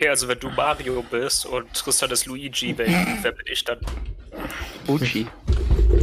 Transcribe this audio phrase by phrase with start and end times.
[0.00, 2.86] Ja, also wenn du Mario bist und Tristan ist Luigi, wer,
[3.20, 3.78] wer bin ich dann?
[4.86, 5.26] Uchi.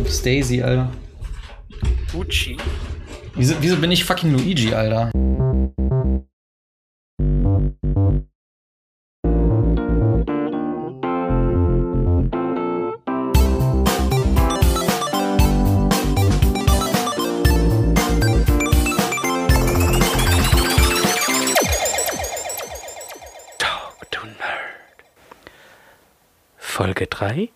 [0.06, 0.92] Stacy, Alter.
[2.14, 2.58] Uchi?
[3.36, 5.12] Wieso, wieso bin ich fucking Luigi, Alter?
[26.76, 27.48] Folge 3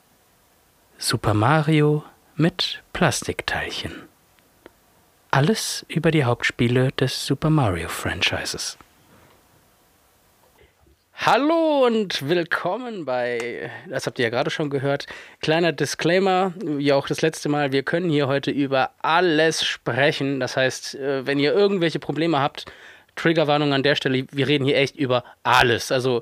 [0.98, 2.06] Super Mario
[2.38, 4.08] mit Plastikteilchen.
[5.30, 8.78] Alles über die Hauptspiele des Super Mario Franchises.
[11.16, 15.06] Hallo und willkommen bei, das habt ihr ja gerade schon gehört,
[15.42, 20.40] kleiner Disclaimer, wie auch das letzte Mal, wir können hier heute über alles sprechen.
[20.40, 22.72] Das heißt, äh, wenn ihr irgendwelche Probleme habt,
[23.18, 25.92] Triggerwarnung an der Stelle, wir reden hier echt über alles.
[25.92, 26.22] Also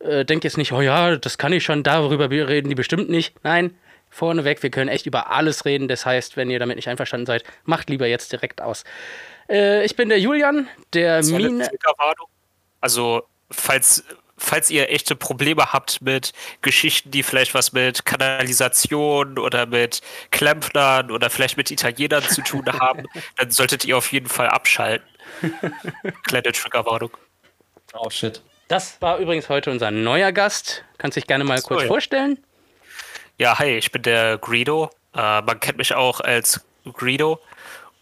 [0.00, 3.34] äh, denkt jetzt nicht, oh ja, das kann ich schon, darüber reden die bestimmt nicht.
[3.42, 3.76] Nein,
[4.10, 5.88] vorneweg, wir können echt über alles reden.
[5.88, 8.84] Das heißt, wenn ihr damit nicht einverstanden seid, macht lieber jetzt direkt aus.
[9.48, 11.68] Äh, ich bin der Julian, der Mine.
[12.80, 14.04] Also, falls,
[14.38, 21.10] falls ihr echte Probleme habt mit Geschichten, die vielleicht was mit Kanalisation oder mit Klempnern
[21.10, 23.04] oder vielleicht mit Italienern zu tun haben,
[23.36, 25.06] dann solltet ihr auf jeden Fall abschalten.
[26.24, 27.10] Kleine Triggerwarnung.
[27.92, 28.42] Oh shit.
[28.70, 30.84] Das war übrigens heute unser neuer Gast.
[30.96, 31.88] Kannst dich gerne mal so, kurz ja.
[31.88, 32.38] vorstellen.
[33.36, 34.90] Ja, hi, ich bin der Greedo.
[35.12, 37.40] Äh, man kennt mich auch als Greedo.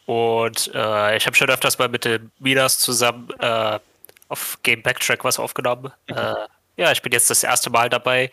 [0.04, 3.78] Und äh, ich habe schon öfters mal mit dem Midas zusammen äh,
[4.28, 5.90] auf Game Backtrack was aufgenommen.
[6.08, 6.34] Äh,
[6.76, 8.30] ja, ich bin jetzt das erste Mal dabei.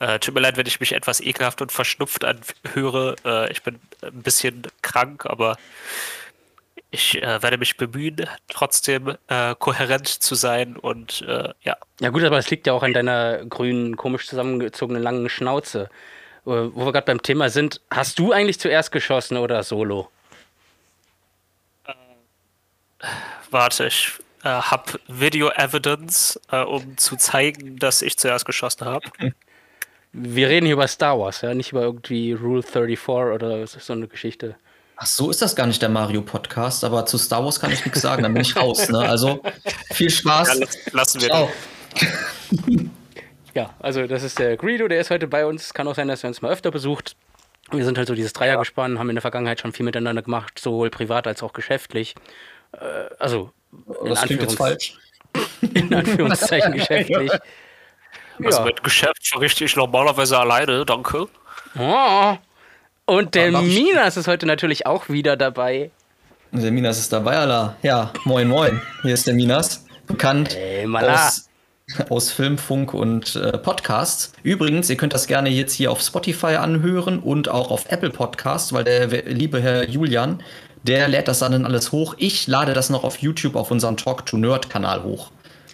[0.00, 3.14] Äh, tut mir leid, wenn ich mich etwas ekelhaft und verschnupft anhöre.
[3.24, 5.56] Äh, ich bin ein bisschen krank, aber
[6.90, 11.76] ich äh, werde mich bemühen, trotzdem äh, kohärent zu sein und äh, ja.
[12.00, 15.90] Ja gut, aber es liegt ja auch an deiner grünen, komisch zusammengezogenen langen Schnauze.
[16.46, 20.10] Äh, Wo wir gerade beim Thema sind, hast du eigentlich zuerst geschossen oder solo?
[23.50, 24.12] Warte, ich
[24.42, 29.06] äh, habe Video Evidence, äh, um zu zeigen, dass ich zuerst geschossen habe.
[30.12, 34.08] Wir reden hier über Star Wars, ja, nicht über irgendwie Rule 34 oder so eine
[34.08, 34.56] Geschichte.
[34.98, 38.00] Ach so ist das gar nicht der Mario-Podcast, aber zu Star Wars kann ich nichts
[38.00, 38.98] sagen, da bin ich raus, ne?
[39.00, 39.42] Also
[39.92, 40.48] viel Spaß.
[40.48, 41.50] Ja, lass- lassen wir Ciao.
[43.54, 45.72] Ja, also das ist der Greedo, der ist heute bei uns.
[45.74, 47.16] Kann auch sein, dass er uns mal öfter besucht.
[47.70, 50.90] Wir sind halt so dieses Dreiergespann, haben in der Vergangenheit schon viel miteinander gemacht, sowohl
[50.90, 52.14] privat als auch geschäftlich.
[52.72, 52.78] Äh,
[53.18, 53.50] also
[54.02, 54.94] in, Das klingt jetzt falsch.
[55.74, 57.30] in Anführungszeichen geschäftlich.
[58.42, 58.64] Also Ja.
[58.64, 61.26] mein Geschäft verrichte ich normalerweise alleine, danke.
[61.78, 62.36] Oh.
[63.06, 65.90] Und der Minas ist heute natürlich auch wieder dabei.
[66.52, 67.76] Der Minas ist dabei, Alter.
[67.82, 68.80] Ja, moin, moin.
[69.02, 69.84] Hier ist der Minas.
[70.08, 71.48] Bekannt Hey, aus,
[72.08, 74.32] aus Film, Funk und äh, Podcasts.
[74.42, 78.72] Übrigens, ihr könnt das gerne jetzt hier auf Spotify anhören und auch auf Apple Podcasts,
[78.72, 80.42] weil der liebe Herr Julian,
[80.82, 82.14] der lädt das dann alles hoch.
[82.18, 85.30] Ich lade das noch auf YouTube auf unseren Talk to Nerd Kanal hoch.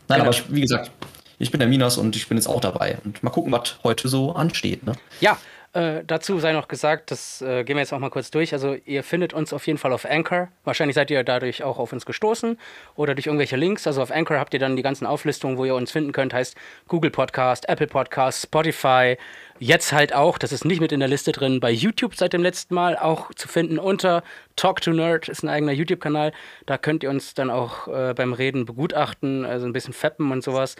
[0.08, 0.30] Nein, Genau.
[0.30, 0.90] aber ich, wie gesagt,
[1.38, 2.98] ich bin der Minas und ich bin jetzt auch dabei.
[3.04, 4.84] Und mal gucken, was heute so ansteht.
[4.84, 4.92] Ne?
[5.20, 5.38] Ja,
[5.74, 8.52] äh, dazu sei noch gesagt, das äh, gehen wir jetzt auch mal kurz durch.
[8.52, 10.48] Also ihr findet uns auf jeden Fall auf Anchor.
[10.64, 12.58] Wahrscheinlich seid ihr dadurch auch auf uns gestoßen
[12.94, 13.86] oder durch irgendwelche Links.
[13.86, 16.34] Also auf Anchor habt ihr dann die ganzen Auflistungen, wo ihr uns finden könnt.
[16.34, 16.56] Heißt
[16.88, 19.16] Google Podcast, Apple Podcast, Spotify.
[19.60, 22.42] Jetzt halt auch, das ist nicht mit in der Liste drin, bei YouTube seit dem
[22.42, 24.22] letzten Mal auch zu finden unter
[24.56, 26.32] Talk to Nerd ist ein eigener YouTube-Kanal.
[26.66, 30.44] Da könnt ihr uns dann auch äh, beim Reden begutachten, also ein bisschen feppen und
[30.44, 30.76] sowas.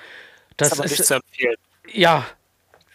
[0.59, 1.57] Das, Das ist aber nicht zu empfehlen.
[1.93, 2.27] ja,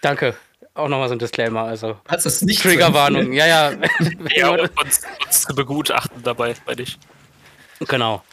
[0.02, 0.36] danke.
[0.78, 1.64] Auch nochmal so ein Disclaimer.
[1.64, 3.72] Also du es nicht Triggerwarnung, ja, ja.
[4.36, 6.98] Ja, um uns, uns zu begutachten dabei, meine ich.
[7.88, 8.24] genau.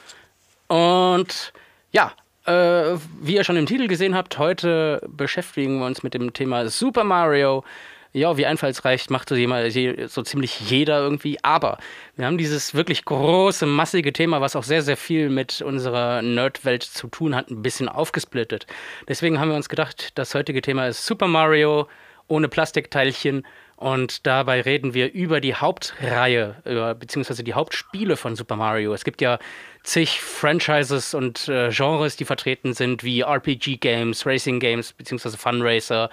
[0.69, 1.53] Und
[1.93, 2.13] ja,
[2.47, 6.69] äh, wie ihr schon im Titel gesehen habt, heute beschäftigen wir uns mit dem Thema
[6.69, 7.65] Super Mario.
[8.13, 11.37] Ja, wie einfallsreich macht so, jemand, je- so ziemlich jeder irgendwie.
[11.43, 11.79] Aber
[12.15, 16.85] wir haben dieses wirklich große, massige Thema, was auch sehr, sehr viel mit unserer Nerdwelt
[16.85, 18.67] zu tun hat, ein bisschen aufgesplittet.
[19.09, 21.89] Deswegen haben wir uns gedacht, das heutige Thema ist Super Mario
[22.29, 23.47] ohne Plastikteilchen.
[23.77, 28.95] Und dabei reden wir über die Hauptreihe, über, beziehungsweise die Hauptspiele von Super Mario.
[28.95, 29.39] Es gibt ja
[29.83, 36.09] zig Franchises und äh, Genres, die vertreten sind, wie RPG-Games, Racing-Games, beziehungsweise Funracer,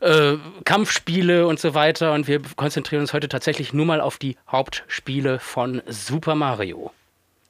[0.00, 2.12] äh, Kampfspiele und so weiter.
[2.12, 6.92] Und wir konzentrieren uns heute tatsächlich nur mal auf die Hauptspiele von Super Mario.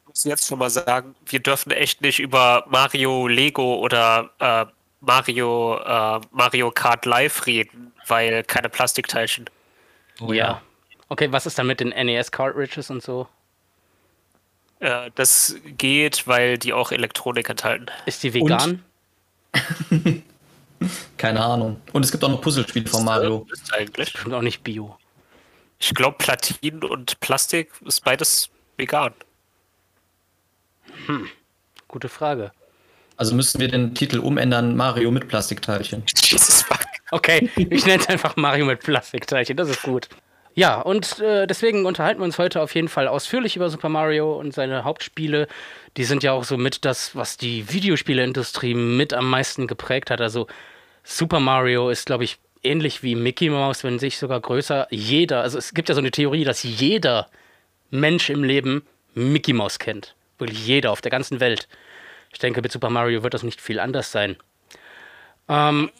[0.02, 4.66] Ich muss jetzt schon mal sagen, wir dürfen echt nicht über Mario Lego oder äh,
[5.00, 9.48] Mario, äh, Mario Kart Live reden, weil keine Plastikteilchen.
[10.20, 10.60] Oh ja.
[11.08, 13.26] Okay, was ist dann mit den NES-Cartridges und so?
[14.80, 17.86] Äh, das geht, weil die auch Elektronik enthalten.
[18.06, 18.84] Ist die vegan?
[21.16, 21.80] Keine Ahnung.
[21.92, 23.46] Und es gibt auch noch Puzzlespiele von Mario.
[23.52, 24.12] Ist eigentlich.
[24.12, 24.96] Bestimmt auch nicht Bio.
[25.78, 29.12] Ich glaube, Platin und Plastik ist beides vegan.
[31.88, 32.52] Gute Frage.
[33.20, 36.04] Also müssten wir den Titel umändern, Mario mit Plastikteilchen.
[36.24, 36.78] Jesus fuck.
[37.10, 40.08] Okay, ich nenne es einfach Mario mit Plastikteilchen, das ist gut.
[40.54, 44.38] Ja, und äh, deswegen unterhalten wir uns heute auf jeden Fall ausführlich über Super Mario
[44.38, 45.48] und seine Hauptspiele.
[45.98, 50.22] Die sind ja auch so mit das, was die Videospieleindustrie mit am meisten geprägt hat.
[50.22, 50.46] Also
[51.04, 54.86] Super Mario ist, glaube ich, ähnlich wie Mickey Mouse, wenn sich sogar größer.
[54.88, 57.28] Jeder, also es gibt ja so eine Theorie, dass jeder
[57.90, 60.14] Mensch im Leben Mickey Mouse kennt.
[60.38, 61.68] Wirklich jeder auf der ganzen Welt.
[62.32, 64.36] Ich denke, mit Super Mario wird das nicht viel anders sein.
[65.48, 65.90] Ähm,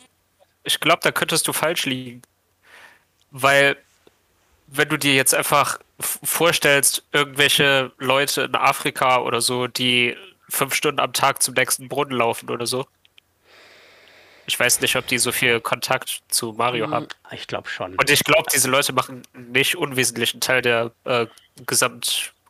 [0.65, 2.23] Ich glaube, da könntest du falsch liegen.
[3.31, 3.77] Weil,
[4.67, 10.17] wenn du dir jetzt einfach vorstellst, irgendwelche Leute in Afrika oder so, die
[10.49, 12.87] fünf Stunden am Tag zum nächsten Brunnen laufen oder so.
[14.47, 17.07] Ich weiß nicht, ob die so viel Kontakt zu Mario haben.
[17.31, 17.95] ich glaube schon.
[17.95, 21.27] Und ich glaube, diese Leute machen nicht unwesentlichen Teil der äh,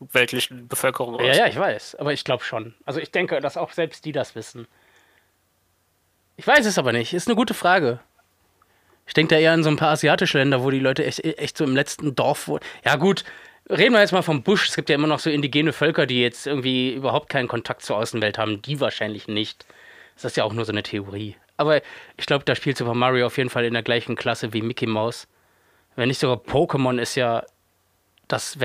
[0.01, 1.23] gesamtweltlichen Bevölkerung aus.
[1.23, 2.75] Ja, ja, ich weiß, aber ich glaube schon.
[2.85, 4.67] Also ich denke, dass auch selbst die das wissen.
[6.37, 7.13] Ich weiß es aber nicht.
[7.13, 8.01] Ist eine gute Frage.
[9.07, 11.57] Ich denke da eher an so ein paar asiatische Länder, wo die Leute echt, echt
[11.57, 12.61] so im letzten Dorf wohnen.
[12.85, 13.25] Ja, gut,
[13.69, 14.69] reden wir jetzt mal vom Busch.
[14.69, 17.97] Es gibt ja immer noch so indigene Völker, die jetzt irgendwie überhaupt keinen Kontakt zur
[17.97, 18.63] Außenwelt haben.
[18.63, 19.67] Die wahrscheinlich nicht.
[20.15, 21.37] Das ist ja auch nur so eine Theorie.
[21.57, 21.83] Aber
[22.17, 24.87] ich glaube, da spielt Super Mario auf jeden Fall in der gleichen Klasse wie Mickey
[24.87, 25.27] Mouse.
[25.97, 27.45] Wenn nicht sogar Pokémon ist ja
[28.29, 28.61] das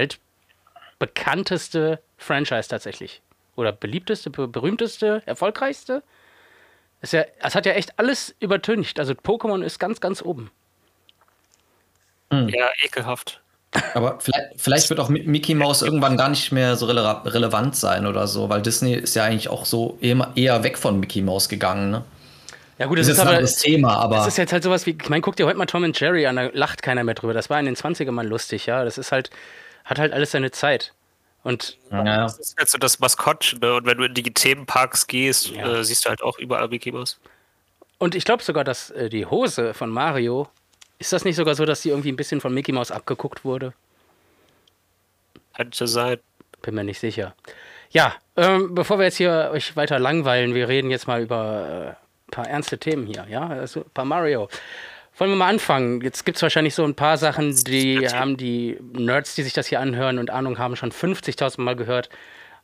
[1.00, 3.22] weltbekannteste Franchise tatsächlich.
[3.56, 6.04] Oder beliebteste, be berühmteste, erfolgreichste.
[7.02, 9.00] Ist ja, es hat ja echt alles übertüncht.
[9.00, 10.52] Also Pokémon ist ganz, ganz oben.
[12.32, 13.42] Ja, ekelhaft.
[13.94, 17.76] Aber vielleicht, vielleicht wird auch Mi- Mickey Mouse irgendwann gar nicht mehr so rele relevant
[17.76, 21.48] sein oder so, weil Disney ist ja eigentlich auch so eher, weg von Mickey Mouse
[21.50, 21.92] gegangen.
[21.92, 22.04] Ne?
[22.78, 24.64] Ja gut, Das es ist ist ein aber anderes Thema, aber Das ist jetzt halt
[24.64, 27.04] sowas wie, ich meine, guck dir heute mal Tom und Jerry an, da lacht keiner
[27.04, 27.34] mehr drüber.
[27.34, 28.84] Das war in den 20ern mal lustig, ja.
[28.84, 29.30] Das ist halt,
[29.86, 30.94] hat halt alles seine Zeit.
[31.44, 33.76] Und ja, Das ist jetzt so das Maskottchen, ne?
[33.76, 35.78] Und wenn du in die Themenparks gehst, Ja.
[35.80, 37.20] äh, siehst du halt auch überall Mickey Mouse.
[38.00, 40.50] Und ich glaube sogar, dass äh, die Hose von Mario,
[40.98, 43.74] ist das nicht sogar so, dass die irgendwie ein bisschen von Mickey Mouse abgeguckt wurde?
[45.56, 46.18] Könnte sein.
[46.62, 47.36] Bin mir nicht sicher.
[47.92, 51.90] Ja, ähm, bevor wir jetzt hier euch weiter langweilen, wir reden jetzt mal über äh,
[52.28, 53.48] ein paar ernste Themen hier, ja?
[53.48, 54.50] Also ein paar Mario.
[55.18, 56.02] Wollen wir mal anfangen?
[56.02, 59.68] Jetzt gibt es wahrscheinlich so ein paar Sachen, die haben die Nerds, die sich das
[59.68, 62.10] hier anhören und Ahnung haben, schon 50.000 Mal gehört.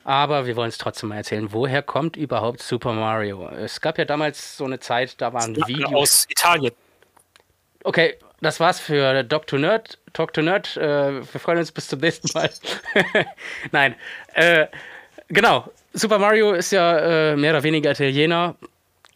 [0.04, 1.54] Aber wir wollen es trotzdem mal erzählen.
[1.54, 3.48] Woher kommt überhaupt Super Mario?
[3.50, 5.94] Es gab ja damals so eine Zeit, da waren Videos.
[5.94, 6.74] Aus Italien.
[7.84, 10.00] Okay, das war's für Talk to Nerd.
[10.14, 10.76] Talk to Nerd.
[10.76, 12.50] Äh, wir freuen uns bis zum nächsten Mal.
[13.72, 13.96] Nein.
[14.34, 14.68] Äh,
[15.28, 15.70] genau.
[15.94, 18.56] Super Mario ist ja äh, mehr oder weniger Italiener.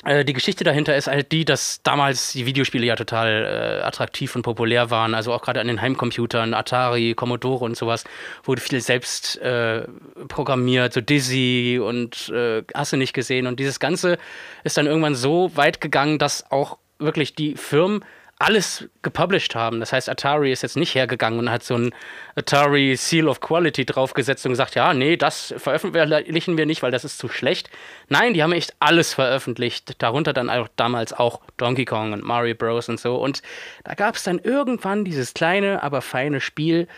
[0.06, 4.36] Äh, die Geschichte dahinter ist halt die, dass damals die Videospiele ja total äh, attraktiv
[4.36, 5.16] und populär waren.
[5.16, 8.04] Also auch gerade an den Heimcomputern, Atari, Commodore und sowas,
[8.44, 9.86] wurde viel selbst äh,
[10.28, 13.48] programmiert, so Dizzy und äh, hast du nicht gesehen.
[13.48, 14.18] Und dieses Ganze
[14.64, 18.06] ist dann irgendwann so weit gegangen, dass auch wirklich die Firmen
[18.38, 19.80] alles gepublished haben.
[19.80, 21.96] Das heißt, Atari ist jetzt nicht hergegangen und hat so ein
[22.36, 27.06] Atari Seal of Quality draufgesetzt und gesagt, ja, nee, das veröffentlichen wir nicht, weil das
[27.06, 27.70] ist zu schlecht.
[28.10, 30.02] Nein, die haben echt alles veröffentlicht.
[30.02, 32.90] Darunter dann auch damals auch Donkey Kong und Mario Bros.
[32.90, 33.16] und so.
[33.16, 33.42] Und
[33.86, 36.90] da gab es dann irgendwann dieses kleine, aber feine Spiel,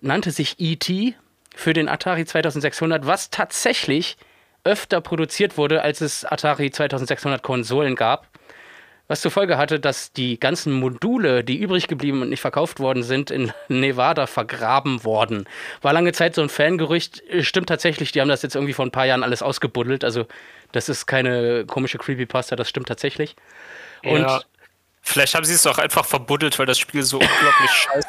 [0.00, 1.14] nannte sich E.T.
[1.54, 4.16] für den Atari 2600, was tatsächlich
[4.64, 8.26] öfter produziert wurde, als es Atari 2600 Konsolen gab.
[9.08, 13.02] Was zur Folge hatte, dass die ganzen Module, die übrig geblieben und nicht verkauft worden
[13.02, 15.46] sind, in Nevada vergraben worden.
[15.82, 17.22] War lange Zeit so ein Fangerücht.
[17.40, 20.04] Stimmt tatsächlich, die haben das jetzt irgendwie vor ein paar Jahren alles ausgebuddelt.
[20.04, 20.26] Also,
[20.70, 23.36] das ist keine komische Creepypasta, das stimmt tatsächlich.
[24.02, 24.40] Und ja.
[25.04, 28.08] Vielleicht haben sie es auch einfach verbuddelt, weil das Spiel so unglaublich scheiße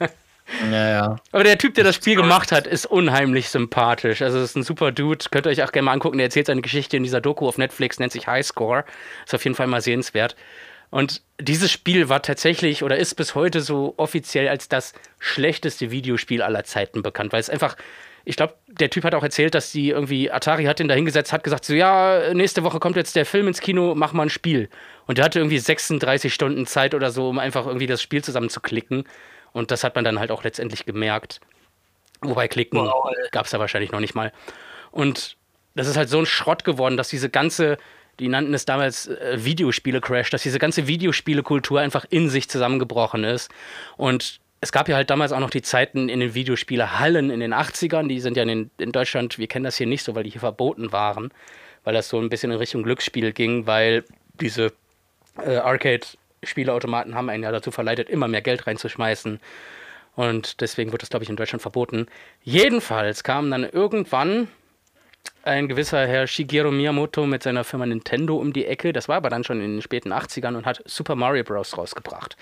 [0.00, 0.14] ist.
[0.70, 1.16] Ja, ja.
[1.32, 4.22] Aber der Typ, der das Spiel gemacht hat, ist unheimlich sympathisch.
[4.22, 5.24] Also, es ist ein super Dude.
[5.30, 6.18] Könnt ihr euch auch gerne mal angucken.
[6.18, 8.84] Der erzählt seine Geschichte in dieser Doku auf Netflix, nennt sich Highscore.
[9.24, 10.36] Ist auf jeden Fall mal sehenswert.
[10.90, 16.42] Und dieses Spiel war tatsächlich oder ist bis heute so offiziell als das schlechteste Videospiel
[16.42, 17.76] aller Zeiten bekannt, weil es einfach.
[18.22, 21.32] Ich glaube, der Typ hat auch erzählt, dass die irgendwie, Atari hat ihn da hingesetzt,
[21.32, 24.30] hat gesagt, so, ja, nächste Woche kommt jetzt der Film ins Kino, mach mal ein
[24.30, 24.68] Spiel.
[25.06, 29.04] Und der hatte irgendwie 36 Stunden Zeit oder so, um einfach irgendwie das Spiel zusammenzuklicken.
[29.52, 31.40] Und das hat man dann halt auch letztendlich gemerkt.
[32.22, 34.32] Wobei klicken Wow, gab es da wahrscheinlich noch nicht mal.
[34.90, 35.36] Und
[35.74, 37.78] das ist halt so ein Schrott geworden, dass diese ganze,
[38.18, 43.50] die nannten es damals äh, Videospiele-Crash, dass diese ganze Videospielekultur einfach in sich zusammengebrochen ist.
[43.96, 47.54] Und es gab ja halt damals auch noch die Zeiten in den Videospielehallen in den
[47.54, 50.24] 80ern, die sind ja in, den, in Deutschland, wir kennen das hier nicht so, weil
[50.24, 51.32] die hier verboten waren,
[51.84, 54.04] weil das so ein bisschen in Richtung Glücksspiel ging, weil
[54.34, 54.72] diese
[55.38, 55.56] äh,
[56.40, 59.40] Arcade-Spieleautomaten haben einen ja dazu verleitet, immer mehr Geld reinzuschmeißen.
[60.16, 62.06] Und deswegen wird das, glaube ich, in Deutschland verboten.
[62.42, 64.48] Jedenfalls kam dann irgendwann
[65.42, 68.92] ein gewisser Herr Shigeru Miyamoto mit seiner Firma Nintendo um die Ecke.
[68.92, 71.76] Das war aber dann schon in den späten 80ern und hat Super Mario Bros.
[71.76, 72.36] rausgebracht.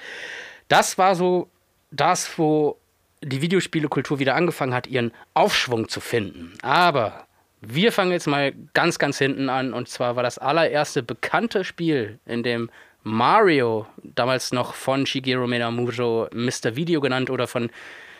[0.68, 1.48] Das war so
[1.90, 2.78] das, wo
[3.22, 6.54] die Videospielekultur wieder angefangen hat, ihren Aufschwung zu finden.
[6.62, 7.26] Aber
[7.60, 9.72] wir fangen jetzt mal ganz, ganz hinten an.
[9.72, 12.70] Und zwar war das allererste bekannte Spiel, in dem
[13.02, 16.76] Mario, damals noch von Shigeru Minamoto Mr.
[16.76, 17.70] Video genannt oder von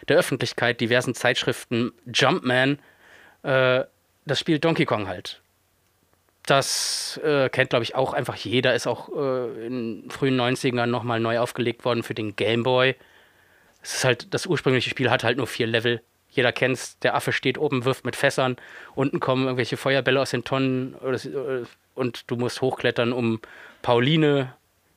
[0.08, 2.78] der Öffentlichkeit, diversen Zeitschriften, Jumpman,
[3.42, 3.85] äh,
[4.25, 5.42] das Spiel Donkey Kong halt.
[6.47, 8.75] Das äh, kennt, glaube ich, auch einfach jeder.
[8.75, 12.97] Ist auch äh, in frühen 90ern nochmal neu aufgelegt worden für den Game Boy.
[13.82, 16.02] Es ist halt, das ursprüngliche Spiel hat halt nur vier Level.
[16.30, 18.56] Jeder kennt's, der Affe steht oben, wirft mit Fässern,
[18.94, 20.94] unten kommen irgendwelche Feuerbälle aus den Tonnen
[21.94, 23.40] und du musst hochklettern, um
[23.80, 24.52] Pauline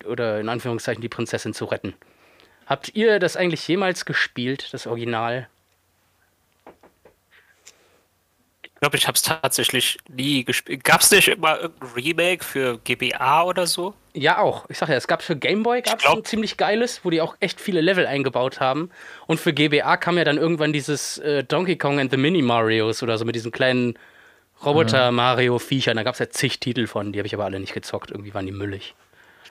[0.06, 1.94] oder in Anführungszeichen die Prinzessin zu retten.
[2.66, 5.50] Habt ihr das eigentlich jemals gespielt, das Original?
[8.64, 10.84] Ich glaube, ich habe es tatsächlich nie gespielt.
[10.84, 13.94] Gab es nicht immer irgendein Remake für GBA oder so?
[14.14, 14.66] Ja, auch.
[14.70, 17.22] Ich sag ja, es gab für Game Boy gab's glaub, ein ziemlich geiles, wo die
[17.22, 18.90] auch echt viele Level eingebaut haben.
[19.28, 23.04] Und für GBA kam ja dann irgendwann dieses äh, Donkey Kong and the Mini Marios
[23.04, 24.00] oder so mit diesen kleinen
[24.66, 25.96] Roboter-Mario-Viechern.
[25.96, 28.12] Da gab es ja zig Titel von, die habe ich aber alle nicht gezockt.
[28.12, 28.96] Irgendwie waren die müllig.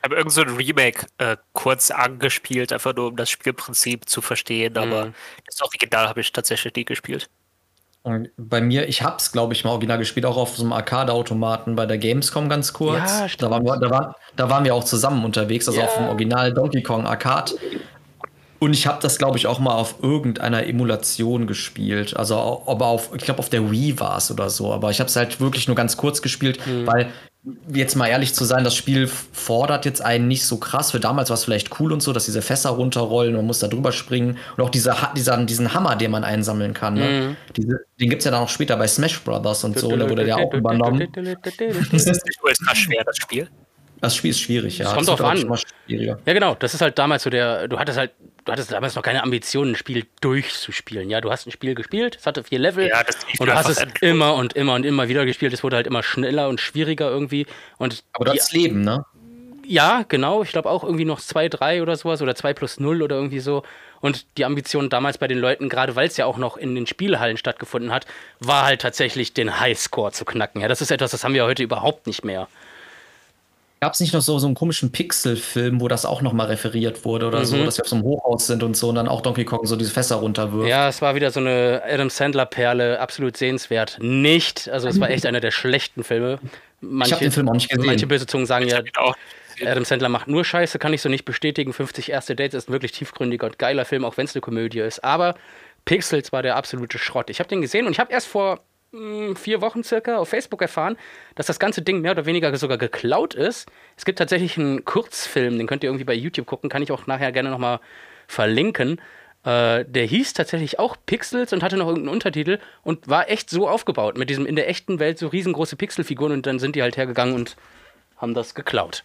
[0.01, 4.23] Ich habe irgend so ein Remake äh, kurz angespielt, einfach nur um das Spielprinzip zu
[4.23, 5.15] verstehen, aber mhm.
[5.45, 7.29] das Original habe ich tatsächlich nie gespielt.
[8.03, 11.77] Und bei mir, ich hab's, glaube ich, mal original gespielt, auch auf so einem Arcade-Automaten
[11.77, 12.99] bei der Gamescom ganz kurz.
[12.99, 13.43] Ja, stimmt.
[13.43, 15.87] Da waren, wir, da, war, da waren wir auch zusammen unterwegs, also ja.
[15.87, 17.53] auf dem Original Donkey Kong Arcade.
[18.59, 22.17] Und ich habe das, glaube ich, auch mal auf irgendeiner Emulation gespielt.
[22.17, 24.73] Also, aber auf, ich glaube, auf der Wii war es oder so.
[24.73, 26.87] Aber ich habe es halt wirklich nur ganz kurz gespielt, mhm.
[26.87, 27.11] weil
[27.73, 30.91] jetzt mal ehrlich zu sein, das Spiel fordert jetzt einen nicht so krass.
[30.91, 33.69] Für damals war es vielleicht cool und so, dass diese Fässer runterrollen, man muss da
[33.69, 34.37] drüber springen.
[34.57, 36.95] Und auch dieser, dieser, diesen Hammer, den man einsammeln kann.
[36.95, 37.05] Ne?
[37.05, 37.37] Mhm.
[37.57, 40.25] Diese, den gibt es ja dann auch später bei Smash Brothers und so, da wurde
[40.25, 41.09] der auch übernommen.
[41.15, 43.49] Das ist nicht ultra schwer, das Spiel.
[44.01, 44.87] Das Spiel ist schwierig, ja.
[44.87, 45.59] Das kommt drauf an.
[45.87, 46.55] Ja, genau.
[46.59, 47.69] Das ist halt damals so der.
[47.69, 48.13] Du hattest halt
[48.45, 51.11] du hattest damals noch keine Ambitionen, ein Spiel durchzuspielen.
[51.11, 53.03] Ja, du hast ein Spiel gespielt, es hatte vier Level ja,
[53.39, 54.03] und du hast es endlos.
[54.03, 55.53] immer und immer und immer wieder gespielt.
[55.53, 57.47] Es wurde halt immer schneller und schwieriger irgendwie.
[57.79, 59.05] Und Aber das die, Leben, ne?
[59.71, 60.43] Ja, genau.
[60.43, 63.39] Ich glaube auch irgendwie noch 2, 3 oder sowas oder 2 plus 0 oder irgendwie
[63.39, 63.63] so.
[64.01, 66.87] Und die Ambition damals bei den Leuten, gerade weil es ja auch noch in den
[66.87, 68.07] Spielhallen stattgefunden hat,
[68.41, 70.61] war halt tatsächlich den Highscore zu knacken.
[70.61, 72.49] Ja, das ist etwas, das haben wir heute überhaupt nicht mehr.
[73.83, 77.27] Gab es nicht noch so, so einen komischen Pixel-Film, wo das auch nochmal referiert wurde
[77.27, 77.45] oder mhm.
[77.47, 79.65] so, dass wir auf so einem Hochhaus sind und so und dann auch Donkey Kong
[79.65, 80.69] so diese Fässer runterwirft?
[80.69, 83.97] Ja, es war wieder so eine Adam Sandler-Perle, absolut sehenswert.
[83.99, 86.39] Nicht, also es war echt einer der schlechten Filme.
[86.83, 87.87] Manche, ich habe den Film auch nicht gesehen.
[87.87, 88.83] Manche böse Zungen sagen ja,
[89.67, 91.73] Adam Sandler macht nur Scheiße, kann ich so nicht bestätigen.
[91.73, 94.81] 50 erste Dates ist ein wirklich tiefgründiger und geiler Film, auch wenn es eine Komödie
[94.81, 95.03] ist.
[95.03, 95.37] Aber
[95.87, 97.31] Pixels war der absolute Schrott.
[97.31, 98.61] Ich habe den gesehen und ich habe erst vor
[99.37, 100.97] vier Wochen circa auf Facebook erfahren,
[101.37, 103.71] dass das ganze Ding mehr oder weniger sogar geklaut ist.
[103.97, 107.07] Es gibt tatsächlich einen Kurzfilm, den könnt ihr irgendwie bei YouTube gucken, kann ich auch
[107.07, 107.81] nachher gerne nochmal
[108.27, 109.01] verlinken.
[109.45, 113.69] Äh, der hieß tatsächlich auch Pixels und hatte noch irgendeinen Untertitel und war echt so
[113.69, 116.97] aufgebaut mit diesem in der echten Welt so riesengroße Pixelfiguren und dann sind die halt
[116.97, 117.57] hergegangen und
[118.17, 119.03] haben das geklaut.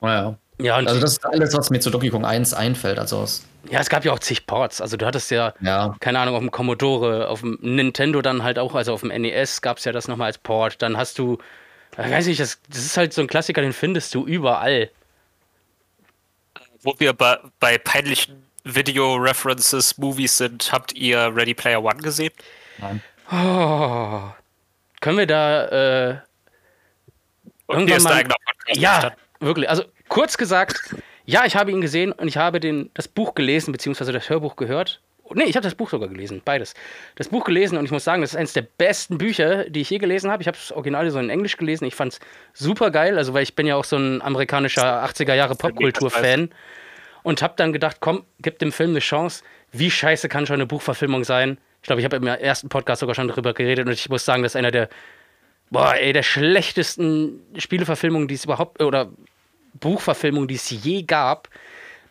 [0.00, 0.36] Naja.
[0.62, 2.98] Ja, also das ist alles, was mir zu Donkey Kong 1 einfällt.
[2.98, 3.26] Also
[3.70, 4.80] ja, es gab ja auch zig Ports.
[4.80, 5.94] Also du hattest ja, ja.
[6.00, 9.62] keine Ahnung, auf dem Commodore, auf dem Nintendo dann halt auch, also auf dem NES
[9.62, 10.82] gab es ja das nochmal als Port.
[10.82, 11.38] Dann hast du,
[11.92, 14.90] ich weiß nicht, das, das ist halt so ein Klassiker, den findest du überall.
[16.82, 22.32] Wo wir bei, bei peinlichen Video-References, Movies sind, habt ihr Ready Player One gesehen?
[22.78, 23.02] Nein.
[23.30, 24.22] Oh,
[25.00, 25.64] können wir da
[26.10, 26.16] äh,
[27.68, 28.24] irgendwann mal,
[28.74, 29.68] Ja, wirklich.
[29.68, 33.72] Also kurz gesagt, ja, ich habe ihn gesehen und ich habe den, das Buch gelesen,
[33.72, 35.00] beziehungsweise das Hörbuch gehört.
[35.34, 36.74] Nee, ich habe das Buch sogar gelesen, beides.
[37.14, 39.88] Das Buch gelesen und ich muss sagen, das ist eines der besten Bücher, die ich
[39.88, 40.42] je gelesen habe.
[40.42, 41.86] Ich habe das Original so in Englisch gelesen.
[41.86, 42.20] Ich fand es
[42.52, 46.50] super geil, also weil ich bin ja auch so ein amerikanischer 80er Jahre Popkultur-Fan
[47.22, 49.42] und habe dann gedacht, komm, gib dem Film eine Chance.
[49.70, 51.56] Wie scheiße kann schon eine Buchverfilmung sein?
[51.80, 54.42] Ich glaube, ich habe im ersten Podcast sogar schon darüber geredet und ich muss sagen,
[54.42, 54.90] das ist einer der,
[55.70, 59.08] boah, ey, der schlechtesten Spieleverfilmungen, die es überhaupt, oder
[59.74, 61.48] Buchverfilmung, die es je gab.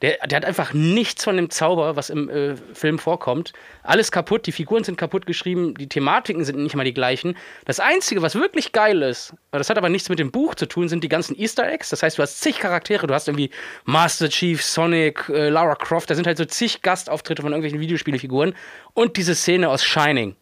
[0.02, 3.54] Der, der hat einfach nichts von dem Zauber, was im äh, Film vorkommt.
[3.84, 7.38] Alles kaputt, die Figuren sind kaputt geschrieben, die Thematiken sind nicht mal die gleichen.
[7.66, 10.90] Das Einzige, was wirklich geil ist, das hat aber nichts mit dem Buch zu tun,
[10.90, 11.90] sind die ganzen Easter Eggs.
[11.90, 13.52] Das heißt, du hast zig Charaktere, du hast irgendwie
[13.86, 18.56] Master Chief, Sonic, äh, Lara Croft, da sind halt so zig Gastauftritte von irgendwelchen Videospielefiguren
[18.96, 20.36] und diese Szene aus Shining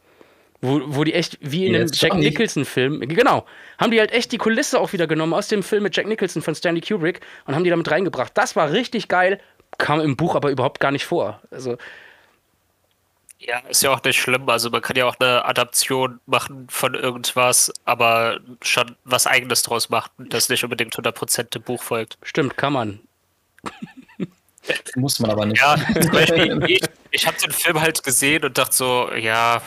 [0.62, 3.46] Wo, wo die echt, wie in einem Jack Nicholson-Film, genau,
[3.78, 6.42] haben die halt echt die Kulisse auch wieder genommen aus dem Film mit Jack Nicholson
[6.42, 8.34] von Stanley Kubrick und haben die damit reingebracht.
[8.36, 9.40] Das war richtig geil,
[9.78, 11.42] kam im Buch aber überhaupt gar nicht vor.
[11.50, 11.78] Also,
[13.40, 14.50] Ja, ist ja auch nicht schlimm.
[14.50, 19.90] Also man kann ja auch eine Adaption machen von irgendwas, aber schon was eigenes draus
[19.90, 22.18] machen, das nicht unbedingt 100% dem Buch folgt.
[22.22, 23.00] stimmt, kann man.
[24.96, 25.62] Muss man aber nicht.
[25.62, 29.62] Ja, zum Beispiel, ich, ich habe den Film halt gesehen und dachte so, ja,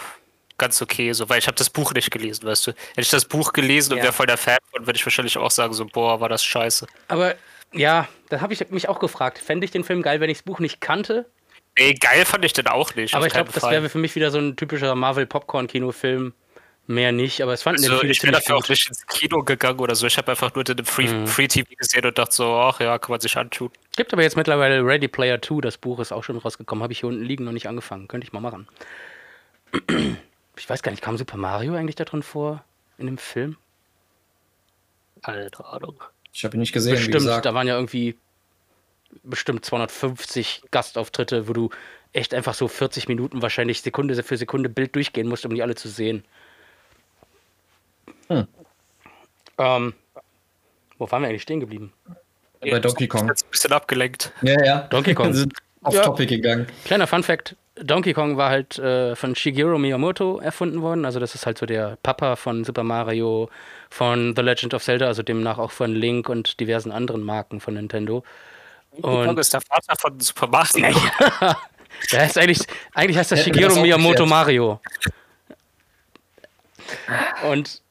[0.62, 2.71] ganz okay, so, weil ich habe das Buch nicht gelesen, weißt du.
[2.71, 4.04] Hätte ich das Buch gelesen und Ja.
[4.04, 6.87] wäre voll der Fan von, würde ich wahrscheinlich auch sagen, so, boah, war das scheiße.
[7.09, 7.35] Aber
[7.73, 10.45] ja, da habe ich mich auch gefragt, fände ich den Film geil, wenn ich das
[10.45, 11.26] Buch nicht kannte?
[11.78, 13.14] Nee, geil fand ich den auch nicht.
[13.14, 16.33] aber ich glaube, das wäre für mich wieder so ein typischer Marvel-Popcorn-Kinofilm.
[16.88, 18.71] Mehr nicht, aber es fanden den Also viele ich ziemlich dafür auch gut.
[18.71, 20.04] nicht ins Kino gegangen oder so.
[20.07, 21.28] Ich habe einfach nur den Free, Mhm.
[21.28, 23.71] Free TV gesehen und dachte so, ach ja, kann man sich antun.
[23.97, 26.99] Gibt aber jetzt mittlerweile Ready Player 2, das Buch ist auch schon rausgekommen, habe ich
[27.00, 28.09] hier unten liegen, noch nicht angefangen.
[28.09, 28.66] Könnte ich mal machen.
[30.56, 32.64] Ich weiß gar nicht, kam Super Mario eigentlich da drin vor?
[32.99, 33.56] In dem Film?
[35.23, 36.02] Keine Ahnung.
[36.32, 37.47] Ich habe ihn nicht gesehen, wie Bestimmt, gesagt.
[37.47, 38.16] da waren ja irgendwie
[39.23, 41.71] bestimmt 250 Gastauftritte, wo du
[42.12, 45.75] echt einfach so 40 Minuten wahrscheinlich Sekunde für Sekunde Bild durchgehen musst, um die alle
[45.75, 46.25] zu sehen.
[48.28, 48.47] Hm.
[49.59, 49.94] Ähm,
[50.99, 51.92] wo waren wir eigentlich stehen geblieben?
[52.61, 53.28] Bei Donkey Kong.
[53.28, 54.32] Jetzt ein bisschen abgelenkt.
[54.42, 54.80] Ja, ja.
[54.82, 55.26] Donkey Kong.
[55.32, 56.02] Wir sind off Ja.
[56.02, 56.66] Topic gegangen.
[56.85, 61.05] Kleiner Fun Fact: Donkey Kong war halt äh, von Shigeru Miyamoto erfunden worden.
[61.05, 63.49] Also, das ist halt so der Papa von Super Mario,
[63.91, 67.75] von The Legend of Zelda, also demnach auch von Link und diversen anderen Marken von
[67.75, 68.25] Nintendo.
[69.00, 70.95] Kong Und ist der Vater von Super Mario.
[72.12, 74.26] der heißt eigentlich, eigentlich heißt das Shigeru Miyamoto.
[74.26, 74.81] Mario.
[77.50, 77.81] Und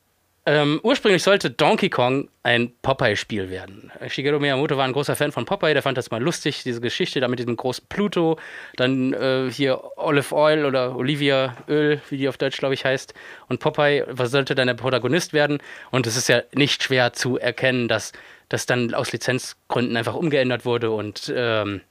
[0.45, 3.91] ähm, ursprünglich sollte Donkey Kong ein Popeye-Spiel werden.
[4.07, 7.19] Shigeru Miyamoto war ein großer Fan von Popeye, der fand das mal lustig, diese Geschichte
[7.19, 8.39] da mit diesem großen Pluto,
[8.75, 13.13] dann äh, hier Olive Oil oder Olivia Öl, wie die auf Deutsch, glaube ich, heißt.
[13.49, 15.59] Und Popeye was sollte dann der Protagonist werden.
[15.91, 18.11] Und es ist ja nicht schwer zu erkennen, dass
[18.49, 21.81] das dann aus Lizenzgründen einfach umgeändert wurde und ähm,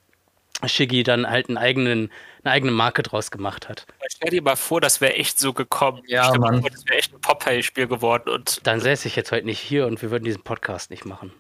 [0.67, 2.11] Shiggy dann halt einen eigenen,
[2.43, 3.87] eine eigene Marke draus gemacht hat.
[4.15, 6.03] Stell dir mal vor, das wäre echt so gekommen.
[6.07, 6.61] Ja, Mann.
[6.61, 8.29] vor, das wäre echt ein Popeye-Spiel geworden.
[8.31, 11.33] Und Dann säße ich jetzt heute nicht hier und wir würden diesen Podcast nicht machen.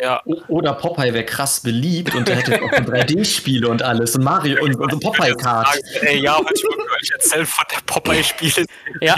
[0.00, 4.16] ja, Oder Popeye wäre krass beliebt und der hätte auch 3D-Spiele und alles.
[4.16, 5.78] Und Mario und, und so Popeye-Kart.
[6.00, 8.66] ey, ja, euch erzählen von der Popeye-Spiele.
[9.00, 9.14] Ja,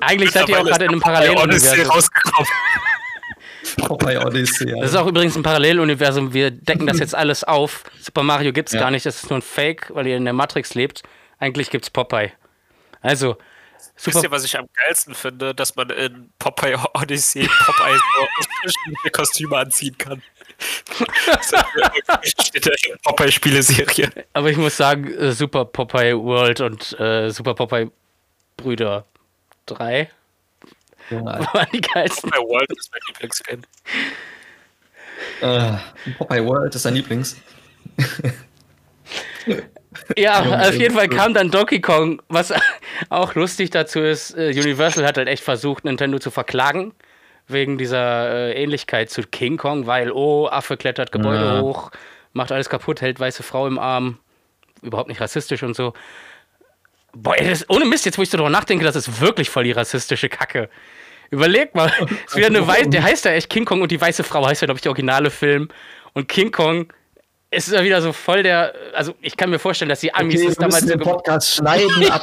[0.00, 1.86] eigentlich seid ihr auch gerade in einem Paralleluniversum.
[1.90, 2.48] rausgekommen.
[3.78, 4.72] Popeye Odyssey.
[4.80, 6.32] Das ist auch übrigens ein Paralleluniversum.
[6.34, 7.84] Wir decken das jetzt alles auf.
[8.00, 8.80] Super Mario gibt's Ja.
[8.80, 9.06] gar nicht.
[9.06, 11.02] Das ist nur ein Fake, weil ihr in der Matrix lebt.
[11.38, 12.32] Eigentlich gibt's Popeye.
[13.00, 13.36] Also,
[14.04, 14.26] Wisst Super.
[14.26, 15.54] ihr, was ich am geilsten finde?
[15.54, 18.26] Dass man in Popeye Odyssey Popeye so
[18.62, 20.22] verschiedene Kostüme anziehen kann.
[23.04, 24.10] Popeye-Spiele-Serie.
[24.32, 27.90] Aber ich muss sagen, äh, Super Popeye World und äh, Super Popeye
[28.56, 29.04] Brüder
[29.66, 30.10] 3
[31.10, 31.54] Junge, Alter.
[31.54, 32.30] waren die geilsten.
[32.30, 33.62] Popeye World ist mein Lieblingsgame.
[35.40, 37.36] Äh, Popeye World ist dein Lieblings.
[40.16, 42.52] Ja, auf jeden Fall kam dann Donkey Kong, was
[43.08, 44.36] auch lustig dazu ist.
[44.36, 46.92] äh, Universal hat halt echt versucht, Nintendo zu verklagen.
[47.46, 51.60] Wegen dieser äh, Ähnlichkeit zu King Kong, weil, oh, Affe klettert Gebäude Ja.
[51.62, 51.90] hoch,
[52.34, 54.18] macht alles kaputt, hält weiße Frau im Arm.
[54.82, 55.94] Überhaupt nicht rassistisch und so.
[57.14, 59.72] Boah, das, ohne Mist, jetzt wo ich so drüber nachdenke, das ist wirklich voll die
[59.72, 60.68] rassistische Kacke.
[61.30, 61.92] Überleg mal,
[62.26, 64.46] es ist wieder eine Weiß, der heißt ja echt King Kong und die weiße Frau
[64.46, 65.68] heißt ja, glaube ich, der originale Film.
[66.14, 66.92] Und King Kong
[67.50, 70.46] ist ja wieder so voll der, also ich kann mir vorstellen, dass die Amis Okay,
[70.48, 72.10] das damals so den ge- Podcast schneiden.
[72.10, 72.22] ab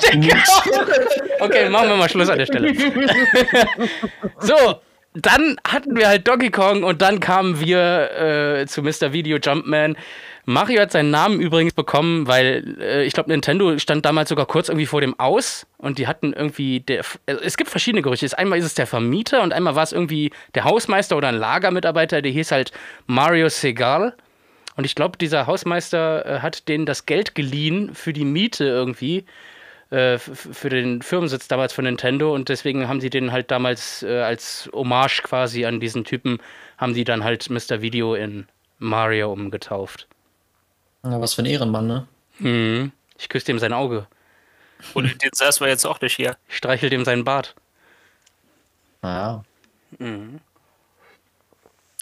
[1.39, 2.73] Okay, machen wir mal Schluss an der Stelle.
[4.39, 4.81] so,
[5.13, 9.13] dann hatten wir halt Donkey Kong und dann kamen wir äh, zu Mr.
[9.13, 9.97] Video Jumpman.
[10.45, 14.69] Mario hat seinen Namen übrigens bekommen, weil äh, ich glaube, Nintendo stand damals sogar kurz
[14.69, 18.37] irgendwie vor dem Aus und die hatten irgendwie, der, also es gibt verschiedene Gerüchte.
[18.37, 22.21] Einmal ist es der Vermieter und einmal war es irgendwie der Hausmeister oder ein Lagermitarbeiter,
[22.21, 22.71] der hieß halt
[23.07, 24.15] Mario Segal.
[24.77, 29.25] Und ich glaube, dieser Hausmeister äh, hat denen das Geld geliehen für die Miete irgendwie
[29.89, 34.19] äh, für den Firmensitz damals von Nintendo und deswegen haben sie den halt damals äh,
[34.21, 36.39] als Hommage quasi an diesen Typen,
[36.77, 37.81] haben die dann halt Mr.
[37.81, 38.47] Video in
[38.79, 40.07] Mario umgetauft.
[41.05, 42.07] Ja, was für ein Ehrenmann, ne?
[42.39, 42.91] Mhm.
[43.17, 44.07] Ich küsse dem sein Auge.
[44.93, 46.35] Und den saßen wir jetzt auch nicht hier.
[46.49, 47.55] Ich streichel dem seinen Bart.
[49.01, 49.43] Naja.
[49.99, 50.39] Mhm.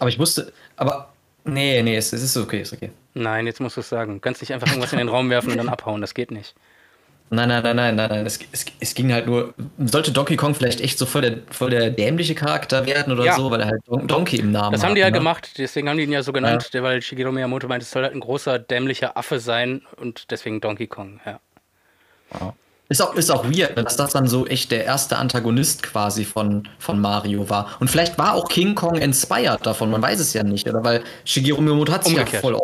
[0.00, 1.12] Aber ich wusste, aber
[1.44, 2.90] nee, nee, es, es ist okay, ist okay.
[3.14, 4.14] Nein, jetzt musst du es sagen.
[4.14, 6.00] Du kannst nicht einfach irgendwas in den Raum werfen und dann abhauen.
[6.00, 6.54] Das geht nicht.
[7.30, 8.26] Nein, nein, nein, nein, nein, nein.
[8.26, 9.54] Es, es, es ging halt nur.
[9.78, 13.34] Sollte Donkey Kong vielleicht echt so voll der, voll der dämliche Charakter werden oder Ja.
[13.36, 14.88] so, weil er halt Don Donkey im Namen Das hat.
[14.88, 15.12] haben die ja ne?
[15.18, 18.02] gemacht, deswegen haben die ihn ja so genannt, der, weil Shigeru Miyamoto meinte, es soll
[18.04, 21.40] halt ein großer, dämlicher Affe sein und deswegen Donkey Kong, ja.
[22.38, 22.54] Ja.
[22.90, 26.68] Ist auch, ist auch weird, dass das dann so echt der erste Antagonist quasi von,
[26.78, 27.70] von Mario war.
[27.80, 30.84] Und vielleicht war auch King Kong inspired davon, man weiß es ja nicht, oder?
[30.84, 32.58] Weil Shigeru Miyamoto hat sich ja voll.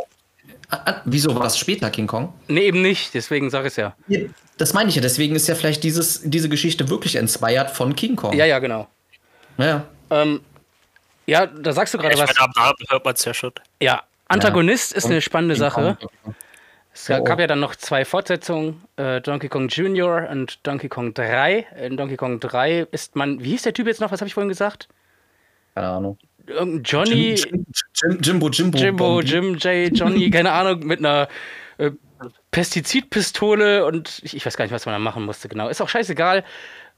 [0.73, 2.33] Ah, ah, Wieso war es später King Kong?
[2.47, 3.95] Nee, eben nicht, deswegen sage ich es ja.
[4.61, 8.15] Das meine ich ja, deswegen ist ja vielleicht dieses, diese Geschichte wirklich inspired von King
[8.15, 8.35] Kong.
[8.35, 8.89] Ja, ja, genau.
[9.57, 9.87] Ja.
[10.11, 10.43] Ähm,
[11.27, 12.29] ja, da sagst du gerade Ich was.
[12.29, 13.53] meine, am Namen hört man es ja schon.
[13.81, 15.97] Ja, Antagonist ist eine spannende King Sache.
[16.23, 16.35] Kong.
[16.93, 17.25] Es oh.
[17.25, 20.29] gab ja dann noch zwei Fortsetzungen, äh, Donkey Kong Jr.
[20.31, 21.67] und Donkey Kong 3.
[21.87, 24.35] In Donkey Kong 3 ist man, wie hieß der Typ jetzt noch, was habe ich
[24.35, 24.89] vorhin gesagt?
[25.75, 26.19] Keine Ahnung.
[26.47, 28.77] Irgendein Johnny, Jim, Jim, Jimbo, Jimbo.
[28.77, 29.27] Jimbo, Bombi.
[29.27, 31.29] Jim, J, Johnny, keine Ahnung, mit einer
[31.79, 31.93] äh,
[32.51, 35.69] Pestizidpistole und ich, ich weiß gar nicht, was man da machen musste, genau.
[35.69, 36.45] Ist auch scheißegal.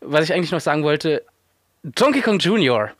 [0.00, 1.24] Was ich eigentlich noch sagen wollte,
[1.82, 2.90] Donkey Kong Jr.,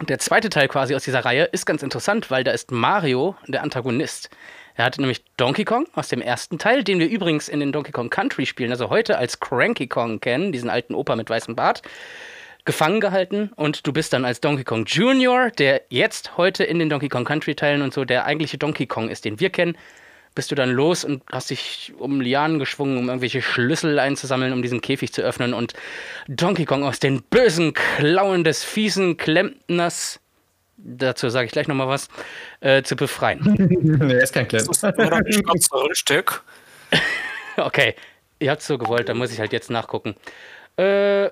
[0.00, 3.62] der zweite Teil quasi aus dieser Reihe, ist ganz interessant, weil da ist Mario der
[3.62, 4.30] Antagonist.
[4.74, 7.92] Er hatte nämlich Donkey Kong aus dem ersten Teil, den wir übrigens in den Donkey
[7.92, 11.80] Kong Country spielen, also heute als Cranky Kong kennen, diesen alten Opa mit weißem Bart,
[12.66, 16.90] gefangen gehalten und du bist dann als Donkey Kong Jr., der jetzt heute in den
[16.90, 19.78] Donkey Kong Country Teilen und so der eigentliche Donkey Kong ist, den wir kennen,
[20.36, 24.62] bist du dann los und hast dich um Lianen geschwungen, um irgendwelche Schlüssel einzusammeln, um
[24.62, 25.72] diesen Käfig zu öffnen und
[26.28, 30.20] Donkey Kong aus den bösen Klauen des fiesen Klempners,
[30.76, 32.08] dazu sage ich gleich nochmal was,
[32.60, 33.98] äh, zu befreien.
[34.08, 34.66] er ist kein Klemm.
[34.66, 36.44] Das war doch nicht ganz so ein Stück.
[37.58, 37.94] Okay,
[38.38, 40.14] ihr habt es so gewollt, da muss ich halt jetzt nachgucken.
[40.76, 41.30] Äh,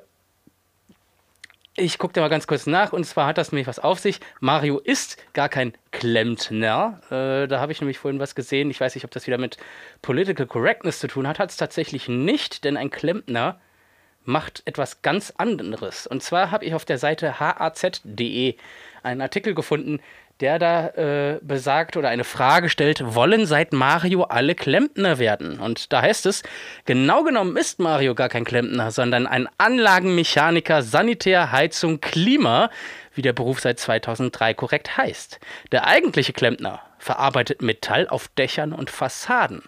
[1.76, 4.20] ich gucke da mal ganz kurz nach und zwar hat das nämlich was auf sich.
[4.40, 7.00] Mario ist gar kein Klempner.
[7.10, 8.70] Äh, da habe ich nämlich vorhin was gesehen.
[8.70, 9.56] Ich weiß nicht, ob das wieder mit
[10.00, 11.38] Political Correctness zu tun hat.
[11.38, 13.60] Hat es tatsächlich nicht, denn ein Klempner
[14.24, 16.06] macht etwas ganz anderes.
[16.06, 18.56] Und zwar habe ich auf der Seite haz.de
[19.02, 20.00] einen Artikel gefunden,
[20.40, 25.60] der da äh, besagt oder eine Frage stellt, wollen seit Mario alle Klempner werden?
[25.60, 26.42] Und da heißt es,
[26.84, 32.70] genau genommen ist Mario gar kein Klempner, sondern ein Anlagenmechaniker, Sanitär, Heizung, Klima,
[33.14, 35.38] wie der Beruf seit 2003 korrekt heißt.
[35.72, 39.62] Der eigentliche Klempner verarbeitet Metall auf Dächern und Fassaden.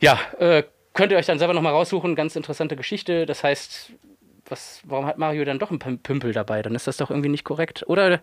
[0.00, 0.62] Ja, äh,
[0.94, 2.14] könnt ihr euch dann selber nochmal raussuchen.
[2.14, 3.26] Ganz interessante Geschichte.
[3.26, 3.92] Das heißt,
[4.48, 6.62] was, warum hat Mario dann doch einen Püm- Pümpel dabei?
[6.62, 7.84] Dann ist das doch irgendwie nicht korrekt.
[7.86, 8.20] Oder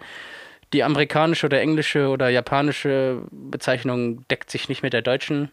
[0.74, 5.50] die amerikanische oder englische oder japanische Bezeichnung deckt sich nicht mit der deutschen.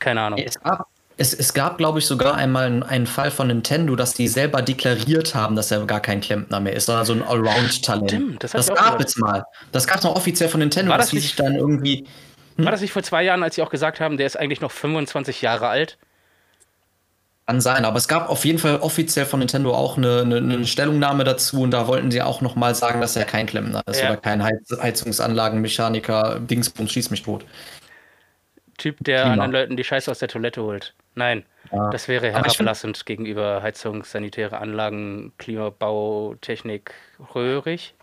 [0.00, 0.40] Keine Ahnung.
[0.44, 0.86] Es gab,
[1.16, 5.34] es, es gab glaube ich, sogar einmal einen, Fall von Nintendo, dass die selber deklariert
[5.34, 8.42] haben, dass er gar kein Klempner mehr ist, sondern so ein Allround-Talent.
[8.42, 9.04] Das das gab gehört.
[9.04, 9.44] es mal.
[9.72, 12.06] Das gab es noch offiziell von Nintendo, War dass das die nicht- sich dann irgendwie.
[12.56, 14.70] War das nicht vor zwei Jahren, als sie auch gesagt haben, der ist eigentlich noch
[14.70, 15.96] 25 Jahre alt?
[17.50, 20.64] Kann sein, aber es gab auf jeden Fall offiziell von Nintendo auch eine, eine, eine
[20.64, 24.10] Stellungnahme dazu und da wollten sie auch nochmal sagen, dass er kein Klempner ist Ja.
[24.10, 27.44] oder kein Heiz Heizungsanlagenmechaniker, Dingsbums, schieß mich tot.
[28.78, 29.32] Typ, der Klima.
[29.32, 30.94] anderen Leuten die Scheiße aus der Toilette holt.
[31.16, 31.90] Nein, Ja.
[31.90, 36.92] das wäre herablassend gegenüber Heizung, sanitäre Anlagen, Klimabau, Technik,
[37.34, 37.94] röhrig.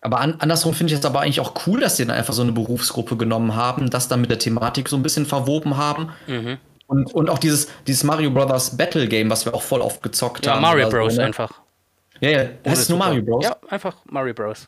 [0.00, 2.42] Aber an, andersrum finde ich es aber eigentlich auch cool, dass sie dann einfach so
[2.42, 6.10] eine Berufsgruppe genommen haben, das dann mit der Thematik so ein bisschen verwoben haben.
[6.26, 6.58] Mhm.
[6.90, 10.44] Und, und auch dieses, dieses Mario Brothers Battle Game, was wir auch voll oft gezockt
[10.44, 10.62] Ja, haben.
[10.62, 11.16] Mario oder Bros.
[11.16, 11.24] Ne?
[11.26, 11.60] einfach.
[12.18, 12.38] Ja, ja.
[12.66, 13.08] Heißt es nur Super.
[13.10, 13.44] Mario Bros?
[13.44, 14.66] Ja, einfach Mario Bros.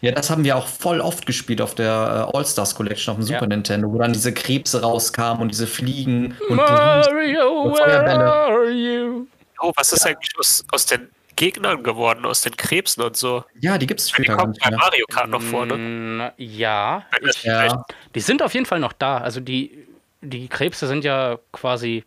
[0.00, 3.26] Ja, das haben wir auch voll oft gespielt auf der äh, All-Stars Collection auf dem
[3.26, 3.38] Ja.
[3.38, 8.32] Super Nintendo, wo dann diese Krebse rauskamen und diese Fliegen und Mario, und where Feuerbälle.
[8.32, 9.26] are you?
[9.60, 13.44] Oh, was ist eigentlich aus, aus den Gegnern geworden, aus den Krebsen und so?
[13.60, 14.70] Ja, die gibt es Die später gar kommen bei.
[14.70, 15.76] Mario Kart noch vor, ne?
[15.76, 17.82] Mm, ja, das ich, Ja.
[18.14, 19.18] die sind auf jeden Fall noch da.
[19.18, 19.83] Also die,
[20.24, 22.04] die Krebse sind ja quasi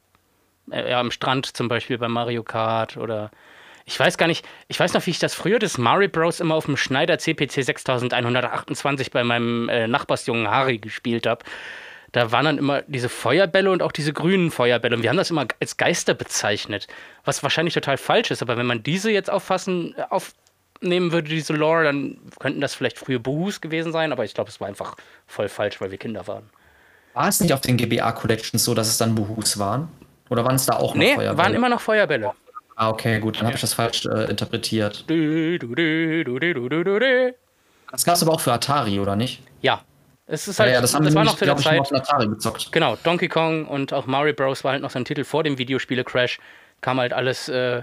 [0.72, 3.32] äh, ja, am Strand zum Beispiel bei Mario Kart oder
[3.86, 6.42] ich weiß gar nicht, ich weiß noch, wie ich das früher des Mario Bros.
[6.42, 11.46] immer auf dem Schneider CPC 6128 bei meinem äh, Nachbarsjungen Harry gespielt habe.
[12.12, 14.96] Da waren dann immer diese Feuerbälle und auch diese grünen Feuerbälle.
[14.96, 16.88] Und wir haben das immer als Geister bezeichnet.
[17.24, 18.42] Was wahrscheinlich total falsch ist.
[18.42, 22.98] Aber wenn man diese jetzt auffassen, äh, aufnehmen würde, diese Lore, dann könnten das vielleicht
[22.98, 24.12] frühe Buhus gewesen sein.
[24.12, 24.96] Aber ich glaube, es war einfach
[25.28, 26.50] voll falsch, weil wir Kinder waren.
[27.18, 29.88] War es nicht auf den GBA Collections so, dass es dann Buhus waren?
[30.30, 31.38] Oder waren es da auch noch nee, Feuerbälle?
[31.38, 32.32] waren immer noch Feuerbälle.
[32.76, 35.04] Ah, okay, gut, dann habe ich das falsch äh, interpretiert.
[37.92, 39.42] Das gab es aber auch für Atari, oder nicht?
[39.62, 39.82] Ja.
[40.28, 41.82] Es ist halt, ja, ja das haben das wir war noch für glaub, Zeit.
[41.84, 42.72] Ich Atari gezockt.
[42.72, 44.64] Genau, Donkey Kong und auch Mario Bros.
[44.64, 46.38] war halt noch so ein Titel vor dem Videospiele-Crash.
[46.82, 47.82] Kam halt alles äh,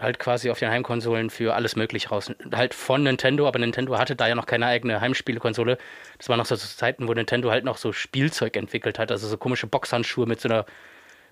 [0.00, 2.30] halt quasi auf den Heimkonsolen für alles möglich raus.
[2.52, 5.78] Halt von Nintendo, aber Nintendo hatte da ja noch keine eigene Heimspielekonsole.
[6.18, 9.36] Das waren noch so Zeiten, wo Nintendo halt noch so Spielzeug entwickelt hat, also so
[9.36, 10.66] komische Boxhandschuhe mit so einer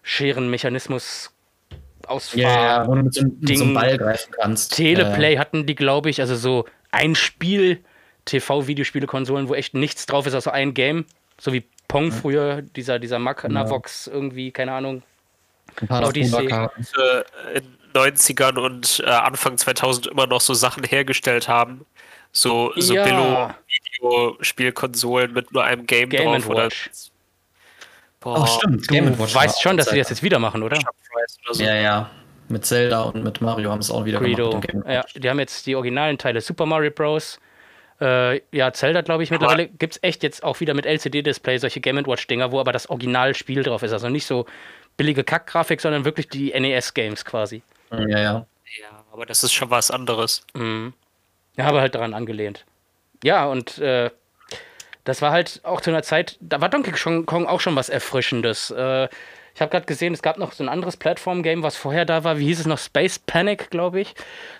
[0.02, 1.32] Scherenmechanismus
[2.06, 2.40] Ausfahr.
[2.40, 3.62] Ja, ja, wo du mit so, mit so Ding.
[3.62, 4.74] einem Ball greifen kannst.
[4.76, 7.80] Teleplay hatten die, glaube ich, also so ein Spiel,
[8.26, 11.06] TV-Videospiele-Konsolen, wo echt nichts drauf ist, außer ein Game.
[11.38, 15.02] So wie Pong früher, dieser, dieser Magnavox irgendwie, keine Ahnung.
[15.80, 16.46] Ein paar Odyssey.
[16.46, 21.86] Äh, den 90ern und äh, Anfang 2000 immer noch so Sachen hergestellt haben.
[22.32, 23.04] So, so Ja.
[24.00, 26.48] Billo-Videospielkonsolen mit nur einem Game, Game drauf.
[26.48, 26.90] Oder, Watch.
[28.20, 28.82] boah, Oh, stimmt.
[28.90, 30.76] Du Game Watch weißt schon, dass sie das jetzt wieder machen, oder?
[30.76, 31.62] Oder so.
[31.62, 32.10] Ja, ja.
[32.48, 34.60] Mit Zelda und mit Mario haben es auch wieder Greedo.
[34.60, 34.86] gemacht.
[34.88, 37.40] Ja, die haben jetzt die originalen Teile Super Mario Bros.
[38.00, 41.80] Äh, ja, Zelda, glaube ich, mittlerweile gibt es echt jetzt auch wieder mit LCD-Display solche
[41.80, 43.92] Game Watch-Dinger, wo aber das Originalspiel drauf ist.
[43.92, 44.44] Also nicht so
[44.96, 47.62] billige Kackgrafik, sondern wirklich die NES-Games quasi.
[47.90, 48.46] Ja, ja.
[48.80, 50.44] Ja, aber das ist schon was anderes.
[50.54, 50.92] Mhm.
[51.56, 52.64] Ja, aber halt daran angelehnt.
[53.22, 54.10] Ja, und äh,
[55.04, 58.70] das war halt auch zu einer Zeit, da war Donkey Kong auch schon was Erfrischendes.
[58.70, 59.08] Äh,
[59.54, 62.38] ich habe gerade gesehen, es gab noch so ein anderes Plattform-Game, was vorher da war.
[62.38, 62.78] Wie hieß es noch?
[62.78, 64.14] Space Panic, glaube ich.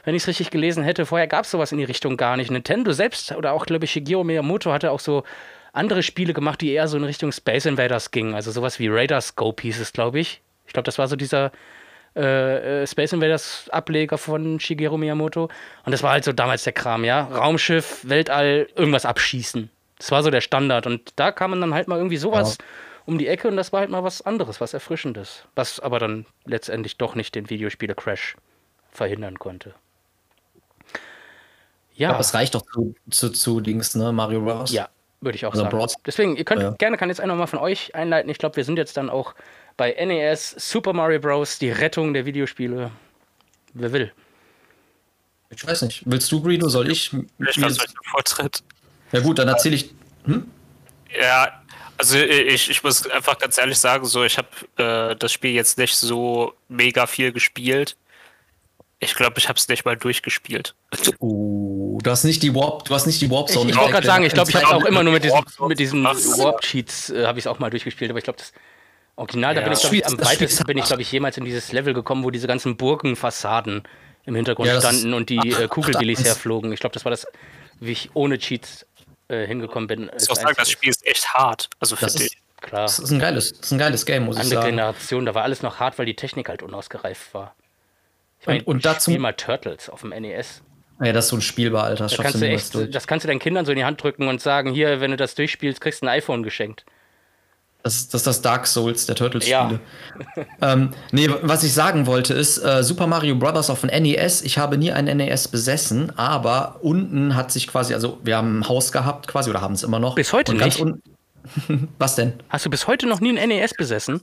[0.05, 1.05] Wenn ich es richtig gelesen hätte.
[1.05, 2.51] Vorher gab es sowas in die Richtung gar nicht.
[2.51, 5.25] Nintendo selbst oder auch, glaube ich, Shigeru Miyamoto hatte auch so
[5.75, 8.35] andere Spiele gemacht, die eher so in Richtung Space Invaders gingen.
[8.35, 10.41] Also sowas wie Radar Scope hieß es, glaube ich.
[10.67, 11.53] Ich glaube, das war so dieser
[12.17, 15.45] äh, äh, Space Invaders Ableger von Shigeru Miyamoto.
[15.85, 17.25] Und das war halt so damals der Kram, ja.
[17.25, 19.71] Raumschiff, Weltall, irgendwas abschießen.
[19.99, 20.87] Das war so der Standard.
[20.87, 22.59] Und da kam man dann halt mal irgendwie sowas
[23.05, 25.45] um die Ecke und das war halt mal was anderes, was Erfrischendes.
[25.55, 28.37] Was aber dann letztendlich doch nicht den Videospiele-Crash
[28.91, 29.75] verhindern konnte.
[31.95, 34.13] Ja, Aber es reicht doch zu, zu, zu Dings, ne?
[34.13, 34.71] Mario Bros.
[34.73, 34.89] ja,
[35.21, 35.77] würde ich auch Also sagen.
[35.77, 35.95] Bros.
[36.05, 36.71] Deswegen, ihr könnt Ja.
[36.73, 38.31] gerne, kann jetzt einer mal von euch einleiten.
[38.31, 39.35] Ich glaube, wir sind jetzt dann auch
[39.77, 41.59] bei NES Super Mario Bros.
[41.59, 42.91] Die Rettung der Videospiele.
[43.75, 44.13] Wer will?
[45.51, 46.03] Ich weiß nicht.
[46.07, 46.69] Willst du, Greedo?
[46.69, 47.13] Soll ich?
[47.13, 48.63] Ich lasse euch den Vortritt.
[49.13, 49.91] Ja gut, dann erzähle ich.
[51.21, 51.63] Ja,
[51.97, 54.49] also ich, ich muss einfach ganz ehrlich sagen, so ich habe
[55.13, 57.97] äh, das Spiel jetzt nicht so mega viel gespielt.
[58.99, 60.75] Ich glaube, ich habe es nicht mal durchgespielt.
[61.19, 63.71] Oh, du hast nicht die Warp, du hast nicht die Warp Ich, Zone.
[63.71, 65.79] ich wollte gerade sagen, ich glaube, ich habe auch immer nur mit diesen, Warp- mit
[65.79, 68.53] diesen Warp- Warp-Cheats äh, habe ich es auch mal durchgespielt, aber ich glaube, das
[69.17, 69.67] Original, da Ja.
[69.67, 71.73] bin ich, glaube ich, Das am das weitesten bin ich, glaube ich, jemals in dieses
[71.73, 73.83] Level gekommen, wo diese ganzen Burgenfassaden
[74.25, 76.73] im Hintergrund Ja, das standen ist- und die äh, Kugelbillies das- herflogen.
[76.73, 77.27] Ich glaube, das war das,
[77.81, 78.87] wie ich ohne Cheats
[79.29, 80.05] äh, hingekommen bin.
[80.05, 81.69] Ich muss auch sagen, das Spiel ist echt hart.
[81.81, 82.43] Also Das finde ist, ich.
[82.61, 84.77] Klar, das ist ein geiles, das ist ein geiles Game, muss ich andere sagen.
[84.77, 87.55] Generation, da war alles noch hart, weil die Technik halt unausgereift war.
[88.41, 90.63] Ich meine, Und- und dazu- spiel mal Turtles auf dem NES.
[91.03, 92.05] Ja, das ist so ein Spielbar, Alter.
[92.05, 94.03] Das Da schaffst kannst du echt, das kannst du deinen Kindern so in die Hand
[94.03, 96.85] drücken und sagen, hier, wenn du das durchspielst, kriegst du ein iPhone geschenkt.
[97.87, 99.19] Das ist, das ist das Dark Souls der Ja.
[99.19, 99.81] Turtles-Spiele.
[100.61, 103.71] ähm, nee, was ich sagen wollte ist, äh, Super Mario Bros.
[103.71, 108.19] auf dem NES, ich habe nie ein NES besessen, aber unten hat sich quasi, also
[108.25, 110.17] wir haben ein Haus gehabt quasi oder haben es immer noch.
[110.17, 110.83] Bis heute nicht?
[111.99, 112.33] was denn?
[112.49, 114.21] Hast du bis heute noch nie ein NES besessen?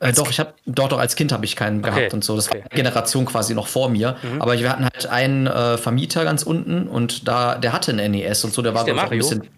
[0.00, 2.36] Äh, doch, ich habe doch, doch als Kind habe ich keinen Okay, gehabt und so.
[2.36, 2.60] Das okay.
[2.60, 2.62] Mhm.
[2.62, 4.16] war eine Generation quasi noch vor mir.
[4.38, 8.44] Aber wir hatten halt einen äh, Vermieter ganz unten und da der hatte ein NES
[8.44, 8.62] und so.
[8.62, 9.18] Der war der auch ein Mario?
[9.18, 9.57] bisschen.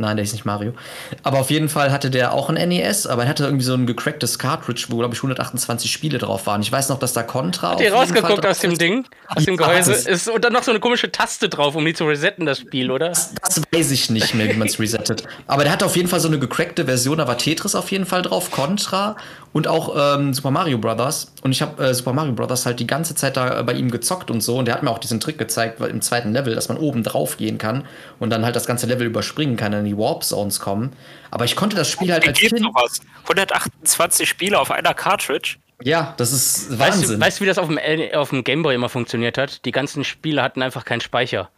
[0.00, 0.72] Nein, der ist nicht Mario.
[1.24, 3.84] Aber auf jeden Fall hatte der auch ein NES, aber er hatte irgendwie so ein
[3.84, 6.62] gecracktes Cartridge, wo glaube ich 128 Spiele drauf waren.
[6.62, 7.70] Ich weiß noch, dass da Contra.
[7.70, 8.80] Habt ihr rausgeguckt aus dem ist.
[8.80, 9.04] Ding?
[9.26, 9.90] Aus dem Gehäuse?
[9.92, 12.60] das- Ist, und dann noch so eine komische Taste drauf, um die zu resetten, das
[12.60, 13.08] Spiel, oder?
[13.08, 13.32] Das
[13.72, 15.24] weiß ich nicht mehr, wie man es resettet.
[15.48, 18.06] Aber der hatte auf jeden Fall so eine gecrackte Version, da war Tetris auf jeden
[18.06, 19.16] Fall drauf, Contra
[19.52, 21.32] und auch ähm, Super Mario Brothers.
[21.42, 24.30] Und ich habe äh, Super Mario Brothers halt die ganze Zeit da bei ihm gezockt
[24.30, 24.56] und so.
[24.58, 27.02] Und der hat mir auch diesen Trick gezeigt, weil im zweiten Level, dass man oben
[27.02, 27.84] drauf gehen kann
[28.20, 30.92] und dann halt das ganze Level überspringen kann, die Warp Zones kommen.
[31.30, 32.58] Aber ich konnte das Spiel halt als Kind.
[32.60, 33.00] sowas?
[33.24, 35.56] 128 Spiele auf einer Cartridge?
[35.82, 37.20] Ja, das ist Weißt du, Wahnsinn.
[37.20, 37.78] weißt du, wie das auf dem,
[38.14, 39.64] auf dem Gameboy immer funktioniert hat?
[39.64, 41.50] Die ganzen Spiele hatten einfach keinen Speicher.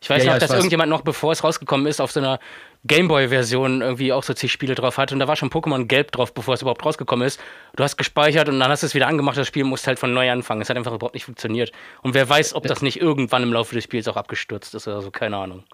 [0.00, 0.58] Ich weiß Ja, noch, ja, ich dass weiß.
[0.58, 2.38] irgendjemand noch, bevor es rausgekommen ist, auf so einer
[2.86, 5.14] Gameboy-Version irgendwie auch so zig Spiele drauf hatte.
[5.14, 7.40] Und da war schon Pokémon Gelb drauf, bevor es überhaupt rausgekommen ist.
[7.74, 9.36] Du hast gespeichert und dann hast du es wieder angemacht.
[9.38, 10.60] Das Spiel musste halt von neu anfangen.
[10.60, 11.72] Es hat einfach überhaupt nicht funktioniert.
[12.02, 15.00] Und wer weiß, ob das nicht irgendwann im Laufe des Spiels auch abgestürzt ist oder
[15.00, 15.10] so.
[15.10, 15.64] Keine Ahnung.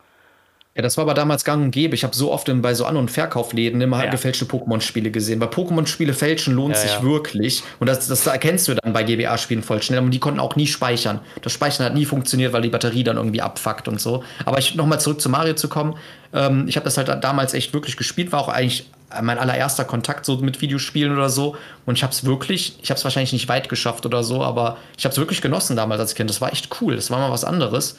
[0.80, 1.94] Ja, das war aber damals gang und gäbe.
[1.94, 4.10] Ich habe so oft in, bei so An- und Verkaufsläden immer Ja.
[4.10, 5.38] gefälschte Pokémon-Spiele gesehen.
[5.38, 7.02] Weil Pokémon-Spiele fälschen lohnt Ja, sich ja.
[7.02, 7.62] wirklich.
[7.80, 9.98] Und das, das erkennst du dann bei GBA-Spielen voll schnell.
[9.98, 11.20] Und die konnten auch nie speichern.
[11.42, 14.24] Das Speichern hat nie funktioniert, weil die Batterie dann irgendwie abfuckt und so.
[14.46, 15.96] Aber ich nochmal zurück zu Mario zu kommen.
[16.32, 18.32] Ähm, ich habe das halt damals echt wirklich gespielt.
[18.32, 18.88] War auch eigentlich
[19.20, 21.56] mein allererster Kontakt so mit Videospielen oder so.
[21.84, 24.78] Und ich habe es wirklich, ich habe es wahrscheinlich nicht weit geschafft oder so, aber
[24.96, 26.30] ich habe es wirklich genossen damals als Kind.
[26.30, 26.96] Das war echt cool.
[26.96, 27.98] Das war mal was anderes.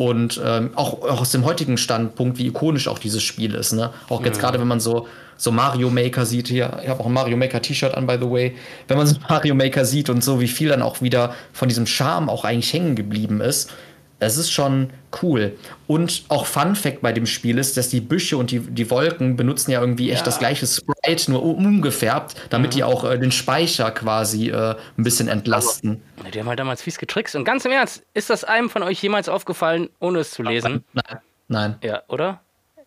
[0.00, 3.74] Und ähm, auch, auch aus dem heutigen Standpunkt, wie ikonisch auch dieses Spiel ist.
[3.74, 3.90] Ne?
[4.08, 7.12] Auch jetzt gerade, wenn man so, so Mario Maker sieht, hier, ich habe auch ein
[7.12, 8.56] Mario Maker T-Shirt an, by the way.
[8.88, 11.86] Wenn man so Mario Maker sieht und so, wie viel dann auch wieder von diesem
[11.86, 13.72] Charme auch eigentlich hängen geblieben ist,
[14.20, 14.90] es ist schon
[15.22, 15.56] cool.
[15.86, 19.36] Und auch Fun Fact bei dem Spiel ist, dass die Büsche und die, die Wolken
[19.36, 23.32] benutzen ja irgendwie echt das gleiche Sprite, nur um- umgefärbt, damit die auch äh, den
[23.32, 26.02] Speicher quasi äh, ein bisschen entlasten.
[26.32, 27.34] Die haben halt damals fies getrickst.
[27.34, 30.84] Und ganz im Ernst, ist das einem von euch jemals aufgefallen, ohne es zu lesen?
[30.92, 31.18] Nein.
[31.48, 31.76] Nein.
[31.82, 32.40] Ja, oder?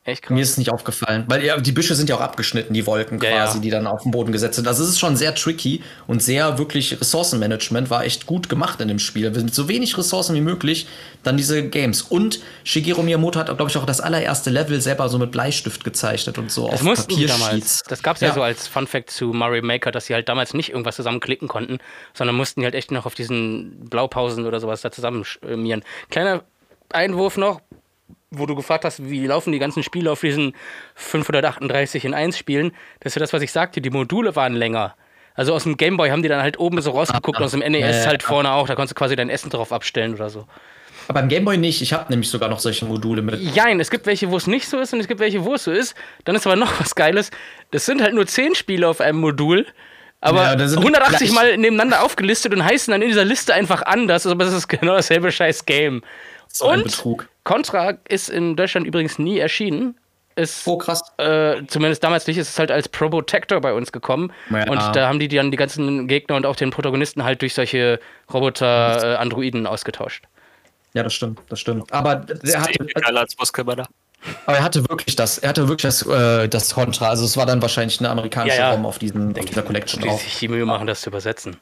[0.06, 0.36] Echt krass.
[0.36, 3.22] Mir ist es nicht aufgefallen, weil ja, die Büsche sind ja auch abgeschnitten, die Wolken
[3.22, 3.62] Ja, quasi, ja.
[3.62, 4.68] die dann auf den Boden gesetzt sind.
[4.68, 8.89] Also es ist schon sehr tricky und sehr wirklich Ressourcenmanagement war echt gut gemacht in
[8.89, 9.32] dem Spiel.
[9.32, 10.88] Mit so wenig Ressourcen wie möglich
[11.24, 12.02] dann diese Games.
[12.02, 16.38] Und Shigeru Miyamoto hat, glaube ich, auch das allererste Level selber so mit Bleistift gezeichnet
[16.38, 17.39] und so Das auf Papiersheets.
[17.39, 17.84] damals.
[17.88, 18.34] Das gab es ja.
[18.34, 21.78] so als Fun Fact zu Mario Maker, dass sie halt damals nicht irgendwas zusammenklicken konnten,
[22.13, 25.84] sondern mussten die halt echt noch auf diesen Blaupausen oder sowas da zusammenschmieren.
[26.10, 26.44] Kleiner
[26.92, 27.62] Einwurf noch,
[28.36, 30.54] wo du gefragt hast, wie laufen die ganzen Spiele auf diesen
[30.96, 32.72] 538 in 1 Spielen.
[33.00, 34.96] Das ist ja das, was ich sagte, die Module waren länger.
[35.36, 38.22] Also aus dem Gameboy haben die dann halt oben so rausgeguckt, aus dem NES halt
[38.24, 40.48] vorne auch, da konntest du quasi dein Essen drauf abstellen oder so.
[41.08, 41.82] Aber beim Gameboy nicht.
[41.82, 43.39] Ich habe nämlich sogar noch solche Module mit.
[43.56, 45.63] Jein, es gibt welche, wo es nicht so ist und es gibt welche, wo es
[45.65, 45.96] so ist.
[46.24, 47.30] Dann ist aber noch was Geiles.
[47.72, 49.65] Das sind halt nur 10 Spiele auf einem Modul,
[50.22, 53.54] aber Ja, da sind 180 gleich- Mal nebeneinander aufgelistet und heißen dann in dieser Liste
[53.54, 56.04] einfach anders, aber es ist genau dasselbe scheiß Game.
[56.56, 57.28] So ein und Betrug.
[57.44, 59.98] Contra ist in Deutschland übrigens nie erschienen.
[60.36, 61.02] Ist, Oh, krass.
[61.18, 64.32] äh, zumindest damals nicht, ist es halt als Probotector bei uns gekommen.
[64.50, 64.68] Ja.
[64.70, 68.00] Und da haben die dann die ganzen Gegner und auch den Protagonisten halt durch solche
[68.34, 70.24] Roboter-Androiden ausgetauscht.
[70.94, 71.92] Ja, das stimmt, das stimmt.
[71.92, 73.88] Aber der hatte, Geiler als Muskelmänner.
[74.46, 77.10] aber er hatte wirklich das, er hatte wirklich das, äh, das Contra.
[77.10, 78.72] Also es war dann wahrscheinlich eine amerikanische Ja, ja.
[78.74, 80.22] ROM auf, diesen, auf dieser Collection Die drauf.
[80.22, 81.58] sich die Mühe machen, das zu übersetzen.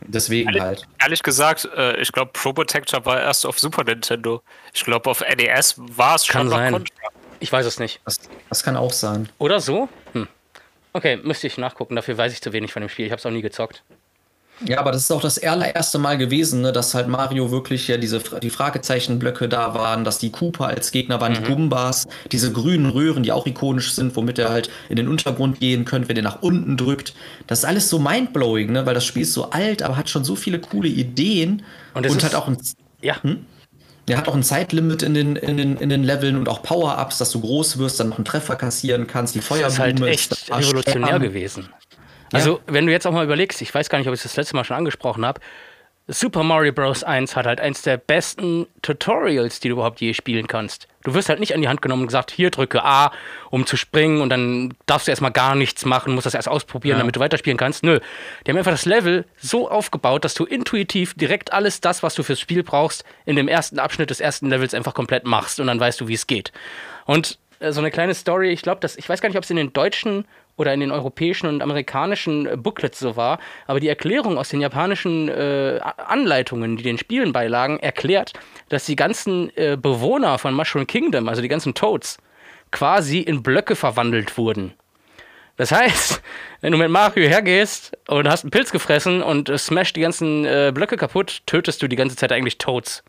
[0.00, 0.86] Deswegen halt.
[1.00, 4.42] Ehrlich gesagt, äh, ich glaube, Probotector war erst auf Super Nintendo.
[4.72, 6.72] Ich glaube, auf NES war es Kann schon noch sein.
[6.72, 7.08] Contra.
[7.40, 8.00] Ich weiß es nicht.
[8.04, 9.28] Das, das kann auch sein.
[9.38, 9.88] Oder so?
[10.12, 10.28] Hm.
[10.92, 11.96] Okay, müsste ich nachgucken.
[11.96, 13.06] Dafür weiß ich zu wenig von dem Spiel.
[13.06, 13.82] Ich habe es auch nie gezockt.
[14.64, 17.98] Ja, aber das ist auch das allererste Mal gewesen, ne, dass halt Mario wirklich ja
[17.98, 22.86] diese die Fragezeichenblöcke da waren, dass die Koopa als Gegner waren, die Gumbas, diese grünen
[22.86, 26.22] Röhren, die auch ikonisch sind, womit er halt in den Untergrund gehen könnt, wenn ihr
[26.22, 27.12] nach unten drückt.
[27.46, 30.24] Das ist alles so mindblowing, ne, weil das Spiel ist so alt, aber hat schon
[30.24, 32.56] so viele coole Ideen Und und, hat auch ein
[33.02, 33.20] Ja,
[34.08, 37.18] der hat auch ein Zeitlimit in den, in den, in den Leveln und auch Power-Ups,
[37.18, 39.34] dass du groß wirst, dann noch einen Treffer kassieren kannst.
[39.34, 41.68] Die das Feuerblume ist halt echt revolutionär gewesen.
[42.32, 44.56] Also, wenn du jetzt auch mal überlegst, ich weiß gar nicht, ob ich das letzte
[44.56, 45.40] Mal schon angesprochen habe,
[46.08, 47.02] Super Mario Bros.
[47.02, 50.86] 1 hat halt eins der besten Tutorials, die du überhaupt je spielen kannst.
[51.02, 53.10] Du wirst halt nicht an die Hand genommen und gesagt, hier drücke A,
[53.50, 56.98] um zu springen und dann darfst du erstmal gar nichts machen, musst das erst ausprobieren,
[56.98, 57.00] Ja.
[57.00, 57.82] damit du weiterspielen kannst.
[57.82, 57.98] Nö.
[58.46, 62.22] Die haben einfach das Level so aufgebaut, dass du intuitiv direkt alles das, was du
[62.22, 65.80] fürs Spiel brauchst, in dem ersten Abschnitt des ersten Levels einfach komplett machst und dann
[65.80, 66.52] weißt du, wie es geht.
[67.04, 69.56] Und äh, so eine kleine Story, ich glaube, ich weiß gar nicht, ob es in
[69.56, 70.24] den deutschen
[70.56, 74.60] oder in den europäischen und amerikanischen äh, Booklets so war, aber die Erklärung aus den
[74.60, 78.32] japanischen äh, Anleitungen, die den Spielen beilagen, erklärt,
[78.68, 82.18] dass die ganzen äh, Bewohner von Mushroom Kingdom, also die ganzen Toads,
[82.70, 84.72] quasi in Blöcke verwandelt wurden.
[85.56, 86.22] Das heißt,
[86.60, 90.44] wenn du mit Mario hergehst und hast einen Pilz gefressen und äh, smash die ganzen
[90.44, 93.04] äh, Blöcke kaputt, tötest du die ganze Zeit eigentlich Toads.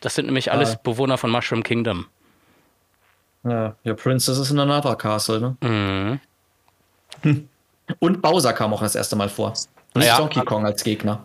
[0.00, 0.80] Das sind nämlich alles Ah.
[0.82, 2.06] Bewohner von Mushroom Kingdom.
[3.48, 6.20] Ja, ja, Princess is in another castle, ne?
[7.22, 7.48] Mhm.
[8.00, 9.48] Und Bowser kam auch das erste Mal vor.
[9.94, 10.16] Und nicht Ja.
[10.18, 11.22] Donkey Kong als Gegner.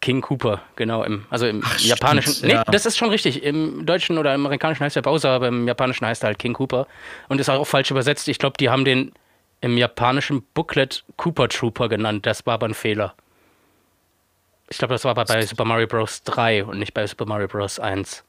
[0.00, 1.02] King Cooper, genau.
[1.02, 2.32] Im, also im Ach, japanischen.
[2.34, 2.64] stimmt, nee, ja.
[2.64, 3.42] das ist schon richtig.
[3.42, 6.52] Im deutschen oder im amerikanischen heißt er Bowser, aber im japanischen heißt er halt King
[6.52, 6.86] Cooper.
[7.28, 8.28] Und ist auch falsch übersetzt.
[8.28, 9.12] Ich glaube, die haben den
[9.62, 12.26] im japanischen Booklet Cooper Trooper genannt.
[12.26, 13.14] Das war aber ein Fehler.
[14.68, 16.22] Ich glaube, das war aber bei Super Mario Bros.
[16.24, 17.78] 3 und nicht bei Super Mario Bros.
[17.78, 18.24] 1.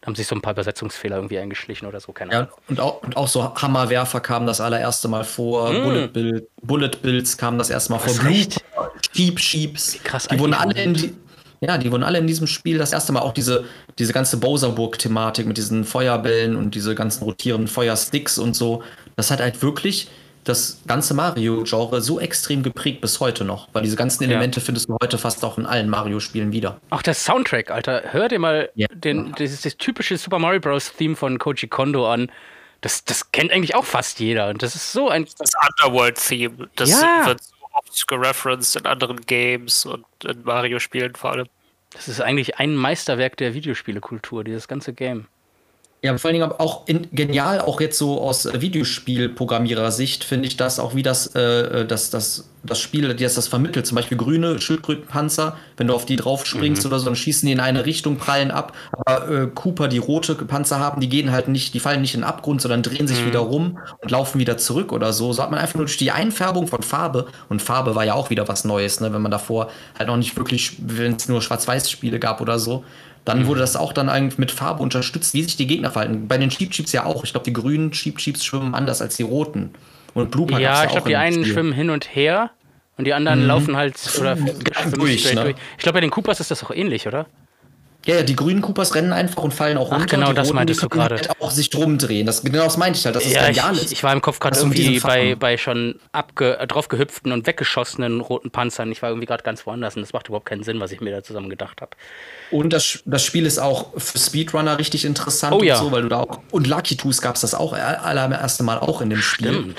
[0.00, 2.48] Da haben sich so ein paar Übersetzungsfehler irgendwie eingeschlichen oder so, keine Ahnung.
[2.50, 5.72] Ja, und auch, und auch so Hammerwerfer kam das allererste Mal vor.
[5.72, 5.82] Mm.
[5.82, 8.12] Bullet, Bill, Bullet Bills kam das erste Mal vor.
[8.12, 8.64] ist recht.
[9.12, 9.98] Sheep Sheeps.
[10.04, 11.14] krass Die wurden alle in die,
[11.60, 13.64] ja, die wurden alle in diesem Spiel das erste Mal auch diese,
[13.98, 18.82] diese ganze Bowserburg-Thematik mit diesen Feuerbällen und diese ganzen rotierenden Feuersticks und so.
[19.16, 20.08] Das hat halt wirklich
[20.44, 23.68] das ganze Mario-Genre so extrem geprägt bis heute noch.
[23.72, 26.80] Weil diese ganzen Elemente findest du heute fast auch in allen Mario-Spielen wieder.
[26.90, 28.02] Auch der Soundtrack, Alter.
[28.12, 28.86] Hör dir mal Ja.
[28.88, 30.92] den, dieses, das typische Super Mario Bros.
[30.96, 32.30] Theme von Koji Kondo an.
[32.80, 34.48] Das, das kennt eigentlich auch fast jeder.
[34.48, 35.26] Und das ist so ein.
[35.38, 35.50] Das
[35.82, 37.26] Underworld-Theme, das Ja.
[37.26, 41.46] wird so oft gereferenced in anderen Games und in Mario-Spielen vor allem.
[41.92, 45.26] Das ist eigentlich ein Meisterwerk der Videospielekultur, dieses ganze Game.
[46.00, 50.56] Ja, vor allen Dingen auch in, genial, auch jetzt so aus äh, Videospielprogrammierer-Sicht finde ich
[50.56, 53.84] das auch, wie das, äh, das, das, das Spiel, das das vermittelt.
[53.84, 57.52] Zum Beispiel grüne Schildkrötenpanzer, wenn du auf die drauf springst oder so, dann schießen die
[57.52, 58.76] in eine Richtung, prallen ab.
[58.92, 62.20] Aber äh, Cooper, die rote Panzer haben, die gehen halt nicht, die fallen nicht in
[62.20, 65.32] den Abgrund, sondern drehen sich wieder rum und laufen wieder zurück oder so.
[65.32, 68.30] So hat man einfach nur durch die Einfärbung von Farbe, und Farbe war ja auch
[68.30, 69.68] wieder was Neues, ne, wenn man davor
[69.98, 72.84] halt noch nicht wirklich, wenn es nur Schwarz-Weiß-Spiele gab oder so.
[73.28, 76.28] Dann wurde das auch dann eigentlich mit Farbe unterstützt, wie sich die Gegner verhalten.
[76.28, 77.24] Bei den Cheap Cheeps ja auch.
[77.24, 79.70] Ich glaube, die grünen Cheap Cheeps schwimmen anders als die roten.
[80.14, 81.52] Und Blue Pack ja, ich glaube, die einen Spiel.
[81.52, 82.50] schwimmen hin und her
[82.96, 85.42] und die anderen laufen halt oder Durch, ne?
[85.42, 85.56] durch.
[85.76, 87.26] Ich glaube, bei den Coopers ist das auch ähnlich, oder?
[88.08, 90.06] Ja, ja, die grünen Koopas rennen einfach und fallen auch Ach, runter.
[90.16, 91.16] genau, die das roten, meintest du gerade.
[91.16, 92.26] Halt auch sich rumdrehen.
[92.26, 93.14] Das, genau das meinte ich halt.
[93.14, 93.78] Das ist Ja, ich, genial.
[93.78, 98.22] ich war im Kopf gerade irgendwie bei, bei schon abge, äh, drauf gehüpften und weggeschossenen
[98.22, 98.90] roten Panzern.
[98.90, 101.10] Ich war irgendwie gerade ganz woanders und das macht überhaupt keinen Sinn, was ich mir
[101.14, 101.90] da zusammen gedacht habe.
[102.50, 105.78] Und das, das Spiel ist auch für Speedrunner richtig interessant Oh ja.
[105.78, 106.40] und so, weil du da auch.
[106.50, 109.74] Und Lucky Tools gab es das auch äh, allererste Mal auch in dem Spiel.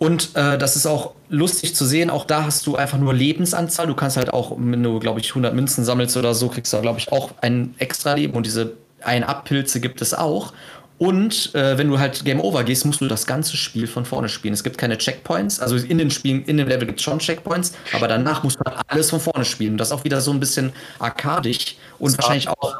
[0.00, 2.08] Und äh, das ist auch lustig zu sehen.
[2.08, 3.86] Auch da hast du einfach nur Lebensanzahl.
[3.86, 6.80] Du kannst halt auch, wenn du, glaube ich, 100 Münzen sammelst oder so, kriegst du,
[6.80, 8.32] glaube ich, auch ein extra Leben.
[8.32, 8.72] Und diese
[9.02, 10.54] Ein-Up-Pilze gibt es auch.
[10.96, 14.30] Und äh, wenn du halt Game Over gehst, musst du das ganze Spiel von vorne
[14.30, 14.54] spielen.
[14.54, 15.60] Es gibt keine Checkpoints.
[15.60, 18.64] Also in den Spielen, in dem Level gibt es schon Checkpoints, aber danach musst du
[18.64, 19.72] halt alles von vorne spielen.
[19.72, 22.74] Und das ist auch wieder so ein bisschen arkadisch und wahrscheinlich auch.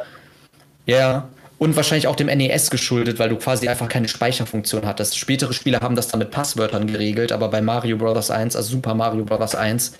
[0.86, 1.28] Ja.
[1.61, 5.18] Und wahrscheinlich auch dem NES geschuldet, weil du quasi einfach keine Speicherfunktion hattest.
[5.18, 8.30] Spätere Spiele haben das dann mit Passwörtern geregelt, aber bei Mario Bros.
[8.30, 9.54] 1, also Super Mario Bros.
[9.54, 9.92] 1,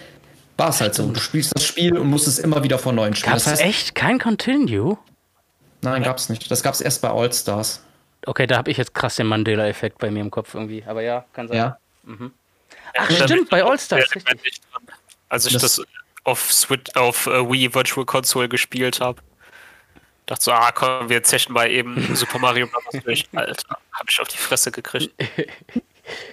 [0.57, 1.07] war es halt so.
[1.13, 3.37] Du spielst das Spiel und musst es immer wieder von neuem spielen.
[3.37, 4.97] Gab es echt kein Continue?
[5.83, 6.51] Nein, gab's nicht.
[6.51, 7.83] Das gab's erst bei All-Stars.
[8.25, 10.83] Okay, da habe ich jetzt krass den Mandela-Effekt bei mir im Kopf irgendwie.
[10.87, 11.57] Aber ja, kann sein.
[11.59, 11.79] Ja.
[12.97, 14.15] Ach, stimmt, bei All-Stars.
[14.15, 14.61] richtig.
[15.29, 15.83] Als ich Das- das,
[16.25, 19.21] auf, Switch, auf äh, Wii Virtual Console gespielt habe,
[20.31, 23.03] dachte so, ah komm, wir zechen mal eben Super Mario Bros.
[23.05, 23.27] durch.
[23.35, 25.13] Alter, hab ich auf die Fresse gekriegt.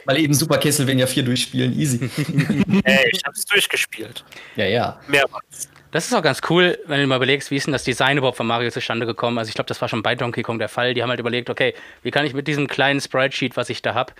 [0.05, 2.09] Mal eben Super Castlevania 4 durchspielen, easy.
[2.83, 4.25] Ey, ich hab's durchgespielt.
[4.55, 4.99] ja, ja.
[5.07, 5.69] Mehrmals.
[5.91, 8.37] Das ist auch ganz cool, wenn du mal überlegst, wie ist denn das Design überhaupt
[8.37, 9.37] von Mario zustande gekommen?
[9.37, 10.95] Also ich glaube, das war schon bei Donkey Kong der Fall.
[10.95, 13.93] Die haben halt überlegt, okay, wie kann ich mit diesem kleinen Sprite-Sheet, was ich da
[13.93, 14.13] habe,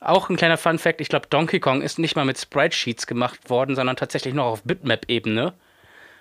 [0.00, 3.74] auch ein kleiner Fun-Fact, ich glaube, Donkey Kong ist nicht mal mit Sprite-Sheets gemacht worden,
[3.74, 5.54] sondern tatsächlich noch auf Bitmap-Ebene.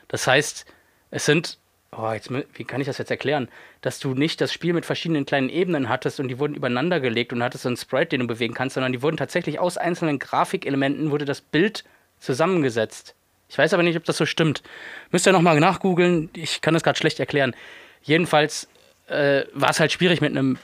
[0.10, 0.66] Das heißt,
[1.12, 1.60] es sind,
[1.98, 3.50] oh, jetzt, wie kann ich das jetzt erklären,
[3.82, 7.34] dass du nicht das Spiel mit verschiedenen kleinen Ebenen hattest und die wurden übereinander gelegt
[7.34, 10.20] und hattest so einen Sprite, den du bewegen kannst, sondern die wurden tatsächlich aus einzelnen
[10.20, 11.84] Grafikelementen wurde das Bild
[12.20, 13.16] zusammengesetzt.
[13.50, 14.62] Ich weiß aber nicht, ob das so stimmt.
[15.12, 16.30] Müsst ihr nochmal nachgoogeln.
[16.36, 17.56] Ich kann das gerade schlecht erklären.
[18.04, 18.68] Jedenfalls
[19.08, 20.60] äh, war es halt schwierig mit einem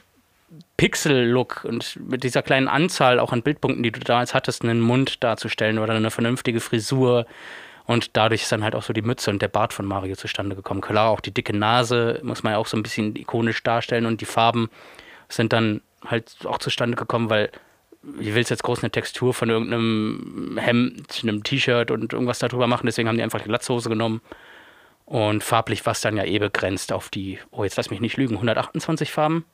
[0.77, 5.23] Pixel-Look und mit dieser kleinen Anzahl auch an Bildpunkten, die du damals hattest, einen Mund
[5.23, 7.25] darzustellen oder eine vernünftige Frisur.
[7.85, 10.55] Und dadurch ist dann halt auch so die Mütze und der Bart von Mario zustande
[10.55, 10.81] gekommen.
[10.81, 14.21] Klar, auch die dicke Nase muss man ja auch so ein bisschen ikonisch darstellen und
[14.21, 14.69] die Farben
[15.29, 17.51] sind dann halt auch zustande gekommen, weil
[18.01, 22.67] wie willst du jetzt groß eine Textur von irgendeinem Hemd, einem T-Shirt und irgendwas darüber
[22.67, 22.85] machen?
[22.85, 24.21] Deswegen haben die einfach die Glatzhose genommen.
[25.05, 28.17] Und farblich war es dann ja eh begrenzt auf die, oh, jetzt lass mich nicht
[28.17, 29.45] lügen, 128 Farben?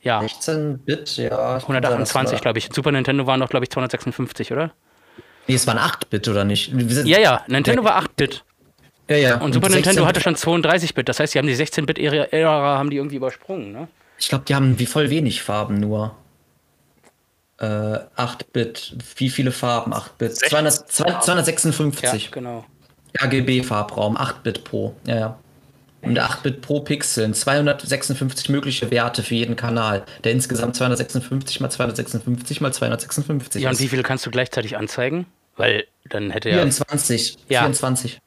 [0.00, 1.56] Ja, 16-Bit, ja.
[1.56, 2.68] 128, glaube ich.
[2.72, 4.72] Super Nintendo waren doch, glaube ich, 256, oder?
[5.48, 6.72] Nee, es waren 8-Bit, oder nicht?
[7.04, 8.44] Ja, ja, Nintendo war 8-Bit.
[9.08, 9.40] ja, ja.
[9.40, 11.08] Und Super Nintendo 16 hatte schon 32-Bit.
[11.08, 13.88] Das heißt, die haben die 16-Bit-Ära haben die irgendwie übersprungen, ne?
[14.18, 16.14] Ich glaube, die haben wie voll wenig Farben nur.
[17.58, 18.96] Äh, 8-Bit.
[19.16, 19.94] Wie viele Farben?
[19.94, 20.36] 8-Bit.
[20.36, 21.22] 200 Farben.
[21.22, 22.24] 256.
[22.24, 22.64] Ja, genau.
[23.20, 24.94] RGB-Farbraum, 8-Bit pro.
[25.06, 25.38] Ja, ja.
[26.02, 32.60] Und 8-Bit pro Pixeln, 256 mögliche Werte für jeden Kanal, der insgesamt 256 mal 256
[32.60, 35.26] mal 256 Ja, und wie viele kannst du gleichzeitig anzeigen?
[35.58, 36.56] Weil dann hätte ja.
[36.56, 37.36] 24.
[37.48, 37.60] Ja.
[37.60, 38.20] 24.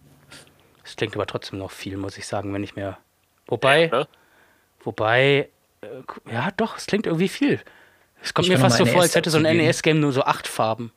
[0.84, 2.98] Das klingt aber trotzdem noch viel, muss ich sagen, wenn ich mir.
[3.48, 4.08] Wobei, Ne?
[4.84, 5.50] wobei,
[5.82, 7.60] äh, ja doch, es klingt irgendwie viel.
[8.22, 9.44] Es kommt Ich mir fast so vor, als hätte so ein.
[9.58, 10.92] NES-Game nur so acht Farben.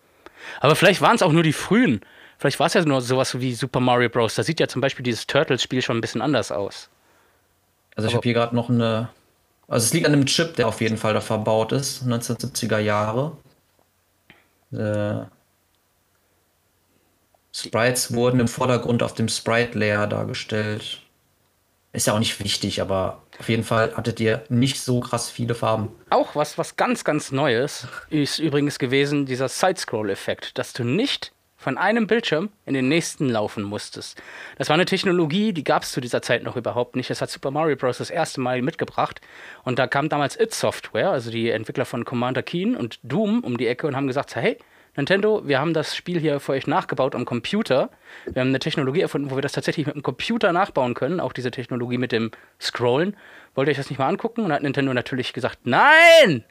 [0.61, 2.01] Aber vielleicht waren es auch nur die frühen.
[2.37, 4.35] Vielleicht war es ja nur sowas wie Super Mario Bros.
[4.35, 6.91] Da sieht ja zum Beispiel dieses Turtles-Spiel schon ein bisschen anders aus.
[7.97, 9.09] Also ich habe hier gerade noch eine.
[9.69, 13.37] Also es liegt an einem Chip, der auf jeden Fall da verbaut ist, 1970er Jahre.
[14.73, 15.25] Äh,
[17.55, 21.01] Sprites wurden im Vordergrund auf dem Sprite-Layer dargestellt.
[21.93, 25.55] Ist ja auch nicht wichtig, aber auf jeden Fall hattet ihr nicht so krass viele
[25.55, 25.91] Farben.
[26.11, 31.79] Auch was, was ganz, ganz Neues ist übrigens gewesen, dieser Side-Scroll-Effekt, dass du nicht von
[31.79, 34.21] einem Bildschirm in den nächsten laufen musstest.
[34.59, 37.09] Das war eine Technologie, die gab es zu dieser Zeit noch überhaupt nicht.
[37.09, 37.99] Das hat Super Mario Bros.
[37.99, 39.21] das erste Mal mitgebracht.
[39.63, 43.57] Und da kam damals It Software, also die Entwickler von Commander Keen und Doom, um
[43.57, 44.59] die Ecke und haben gesagt: Hey,
[44.97, 47.91] Nintendo, wir haben das Spiel hier für euch nachgebaut am Computer.
[48.33, 51.21] Wir haben eine Technologie erfunden, wo wir das tatsächlich mit dem Computer nachbauen können.
[51.21, 52.31] Auch diese Technologie mit dem
[52.61, 53.17] Scrollen.
[53.55, 54.43] Wollt ihr euch das nicht mal angucken?
[54.43, 56.45] Und hat Nintendo natürlich gesagt: Nein!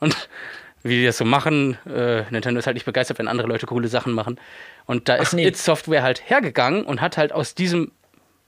[0.00, 0.28] Und
[0.82, 3.88] wie die das so machen, äh, Nintendo ist halt nicht begeistert, wenn andere Leute coole
[3.88, 4.40] Sachen machen.
[4.86, 5.46] Und da ist nee.
[5.46, 7.92] It Software halt hergegangen und hat halt aus diesem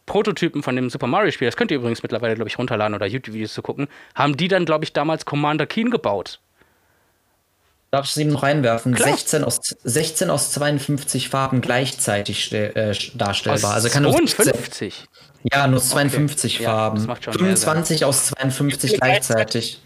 [0.06, 3.54] Prototypen von dem Super Mario-Spiel, das könnt ihr übrigens mittlerweile, glaube ich, runterladen oder YouTube-Videos
[3.54, 6.40] zu gucken, haben die dann, glaube ich, damals Commander Keen gebaut.
[7.93, 8.95] Darf ich es eben noch reinwerfen?
[8.95, 9.11] Klar.
[9.11, 13.70] 16 aus, 16 aus 52 Farben gleichzeitig äh, darstellbar.
[13.72, 15.05] Aus also kann nur 52.
[15.53, 17.05] Ja, nur 52 Ja, Farben.
[17.05, 19.82] mehr 25 aus 52 gleichzeitig.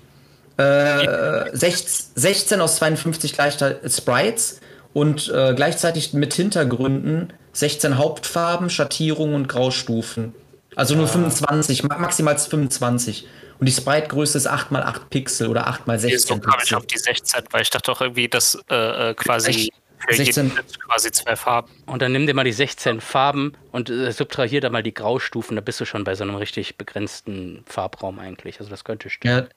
[0.57, 4.61] Äh, 16, 16 aus 52 gleichzeitig Sprites
[4.93, 10.33] und äh, gleichzeitig mit Hintergründen 16 Hauptfarben, Schattierungen und Graustufen.
[10.77, 13.27] Also nur 25, maximal 25.
[13.59, 17.63] Und die Sprite-Größe ist 8x8 Pixel oder 8x16 so kam ich auf die 16, weil
[17.63, 20.53] ich dachte doch irgendwie, dass äh, äh quasi für 16.
[20.87, 21.71] quasi zwei Farben.
[21.87, 25.57] Und dann nimm dir mal die 16 Farben und äh, subtrahier da mal die Graustufen,
[25.57, 28.59] da bist du schon bei so einem richtig begrenzten Farbraum eigentlich.
[28.61, 29.45] Also das könnte stimmen.
[29.45, 29.49] Ja.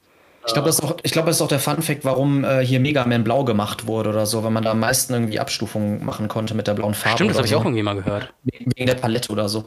[0.48, 3.06] Ich glaube, das, ist auch, glaub, das ist auch der Fun-Fact, warum äh, hier Mega
[3.06, 6.56] Man blau gemacht wurde oder so, weil man da am meisten irgendwie Abstufungen machen konnte
[6.56, 7.18] mit der blauen Farbe.
[7.18, 7.54] Stimmt, das habe so.
[7.54, 8.34] ich auch irgendwie mal gehört.
[8.44, 9.66] Wegen der Palette oder so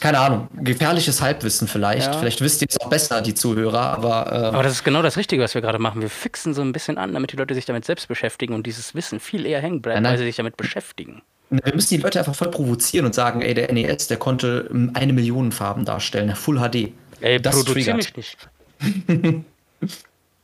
[0.00, 2.12] keine Ahnung, gefährliches Halbwissen vielleicht.
[2.12, 2.18] Ja.
[2.18, 4.32] Vielleicht wisst ihr es auch besser, die Zuhörer, aber.
[4.32, 6.00] Äh aber das ist genau das Richtige, was wir gerade machen.
[6.00, 8.94] Wir fixen so ein bisschen an, damit die Leute sich damit selbst beschäftigen und dieses
[8.94, 11.22] Wissen viel eher hängen bleibt, weil sie sich damit beschäftigen.
[11.50, 14.92] Wir müssen die Leute einfach voll provozieren und sagen, ey, der NES, der konnte ähm,
[14.94, 16.92] eine Million Farben darstellen, Full HD.
[17.20, 18.48] Ey, das produziere mich nicht.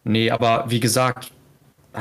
[0.05, 1.31] nee, aber wie gesagt,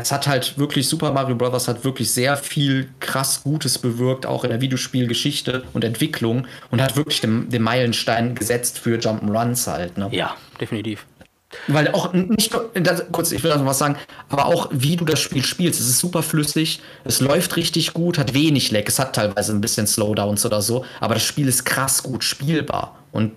[0.02, 1.68] es hat halt wirklich, Super Mario Bros.
[1.68, 6.98] hat wirklich sehr viel krass Gutes bewirkt, auch in der Videospielgeschichte und Entwicklung und hat
[6.98, 9.98] wirklich den, den Meilenstein gesetzt für Jump'n'Runs halt.
[9.98, 10.10] Ne?
[10.12, 11.06] Ja, definitiv.
[11.68, 13.96] Weil auch nicht nur, das, kurz, ich will noch was sagen,
[14.28, 15.80] aber auch wie du das Spiel spielst.
[15.80, 19.62] Es ist super flüssig, es läuft richtig gut, hat wenig Lag, es hat teilweise ein
[19.62, 23.00] bisschen Slowdowns oder so, aber das Spiel ist krass gut spielbar.
[23.14, 23.32] Und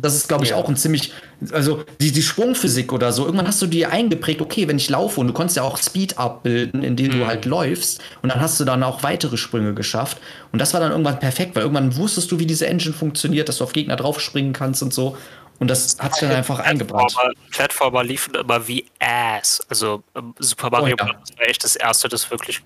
[0.00, 0.56] das ist, glaube ich, ja.
[0.56, 1.12] auch ein ziemlich,
[1.52, 3.24] also die, die Sprungphysik oder so.
[3.24, 6.18] Irgendwann hast du dir eingeprägt, okay, wenn ich laufe und du konntest ja auch Speed
[6.18, 7.26] abbilden, indem du mhm.
[7.26, 10.18] halt läufst und dann hast du dann auch weitere Sprünge geschafft.
[10.52, 13.58] Und das war dann irgendwann perfekt, weil irgendwann wusstest du, wie diese Engine funktioniert, dass
[13.58, 15.16] du auf Gegner draufspringen kannst und so.
[15.58, 17.14] Und das hat sich dann einfach eingebaut.
[17.50, 19.60] Plattformer liefen immer wie Ass.
[19.68, 21.08] Also ähm, Super Mario oh, ja.
[21.08, 22.62] war echt das erste, das wirklich.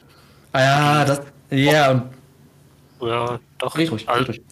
[0.52, 1.20] Ah, ja, das.
[1.50, 2.02] Ja.
[3.00, 3.78] Ja, doch.
[3.78, 4.44] Richtig, also, richtig.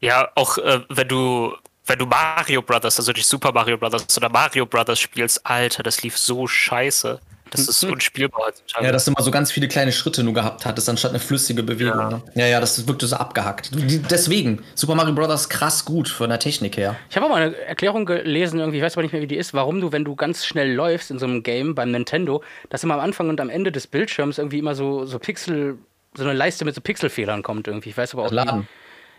[0.00, 1.54] Ja, auch äh, wenn du
[1.86, 6.02] wenn du Mario Brothers, also nicht Super Mario Brothers oder Mario Brothers spielst, Alter, das
[6.02, 7.18] lief so scheiße.
[7.50, 7.92] Das ist mhm.
[7.92, 8.52] unspielbar.
[8.80, 11.62] Ja, dass du mal so ganz viele kleine Schritte nur gehabt hattest, anstatt eine flüssige
[11.62, 11.98] Bewegung.
[11.98, 12.22] Ja, ne?
[12.34, 13.70] ja, ja, das wirkte so abgehackt.
[14.10, 15.48] Deswegen, Super Mario Bros.
[15.48, 16.96] krass gut von der Technik her.
[17.08, 19.36] Ich habe auch mal eine Erklärung gelesen, irgendwie, ich weiß aber nicht mehr, wie die
[19.36, 22.84] ist, warum du, wenn du ganz schnell läufst in so einem Game beim Nintendo, dass
[22.84, 25.78] immer am Anfang und am Ende des Bildschirms irgendwie immer so, so Pixel,
[26.14, 27.90] so eine Leiste mit so Pixelfehlern kommt irgendwie.
[27.90, 28.62] Ich weiß aber auch Laden.
[28.62, 28.66] Wie,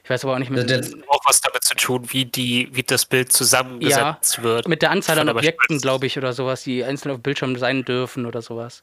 [0.03, 0.63] ich weiß aber auch nicht mehr.
[0.63, 4.67] Das hat auch was damit zu tun, wie, die, wie das Bild zusammengesetzt ja, wird.
[4.67, 8.25] Mit der Anzahl an Objekten, glaube ich, oder sowas, die einzeln auf Bildschirm sein dürfen
[8.25, 8.81] oder sowas.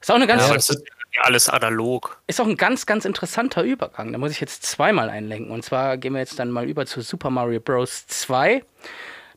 [0.00, 0.46] Ist auch eine ganz.
[0.46, 0.82] Ja, das ist
[1.20, 2.20] alles analog.
[2.26, 4.12] Ist auch ein ganz, ganz interessanter Übergang.
[4.12, 5.50] Da muss ich jetzt zweimal einlenken.
[5.50, 8.06] Und zwar gehen wir jetzt dann mal über zu Super Mario Bros.
[8.06, 8.62] 2.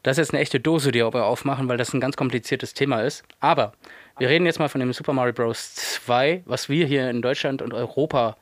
[0.03, 3.01] Das ist jetzt eine echte Dose, die wir aufmachen, weil das ein ganz kompliziertes Thema
[3.01, 3.23] ist.
[3.39, 3.73] Aber
[4.17, 5.75] wir reden jetzt mal von dem Super Mario Bros.
[5.75, 8.37] 2, was wir hier in Deutschland und Europa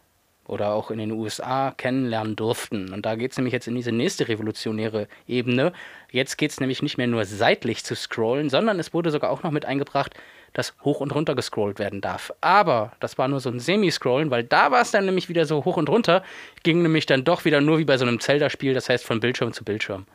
[0.48, 2.94] oder auch in den USA kennenlernen durften.
[2.94, 5.74] Und da geht es nämlich jetzt in diese nächste revolutionäre Ebene.
[6.12, 9.44] Jetzt geht es nämlich nicht mehr nur seitlich zu scrollen, sondern es wurde sogar auch
[9.44, 10.16] noch mit eingebracht,
[10.54, 12.34] dass hoch und runter gescrollt werden darf.
[12.42, 15.66] Aber das war nur so ein Semi-Scrollen, weil da war es dann nämlich wieder so
[15.66, 16.24] hoch und runter,
[16.64, 19.54] ging nämlich dann doch wieder nur wie bei so einem Zelda-Spiel, das heißt von Bildschirm
[19.54, 20.06] zu Bildschirm.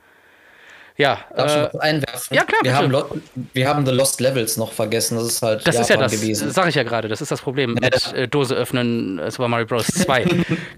[0.97, 2.37] Ja, Darf äh, ich einwerfen?
[2.37, 2.61] Ja, klar.
[2.63, 3.23] Wir haben,
[3.53, 5.17] wir haben, The Lost Levels noch vergessen.
[5.17, 6.51] Das ist halt das Japan ist ja das, gewesen.
[6.51, 7.09] sag ich ja gerade.
[7.09, 9.87] Das ist das Problem ja, mit äh, Dose öffnen äh, Super Mario Bros.
[9.93, 10.27] 2.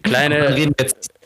[0.02, 0.72] Kleine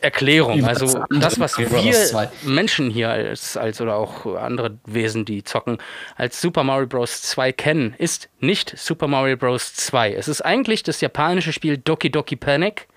[0.01, 0.65] Erklärung.
[0.65, 5.77] Also das, was wir Menschen hier als, als oder auch andere Wesen, die zocken,
[6.15, 7.21] als Super Mario Bros.
[7.21, 9.73] 2 kennen, ist nicht Super Mario Bros.
[9.75, 10.13] 2.
[10.13, 12.87] Es ist eigentlich das japanische Spiel Doki Doki Panic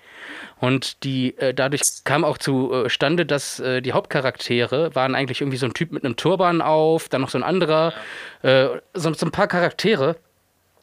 [0.63, 5.65] und die, äh, dadurch kam auch zustande, dass äh, die Hauptcharaktere waren eigentlich irgendwie so
[5.65, 7.93] ein Typ mit einem Turban auf, dann noch so ein anderer,
[8.43, 10.15] äh, so, so ein paar Charaktere.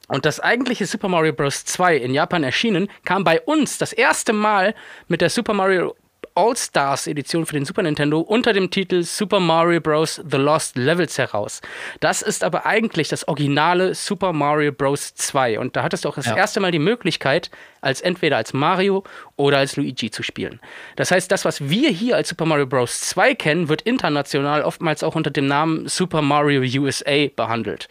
[0.06, 1.64] Und das eigentliche Super Mario Bros.
[1.64, 4.74] 2 in Japan erschienen, kam bei uns das erste Mal
[5.08, 5.96] mit der Super Mario
[6.34, 10.20] All-Stars Edition für den Super Nintendo unter dem Titel Super Mario Bros.
[10.28, 11.60] The Lost Levels heraus.
[12.00, 15.14] Das ist aber eigentlich das originale Super Mario Bros.
[15.14, 16.36] 2 und da hattest du auch das ja.
[16.36, 17.50] erste Mal die Möglichkeit,
[17.80, 19.04] als entweder als Mario
[19.36, 20.60] oder als Luigi zu spielen.
[20.96, 23.00] Das heißt, das, was wir hier als Super Mario Bros.
[23.00, 27.88] 2 kennen, wird international oftmals auch unter dem Namen Super Mario USA behandelt.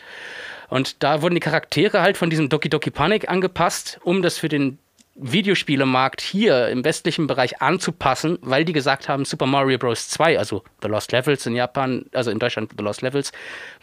[0.70, 4.50] Und da wurden die Charaktere halt von diesem Doki Doki Panic angepasst, um das für
[4.50, 4.78] den
[5.22, 10.10] Videospielemarkt hier im westlichen Bereich anzupassen, weil die gesagt haben, Super Mario Bros.
[10.10, 13.32] 2, also The Lost Levels in Japan, also in Deutschland The Lost Levels,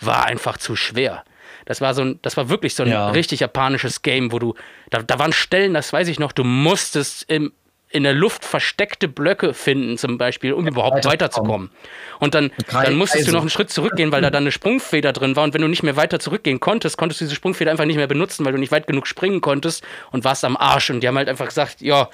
[0.01, 1.24] war einfach zu schwer.
[1.64, 3.11] Das war so ein, das war wirklich so ein ja.
[3.11, 4.55] richtig japanisches Game, wo du,
[4.91, 7.53] da, da waren Stellen, das weiß ich noch, du musstest im
[7.91, 11.70] in der Luft versteckte Blöcke finden, zum Beispiel, um überhaupt weiterzukommen.
[12.18, 15.37] Und dann, dann musstest du noch einen Schritt zurückgehen, weil da dann eine Sprungfeder drin
[15.37, 15.45] war.
[15.45, 18.09] Und wenn du nicht mehr weiter zurückgehen konntest, konntest du diese Sprungfeder einfach nicht mehr
[18.09, 20.91] benutzen, weil du nicht weit genug springen konntest und warst am Arsch.
[20.91, 22.09] Und die haben halt einfach gesagt, ja,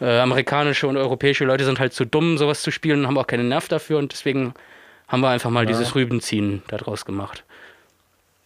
[0.00, 3.26] äh, amerikanische und europäische Leute sind halt zu dumm, sowas zu spielen und haben auch
[3.26, 3.98] keinen Nerv dafür.
[3.98, 4.54] Und deswegen
[5.08, 5.68] haben wir einfach mal ja.
[5.68, 7.44] dieses Rübenziehen daraus gemacht.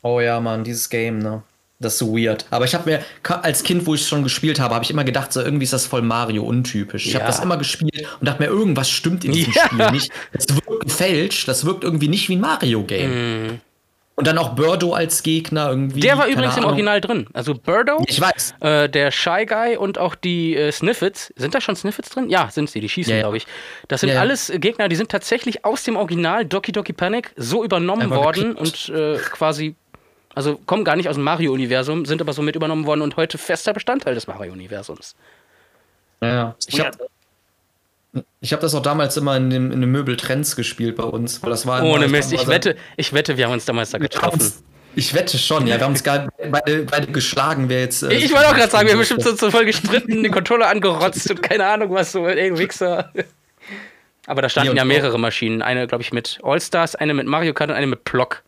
[0.03, 1.43] Oh ja, Mann, dieses Game, ne?
[1.83, 2.47] Das ist so weird.
[2.51, 3.05] Aber ich habe mir,
[3.43, 5.87] als Kind, wo ich schon gespielt habe, habe ich immer gedacht, so irgendwie ist das
[5.87, 7.07] voll Mario untypisch.
[7.07, 7.21] Ich Ja.
[7.21, 9.67] habe das immer gespielt und dachte mir, irgendwas stimmt in diesem Ja.
[9.67, 10.11] Spiel nicht.
[10.33, 13.61] Das wirkt gefälscht, das wirkt irgendwie nicht wie ein Mario-Game.
[14.15, 16.01] Und dann auch Birdo als Gegner irgendwie.
[16.01, 16.73] Der war übrigens im Ahnung.
[16.73, 17.27] Original drin.
[17.33, 18.55] Also Birdo, Ich weiß.
[18.61, 21.33] äh, der Shy Guy und auch die äh, Sniffets.
[21.35, 22.29] Sind da schon Sniffets drin?
[22.29, 22.81] Ja, sind sie.
[22.81, 23.47] Die schießen, Ja, glaube ich.
[23.89, 28.11] Das sind alles Gegner, die sind tatsächlich aus dem Original Doki Doki Panic so übernommen
[28.11, 29.77] worden und äh, quasi,
[30.35, 33.39] also kommen gar nicht aus dem Mario-Universum, sind aber so mit übernommen worden und heute
[33.39, 35.15] fester Bestandteil des Mario-Universums.
[36.21, 36.57] Ja, ja.
[36.67, 36.97] Ich habe
[38.41, 41.43] ich hab das auch damals immer in dem, in dem Möbeltrends gespielt bei uns.
[41.43, 44.53] Weil das war Ohne Mist, ich wette, ich wette, wir haben uns damals da getroffen.
[44.95, 45.77] Ich wette schon, ja.
[45.77, 48.03] Wir haben uns beide, beide geschlagen, wer jetzt.
[48.03, 50.69] äh, Ich wollte auch gerade sagen, wir haben bestimmt so, so voll gestritten, den Controller
[50.69, 53.11] angerotzt und keine Ahnung was, so ey, Wichser.
[54.27, 55.63] Aber da standen ja mehrere Maschinen.
[55.63, 58.43] Eine, glaube ich, mit All-Stars, eine mit Mario Kart und eine mit Plock.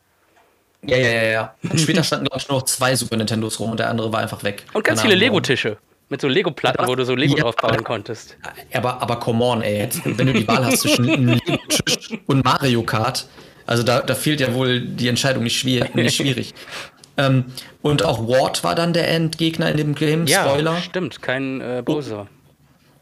[0.87, 1.55] Ja, ja, ja, ja.
[1.69, 4.21] Und später standen, glaube ich, nur noch zwei Super Nintendos rum und der andere war
[4.21, 4.65] einfach weg.
[4.73, 5.77] Und ganz Keine viele Lego-Tische.
[6.11, 7.45] Mit so Lego-Platten, wo du so Lego Ja.
[7.45, 8.37] drauf bauen konntest.
[8.75, 9.89] Aber, aber come on, ey.
[10.05, 13.27] Wenn du die Wahl hast zwischen Lego-Tisch und Mario Kart,
[13.67, 16.53] also da, da fehlt ja wohl die Entscheidung nicht, schwer, nicht schwierig.
[17.17, 17.47] ähm,
[17.81, 20.27] und auch Ward war dann der Endgegner in dem Game.
[20.27, 20.77] Ja, Spoiler.
[20.83, 22.27] stimmt, kein äh, Bowser.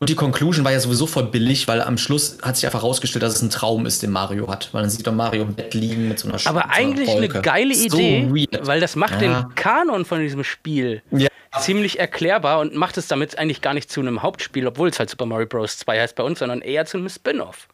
[0.03, 3.23] Und die Conclusion war ja sowieso voll billig, weil am Schluss hat sich einfach herausgestellt,
[3.23, 4.69] dass es ein Traum ist, den Mario hat.
[4.73, 7.73] Weil dann sieht man Mario im Bett liegen mit so einer Aber eigentlich eine geile
[7.73, 8.67] So Idee, weird.
[8.67, 9.43] weil das macht Ja.
[9.45, 11.29] den Kanon von diesem Spiel Ja.
[11.61, 15.09] ziemlich erklärbar und macht es damit eigentlich gar nicht zu einem Hauptspiel, obwohl es halt
[15.09, 15.79] Super Mario Bros.
[15.79, 17.69] 2 heißt bei uns, sondern eher zu einem Spin-off.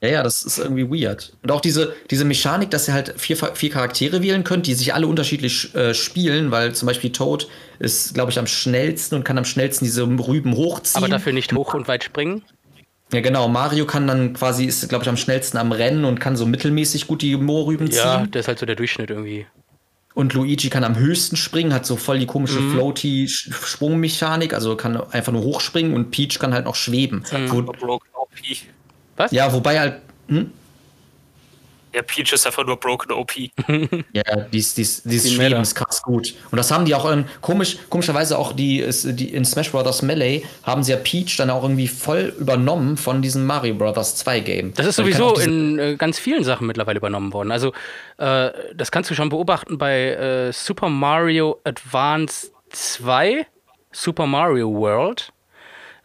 [0.00, 1.34] Ja, ja, das ist irgendwie weird.
[1.44, 4.92] Und auch diese, diese Mechanik, dass ihr halt vier, vier Charaktere wählen könnt, die sich
[4.92, 7.46] alle unterschiedlich äh, spielen, weil zum Beispiel Toad
[7.78, 11.02] ist, glaube ich, am schnellsten und kann am schnellsten diese Rüben hochziehen.
[11.02, 12.42] Aber dafür nicht hoch und weit springen.
[13.12, 13.48] ja, genau.
[13.48, 17.06] Mario kann dann quasi, ist, glaube ich, am schnellsten am Rennen und kann so mittelmäßig
[17.06, 18.30] gut die Moorrüben Ja, ziehen.
[18.30, 19.46] das ist halt so der Durchschnitt irgendwie.
[20.14, 22.72] Und Luigi kann am höchsten springen, hat so voll die komische Mhm.
[22.74, 27.24] Floaty-Sprungmechanik, also kann einfach nur hochspringen und Peach kann halt noch schweben.
[27.32, 27.50] Mhm.
[27.50, 28.00] Wo.
[29.16, 29.32] Was?
[29.32, 30.50] ja, wobei halt, hm?
[31.94, 33.32] Ja, Peach ist einfach nur Broken OP.
[34.12, 34.22] Ja,
[34.52, 36.34] dies, dies, dieses Die Schweben ist krass gut.
[36.50, 40.02] Und das haben die auch in, komisch, komischerweise auch die, ist, die in Smash Bros.
[40.02, 44.16] Melee haben sie ja Peach dann auch irgendwie voll übernommen von diesem Mario Bros.
[44.16, 44.74] 2 Game.
[44.74, 47.52] Das ist Weil die sowieso in äh, ganz vielen Sachen mittlerweile übernommen worden.
[47.52, 47.72] Also,
[48.18, 53.46] äh, das kannst du schon beobachten bei äh, Super Mario Advance 2,
[53.92, 55.32] Super Mario World.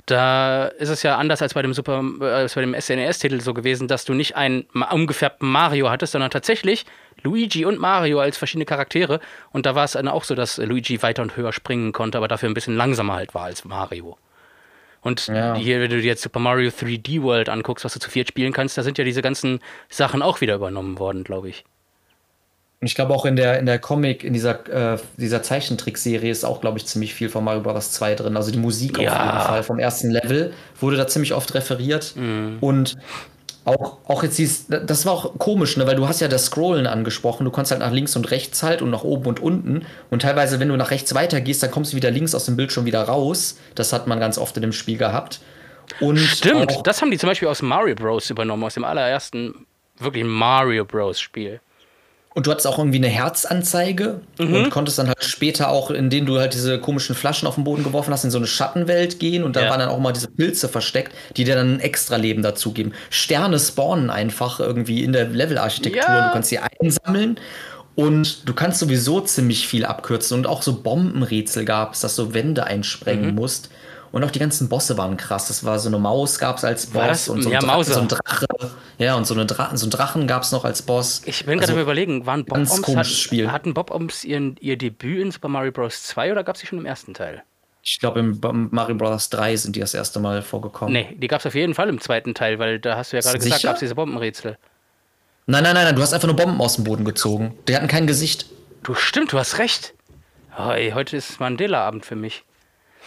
[0.10, 3.53] Da ist es ja anders als bei dem Super, äh, als bei dem SNES-Titel so
[3.53, 6.86] gewesen, dass du nicht einen umgefärbten Mario hattest, sondern tatsächlich
[7.22, 9.20] Luigi und Mario als verschiedene Charaktere.
[9.51, 12.28] Und da war es dann auch so, dass Luigi weiter und höher springen konnte, aber
[12.28, 14.18] dafür ein bisschen langsamer halt war als Mario.
[15.01, 15.53] Und Ja.
[15.53, 18.51] hier, wenn du dir jetzt Super Mario 3D World anguckst, was du zu viert spielen
[18.51, 21.66] kannst, da sind ja diese ganzen Sachen auch wieder übernommen worden, glaube ich.
[22.82, 26.45] Und ich glaube auch in der, in der Comic, in dieser, äh, dieser Zeichentrickserie ist
[26.45, 27.91] auch, glaube ich, ziemlich viel von Mario Bros.
[27.91, 28.38] 2 drin.
[28.38, 29.11] Also die Musik Ja.
[29.11, 32.15] auf jeden Fall vom ersten Level wurde da ziemlich oft referiert.
[32.61, 32.95] Und
[33.65, 35.86] auch, auch jetzt dieses, das war auch komisch, ne?
[35.88, 37.43] weil du hast ja das Scrollen angesprochen.
[37.43, 39.86] Du konntest halt nach links und rechts halt und nach oben und unten.
[40.09, 42.86] Und teilweise, wenn du nach rechts weitergehst, dann kommst du wieder links aus dem Bildschirm
[42.86, 43.57] wieder raus.
[43.75, 45.41] Das hat man ganz oft in dem Spiel gehabt.
[45.99, 48.30] Und Stimmt, das haben die zum Beispiel aus Mario Bros.
[48.30, 49.65] übernommen, aus dem allerersten
[49.99, 51.19] wirklich Mario Bros.
[51.19, 51.59] Spiel.
[52.39, 54.53] Und du hattest auch irgendwie eine Herzanzeige Mhm.
[54.53, 57.83] und konntest dann halt später auch, indem du halt diese komischen Flaschen auf den Boden
[57.83, 59.69] geworfen hast, in so eine Schattenwelt gehen und da Ja.
[59.69, 62.93] waren dann auch mal diese Pilze versteckt, die dir dann ein extra Leben dazugeben.
[63.09, 66.01] Sterne spawnen einfach irgendwie in der Levelarchitektur.
[66.01, 66.27] Ja.
[66.27, 67.37] Du kannst sie einsammeln
[67.95, 72.33] und du kannst sowieso ziemlich viel abkürzen und auch so Bombenrätsel gab es, dass du
[72.33, 72.67] Wände Mhm.
[72.69, 73.69] einsprengen musst.
[74.12, 75.47] Und auch die ganzen Bosse waren krass.
[75.47, 77.99] Das war so eine Maus gab es als Boss und so, ja, ein Dra- so
[77.99, 78.45] ein Drache.
[78.97, 81.22] Ja, und so, eine Dra so ein Drachen gab es noch als Boss.
[81.26, 83.51] Ich bin gerade Also- überlegen, waren Bob ganz Oms, komisches hat, Spiel.
[83.51, 86.03] hatten Bob Oms ihren, ihr Debüt in Super Mario Bros.
[86.03, 87.43] 2 oder gab es sie schon im ersten Teil?
[87.84, 88.39] Ich glaube, im
[88.72, 89.30] Mario Bros.
[89.30, 90.91] 3 sind die das erste Mal vorgekommen.
[90.93, 93.22] Nee, die gab es auf jeden Fall im zweiten Teil, weil da hast du ja
[93.22, 94.57] gerade gesagt, gab es diese Bombenrätsel.
[95.45, 97.57] Nein, nein, nein, nein, du hast einfach nur Bomben aus dem Boden gezogen.
[97.68, 98.47] Die hatten kein Gesicht.
[98.84, 99.93] Du stimmt, du hast recht.
[100.57, 102.43] Oh, ey, heute ist Mandela-Abend für mich.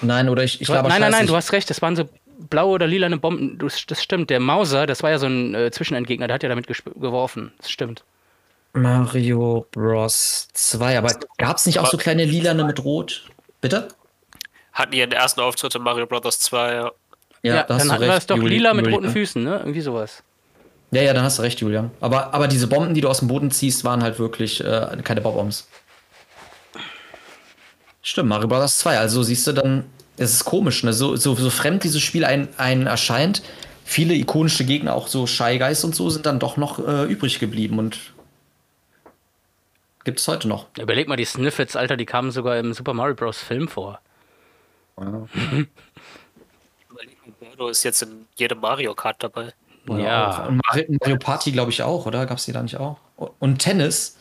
[0.03, 2.09] Nein, oder ich, ich Du, glaube, nein, nein, nein, du hast recht, das waren so
[2.50, 3.59] blaue oder lilane Bomben.
[3.59, 6.48] Du, das stimmt, der Mauser, das war ja so ein äh, Zwischenendgegner, der hat ja
[6.48, 7.53] damit geworfen.
[7.59, 8.05] Das stimmt.
[8.74, 10.48] Mario Bros.
[10.55, 10.98] 2.
[10.98, 13.24] Aber gab es nicht auch so kleine Lilane mit Rot?
[13.61, 13.88] Bitte?
[14.72, 16.40] Hatten ihren ersten Auftritt in Mario Bros.
[16.40, 16.74] 2.
[16.74, 16.92] Ja.
[17.44, 19.12] Ja, da hast dann du hatten wir es doch Juli- lila mit Juli, roten ne?
[19.12, 19.57] Füßen, ne?
[19.59, 20.22] Irgendwie sowas.
[20.92, 21.90] Ja, ja, dann hast du recht, Julian.
[22.00, 25.20] Aber, aber diese Bomben, die du aus dem Boden ziehst, waren halt wirklich äh, keine
[25.22, 25.66] Bob-Oms.
[28.03, 28.78] Stimmt, Mario Bros.
[28.78, 28.98] 2.
[28.98, 29.84] Also siehst du dann,
[30.16, 30.92] es ist komisch, ne?
[30.92, 33.42] So, so, so fremd dieses Spiel ein, ein erscheint.
[33.84, 37.38] Viele ikonische Gegner, auch so Shy Guys und so, sind dann doch noch äh, übrig
[37.38, 38.12] geblieben und
[40.05, 40.66] Gibt es heute noch.
[40.78, 43.38] Überleg mal, die Sniffets, Alter, die kamen sogar im Super Mario Bros.
[43.38, 44.00] Film vor.
[44.98, 45.26] Ja.
[47.40, 49.53] Birdo ist jetzt in jedem Mario Kart dabei.
[49.86, 50.46] Ja.
[50.46, 52.26] Und Mario, Mario Party, glaube ich, auch, oder?
[52.26, 52.98] Gab es die da nicht auch?
[53.38, 54.18] Und Tennis.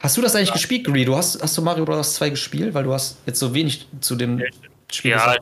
[0.00, 1.04] Hast du das eigentlich gespielt, Guri?
[1.04, 2.14] Du hast, hast du Mario Bros.
[2.14, 2.74] 2 gespielt?
[2.74, 4.42] Weil du hast jetzt so wenig zu dem
[4.92, 5.40] Spiel Ja, gesagt.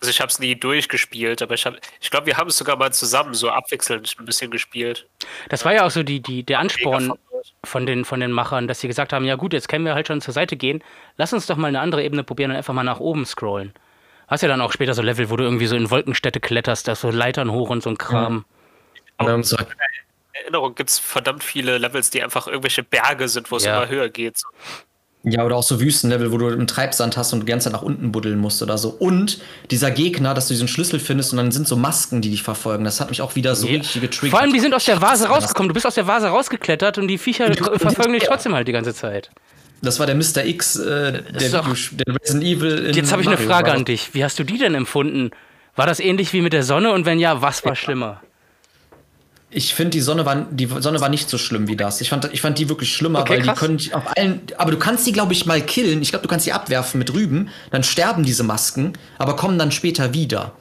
[0.00, 1.66] also ich habe es nie durchgespielt, aber ich
[2.00, 5.06] ich glaube, wir haben es sogar mal zusammen so abwechselnd ein bisschen gespielt.
[5.48, 7.14] Das war ja auch so die, die, der Ansporn
[7.64, 10.06] von den, von den Machern, dass sie gesagt haben, ja gut, jetzt können wir halt
[10.06, 10.82] schon zur Seite gehen.
[11.16, 13.72] Lass uns doch mal eine andere Ebene probieren und einfach mal nach oben scrollen.
[14.28, 16.94] Hast ja dann auch später so Level, wo du irgendwie so in Wolkenstädte kletterst, da
[16.94, 18.44] so Leitern hoch und so ein Kram.
[19.18, 19.56] Ähm, so,
[20.42, 23.76] Erinnerung gibt es verdammt viele Levels, die einfach irgendwelche Berge sind, wo es Ja.
[23.82, 24.42] immer höher geht.
[25.22, 27.82] Ja, oder auch so Wüstenlevel, wo du einen Treibsand hast und die ganze Zeit nach
[27.82, 28.88] unten buddeln musst oder so.
[28.88, 29.38] Und
[29.70, 32.84] dieser Gegner, dass du diesen Schlüssel findest und dann sind so Masken, die dich verfolgen.
[32.84, 33.74] Das hat mich auch wieder so Ja.
[33.80, 34.30] richtig getriggert.
[34.30, 35.68] Vor allem, die sind aus der Vase rausgekommen.
[35.68, 38.30] Du bist aus der Vase rausgeklettert und die Viecher Und die- verfolgen dich ja.
[38.30, 39.30] trotzdem halt die ganze Zeit.
[39.82, 40.44] Das war der Mr.
[40.44, 42.86] X, äh, der, ist doch- der Resident Evil.
[42.86, 43.78] In Jetzt habe ich eine Mario Frage Bros.
[43.78, 44.14] an dich.
[44.14, 45.30] Wie hast du die denn empfunden?
[45.76, 48.22] War das ähnlich wie mit der Sonne und wenn ja, was war schlimmer?
[49.52, 52.00] Ich finde, die Sonne war die Sonne war nicht so schlimm wie das.
[52.00, 53.58] Ich fand, ich fand die wirklich schlimmer, Okay, weil krass.
[53.58, 54.40] die können auf allen.
[54.58, 56.02] Aber du kannst die, glaube ich, mal killen.
[56.02, 57.48] Ich glaube, du kannst die abwerfen mit Rüben.
[57.72, 60.52] Dann sterben diese Masken, aber kommen dann später wieder.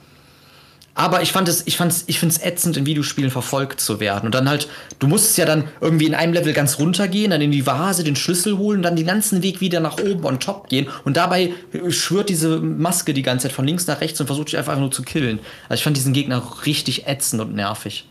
[0.96, 4.26] Aber ich fand es, ich fand's, ich finde es ätzend, in Videospielen verfolgt zu werden.
[4.26, 4.68] Und dann halt,
[4.98, 8.18] du musstest ja dann irgendwie in einem Level ganz runtergehen, dann in die Vase den
[8.18, 10.88] Schlüssel holen, dann den ganzen Weg wieder nach oben on top gehen.
[11.06, 11.54] Und dabei
[11.90, 14.92] schwört diese Maske die ganze Zeit von links nach rechts und versucht dich einfach nur
[14.92, 15.40] zu killen.
[15.70, 18.06] Also ich fand diesen Gegner richtig ätzend und nervig.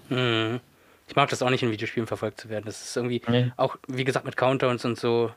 [1.09, 2.67] Ich mag das auch nicht in Videospielen verfolgt zu werden.
[2.67, 3.53] Das ist irgendwie Nee.
[3.57, 5.33] auch, wie gesagt, mit Countdowns und so.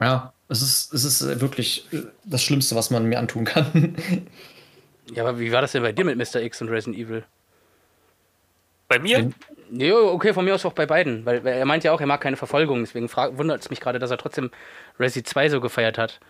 [0.00, 3.96] Ja, es ist, es ist äh, wirklich äh, das Schlimmste, was man mir antun kann.
[5.14, 6.42] Ja, aber wie war das denn bei dir mit Mr.
[6.42, 7.24] X und Resident Evil?
[8.88, 9.30] Bei mir?
[9.70, 11.24] Nee, okay, von mir aus auch bei beiden.
[11.24, 12.80] Weil, weil er meint ja auch, er mag keine Verfolgung.
[12.80, 14.50] Deswegen wundert es mich gerade, dass er trotzdem
[15.00, 16.20] Resi 2 so gefeiert hat.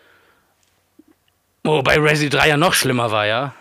[1.64, 3.52] Wobei Resi 3 ja noch schlimmer war, ja.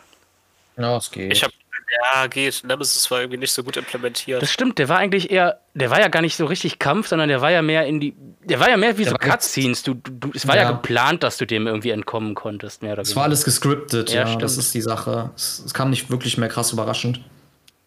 [0.78, 1.32] Ja, es geht.
[1.32, 1.54] Ich habe,
[1.90, 2.64] ja, geht.
[2.64, 4.42] Nemesis war irgendwie nicht so gut implementiert.
[4.42, 7.30] Das stimmt, der war eigentlich eher, der war ja gar nicht so richtig Kampf, sondern
[7.30, 8.14] der war ja mehr in die,
[8.44, 9.84] der war ja mehr wie Der so Cutscenes.
[9.84, 10.64] Du, du, es war ja.
[10.64, 10.72] Ja.
[10.72, 14.36] geplant, dass du dem irgendwie entkommen konntest, mehr oder es war alles gescriptet, Ja, ja,
[14.36, 15.32] das ist die Sache.
[15.36, 17.22] Es, es kam nicht wirklich mehr krass überraschend.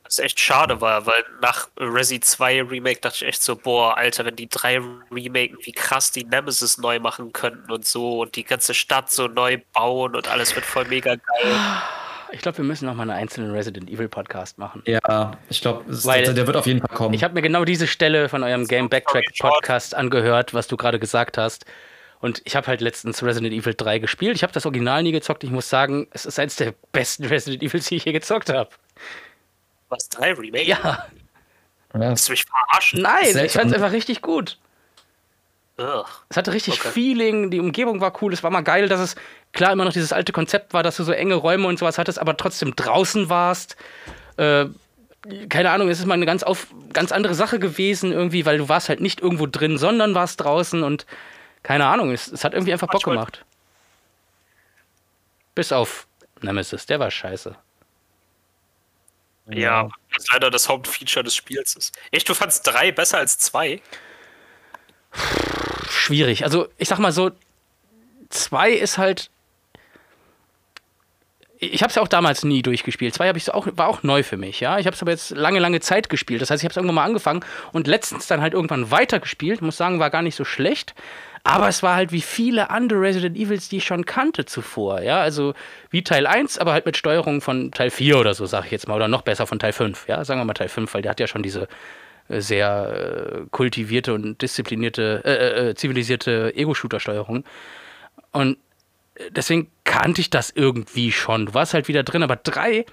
[0.05, 4.25] Was echt schade war, weil nach Resi 2 Remake dachte ich echt so, boah, Alter,
[4.25, 4.81] wenn die drei
[5.13, 9.29] remaken, wie krass die Nemesis neu machen könnten und so und die ganze Stadt so
[9.29, 11.55] neu bauen und alles wird voll mega geil.
[12.33, 14.83] Ich glaube, wir müssen noch mal einen einzelnen Resident Evil Podcast machen.
[14.87, 17.15] Ja, ich glaube, Weil- der, wird auf jeden Fall kommen.
[17.15, 20.99] Ich habe mir genau diese Stelle von eurem Game Backtrack Podcast angehört, was du gerade
[20.99, 21.65] gesagt hast.
[22.21, 24.37] Und ich habe halt letztens Resident Evil 3 gespielt.
[24.37, 25.43] Ich habe das Original nie gezockt.
[25.43, 28.71] Ich muss sagen, es ist eines der besten Resident Evils, die ich je gezockt habe.
[29.89, 30.65] Was, drei Remake?
[30.69, 31.07] Ja,
[31.95, 33.03] ja, Willst du mich verarschen?
[33.03, 34.59] nein, ich fand es einfach richtig gut.
[35.79, 36.05] Ugh.
[36.29, 36.91] Es hatte richtig Okay.
[36.91, 39.17] Feeling, die Umgebung war cool, es war mal geil, dass es
[39.53, 42.19] klar immer noch dieses alte Konzept war, dass du so enge Räume und sowas hattest,
[42.19, 43.77] aber trotzdem draußen warst.
[44.37, 44.67] Äh,
[45.49, 48.69] keine Ahnung, es ist mal eine ganz, auf, ganz andere Sache gewesen irgendwie, weil du
[48.69, 51.07] warst halt nicht irgendwo drin, sondern warst draußen und
[51.63, 53.45] keine Ahnung, es, es hat irgendwie einfach Bock gemacht.
[55.55, 56.07] Bis auf
[56.41, 57.55] Nemesis, der war scheiße.
[59.51, 61.93] Ja, was leider das Hauptfeature des Spiels ist.
[62.13, 63.83] Echt, du fandst drei besser als zwei?
[66.11, 66.45] schwierig.
[66.45, 67.31] Also ich sag mal so,
[68.29, 69.31] zwei ist halt.
[71.63, 73.13] Ich habe es ja auch damals nie durchgespielt.
[73.13, 74.79] Zwei habe auch war auch neu für mich, ja.
[74.79, 76.41] Ich habe es aber jetzt lange, lange Zeit gespielt.
[76.41, 79.61] Das heißt, ich habe es irgendwann mal angefangen und letztens dann halt irgendwann weitergespielt.
[79.61, 80.95] Muss sagen, war gar nicht so schlecht.
[81.45, 85.21] Aber es war halt wie viele andere Resident Evils, die ich schon kannte zuvor, ja.
[85.21, 85.55] Also
[85.91, 88.89] wie Teil 1, aber halt mit Steuerung von Teil 4 oder so, sag ich jetzt
[88.89, 88.95] mal.
[88.95, 90.25] Oder noch besser von Teil 5, ja.
[90.25, 91.69] Sagen wir mal Teil 5, weil der hat ja schon diese
[92.29, 97.45] äh, sehr äh, kultivierte und disziplinierte, äh, äh, zivilisierte Ego-Shooter-Steuerung.
[98.33, 98.70] Und äh,
[99.31, 101.47] deswegen kannte ich das irgendwie schon.
[101.47, 102.87] Du warst halt wieder drin, aber drei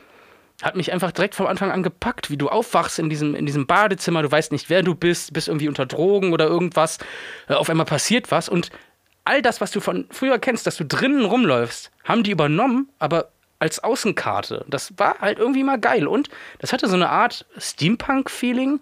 [0.62, 3.68] hat mich einfach direkt vom Anfang an gepackt, wie du aufwachst in diesem, in diesem
[3.68, 6.98] Badezimmer, du weißt nicht, wer du bist, bist irgendwie unter Drogen oder irgendwas,
[7.48, 8.72] äh, auf einmal passiert was und
[9.24, 13.30] all das, was du von früher kennst, dass du drinnen rumläufst, haben die übernommen, aber
[13.60, 14.66] als Außenkarte.
[14.68, 18.80] Das war halt irgendwie mal geil und das hatte so eine Art Steampunk-Feeling.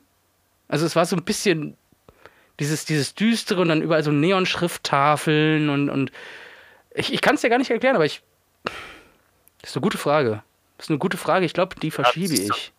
[0.68, 1.76] Also es war so ein bisschen
[2.60, 6.12] dieses, dieses Düstere und dann überall so Neonschrifttafeln und, und
[6.96, 8.22] ich, ich kann es dir gar nicht erklären, aber ich.
[9.62, 10.43] Das ist eine gute Frage.
[10.78, 11.46] Das ist eine gute Frage.
[11.46, 12.72] Ich glaube, die verschiebe ich.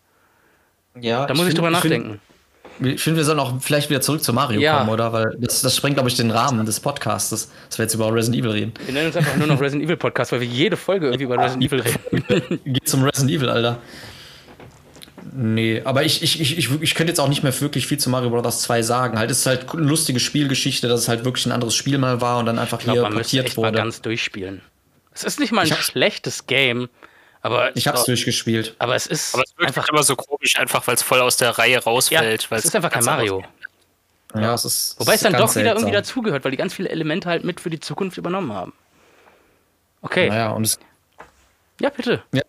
[0.99, 2.19] Ja, Da muss ich, find- drüber nachdenken.
[2.79, 4.77] Ich finde, wir sollen auch vielleicht wieder zurück zu Mario Ja.
[4.77, 5.11] kommen, oder?
[5.11, 8.43] Weil das, das sprengt, glaube ich, den Rahmen des Podcasts, dass wir jetzt über Resident
[8.43, 8.73] Evil reden.
[8.85, 11.37] Wir nennen uns einfach nur noch Resident Evil Podcast, weil wir jede Folge irgendwie über
[11.43, 12.59] Resident Evil reden.
[12.65, 13.79] Geht zum Resident Evil, Alter.
[15.39, 18.09] Nee, aber ich, ich, ich, ich, ich könnte jetzt auch nicht mehr wirklich viel zu
[18.09, 18.61] Mario Bros.
[18.63, 19.19] 2 sagen.
[19.19, 22.21] Halt, es ist halt eine lustige Spielgeschichte, dass es halt wirklich ein anderes Spiel mal
[22.21, 23.77] war und dann einfach Ich glaube, hier man portiert echt mal wurde.
[23.77, 24.61] ganz durchspielen.
[25.13, 26.89] Es ist nicht mal ein schlechtes Game,
[27.43, 28.75] aber, Ich hab's durchgespielt.
[28.79, 29.89] aber es ist Aber es wirkt einfach.
[29.89, 32.49] immer so komisch, einfach weil es voll aus der Reihe Ja, rausfällt.
[32.49, 33.43] weil es ist einfach kein Mario.
[34.33, 34.95] Ja, es ist.
[34.99, 35.91] Wobei es dann doch wieder irgendwie seltsam.
[36.15, 38.73] dazugehört, weil die ganz viele Elemente halt mit für die Zukunft übernommen haben.
[40.01, 40.79] Okay, Naja, und es,
[41.79, 42.23] ja, bitte.
[42.31, 42.41] ja,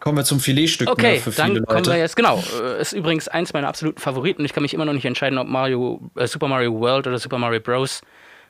[0.00, 1.90] kommen wir zum Filetstück Okay, ne, für viele dann kommen Leute.
[1.92, 2.42] wir jetzt, genau.
[2.62, 4.44] äh, Ist übrigens eins meiner absoluten Favoriten.
[4.44, 7.38] Ich kann mich immer noch nicht entscheiden, ob Mario, äh, Super Mario World oder Super
[7.38, 8.00] Mario Bros.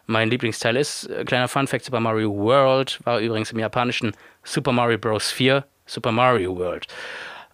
[0.07, 1.07] mein Lieblingsteil ist.
[1.11, 4.13] Äh, kleiner Fun Fact: Super Mario World war übrigens im japanischen
[4.45, 5.31] Super Mario Bros.
[5.33, 6.87] 4 Super Mario World.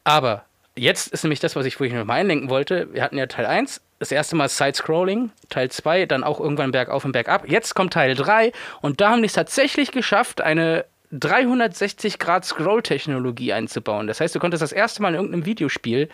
[0.05, 0.45] Aber
[0.77, 2.89] jetzt ist nämlich das, was ich vorhin noch mal einlenken wollte.
[2.93, 7.05] Wir hatten ja Teil 1, das erste Mal Side-Scrolling, Teil 2, dann auch irgendwann bergauf
[7.05, 7.49] und bergab.
[7.49, 14.07] Jetzt kommt Teil 3 und da haben die es tatsächlich geschafft, eine 360-Grad-Scroll-Technologie einzubauen.
[14.07, 16.09] Das heißt, du konntest das erste Mal in irgendeinem Videospiel,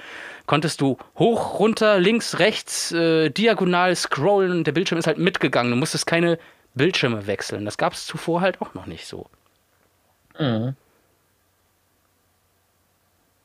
[0.46, 5.70] konntest du hoch, runter, links, rechts, äh, diagonal scrollen und der Bildschirm ist halt mitgegangen.
[5.70, 6.38] Du musstest keine
[6.74, 7.64] Bildschirme wechseln.
[7.64, 9.26] Das gab es zuvor halt auch noch nicht so.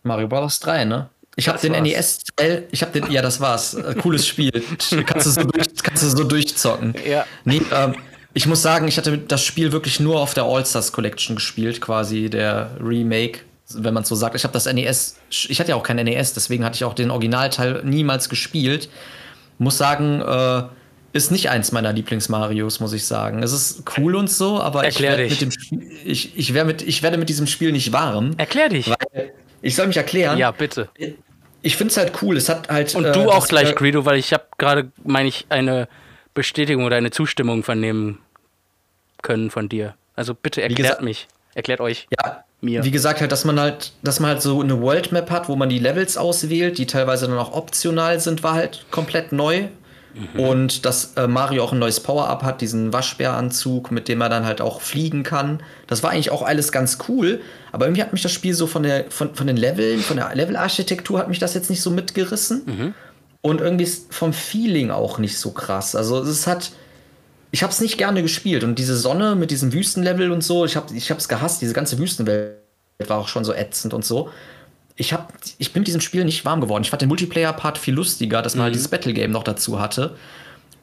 [0.04, 0.60] Mario Bros.
[0.60, 1.10] 3, ne?
[1.38, 1.72] Ich habe den.
[1.72, 3.74] NES-Teil, ich habe den, ja, das war's.
[3.74, 4.52] Äh, Cooles Spiel.
[5.06, 6.94] kannst, du so durch, kannst du so durchzocken.
[7.06, 7.26] Ja.
[7.46, 7.96] Nee, ähm,
[8.34, 12.30] ich muss sagen, ich hatte das Spiel wirklich nur auf der All-Stars Collection gespielt, quasi
[12.30, 13.40] der Remake,
[13.74, 14.36] wenn man so sagt.
[14.36, 17.12] Ich habe das NES, ich hatte ja auch kein NES, deswegen hatte ich auch den
[17.12, 18.90] Originalteil niemals gespielt.
[19.58, 20.64] Muss sagen, äh,
[21.14, 23.44] ist nicht eins meiner Lieblings-Marios, muss ich sagen.
[23.44, 25.32] Es ist cool und so, aber ich, Erklär werd dich.
[25.32, 28.32] mit dem Spiel, ich, ich, mit, ich werde mit diesem Spiel nicht warm.
[28.38, 28.92] Erklär dich.
[29.62, 30.38] Ich soll mich erklären.
[30.38, 30.90] Ja, bitte.
[31.62, 32.38] Ich finde es halt cool.
[32.38, 32.96] Es hat halt.
[32.96, 35.88] Und äh, du auch das, gleich, äh, Greedo, weil ich habe gerade, meine ich, eine
[36.34, 38.20] Bestätigung oder eine Zustimmung vernehmen
[39.22, 39.96] können von dir.
[40.16, 41.28] Also bitte erklärt gesagt- mich.
[41.54, 42.08] Erklärt euch.
[42.18, 42.84] Ja, Mir.
[42.86, 45.56] wie gesagt, halt, dass man halt, dass man halt so eine World Map hat, wo
[45.58, 49.68] man die Levels auswählt, die teilweise dann auch optional sind, war halt komplett neu.
[50.14, 50.40] Mhm.
[50.40, 54.46] Und dass äh, Mario auch ein neues Power-Up hat, diesen Waschbäranzug, mit dem er dann
[54.46, 55.62] halt auch fliegen kann.
[55.88, 57.42] Das war eigentlich auch alles ganz cool.
[57.72, 60.34] Aber irgendwie hat mich das Spiel so von der, von, von den Leveln, von der
[60.36, 62.62] Levelarchitektur hat mich das jetzt nicht so mitgerissen.
[62.66, 62.94] Mhm.
[63.42, 65.96] Und irgendwie ist vom Feeling auch nicht so krass.
[65.96, 66.72] Also es hat.
[67.54, 70.78] Ich habe es nicht gerne gespielt und diese Sonne mit diesem Wüstenlevel und so, ich
[70.78, 72.56] habe ich es gehasst, diese ganze Wüstenwelt
[73.08, 74.30] war auch schon so ätzend und so.
[74.96, 76.84] Ich, hab, ich bin mit diesem Spiel nicht warm geworden.
[76.84, 80.16] Ich fand den Multiplayer-Part viel lustiger, dass man halt dieses Battle-Game noch dazu hatte.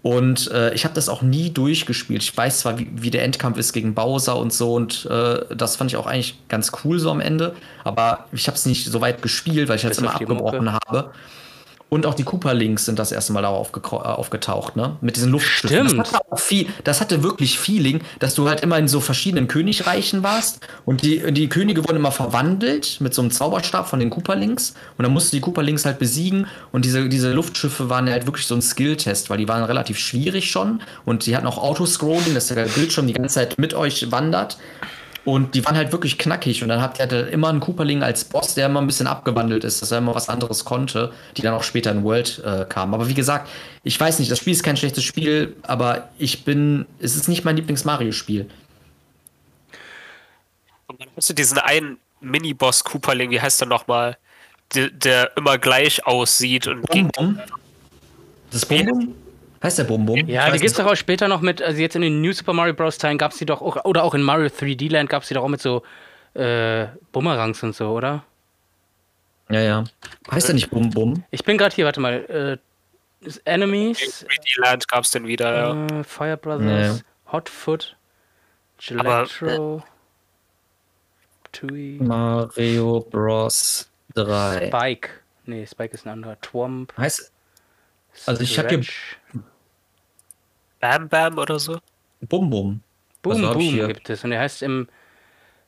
[0.02, 2.22] Und äh, ich habe das auch nie durchgespielt.
[2.22, 5.76] Ich weiß zwar, wie, wie der Endkampf ist gegen Bowser und so, und äh, das
[5.76, 7.54] fand ich auch eigentlich ganz cool so am Ende.
[7.84, 11.12] Aber ich habe es nicht so weit gespielt, weil ich jetzt immer abgebrochen habe.
[11.90, 14.96] Und auch die Cooper-Links sind das erste Mal da aufgekra- äh, aufgetaucht, ne?
[15.00, 15.88] Mit diesen Luftschiffen.
[15.88, 16.06] Stimmt.
[16.06, 20.22] Das hatte, viel, das hatte wirklich Feeling, dass du halt immer in so verschiedenen Königreichen
[20.22, 24.74] warst und die, die Könige wurden immer verwandelt mit so einem Zauberstab von den Cooper-Links
[24.98, 28.46] und dann musst du die Cooper-Links halt besiegen und diese, diese Luftschiffe waren halt wirklich
[28.46, 32.48] so ein Skill-Test, weil die waren relativ schwierig schon und die hatten auch Autoscrolling, dass
[32.48, 34.58] der Bildschirm die ganze Zeit mit euch wandert
[35.28, 36.62] und die waren halt wirklich knackig.
[36.62, 39.62] Und dann habt ihr halt immer einen Cooperling als Boss, der immer ein bisschen abgewandelt
[39.62, 42.94] ist, dass er immer was anderes konnte, die dann auch später in World äh, kamen.
[42.94, 43.46] Aber wie gesagt,
[43.82, 47.44] ich weiß nicht, das Spiel ist kein schlechtes Spiel, aber ich bin, es ist nicht
[47.44, 48.48] mein Lieblings-Mario-Spiel.
[50.86, 54.16] Und dann hast du diesen einen Mini-Boss Cooperling, wie heißt der nochmal?
[54.74, 57.38] Der, der immer gleich aussieht und gegen Bum-Bum?
[58.50, 59.14] Das Bum-Bum?
[59.62, 60.28] Heißt der Bum-Bum?
[60.28, 62.32] Ja, Ich die gibt es doch auch später noch mit, also jetzt in den New
[62.32, 62.96] Super Mario Bros.
[62.98, 65.34] Teilen gab es die doch auch, oder auch in Mario 3D Land gab es die
[65.34, 65.82] doch auch mit so
[66.34, 68.24] äh, Bumerangs und so, oder?
[69.50, 69.84] Ja, ja.
[70.30, 71.24] Heißt der nicht Bum-Bum?
[71.30, 72.58] Ich bin gerade hier, warte mal.
[73.24, 75.52] Äh, Enemies, 3D Land gab es den wieder.
[75.74, 75.86] Ja.
[76.00, 77.02] äh, Fire Brothers, Nee.
[77.32, 77.96] Hot Foot,
[78.96, 79.82] Aber, Electro,
[81.52, 83.90] Tui, Mario Bros.
[84.14, 84.68] 3.
[84.68, 85.08] Spike.
[85.46, 86.40] Nee, Spike ist ein anderer.
[86.40, 86.96] Twomp.
[86.96, 87.32] Heißt,
[88.26, 88.82] Also ich hab hier-.
[90.80, 91.78] Bam Bam oder so.
[92.20, 92.80] Bum-Bum.
[93.22, 94.24] Boom Also hab ich Boom gibt es.
[94.24, 94.88] Und der heißt im,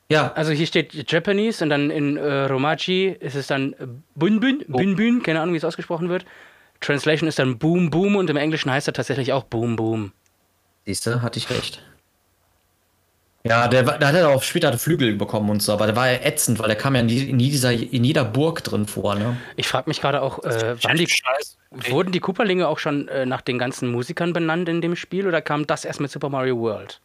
[0.08, 3.74] Ja, also hier steht Japanese und dann in äh, Romaji ist es dann
[4.14, 6.24] Bun Bun, Bun Bun, keine Ahnung, wie es ausgesprochen wird.
[6.80, 10.12] Translation ist dann Boom Boom und im Englischen heißt er tatsächlich auch Boom Boom.
[10.86, 11.82] Siehste, hatte ich recht.
[13.42, 16.18] Ja, der, der hat ja auch später Flügel bekommen und so, aber der war ja
[16.18, 19.36] ätzend, weil der kam ja in, in, dieser, in jeder Burg drin vor, ne?
[19.56, 21.08] Ich frage mich gerade auch, äh, wann die,
[21.88, 25.40] wurden die Cooperlinge auch schon äh, nach den ganzen Musikern benannt in dem Spiel oder
[25.40, 27.00] kam das erst mit Super Mario World?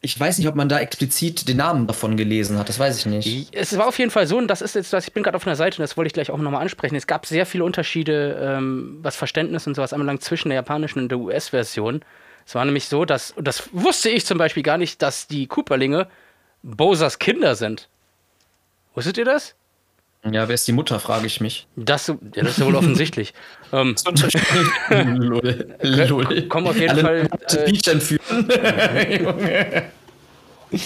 [0.00, 3.06] Ich weiß nicht, ob man da explizit den Namen davon gelesen hat, das weiß ich
[3.06, 3.54] nicht.
[3.54, 5.56] Es war auf jeden Fall so, und das ist jetzt ich bin gerade auf einer
[5.56, 6.94] Seite, und das wollte ich gleich auch nochmal ansprechen.
[6.96, 11.08] Es gab sehr viele Unterschiede, ähm, was Verständnis und sowas anbelangt, zwischen der japanischen und
[11.10, 12.02] der US-Version.
[12.46, 15.46] Es war nämlich so, dass, und das wusste ich zum Beispiel gar nicht, dass die
[15.46, 16.08] Cooperlinge
[16.62, 17.88] Bowsers Kinder sind.
[18.94, 19.54] Wusstet ihr das?
[20.30, 21.66] Ja, wer ist die Mutter, frage ich mich.
[21.76, 23.34] Das, ja, das ist ja wohl offensichtlich.
[23.72, 23.94] ähm.
[24.90, 25.76] Lol.
[25.82, 26.48] Lol.
[26.48, 27.28] komm auf jeden Alle Fall.
[27.48, 28.48] Äh, Peach entführen.
[29.20, 29.84] Junge.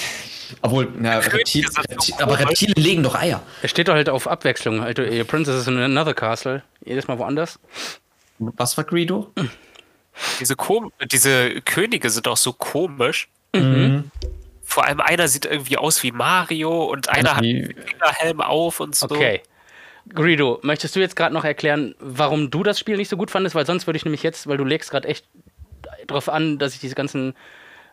[0.63, 3.43] Obwohl, na, Reptil, Reptil, aber Reptilien legen doch Eier.
[3.63, 4.83] es steht doch halt auf Abwechslung.
[4.83, 6.63] Also, ihr Princess is in another castle.
[6.85, 7.59] Jedes Mal woanders.
[8.39, 9.33] Was war Greedo?
[10.41, 13.29] Diese, Kom diese Könige sind auch so komisch.
[13.55, 14.11] Mhm.
[14.63, 18.95] Vor allem einer sieht irgendwie aus wie Mario und einer hat einen Fingerhelm auf und
[18.95, 19.07] so.
[19.07, 19.43] Okay.
[20.15, 23.55] Greedo, möchtest du jetzt gerade noch erklären, warum du das Spiel nicht so gut fandest?
[23.55, 25.27] Weil sonst würde ich nämlich jetzt, weil du legst gerade echt
[26.07, 27.35] drauf an, dass ich diese ganzen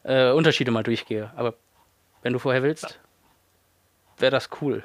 [0.04, 1.32] äh, Unterschiede mal durchgehe.
[1.36, 1.56] Aber
[2.24, 3.00] wenn du vorher willst,
[4.18, 4.84] wäre das cool.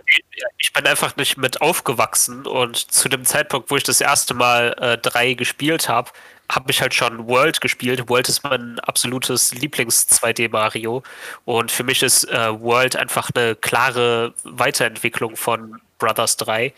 [0.58, 4.74] Ich bin einfach nicht mit aufgewachsen und zu dem Zeitpunkt, wo ich das erste Mal
[4.78, 6.10] äh, drei gespielt habe,
[6.50, 8.08] habe ich halt schon World gespielt.
[8.08, 11.02] World ist mein absolutes Lieblings-2D-Mario
[11.44, 16.74] und für mich ist äh, World einfach eine klare Weiterentwicklung von Brothers 3.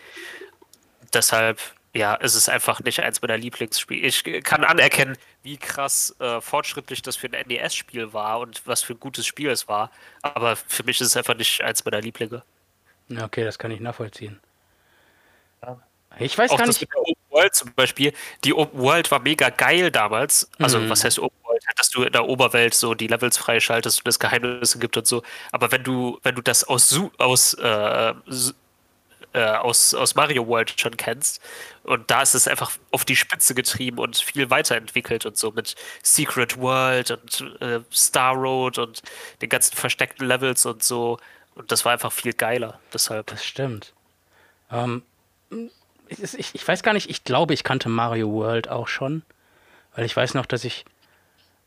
[1.11, 1.59] Deshalb,
[1.93, 4.05] ja, ist es einfach nicht eins meiner Lieblingsspiele.
[4.05, 8.93] Ich kann anerkennen, wie krass äh, fortschrittlich das für ein NES-Spiel war und was für
[8.93, 9.89] ein gutes Spiel es war,
[10.21, 12.43] aber für mich ist es einfach nicht eins meiner Lieblinge.
[13.09, 14.39] Okay, das kann ich nachvollziehen.
[16.19, 16.91] Ich weiß auch gar das nicht.
[17.33, 18.13] World zum Beispiel.
[18.43, 20.49] Die Open World war mega geil damals.
[20.59, 20.89] Also, Mhm.
[20.89, 21.63] was heißt Open World?
[21.77, 25.23] Dass du in der Oberwelt so die Levels freischaltest und es Geheimnisse gibt und so.
[25.51, 28.13] Aber wenn du, wenn du das aus, aus, äh,
[29.33, 31.41] äh, aus, aus Mario World schon kennst,
[31.83, 35.75] und da ist es einfach auf die Spitze getrieben und viel weiterentwickelt und so mit
[36.03, 39.01] Secret World und äh, Star Road und
[39.41, 41.17] den ganzen versteckten Levels und so.
[41.55, 42.79] Und das war einfach viel geiler.
[42.93, 43.27] Deshalb.
[43.27, 43.93] Das stimmt.
[44.71, 45.03] Ähm,
[46.07, 49.23] ich, ich, weiß gar nicht, ich glaube, ich kannte Mario World auch schon.
[49.95, 50.85] Weil ich weiß noch, dass ich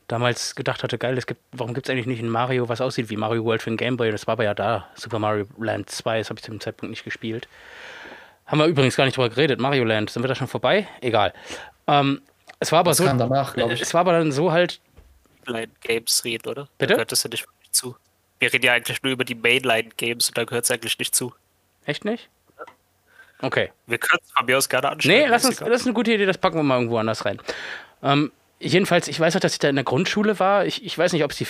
[0.08, 3.10] damals gedacht hatte, geil, es gibt, warum gibt es eigentlich nicht ein Mario, was aussieht
[3.10, 4.10] wie Mario World für den Game Boy?
[4.10, 4.88] Das war aber ja da.
[4.94, 7.48] Super Mario Land 2, das habe ich zu dem Zeitpunkt nicht gespielt.
[8.46, 9.60] Haben wir übrigens gar nicht drüber geredet.
[9.60, 10.86] Mario Land, sind wir da schon vorbei?
[11.00, 11.32] Egal.
[11.86, 12.22] Ähm,
[12.60, 13.04] es war aber Das so.
[13.04, 13.80] kam danach, glaube ich.
[13.80, 14.80] Es war aber dann so halt,
[15.46, 16.68] Mainline Games reden, oder?
[16.78, 16.88] Bitte?
[16.88, 17.96] Da gehört das ja nicht zu.
[18.38, 21.14] Wir reden ja eigentlich nur über die Mainline Games und da gehört es eigentlich nicht
[21.14, 21.34] zu.
[21.84, 22.28] echt nicht?
[23.42, 23.70] Okay.
[23.86, 25.12] Wir können es aus gerne anschauen.
[25.12, 27.38] Nee, lass uns, das ist eine gute Idee, das packen wir mal irgendwo anders rein.
[28.02, 30.64] Ähm, jedenfalls, ich weiß auch, dass ich da in der Grundschule war.
[30.64, 31.46] Ich, ich weiß nicht, ob es die.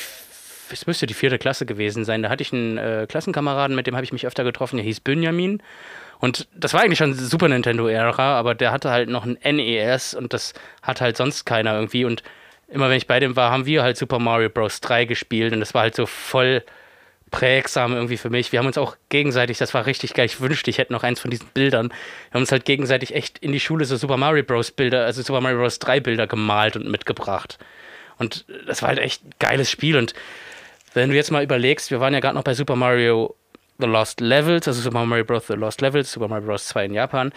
[0.68, 2.24] Es müsste die vierte Klasse gewesen sein.
[2.24, 4.76] Da hatte ich einen äh, Klassenkameraden, mit dem habe ich mich öfter getroffen.
[4.76, 5.62] Der hieß Benjamin.
[6.18, 10.32] Und das war eigentlich schon Super Nintendo-Ära, aber der hatte halt noch ein NES und
[10.32, 12.04] das hat halt sonst keiner irgendwie.
[12.04, 12.24] Und
[12.66, 14.80] immer wenn ich bei dem war, haben wir halt Super Mario Bros.
[14.80, 16.64] 3 gespielt und das war halt so voll
[17.30, 18.52] prägsam irgendwie für mich.
[18.52, 21.20] Wir haben uns auch gegenseitig, das war richtig geil, ich wünschte, ich hätte noch eins
[21.20, 21.88] von diesen Bildern.
[21.88, 24.70] Wir haben uns halt gegenseitig echt in die Schule so Super Mario Bros.
[24.70, 25.78] Bilder, also Super Mario Bros.
[25.78, 27.58] 3 Bilder gemalt und mitgebracht.
[28.18, 29.96] Und das war halt echt ein geiles Spiel.
[29.96, 30.14] Und
[30.94, 33.34] wenn du jetzt mal überlegst, wir waren ja gerade noch bei Super Mario
[33.78, 35.46] The Lost Levels, also Super Mario Bros.
[35.48, 36.66] The Lost Levels, Super Mario Bros.
[36.68, 37.32] 2 in Japan.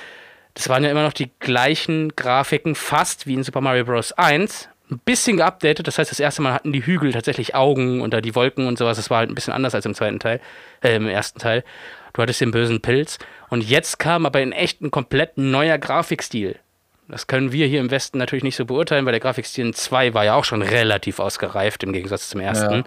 [0.54, 4.12] Das waren ja immer noch die gleichen Grafiken, fast wie in Super Mario Bros.
[4.14, 4.70] 1.
[4.92, 8.22] Ein bisschen geupdatet, das heißt, das erste Mal hatten die Hügel tatsächlich Augen und da
[8.22, 8.98] die Wolken und sowas.
[8.98, 10.40] Das war halt ein bisschen anders als im zweiten Teil,
[10.82, 11.64] äh, im ersten Teil.
[12.14, 13.20] Du hattest den bösen Pilz.
[13.50, 16.58] Und jetzt kam aber in echt ein komplett neuer Grafikstil.
[17.08, 20.14] Das können wir hier im Westen natürlich nicht so beurteilen, weil der Grafikstil in 2
[20.14, 22.84] war ja auch schon relativ ausgereift im Gegensatz zum ersten.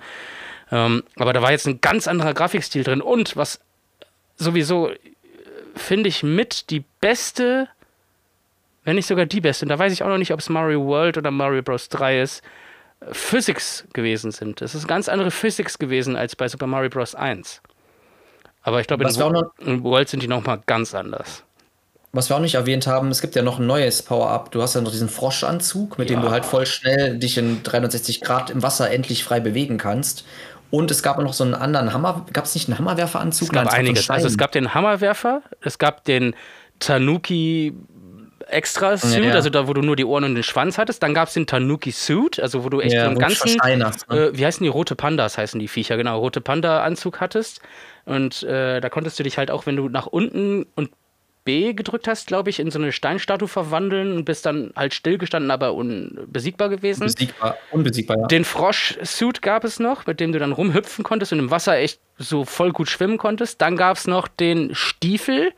[0.71, 3.61] Ähm, aber da war jetzt ein ganz anderer Grafikstil drin und was
[4.37, 4.99] sowieso, äh,
[5.75, 7.69] finde ich, mit die beste,
[8.85, 10.85] wenn nicht sogar die beste, und da weiß ich auch noch nicht, ob es Mario
[10.87, 11.89] World oder Mario Bros.
[11.89, 12.43] 3 ist,
[13.01, 14.61] äh, Physics gewesen sind.
[14.63, 17.15] Es ist ganz andere Physics gewesen als bei Super Mario Bros.
[17.15, 17.61] 1.
[18.63, 21.45] Aber ich glaube, in, noch- in World sind die nochmal ganz anders.
[22.15, 24.51] Was wir auch nicht erwähnt haben, es gibt ja noch ein neues Power-Up.
[24.53, 26.27] Du hast ja noch diesen Froschanzug, mit dem Ja.
[26.27, 30.25] du halt voll schnell dich in 360 Grad im Wasser endlich frei bewegen kannst.
[30.71, 32.27] Und es gab auch noch so einen anderen Hammer.
[32.33, 33.49] Gab es nicht einen Hammerwerferanzug?
[33.49, 34.11] Es gab Nein, es einiges.
[34.11, 36.35] Also es gab den Hammerwerfer, es gab den
[36.81, 37.75] Tanuki
[38.53, 39.35] Extra Suit, Ja, ja.
[39.35, 41.03] also da, wo du nur die Ohren und den Schwanz hattest.
[41.03, 43.93] Dann gab es den Tanuki Suit, also wo du echt Ja, so einen ganzen, ne?
[44.11, 47.61] äh, wie heißen die, rote Pandas heißen die Viecher, genau, rote Panda-Anzug hattest.
[48.05, 50.91] Und äh, da konntest du dich halt auch, wenn du nach unten und
[51.45, 55.51] B gedrückt hast, glaube ich, in so eine Steinstatue verwandeln und bist dann halt stillgestanden,
[55.51, 57.03] aber unbesiegbar gewesen.
[57.03, 58.27] Unbesiegbar, unbesiegbar, ja.
[58.29, 62.01] Den Frosch-Suit gab es noch, mit dem du dann rumhüpfen konntest und im Wasser echt
[62.17, 63.61] so voll gut schwimmen konntest.
[63.61, 65.53] Dann gab es noch den Stiefel,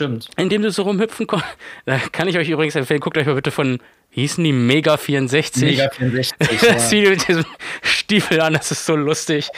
[0.00, 0.28] Stimmt.
[0.36, 1.52] in dem du so rumhüpfen konntest.
[1.84, 3.80] Da kann ich euch übrigens empfehlen, guckt euch mal bitte von,
[4.12, 5.62] wie hießen die, Mega 64?
[5.62, 6.60] Mega 64.
[6.60, 6.90] das.
[6.90, 7.44] Video mit diesem
[7.82, 9.48] Stiefel an, das ist so lustig.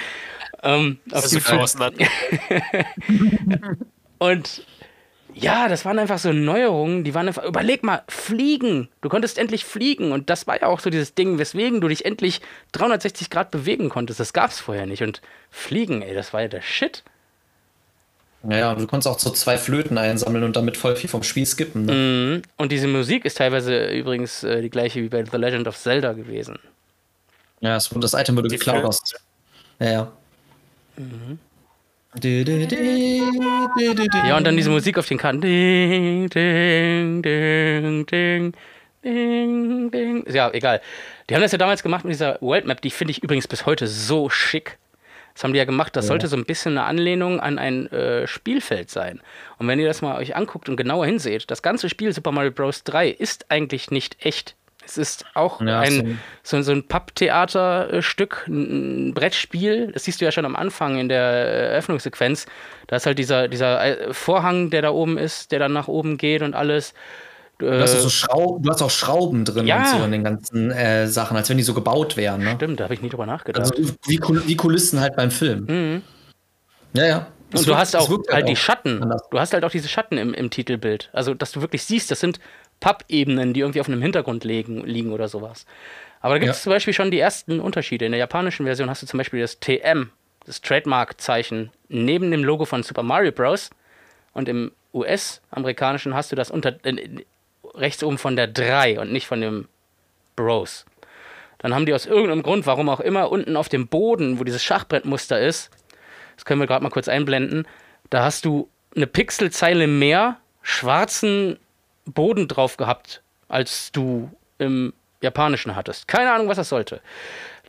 [0.62, 1.61] Ähm, auf Das ist YouTube.
[1.61, 2.07] auseinander.
[4.18, 4.66] Und
[5.34, 8.88] ja, das waren einfach so Neuerungen, die waren einfach, überleg mal, fliegen.
[9.01, 12.05] Du konntest endlich fliegen und das war ja auch so dieses Ding, weswegen du dich
[12.05, 14.20] endlich 360 Grad bewegen konntest.
[14.20, 17.03] Das gab's vorher nicht und fliegen, ey, das war ja der Shit.
[18.45, 21.86] Naja, du konntest auch so zwei Flöten einsammeln und damit voll viel vom Spiel skippen.
[21.86, 21.93] Ne?
[21.93, 22.43] Mhm.
[22.57, 26.12] Und diese Musik ist teilweise übrigens äh, die gleiche wie bei The Legend of Zelda
[26.12, 26.59] gewesen.
[27.61, 29.01] Ja, das, das Item wurde Die geklaut aus.
[29.78, 30.12] Ja, ja.
[30.97, 31.38] Mhm.
[34.26, 35.40] Ja, und dann diese Musik auf den Karten.
[35.40, 38.53] Ding, ding, ding, ding,
[39.03, 40.24] ding, ding.
[40.30, 40.82] Ja, egal.
[41.30, 43.64] Die haben das ja damals gemacht mit dieser World Map, die finde ich übrigens bis
[43.64, 44.78] heute so schick.
[45.35, 46.09] Das haben die ja gemacht, das Ja.
[46.09, 49.20] sollte so ein bisschen eine Anlehnung an ein äh, Spielfeld sein.
[49.59, 52.51] Und wenn ihr das mal euch anguckt und genauer hinseht, das ganze Spiel Super Mario
[52.51, 52.85] Bros.
[52.85, 54.57] 3 ist eigentlich nicht echt.
[54.85, 59.93] Es ist auch Ja, ein, so, so ein Papptheaterstück, ein Brettspiel.
[59.93, 62.47] Das siehst du ja schon am Anfang in der äh, Eröffnungssequenz.
[62.89, 66.18] Da ist halt dieser, dieser äh, Vorhang, der da oben ist, der dann nach oben
[66.18, 66.95] geht und alles.
[67.63, 69.79] Du hast, auch Äh, so Schrauben, du hast auch Schrauben drin Ja.
[69.79, 72.43] und so in den ganzen äh, Sachen, als wenn die so gebaut wären.
[72.43, 72.55] Ne?
[72.57, 73.63] Stimmt, da habe ich nie drüber nachgedacht.
[73.73, 75.65] Also wie, wie Kulissen halt beim Film.
[75.69, 76.03] Mhm.
[76.95, 77.27] Ja, ja.
[77.55, 79.03] Und du wirkt- hast auch halt die auch Schatten.
[79.03, 79.23] anders.
[79.31, 81.11] Du hast halt auch diese Schatten im, im Titelbild.
[81.13, 82.41] Also, dass du wirklich siehst, das sind
[82.81, 85.67] Pappebenen, die irgendwie auf einem Hintergrund liegen, liegen oder sowas.
[86.21, 86.63] Aber da gibt es Ja.
[86.65, 88.07] zum Beispiel schon die ersten Unterschiede.
[88.07, 90.11] In der japanischen Version hast du zum Beispiel das TM,
[90.47, 93.71] das Trademark-Zeichen, neben dem Logo von Super Mario Bros.
[94.33, 97.25] Und im US-amerikanischen hast du das unter, äh,
[97.75, 99.68] rechts oben von der 3 und nicht von dem
[100.37, 100.85] Bros.
[101.59, 104.62] Dann haben die aus irgendeinem Grund, warum auch immer, unten auf dem Boden, wo dieses
[104.62, 105.70] Schachbrettmuster ist,
[106.37, 107.66] das können wir gerade mal kurz einblenden,
[108.11, 111.59] da hast du eine Pixelzeile mehr schwarzen
[112.05, 116.09] Boden drauf gehabt, als du im Japanischen hattest.
[116.09, 117.01] Keine Ahnung, was das sollte.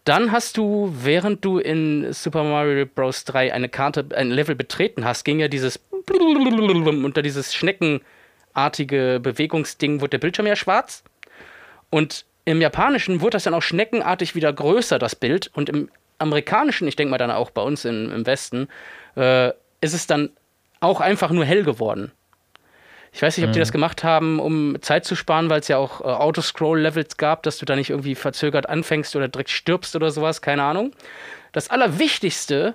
[0.05, 3.23] Dann hast du, während du in Super Mario Bros.
[3.23, 5.79] 3 eine Karte, ein Level betreten hast, ging ja dieses
[7.05, 7.55] unter dieses
[8.53, 11.03] schneckenartige Bewegungsding, wurde der Bildschirm ja schwarz.
[11.89, 15.49] Und im Japanischen wurde das dann auch schneckenartig wieder größer, das Bild.
[15.53, 15.89] Und im
[16.19, 18.67] Amerikanischen, ich denke mal dann auch bei uns in, im Westen,
[19.15, 19.49] äh,
[19.81, 20.29] ist es dann
[20.79, 22.11] auch einfach nur hell geworden.
[23.11, 25.77] Ich weiß nicht, ob die das gemacht haben, um Zeit zu sparen, weil es ja
[25.77, 30.09] auch äh, Autoscroll-Levels gab, dass du da nicht irgendwie verzögert anfängst oder direkt stirbst oder
[30.09, 30.93] sowas, keine Ahnung.
[31.51, 32.73] Das Allerwichtigste,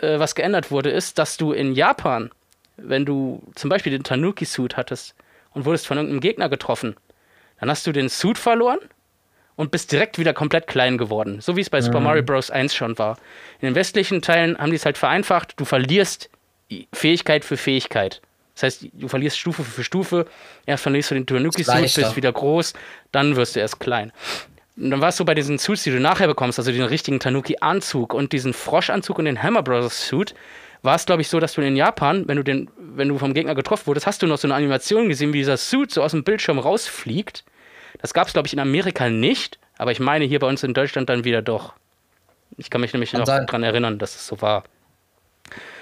[0.00, 2.30] äh, was geändert wurde, ist, dass du in Japan,
[2.76, 5.15] wenn du zum Beispiel den Tanuki-Suit hattest
[5.56, 6.96] und wurdest von irgendeinem Gegner getroffen,
[7.58, 8.78] dann hast du den Suit verloren
[9.56, 11.40] und bist direkt wieder komplett klein geworden.
[11.40, 12.50] So wie es bei Super Mario Bros.
[12.50, 13.16] 1 schon war.
[13.60, 15.54] In den westlichen Teilen haben die es halt vereinfacht.
[15.56, 16.28] Du verlierst
[16.92, 18.20] Fähigkeit für Fähigkeit.
[18.54, 20.26] Das heißt, du verlierst Stufe für Stufe.
[20.66, 22.74] Erst verlierst du den Tanuki-Suit, bist wieder groß,
[23.12, 24.12] dann wirst du erst klein.
[24.76, 27.18] Und dann war es so bei diesen Suits, die du nachher bekommst, also den richtigen
[27.18, 30.12] Tanuki-Anzug und diesen Froschanzug und den Hammer Bros.
[30.82, 33.34] War es, glaube ich, so, dass du in Japan, wenn du, den, wenn du vom
[33.34, 36.12] Gegner getroffen wurdest, hast du noch so eine Animation gesehen, wie dieser Suit so aus
[36.12, 37.44] dem Bildschirm rausfliegt.
[38.00, 40.74] Das gab es, glaube ich, in Amerika nicht, aber ich meine hier bei uns in
[40.74, 41.74] Deutschland dann wieder doch.
[42.56, 43.46] Ich kann mich nämlich Kann noch sein.
[43.46, 44.64] daran erinnern, dass es so war.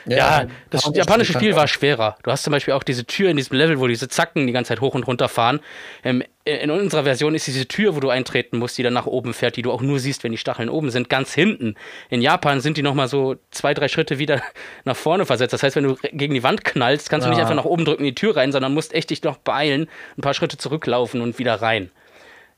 [0.06, 2.16] Ja, das japanische Spiel war schwerer.
[2.22, 4.68] Du hast zum Beispiel auch diese Tür in diesem Level, wo diese Zacken die ganze
[4.68, 5.60] Zeit hoch und runter fahren.
[6.02, 9.32] Ähm, in unserer Version ist diese Tür, wo du eintreten musst, die dann nach oben
[9.32, 11.74] fährt, die du auch nur siehst, wenn die Stacheln oben sind, ganz hinten.
[12.10, 14.42] In Japan sind die nochmal so zwei, drei Schritte wieder
[14.84, 15.54] nach vorne versetzt.
[15.54, 17.44] Das heißt, wenn du gegen die Wand knallst, kannst du nicht Ja.
[17.44, 19.88] einfach nach oben drücken in die Tür rein, sondern musst echt dich noch beeilen,
[20.18, 21.90] ein paar Schritte zurücklaufen und wieder rein.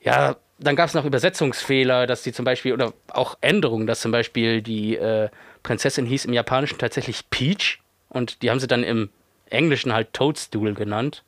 [0.00, 4.10] Ja, dann gab es noch Übersetzungsfehler, dass die zum Beispiel, oder auch Änderungen, dass zum
[4.10, 5.28] Beispiel die äh,
[5.66, 9.10] Prinzessin hieß im Japanischen tatsächlich Peach und die haben sie dann im
[9.50, 11.24] Englischen halt Toadstool genannt.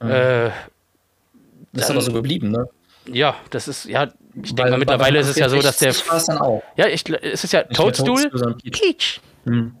[0.00, 0.48] Äh,
[1.72, 2.66] Das ist aber so geblieben, ne?
[3.06, 4.08] ja, das ist, ja,
[4.42, 5.92] ich denke mal, mittlerweile ist es ja so, dass der.
[5.92, 6.62] 64 war es dann auch.
[6.76, 8.80] Ja, ich, es ist ja Nicht Toadstool, Toadstool, Peach.
[8.80, 9.20] Peach.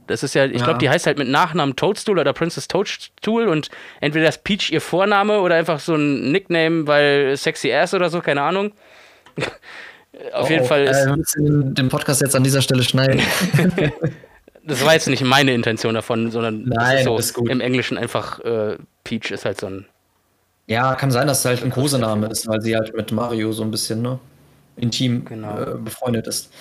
[0.06, 0.64] Das ist ja, ich Ja.
[0.64, 3.70] glaube, die heißt halt mit Nachnamen Toadstool oder Princess Toadstool und
[4.00, 8.20] entweder ist Peach ihr Vorname oder einfach so ein Nickname, weil Sexy Ass oder so,
[8.20, 8.72] keine Ahnung.
[10.32, 12.82] Auf jeden Oh, Fall ist, Äh, wir müssen den- den Podcast jetzt an dieser Stelle
[12.82, 13.20] schneiden.
[14.64, 17.48] das war jetzt nicht meine Intention davon, sondern Nein, ist so ist gut.
[17.50, 19.86] im Englischen einfach äh, Peach ist halt so ein.
[20.66, 23.62] ja, kann sein, dass es halt ein Kosename ist, weil sie halt mit Mario so
[23.62, 24.18] ein bisschen ne,
[24.76, 25.58] intim Genau.
[25.60, 26.52] äh, befreundet ist.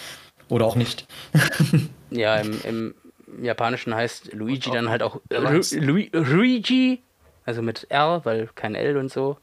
[0.49, 1.06] Oder auch nicht.
[2.10, 2.95] Ja, im, im
[3.44, 5.73] Japanischen heißt Luigi dann halt auch Ru weiß.
[5.73, 7.02] Lu Luigi,
[7.45, 9.36] also mit R, weil kein L und so.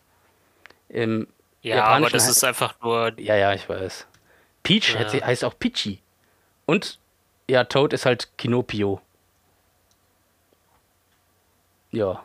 [0.89, 1.27] Im
[1.61, 3.13] Ja, Japanischen aber das ist einfach nur.
[3.21, 4.07] Ja, ja, ich weiß.
[4.65, 5.01] Peach Ja.
[5.03, 6.01] heißt- heißt auch Pichi.
[6.67, 6.99] Und
[7.49, 9.01] ja, Toad ist halt Kinopio.
[11.93, 12.23] Ja.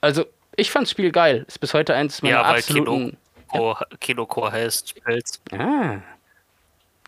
[0.00, 0.26] Also,
[0.56, 1.44] ich fand's Spiel geil.
[1.48, 3.16] Ist bis heute eins meiner Ja, weil absoluten.
[3.50, 5.40] Kino, Kinoko heißt Pilz.
[5.52, 5.98] Ah.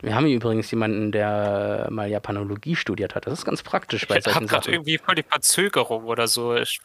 [0.01, 3.27] Wir haben hier übrigens jemanden, der mal Japanologie studiert hat.
[3.27, 4.73] Das ist ganz praktisch bei Ich solchen hab gerade Sachen.
[4.73, 6.55] irgendwie voll die Verzögerung oder so.
[6.55, 6.81] Ich,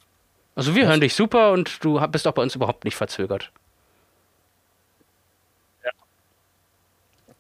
[0.55, 3.51] Also wir hören dich super und du bist auch bei uns überhaupt nicht verzögert.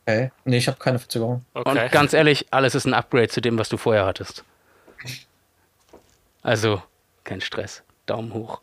[0.07, 0.31] Okay.
[0.45, 1.45] Nee, ich habe keine Verzögerung.
[1.55, 1.69] okay.
[1.85, 4.45] Und ganz ehrlich, alles ist ein Upgrade zu dem, was du vorher hattest.
[6.43, 6.81] Also,
[7.25, 7.83] kein Stress.
[8.07, 8.61] Daumen hoch.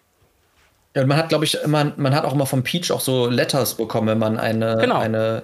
[0.96, 3.28] Ja, und man hat, glaube ich, immer, man hat auch immer vom Peach auch so
[3.28, 5.00] Letters bekommen, wenn man eine, Genau.
[5.00, 5.44] eine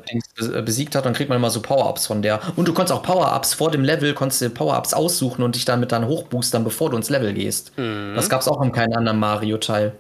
[0.64, 2.40] besiegt hat, dann kriegt man immer so Power-Ups von der.
[2.56, 5.92] Und du konntest auch Power-Ups vor dem Level, konntest dir Power-Ups aussuchen und dich damit
[5.92, 7.72] dann hochboostern, bevor du ins Level gehst.
[7.76, 9.94] Das gab es auch in keinem anderen Mario-Teil.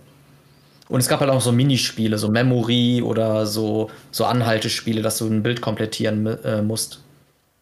[0.90, 5.28] Und es gab halt auch so Minispiele, so Memory oder so, so Anhaltespiele, dass du
[5.28, 7.03] ein Bild komplettieren äh, musst.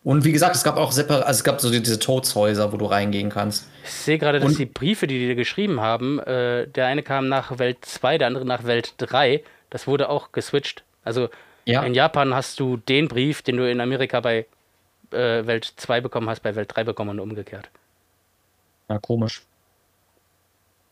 [0.06, 2.86] Und wie gesagt, es gab auch separat, also es gab so diese Toadshäuser, wo du
[2.86, 3.68] reingehen kannst.
[3.84, 7.04] Ich sehe gerade, dass Und- die Briefe, die die dir geschrieben haben, äh, der eine
[7.04, 9.44] kam nach Welt 2, der andere nach Welt 3.
[9.70, 10.84] Das wurde auch geswitcht.
[11.04, 11.28] Also
[11.66, 11.84] Ja.
[11.84, 14.46] in Japan hast du den Brief, den du in Amerika bei
[15.12, 17.70] äh, Welt 2 bekommen hast, bei Welt 3 bekommen und umgekehrt.
[18.90, 19.42] Ja, komisch.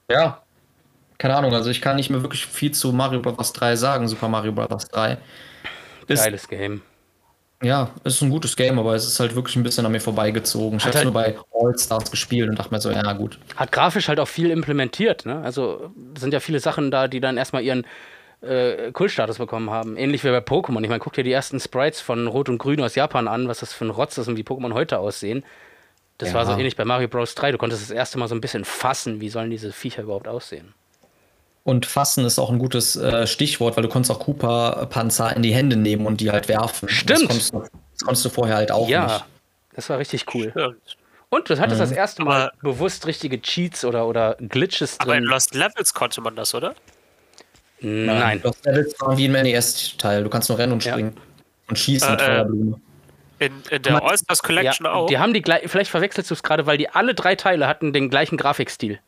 [0.09, 0.41] Ja.
[1.17, 3.53] Keine Ahnung, also ich kann nicht mehr wirklich viel zu Mario Bros.
[3.53, 4.87] 3 sagen, Super Mario Bros.
[4.89, 5.17] 3.
[6.07, 6.81] Ist, Geiles Game.
[7.63, 10.77] ja, ist ein gutes Game, aber es ist halt wirklich ein bisschen an mir vorbeigezogen.
[10.77, 13.39] Ich habe halt- nur bei All-Stars gespielt und dachte mir so, ja gut.
[13.55, 15.25] Hat grafisch halt auch viel implementiert.
[15.25, 15.41] Ne?
[15.43, 17.85] Also sind ja viele Sachen da, die dann erstmal ihren
[18.41, 19.97] äh, Kultstatus bekommen haben.
[19.97, 20.83] Ähnlich wie bei Pokémon.
[20.83, 23.61] Ich meine, guck dir die ersten Sprites von Rot und Grün aus Japan an, was
[23.61, 25.43] das für ein Rotz ist und wie Pokémon heute aussehen.
[26.19, 26.35] Das Ja.
[26.35, 27.33] war so ähnlich bei Mario Bros.
[27.33, 27.53] 3.
[27.53, 30.73] Du konntest das erste Mal so ein bisschen fassen, wie sollen diese Viecher überhaupt aussehen.
[31.65, 35.51] Und fassen ist auch ein gutes äh, Stichwort, weil du konntest auch Cooper-Panzer in die
[35.51, 36.87] Hände nehmen und die halt werfen.
[36.87, 37.21] Stimmt.
[37.23, 37.59] Das konntest, du,
[37.91, 39.25] das konntest du vorher halt auch ja, nicht.
[39.75, 40.51] das war richtig cool.
[40.51, 40.97] Stimmt.
[41.29, 45.23] Und du hattest das erste Mal Aber- bewusst richtige Cheats oder, oder Glitches Aber in
[45.23, 45.31] drin.
[45.31, 46.75] Lost Levels konnte man das, oder?
[47.81, 48.41] Nein.
[48.43, 50.23] Das Levels waren wie im NES-Teil.
[50.23, 50.91] Du kannst nur rennen und Ja.
[50.93, 51.17] springen.
[51.67, 52.79] Und schießen mit Äh, äh, Feuerblume.
[53.39, 55.07] In, in der All-Stars Collection Ja, auch.
[55.07, 57.91] die haben die gleich, vielleicht verwechselst du es gerade, weil die alle drei Teile hatten
[57.91, 58.99] den gleichen Grafikstil.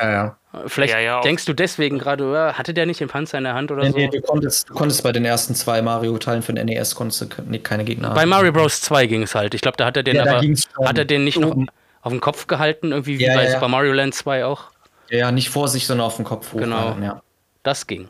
[0.00, 0.36] Ja, ja.
[0.66, 3.54] Vielleicht Ja, ja, denkst du deswegen gerade, äh, hatte der nicht den Panzer in der
[3.54, 3.96] Hand oder Nee, so?
[3.96, 7.26] nee, du, konntest, du konntest bei den ersten zwei Mario-Teilen für den NES konntest du
[7.46, 8.28] nee, keine Gegner Bei haben.
[8.30, 8.80] Mario Bros.
[8.80, 9.54] 2 ging es halt.
[9.54, 10.40] Ich glaube, da hat er den Ja, aber,
[10.88, 11.54] hat er den nicht noch
[12.02, 13.50] auf den Kopf gehalten, irgendwie wie Ja, bei.
[13.50, 14.64] Super Mario Land 2 auch.
[15.10, 16.58] Ja, nicht vor sich, sondern auf den Kopf hoch.
[16.58, 16.96] Genau.
[17.02, 17.22] Ja.
[17.62, 18.08] Das ging.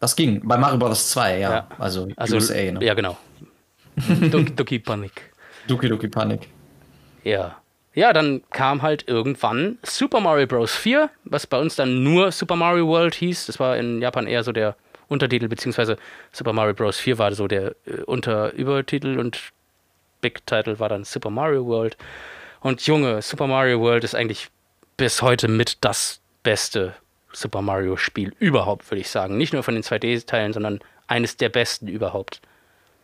[0.00, 0.40] Das ging.
[0.46, 1.10] Bei Mario Bros.
[1.10, 1.50] 2, ja.
[1.50, 1.68] Ja.
[1.78, 2.84] Also, Also, USA, ne?
[2.84, 3.16] ja, genau.
[4.30, 5.30] Doki Doki Panic.
[5.68, 6.48] Doki Doki Panic.
[7.22, 7.56] Ja.
[7.94, 10.74] Ja, dann kam halt irgendwann Super Mario Bros.
[10.74, 13.46] 4, was bei uns dann nur Super Mario World hieß.
[13.46, 14.74] Das war in Japan eher so der
[15.08, 15.96] Untertitel, beziehungsweise
[16.32, 16.98] Super Mario Bros.
[16.98, 19.52] 4 war so der äh, Unterübertitel und
[20.20, 21.96] Big Title war dann Super Mario World.
[22.60, 24.48] Und Junge, Super Mario World ist eigentlich
[24.96, 26.94] bis heute mit das beste
[27.32, 29.36] Super Mario Spiel überhaupt, würde ich sagen.
[29.36, 32.40] Nicht nur von den 2D-Teilen, sondern eines der besten überhaupt.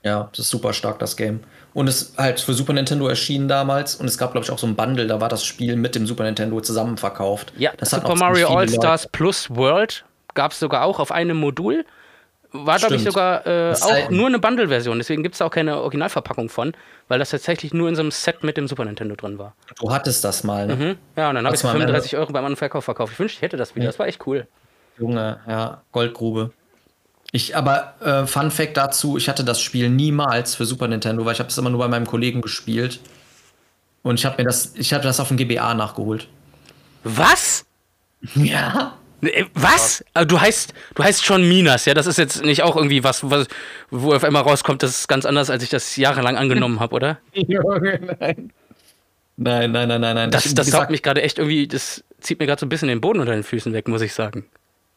[0.02, 1.40] Ja, das ist super stark, das Game.
[1.74, 3.94] Und es ist halt für Super Nintendo erschienen damals.
[3.96, 6.06] Und es gab, glaube ich, auch so ein Bundle, da war das Spiel mit dem
[6.06, 7.52] Super Nintendo zusammen verkauft.
[7.56, 11.84] Ja, das hat Super Mario All-Stars Plus World gab es sogar auch auf einem Modul.
[12.52, 14.98] War, glaube ich, sogar äh, auch sei- nur eine Bundle-Version.
[14.98, 16.72] Deswegen gibt es auch keine Originalverpackung von,
[17.06, 19.54] weil das tatsächlich nur in so einem Set mit dem Super Nintendo drin war.
[19.80, 20.74] Du hattest das mal, ne?
[20.74, 20.96] Mhm.
[21.16, 23.12] Ja, und dann habe ich Hast du mal am 35 Euro beim anderen Verkauf verkauft.
[23.12, 23.86] Ich wünschte, ich hätte das wieder.
[23.86, 24.48] Das war echt cool.
[24.98, 26.50] Junge, ja, Goldgrube.
[27.32, 31.34] Ich, aber äh, Fun Fact dazu, ich hatte das Spiel niemals für Super Nintendo, weil
[31.34, 33.00] ich habe es immer nur bei meinem Kollegen gespielt.
[34.02, 36.26] Und ich habe mir das, ich habe das auf dem GBA nachgeholt.
[37.04, 37.64] Was?
[38.34, 38.96] Ja.
[39.22, 40.04] Äh, Was?
[40.14, 41.94] Also du heißt, du heißt schon Minas, ja?
[41.94, 43.46] Das ist jetzt nicht auch irgendwie was, was
[43.90, 47.18] wo auf einmal rauskommt, das ist ganz anders, als ich das jahrelang angenommen habe, oder?
[47.32, 48.52] Junge, nein.
[49.36, 50.30] Nein, nein, nein, nein, nein.
[50.30, 53.00] Das, das saugt mich gerade echt irgendwie, das zieht mir gerade so ein bisschen den
[53.00, 54.44] Boden unter den Füßen weg, muss ich sagen.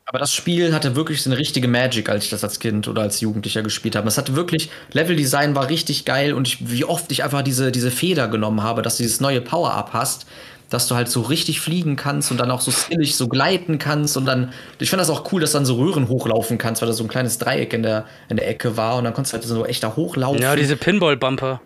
[0.06, 3.02] Aber das Spiel hatte wirklich so eine richtige Magic, als ich das als Kind oder
[3.04, 4.08] als Jugendlicher gespielt habe.
[4.08, 7.90] Es hatte wirklich, Leveldesign war richtig geil und ich, wie oft ich einfach diese, diese
[7.90, 10.26] Feder genommen habe, dass du dieses neue Power-Up hast,
[10.70, 14.18] dass du halt so richtig fliegen kannst und dann auch so skillig so gleiten kannst
[14.18, 16.94] und dann, ich fand das auch cool, dass dann so Röhren hochlaufen kannst, weil da
[16.94, 19.48] so ein kleines Dreieck in der, in der Ecke war und dann konntest du halt
[19.48, 20.42] so echt da hochlaufen.
[20.42, 21.62] Ja, diese Pinball-Bumper.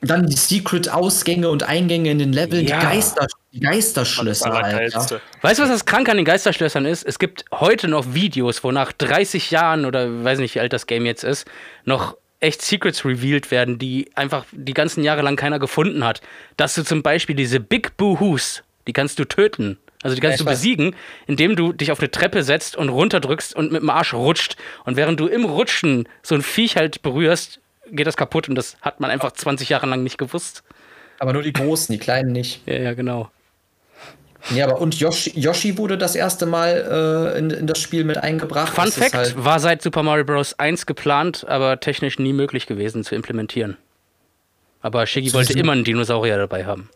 [0.00, 2.80] dann die Secret-Ausgänge und Eingänge in den Leveln, Ja.
[2.80, 3.94] die, Geister, Das
[4.42, 5.20] Alter.
[5.42, 7.04] Weißt du, was das krank an den Geisterschlössern ist?
[7.04, 10.86] Es gibt heute noch Videos, wo nach 30 Jahren oder weiß nicht, wie alt das
[10.86, 11.46] Game jetzt ist,
[11.84, 16.22] noch echt Secrets revealed werden, die einfach die ganzen Jahre lang keiner gefunden hat.
[16.56, 19.78] Dass du zum Beispiel diese Big Boo-Hoos, die kannst du töten.
[20.02, 20.96] Also die kannst Ja, du besiegen,
[21.26, 24.56] indem du dich auf eine Treppe setzt und runterdrückst und mit dem Arsch rutscht.
[24.84, 27.60] Und während du im Rutschen so ein Viech halt berührst,
[27.90, 30.64] geht das kaputt und das hat man einfach 20 Jahre lang nicht gewusst.
[31.20, 32.66] Aber nur die Großen, die Kleinen nicht.
[32.66, 33.30] Ja, ja, genau.
[34.50, 38.18] Ja, aber und Yoshi, Yoshi wurde das erste Mal äh, in, in das Spiel mit
[38.18, 38.74] eingebracht.
[38.74, 40.58] Fun Das Fact, halt- war seit Super Mario Bros.
[40.58, 43.76] 1 geplant, aber technisch nie möglich gewesen zu implementieren.
[44.80, 46.90] Aber Shiggy wollte immer einen Dinosaurier dabei haben.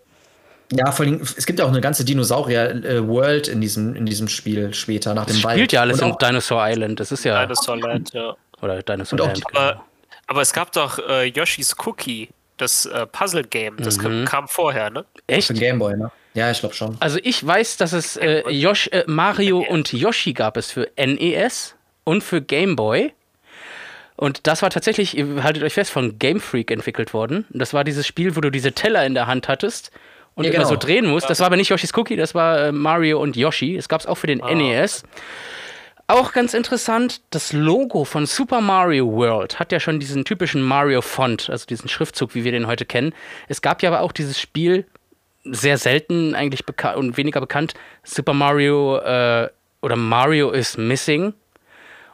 [0.73, 4.75] ja, vor allem, es gibt ja auch eine ganze Dinosaurier-World in, diesem, in diesem Spiel
[4.75, 5.57] später, nach dem Das Wald.
[5.59, 6.99] spielt ja alles und in Dinosaur Island.
[7.01, 7.43] Das ist ja.
[7.45, 8.35] Dinosaur Land, ja.
[8.61, 9.43] Oder Dinosaur Land.
[9.47, 9.61] genau.
[9.61, 9.85] Aber,
[10.27, 13.77] aber es gab doch äh, Yoshis Cookie, das äh, Puzzle-Game.
[13.79, 15.05] Das kam, kam vorher, ne?
[15.29, 15.47] Echt?
[15.47, 16.11] für den Gameboy, ne?
[16.37, 16.97] Ja, ich glaube schon.
[17.01, 21.75] Also ich weiß, dass es äh, Yosh, äh, Mario und Yoshi gab es für NES
[22.05, 23.13] und für Game Boy.
[24.17, 27.47] Und das war tatsächlich, ihr haltet euch fest, von Game Freak entwickelt worden.
[27.51, 29.91] Das war dieses Spiel, wo du diese Teller in der Hand hattest
[30.35, 30.69] und Ja, immer genau.
[30.69, 31.29] so drehen musst.
[31.29, 33.77] Das war aber nicht Yoshis Cookie, das war äh, Mario und Yoshi.
[33.77, 35.05] Es gab es auch für den NES.
[36.07, 41.51] Auch ganz interessant, das Logo von Super Mario World hat ja schon diesen typischen Mario-Font,
[41.51, 43.13] also diesen Schriftzug, wie wir den heute kennen.
[43.49, 44.87] Es gab ja aber auch dieses Spiel,
[45.51, 49.49] sehr selten eigentlich bekannt und weniger bekannt, Super Mario äh,
[49.81, 51.35] oder Mario is Missing.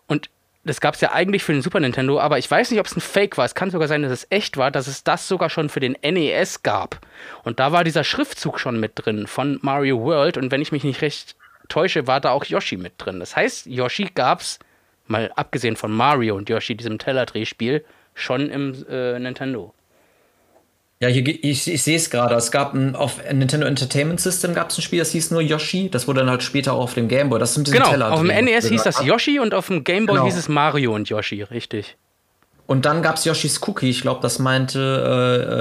[0.07, 0.29] Und
[0.65, 2.97] das gab es ja eigentlich für den Super Nintendo, aber ich weiß nicht, ob es
[2.97, 3.45] ein Fake war.
[3.45, 5.97] Es kann sogar sein, dass es echt war, dass es das sogar schon für den
[6.03, 7.01] NES gab.
[7.43, 10.37] Und da war dieser Schriftzug schon mit drin von Mario World.
[10.37, 11.35] Und wenn ich mich nicht recht
[11.69, 13.19] täusche, war da auch Yoshi mit drin.
[13.19, 14.61] Das heißt, Yoshi gab es,
[15.07, 17.85] mal abgesehen von Mario und Yoshi, diesem Tellerdrehspiel,
[18.15, 19.75] schon im äh, Nintendo.
[21.03, 22.37] Ja, hier, ich, ich sehe es gerade.
[22.37, 25.91] Es gab ein, auf Nintendo Entertainment System gab es ein Spiel, das hieß nur Yoshi.
[25.91, 27.41] Das wurde dann halt später auch auf dem Game Boy.
[27.41, 28.13] Das sind diese Genau, Teller.
[28.13, 28.29] auf dem.
[28.29, 30.27] NES hieß das Yoshi und auf dem Game Boy Genau.
[30.27, 31.97] hieß es Mario und Yoshi, richtig.
[32.69, 33.91] Und dann gab es Yoshis Cookie.
[33.91, 34.79] Ich glaube, das meinte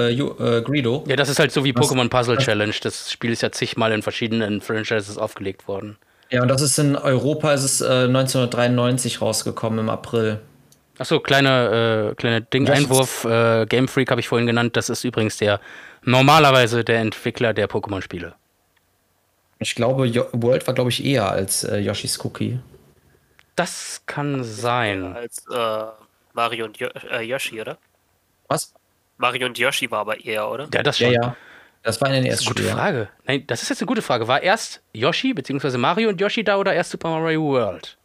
[0.08, 1.02] äh, äh, äh, Greedo.
[1.08, 2.74] Ja, das ist halt so wie Pokémon Puzzle Challenge.
[2.80, 5.96] Das Spiel ist ja zigmal in verschiedenen Franchises aufgelegt worden.
[6.30, 10.38] Ja, und das ist in Europa, ist es äh, 1993 rausgekommen im April.
[11.02, 13.24] Achso, kleine, äh, kleine Ding, Einwurf.
[13.24, 14.76] Äh, Game Freak habe ich vorhin genannt.
[14.76, 15.58] Das ist übrigens der
[16.02, 18.34] normalerweise der Entwickler der Pokémon-Spiele.
[19.58, 22.60] Ich glaube, jo World war, glaube ich, eher als äh, Yoshis Cookie.
[23.56, 25.16] Das kann sein.
[25.16, 25.84] Als äh,
[26.34, 27.78] Mario und jo äh, Yoshi, oder?
[28.46, 28.72] Was?
[29.18, 30.68] Mario und Yoshi war aber eher, oder?
[30.72, 31.14] Ja, das Ja, schon.
[31.14, 31.36] ja.
[31.82, 33.08] Das war in den eine gute ersten Frage.
[33.26, 34.28] Nein, das ist jetzt eine gute Frage.
[34.28, 35.76] War erst Yoshi bzw.
[35.78, 37.98] Mario und Yoshi da oder erst Super Mario World?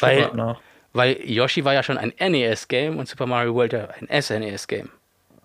[0.00, 0.56] Weil, Weil,
[0.94, 4.88] weil Yoshi war ja schon ein NES-Game und Super Mario World ja ein SNES-Game.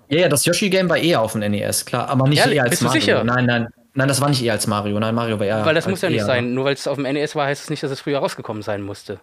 [0.08, 2.08] ja, ja, das Yoshi-Game war eher auf dem NES, klar.
[2.08, 2.56] Aber nicht Ehrlich?
[2.58, 3.02] eher als Bist du Mario.
[3.02, 3.24] sicher?
[3.26, 3.68] Nein, nein.
[3.96, 4.98] Nein, das war nicht eher als Mario.
[5.00, 5.66] Nein, Mario war eher.
[5.66, 6.26] Weil das muss ja nicht eher.
[6.26, 6.54] sein.
[6.54, 8.82] Nur weil es auf dem NES war, heißt es nicht, dass es früher rausgekommen sein
[8.82, 9.20] musste.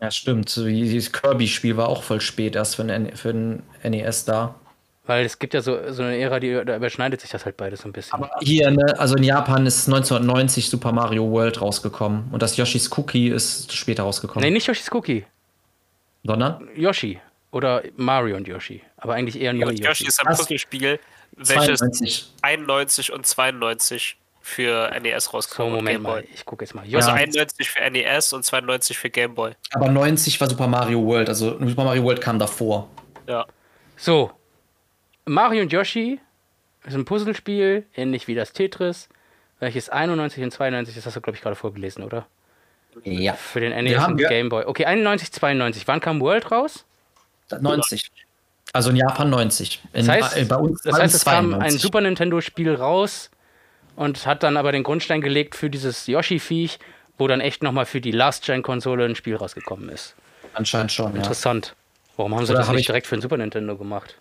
[0.00, 0.54] Ja, stimmt.
[0.56, 4.54] Dieses Kirby-Spiel war auch voll spät erst für den, für den NES da.
[5.06, 7.80] Weil es gibt ja so, so eine Ära, die, da überschneidet sich das halt beides
[7.80, 8.24] so ein bisschen.
[8.40, 12.28] Hier, ne, also in Japan ist 1990 Super Mario World rausgekommen.
[12.30, 14.44] Und das Yoshis Cookie ist später rausgekommen.
[14.44, 15.24] nee, nicht Yoshis Cookie.
[16.24, 17.20] Sondern Yoshi.
[17.52, 18.82] Oder Mario und Yoshi.
[18.96, 20.04] Aber eigentlich eher nur Und Yoshi.
[20.04, 20.34] Yoshi ist ein?
[20.36, 21.00] Puzzlespiel,
[21.36, 22.32] welches 92.
[22.42, 25.68] 91 und 92 für NES So, rauskommt.
[25.68, 26.20] und Moment Game mal.
[26.22, 26.28] Boy.
[26.32, 26.82] Ich gucke jetzt mal.
[26.82, 27.08] Also Yoshi.
[27.08, 27.14] Ja.
[27.14, 29.52] 91 für NES und 92 für Game Boy.
[29.72, 31.28] Aber 90 war Super Mario World.
[31.28, 32.88] Also Super Mario World kam davor.
[33.26, 33.46] Ja.
[33.96, 34.30] So.
[35.26, 36.20] Mario und Yoshi
[36.86, 39.08] ist ein Puzzlespiel, ähnlich wie das Tetris,
[39.58, 42.26] welches 91 und 92, das hast du, glaube ich, gerade vorgelesen, oder?
[43.04, 43.34] Ja.
[43.34, 44.64] Für den NES und Game Boy.
[44.66, 45.86] Okay, 91, 92.
[45.88, 46.84] Wann kam World raus?
[47.60, 48.10] 90.
[48.72, 49.80] Also in Japan 90.
[49.92, 51.80] In, Das heißt, äh, bei uns das heißt es kam ein 92.
[51.82, 53.30] Super Nintendo-Spiel raus
[53.96, 56.78] und hat dann aber den Grundstein gelegt für dieses Yoshi-Viech,
[57.18, 60.14] wo dann echt nochmal für die Last-Gen-Konsole ein Spiel rausgekommen ist.
[60.54, 61.18] Anscheinend schon, ja.
[61.18, 61.74] Interessant.
[62.16, 64.16] Warum haben sie Oder das hab nicht ich- direkt für den Super Nintendo gemacht?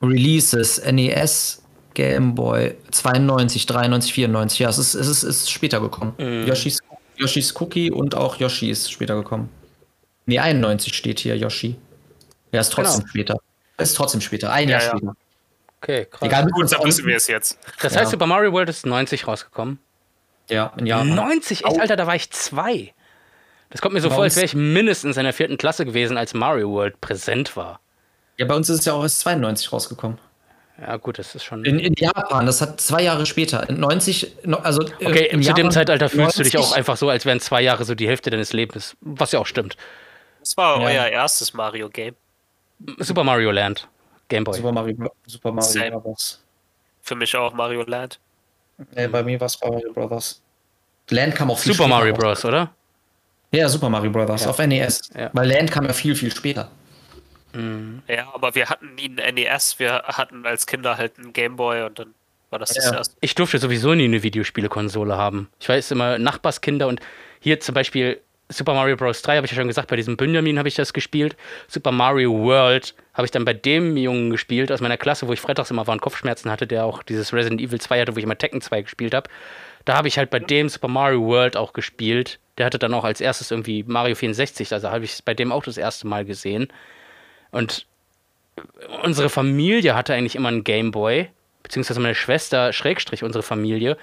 [0.00, 1.62] Releases, NES,
[1.98, 4.58] Game Boy, 92, 93, 94.
[4.60, 6.14] Ja, es ist, es ist, es ist später gekommen.
[6.16, 6.46] Mhm.
[6.46, 6.78] Yoshis,
[7.16, 9.48] Yoshis Cookie und auch Yoshi ist später gekommen.
[10.26, 11.74] Nee, 91 steht hier, Yoshi.
[12.52, 13.08] Ja, ist trotzdem Genau.
[13.10, 13.36] später.
[13.78, 14.52] Ist trotzdem später.
[14.52, 14.96] Ein Ja, Jahr ja.
[14.96, 15.16] später.
[15.82, 16.22] Okay, krass.
[16.22, 17.58] Egal, Gut, dann wissen wir es jetzt.
[17.82, 18.00] Das Ja.
[18.00, 19.80] heißt, Super Mario World ist 90 rausgekommen.
[20.48, 21.14] Ja, in Japan.
[21.16, 21.64] 90?
[21.64, 22.94] Echt, Alter, da war ich zwei.
[23.70, 26.16] Das kommt mir so Bei vor, als wäre ich mindestens in der vierten Klasse gewesen,
[26.16, 27.80] als Mario World präsent war.
[28.36, 30.18] Ja, bei uns ist es ja auch erst 92 rausgekommen.
[30.80, 31.64] Ja, gut, das ist schon.
[31.64, 33.68] In, in Japan, das hat zwei Jahre später.
[33.68, 34.82] In 90, no- also.
[35.00, 37.40] äh, Okay, in zu dem Zeitalter fühlst du dich 90 auch einfach so, als wären
[37.40, 38.96] zwei Jahre so die Hälfte deines Lebens.
[39.00, 39.76] Was ja auch stimmt.
[40.40, 40.86] Das war Ja.
[40.86, 42.14] euer erstes Mario-Game.
[42.98, 43.88] Super Mario Land.
[44.28, 44.54] Game Boy.
[44.54, 45.90] Super Mario, Super Mario Same.
[45.90, 46.40] Brothers.
[47.02, 48.20] Für mich auch Mario Land.
[48.94, 50.40] Nee, bei mir war es Mario Brothers.
[51.10, 52.40] Land kam auch viel Super später Mario raus.
[52.42, 52.70] Bros., oder?
[53.50, 54.50] Ja, Super Mario Brothers Ja.
[54.50, 55.00] auf NES.
[55.18, 55.30] Ja.
[55.32, 56.70] Weil Land kam ja viel, viel später.
[57.54, 59.78] Ja, aber wir hatten nie ein NES.
[59.78, 62.14] Wir hatten als Kinder halt einen Game Boy und dann
[62.50, 62.96] war das das Ja.
[62.96, 63.16] erste.
[63.20, 65.48] Ich durfte sowieso nie eine Videospielekonsole haben.
[65.60, 67.00] Ich weiß immer, Nachbarskinder und
[67.40, 68.20] hier zum Beispiel
[68.50, 69.20] Super Mario Bros.
[69.20, 71.36] 3 habe ich ja schon gesagt, bei diesem Benjamin habe ich das gespielt.
[71.66, 75.40] Super Mario World habe ich dann bei dem Jungen gespielt aus meiner Klasse, wo ich
[75.40, 78.24] freitags immer war und Kopfschmerzen hatte, der auch dieses Resident Evil 2 hatte, wo ich
[78.24, 79.28] immer Tekken 2 gespielt habe.
[79.84, 82.38] Da habe ich halt bei dem Super Mario World auch gespielt.
[82.56, 85.52] Der hatte dann auch als erstes irgendwie Mario 64, also habe ich es bei dem
[85.52, 86.68] auch das erste Mal gesehen.
[87.50, 87.86] Und
[89.02, 91.28] unsere Familie hatte eigentlich immer einen Gameboy,
[91.62, 93.96] beziehungsweise meine Schwester, Schrägstrich unsere Familie.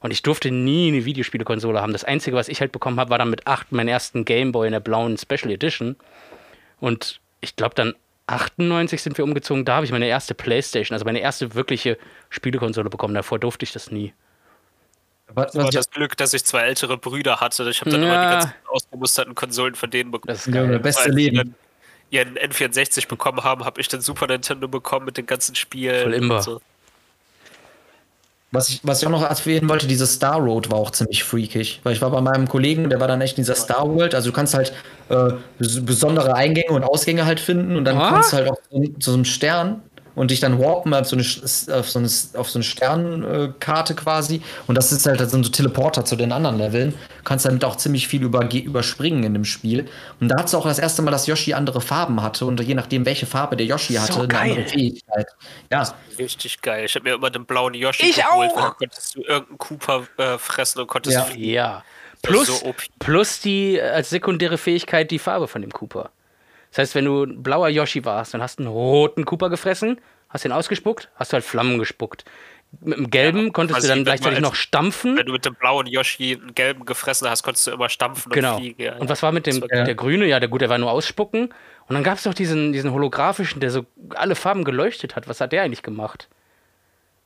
[0.00, 1.92] Und ich durfte nie eine Videospielekonsole haben.
[1.92, 4.72] Das Einzige, was ich halt bekommen habe, war dann mit 8 mein ersten Gameboy in
[4.72, 5.96] der blauen Special Edition.
[6.80, 7.94] Und ich glaube dann
[8.28, 9.64] 98 sind wir umgezogen.
[9.64, 11.98] Da habe ich meine erste Playstation, also meine erste wirkliche
[12.30, 13.14] Spielekonsole bekommen.
[13.14, 14.12] Davor durfte ich das nie.
[15.34, 17.68] Was, was das Glück, dass ich zwei ältere Brüder hatte.
[17.68, 18.08] Ich habe dann ja.
[18.08, 20.28] immer die ganzen ausgemusterten Konsolen von denen bekommen.
[20.28, 20.70] Das ist geil.
[20.70, 21.54] Ja, beste Leben.
[22.10, 26.02] Ihren N64 bekommen haben, habe ich den Super Nintendo bekommen mit den ganzen Spielen.
[26.02, 26.42] Voll imber.
[26.42, 26.60] So.
[28.50, 31.80] Was ich, was ich auch noch erwähnen wollte, diese Star Road war auch ziemlich freakig.
[31.82, 34.14] Weil ich war bei meinem Kollegen, der war dann echt in dieser Star World.
[34.14, 34.72] Also du kannst halt
[35.10, 38.08] äh, besondere Eingänge und Ausgänge halt finden und dann ah?
[38.08, 39.82] kannst du halt auch zu, zu so einem Stern
[40.18, 41.24] und dich dann warpen auf so eine,
[41.78, 44.42] auf so eine, auf so eine Sternkarte quasi.
[44.66, 46.90] Und das ist halt, das sind so Teleporter zu den anderen Leveln.
[46.90, 49.88] Du kannst damit auch ziemlich viel über, überspringen in dem Spiel.
[50.20, 52.46] Und da hat es auch das erste Mal, dass Yoshi andere Farben hatte.
[52.46, 54.40] Und je nachdem, welche Farbe der Yoshi so hatte, geil.
[54.40, 55.26] eine andere Fähigkeit.
[55.70, 55.94] Ja.
[56.18, 56.86] Richtig geil.
[56.86, 58.62] Ich habe mir immer den blauen Yoshi ich geholt, auch.
[58.62, 61.22] dann konntest du irgendeinen Cooper äh, fressen und konntest ja.
[61.22, 61.52] fliegen.
[61.52, 61.84] Ja.
[62.22, 66.10] Plus, so plus die äh, als sekundäre Fähigkeit die Farbe von dem Cooper.
[66.70, 70.00] Das heißt, wenn du ein blauer Yoshi warst, dann hast du einen roten Cooper gefressen,
[70.28, 72.24] hast den ausgespuckt, hast du halt Flammen gespuckt.
[72.80, 75.16] Mit dem gelben ja, konntest du dann gleichzeitig noch stampfen.
[75.16, 78.56] Wenn du mit dem blauen Yoshi einen gelben gefressen hast, konntest du immer stampfen genau.
[78.56, 78.82] und fliegen.
[78.82, 80.26] Ja, und was war mit dem war der grüne?
[80.26, 81.54] Ja, der gut, der war nur ausspucken.
[81.86, 85.28] Und dann gab es doch diesen, diesen holographischen, der so alle Farben geleuchtet hat.
[85.28, 86.28] Was hat der eigentlich gemacht?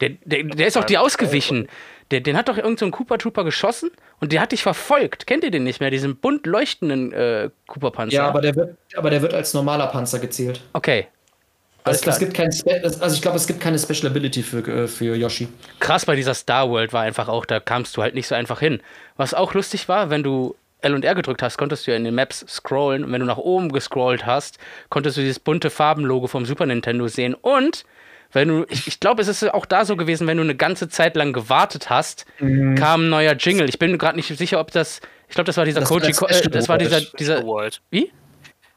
[0.03, 1.69] Der, der, der ist auch die ausgewichen.
[2.11, 5.27] Der, den hat doch irgendein so Cooper Trooper geschossen und der hat dich verfolgt.
[5.29, 5.91] Kennt ihr den nicht mehr?
[5.91, 8.17] Diesen bunt leuchtenden äh, Cooper Panzer.
[8.17, 10.61] Ja, aber der, wird, aber der wird als normaler Panzer gezählt.
[10.73, 11.07] Okay.
[11.85, 15.17] Also, es gibt kein also ich glaube, es gibt keine Special Ability für, äh, für
[15.17, 15.49] Yoshi.
[15.81, 18.61] Krass bei dieser Star World war einfach auch, da kamst du halt nicht so einfach
[18.61, 18.81] hin.
[19.17, 22.05] Was auch lustig war, wenn du L und R gedrückt hast, konntest du ja in
[22.05, 23.05] den Maps scrollen.
[23.05, 24.59] Und wenn du nach oben gescrollt hast,
[24.91, 27.35] konntest du dieses bunte Farbenlogo vom Super Nintendo sehen.
[27.35, 27.85] Und
[28.33, 30.89] wenn du, ich, ich glaube, es ist auch da so gewesen, wenn du eine ganze
[30.89, 32.75] Zeit lang gewartet hast, mhm.
[32.75, 33.69] kam ein neuer Jingle.
[33.69, 36.29] Ich bin gerade nicht sicher, ob das, ich glaube, das war dieser das Koji, war
[36.29, 37.43] das, äh, das war dieser, dieser,
[37.91, 38.11] wie?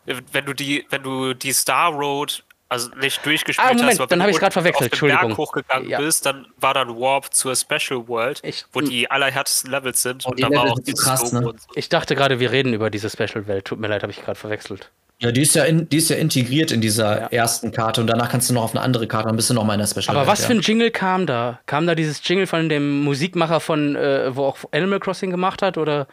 [0.06, 4.22] Wenn du die, wenn du die Star Road also nicht durchgespielt ah, Moment, hast, dann
[4.22, 5.27] habe ich gerade verwechselt, Entschuldigung.
[5.27, 5.99] Berg hochgegangen ja.
[5.99, 10.26] bist, dann war dann Warp zur Special World, ich, wo die allerhärtesten Levels sind.
[10.26, 11.41] Oh, und da war auch dieses krass, ne?
[11.41, 11.53] so.
[11.76, 13.65] Ich dachte gerade, wir reden über diese Special Welt.
[13.65, 14.91] Tut mir leid, habe ich gerade verwechselt.
[15.20, 17.28] Ja, die ist ja, in, die ist ja integriert in dieser ja.
[17.28, 19.64] ersten Karte und danach kannst du noch auf eine andere Karte, dann bist du noch
[19.64, 20.48] mal in der Special Aber was ja.
[20.48, 21.62] für ein Jingle kam da?
[21.68, 25.78] Kam da dieses Jingle von dem Musikmacher von, äh, wo auch Animal Crossing gemacht hat?
[25.78, 26.08] Oder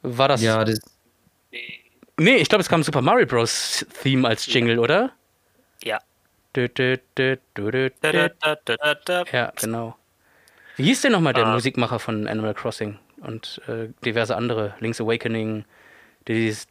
[0.00, 0.40] war das.
[0.40, 0.80] Ja, das.
[2.18, 3.84] Nee, ich glaube, es kam Super Mario Bros.
[4.02, 5.12] Theme als Jingle, oder?
[5.84, 5.98] Ja.
[9.32, 9.96] Ja, genau.
[10.76, 11.52] Wie hieß denn nochmal der ah.
[11.52, 14.74] Musikmacher von Animal Crossing und äh, diverse andere?
[14.80, 15.64] Link's Awakening,
[16.28, 16.66] dieses.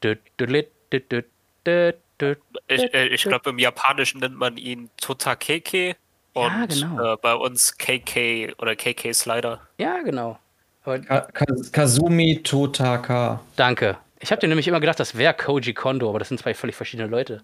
[2.67, 5.95] Ich, äh, ich glaube, im Japanischen nennt man ihn Totakeke
[6.33, 7.13] und ja, genau.
[7.13, 9.61] äh, bei uns KK oder KK Slider.
[9.77, 10.39] Ja, genau.
[10.83, 11.27] Ka
[11.71, 13.41] Kazumi Totaka.
[13.55, 13.97] Danke.
[14.19, 16.75] Ich habe dir nämlich immer gedacht, das wäre Koji Kondo, aber das sind zwei völlig
[16.75, 17.41] verschiedene Leute.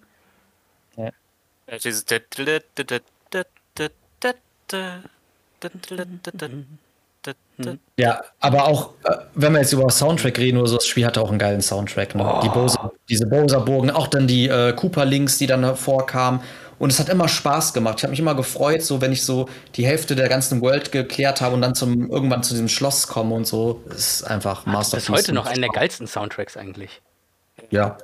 [0.95, 1.11] Ja.
[7.57, 11.05] Dieses ja, aber auch, äh, wenn wir jetzt über Soundtrack reden oder so, das Spiel
[11.05, 12.15] hatte auch einen geilen Soundtrack.
[12.15, 12.23] Ne?
[12.23, 12.41] Oh.
[12.41, 16.41] Die Bowser, diese Bowser-Burgen, auch dann die äh, Cooper-Links, die dann hervorkamen.
[16.79, 17.95] Und es hat immer Spaß gemacht.
[17.97, 21.41] Ich habe mich immer gefreut, so wenn ich so die Hälfte der ganzen World geklärt
[21.41, 23.81] habe und dann zum, irgendwann zu diesem Schloss komme und so.
[23.87, 25.07] Das ist einfach Masterpiece.
[25.07, 27.01] Das ist heute noch einer der geilsten Soundtracks eigentlich.
[27.71, 27.97] Ja,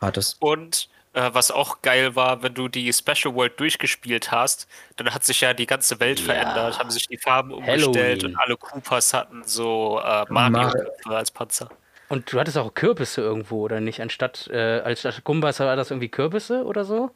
[0.00, 0.36] hat es.
[0.40, 4.66] Und äh, was auch geil war, wenn du die Special World durchgespielt hast,
[4.96, 6.26] dann hat sich ja die ganze Welt ja.
[6.26, 8.26] verändert, haben sich die Farben umgestellt Halloween.
[8.26, 10.72] und alle Coopers hatten so äh, Mario
[11.06, 11.70] als Panzer.
[12.08, 14.00] Und du hattest auch Kürbisse irgendwo, oder nicht?
[14.00, 17.10] Anstatt äh, als Gumbas war das irgendwie Kürbisse oder so?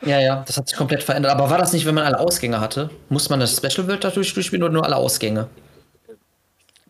[0.00, 1.32] Ja, ja, das hat sich komplett verändert.
[1.32, 2.90] Aber war das nicht, wenn man alle Ausgänge hatte?
[3.08, 5.48] Muss man das Special World dadurch durchspielen oder nur alle Ausgänge?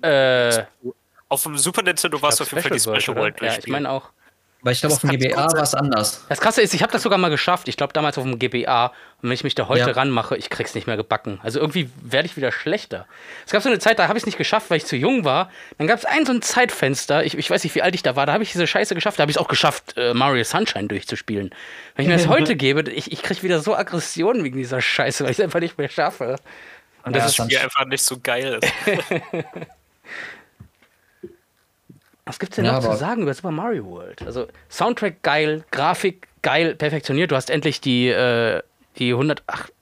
[0.03, 0.63] Äh,
[1.29, 3.67] auf dem Super Nintendo war es auf jeden Fall die Special World, World Ja, ich
[3.67, 4.11] meine auch.
[4.63, 6.25] Weil ich glaube, auf dem GBA war es anders.
[6.29, 7.69] Das Krasse ist, ich habe das sogar mal geschafft.
[7.69, 8.87] Ich glaube, damals auf dem GBA.
[8.87, 9.91] Und wenn ich mich da heute ja.
[9.91, 11.39] ranmache, ich krieg's nicht mehr gebacken.
[11.45, 13.07] Also irgendwie werde ich wieder schlechter.
[13.47, 15.25] Es gab so eine Zeit, da habe ich es nicht geschafft, weil ich zu jung
[15.25, 15.51] war.
[15.79, 17.25] Dann gab es ein so ein Zeitfenster.
[17.25, 18.27] Ich, ich weiß nicht, wie alt ich da war.
[18.27, 19.21] Da habe ich diese Scheiße geschafft.
[19.21, 21.51] Da habe ich es auch geschafft, äh, Mario Sunshine durchzuspielen.
[21.95, 25.23] Wenn ich mir das heute gebe, ich, ich kriege wieder so Aggressionen wegen dieser Scheiße,
[25.23, 26.37] weil ich es einfach nicht mehr schaffe.
[27.05, 28.59] Und ja, das ist Spiel einfach nicht so geil.
[32.29, 34.21] Was gibt's denn ja, noch zu sagen über Super Mario World?
[34.21, 37.31] Also Soundtrack geil, Grafik geil, perfektioniert.
[37.31, 38.63] Du hast endlich die, äh,
[38.99, 39.73] die 108.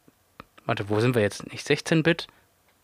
[0.64, 1.51] Warte, wo sind wir jetzt?
[1.52, 2.28] Nicht 16-Bit?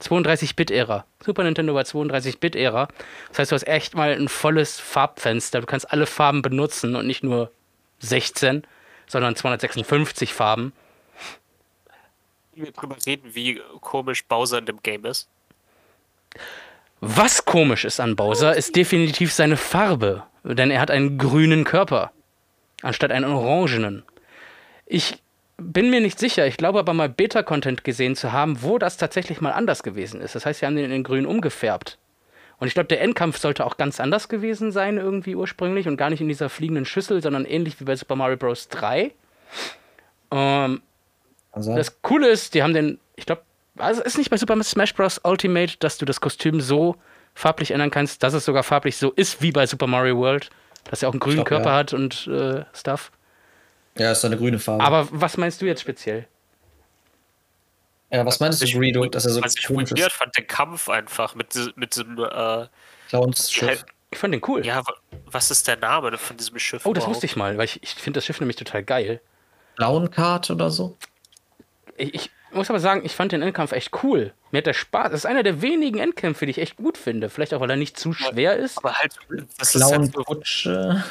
[0.01, 1.05] 32-Bit-Ära.
[1.24, 2.89] Super Nintendo war 32-Bit-Ära.
[3.28, 5.60] Das heißt, du hast echt mal ein volles Farbfenster.
[5.60, 7.52] Du kannst alle Farben benutzen und nicht nur
[8.01, 8.64] 16,
[9.06, 10.72] sondern 256 Farben.
[12.55, 15.28] Wir drüber reden, wie komisch Bowser in dem Game ist.
[17.05, 22.12] Was komisch ist an Bowser, ist definitiv seine Farbe, denn er hat einen grünen Körper,
[22.81, 24.05] anstatt einen orangenen.
[24.87, 25.20] Ich
[25.57, 26.47] bin mir nicht sicher.
[26.47, 30.37] Ich glaube aber mal Beta-Content gesehen zu haben, wo das tatsächlich mal anders gewesen ist.
[30.37, 31.99] Das heißt, sie haben den in den Grün umgefärbt.
[32.59, 35.89] Und ich glaube, der Endkampf sollte auch ganz anders gewesen sein, irgendwie ursprünglich.
[35.89, 38.69] Und gar nicht in dieser fliegenden Schüssel, sondern ähnlich wie bei Super Mario Bros.
[38.69, 39.11] 3.
[40.31, 40.83] Ähm,
[41.51, 43.43] Also, das Coole ist, die haben den, ich glaube,
[43.78, 45.20] also ist nicht bei Super Smash Bros.
[45.24, 46.97] Ultimate, dass du das Kostüm so
[47.35, 50.51] farblich ändern kannst, dass es sogar farblich so ist wie bei Super Mario World,
[50.85, 51.77] dass er auch einen grünen glaub, Körper ja.
[51.77, 53.11] hat und äh, Stuff.
[53.97, 54.85] ja, ist eine grüne Farbe.
[54.85, 56.27] Aber was meinst du jetzt speziell?
[58.12, 60.12] ja, was meinst du, Greedo, dass er so was ich ist?
[60.12, 62.66] fand, den Kampf einfach mit, mit diesem, äh,
[63.09, 63.86] Clownsschiff.
[64.11, 64.65] Ich fand den cool.
[64.66, 64.94] ja, wa-
[65.27, 66.85] was ist der Name von diesem Schiff?
[66.85, 67.16] oh, das überhaupt?
[67.16, 69.23] wusste ich mal, weil ich, ich finde das Schiff nämlich total geil.
[69.77, 70.99] Clown-Card oder so?
[71.97, 74.33] Ich, ich muss aber sagen, ich fand den Endkampf echt cool.
[74.51, 75.11] Mir hat der Spaß.
[75.11, 77.29] Das ist einer der wenigen Endkämpfe, die ich echt gut finde.
[77.31, 78.79] Vielleicht auch, weil er nicht zu schwer ist.
[78.79, 79.16] Aber halt,
[79.59, 81.03] das ist halt Clown-Kutsche.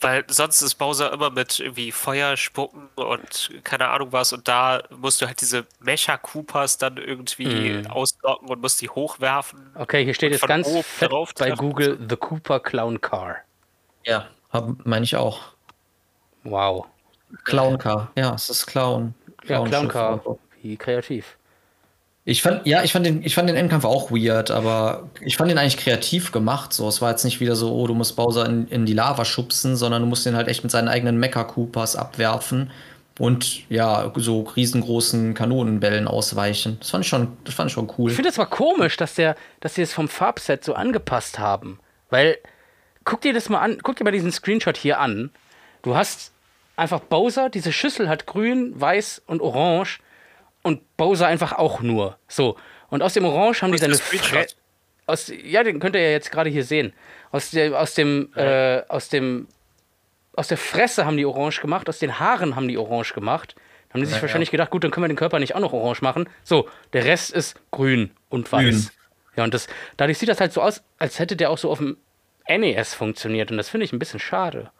[0.00, 4.82] weil sonst ist Bowser immer mit irgendwie Feuer spucken und keine Ahnung was und da
[4.96, 7.46] musst du halt diese Mecha-Koopas dann irgendwie
[7.82, 7.86] Mhm.
[7.88, 9.70] auslocken und musst die hochwerfen.
[9.74, 11.50] Okay, hier steht jetzt ganz oben fett drauf bei.
[11.50, 13.36] Google The Cooper Clown Car.
[14.06, 14.26] Ja,
[14.84, 15.40] meine ich auch.
[16.44, 16.86] Wow.
[17.44, 18.10] Clown-Car.
[18.16, 19.14] Ja, es ist Clown.
[19.44, 20.20] Ja, Clown Car.
[20.62, 21.36] Wie kreativ.
[22.24, 25.50] Ich fand, ja, ich fand den, ich fand den Endkampf auch weird, aber ich fand
[25.50, 26.72] den eigentlich kreativ gemacht.
[26.72, 29.24] So, es war jetzt nicht wieder so, oh, du musst Bowser in, in die Lava
[29.24, 32.70] schubsen, sondern du musst den halt echt mit seinen eigenen Mecha-Koopas abwerfen
[33.18, 36.76] und ja, so riesengroßen Kanonenbällen ausweichen.
[36.80, 38.10] Das fand ich schon, das fand ich schon cool.
[38.10, 41.80] Ich finde es aber komisch, dass, der, dass sie es vom Farbset so angepasst haben.
[42.10, 42.36] Weil,
[43.04, 45.30] guck dir das mal an, guck dir mal diesen Screenshot hier an.
[45.82, 46.32] Du hast
[46.76, 50.00] einfach Bowser, diese Schüssel hat grün, weiß und orange
[50.62, 52.18] und Bowser einfach auch nur.
[52.28, 52.56] So.
[52.88, 54.30] Und aus dem Orange haben die seine der Screenshot?
[54.30, 54.46] Fre
[55.06, 56.92] aus, Ja, den könnt ihr ja jetzt gerade hier sehen.
[57.32, 59.48] Aus, der, aus dem, äh, aus dem,
[60.34, 63.54] aus der Fresse haben die orange gemacht, aus den Haaren haben die orange gemacht.
[63.88, 65.60] Dann haben die sich Ja, wahrscheinlich gedacht, gut, dann können wir den Körper nicht auch
[65.60, 66.28] noch orange machen.
[66.44, 68.62] So, der Rest ist grün und weiß.
[68.62, 68.90] Grün.
[69.36, 71.78] Ja, und das, dadurch sieht das halt so aus, als hätte der auch so auf
[71.78, 71.96] dem
[72.48, 73.50] NES funktioniert.
[73.50, 74.70] Und das finde ich ein bisschen schade.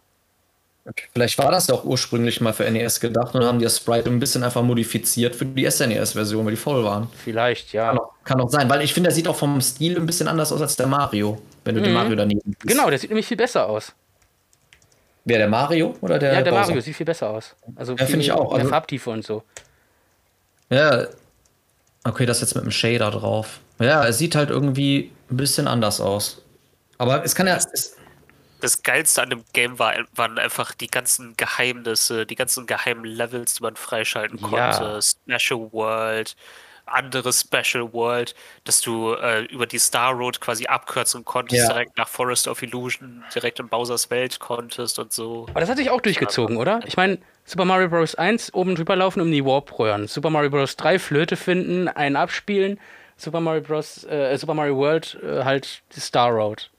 [1.13, 4.09] Vielleicht war das ja auch ursprünglich mal für NES gedacht und haben die das Sprite
[4.09, 7.09] ein bisschen einfach modifiziert für die SNES-Version, weil die voll waren.
[7.23, 7.89] Vielleicht, ja.
[7.89, 10.27] Kann auch, kann auch sein, weil ich finde, der sieht auch vom Stil ein bisschen
[10.27, 12.67] anders aus als der Mario, wenn du den Mario daneben siehst.
[12.67, 13.93] Genau, der sieht nämlich viel besser aus.
[15.25, 16.69] Wer, der Mario oder der ja, der Bowser?
[16.69, 17.55] Mario sieht viel besser aus.
[17.77, 18.53] Also Ja, finde ich auch.
[18.53, 19.43] Also- Farbtiefe und so.
[20.71, 21.07] Ja.
[22.05, 23.61] Okay, das jetzt mit dem Shader drauf.
[23.79, 26.43] Ja, es sieht halt irgendwie ein bisschen anders aus.
[26.97, 27.57] Aber es kann ja.
[27.57, 27.97] Es,
[28.61, 33.55] Das Geilste an dem Game war, waren einfach die ganzen Geheimnisse, die ganzen geheimen Levels,
[33.55, 34.49] die man freischalten Ja.
[34.49, 35.01] konnte.
[35.03, 36.37] Special World,
[36.87, 38.35] andere Special World,
[38.65, 41.69] dass du äh, über die Star Road quasi abkürzen konntest, Ja.
[41.73, 45.47] direkt nach Forest of Illusion, direkt in Bowsers Welt konntest und so.
[45.51, 46.81] Aber das hat sich auch durchgezogen, oder?
[46.87, 48.15] Ich meine, Super Mario Bros.
[48.15, 50.07] 1 oben drüber laufen um die Warp-Röhren.
[50.07, 50.77] Super Mario Bros.
[50.77, 52.79] 3 Flöte finden, einen abspielen.
[53.17, 54.05] Super Mario Bros.
[54.05, 56.71] Äh, Super Mario World äh, halt die Star Road.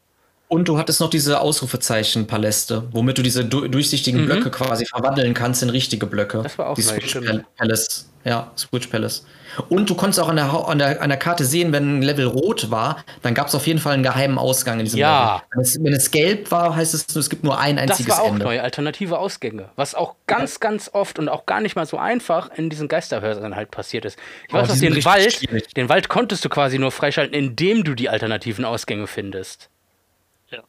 [0.51, 5.63] Und du hattest noch diese Ausrufezeichen-Paläste, womit du diese du durchsichtigen Blöcke quasi verwandeln kannst
[5.63, 6.39] in richtige Blöcke.
[6.39, 6.43] Mhm.
[6.43, 7.45] Das war auch die Switch stimmt.
[7.55, 8.07] Palace.
[8.23, 9.25] Ja, Switch Palace.
[9.69, 12.25] Und du konntest auch an der, an der, an der Karte sehen, wenn ein Level
[12.27, 15.35] rot war, dann gab es auf jeden Fall einen geheimen Ausgang in diesem Ja.
[15.35, 15.47] Level.
[15.53, 18.13] Wenn es, wenn es gelb war, heißt es, nur, es gibt nur ein Das einziges
[18.13, 18.43] war auch Ende.
[18.45, 19.69] neu, alternative Ausgänge.
[19.75, 23.55] Was auch ganz, ganz oft und auch gar nicht mal so einfach in diesen Geisterhäusern
[23.55, 24.19] halt passiert ist.
[24.47, 25.73] Ich Oh, weiß noch, sind den Wald, schwierig.
[25.73, 29.70] den Wald konntest du quasi nur freischalten, indem du die alternativen Ausgänge findest.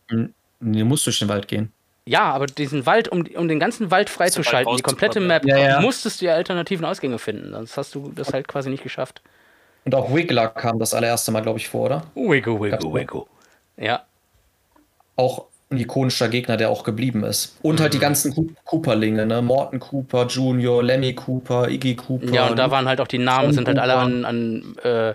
[0.09, 1.73] Du musst durch den Wald gehen.
[2.05, 5.81] Ja, aber diesen Wald, um, um den ganzen Wald freizuschalten, die komplette Map, Ja, ja.
[5.81, 7.53] musstest du ja alternativen Ausgänge finden.
[7.53, 9.23] Sonst hast du das halt quasi nicht geschafft.
[9.85, 12.03] Und auch Wiggler kam das allererste Mal, glaube ich, vor, oder?
[12.15, 13.23] Wiggle, wiggle, wiggle.
[13.77, 14.03] Ja,
[15.17, 17.57] Auch ein ikonischer Gegner, der auch geblieben ist.
[17.63, 18.03] Und halt die Mhm.
[18.03, 19.41] ganzen Coop- Cooperlinge, ne?
[19.43, 22.27] Morton Cooper Jr., Lemmy Cooper, Iggy Cooper.
[22.33, 25.15] ja, und da waren halt auch die Namen, Tom sind halt alle an, an äh,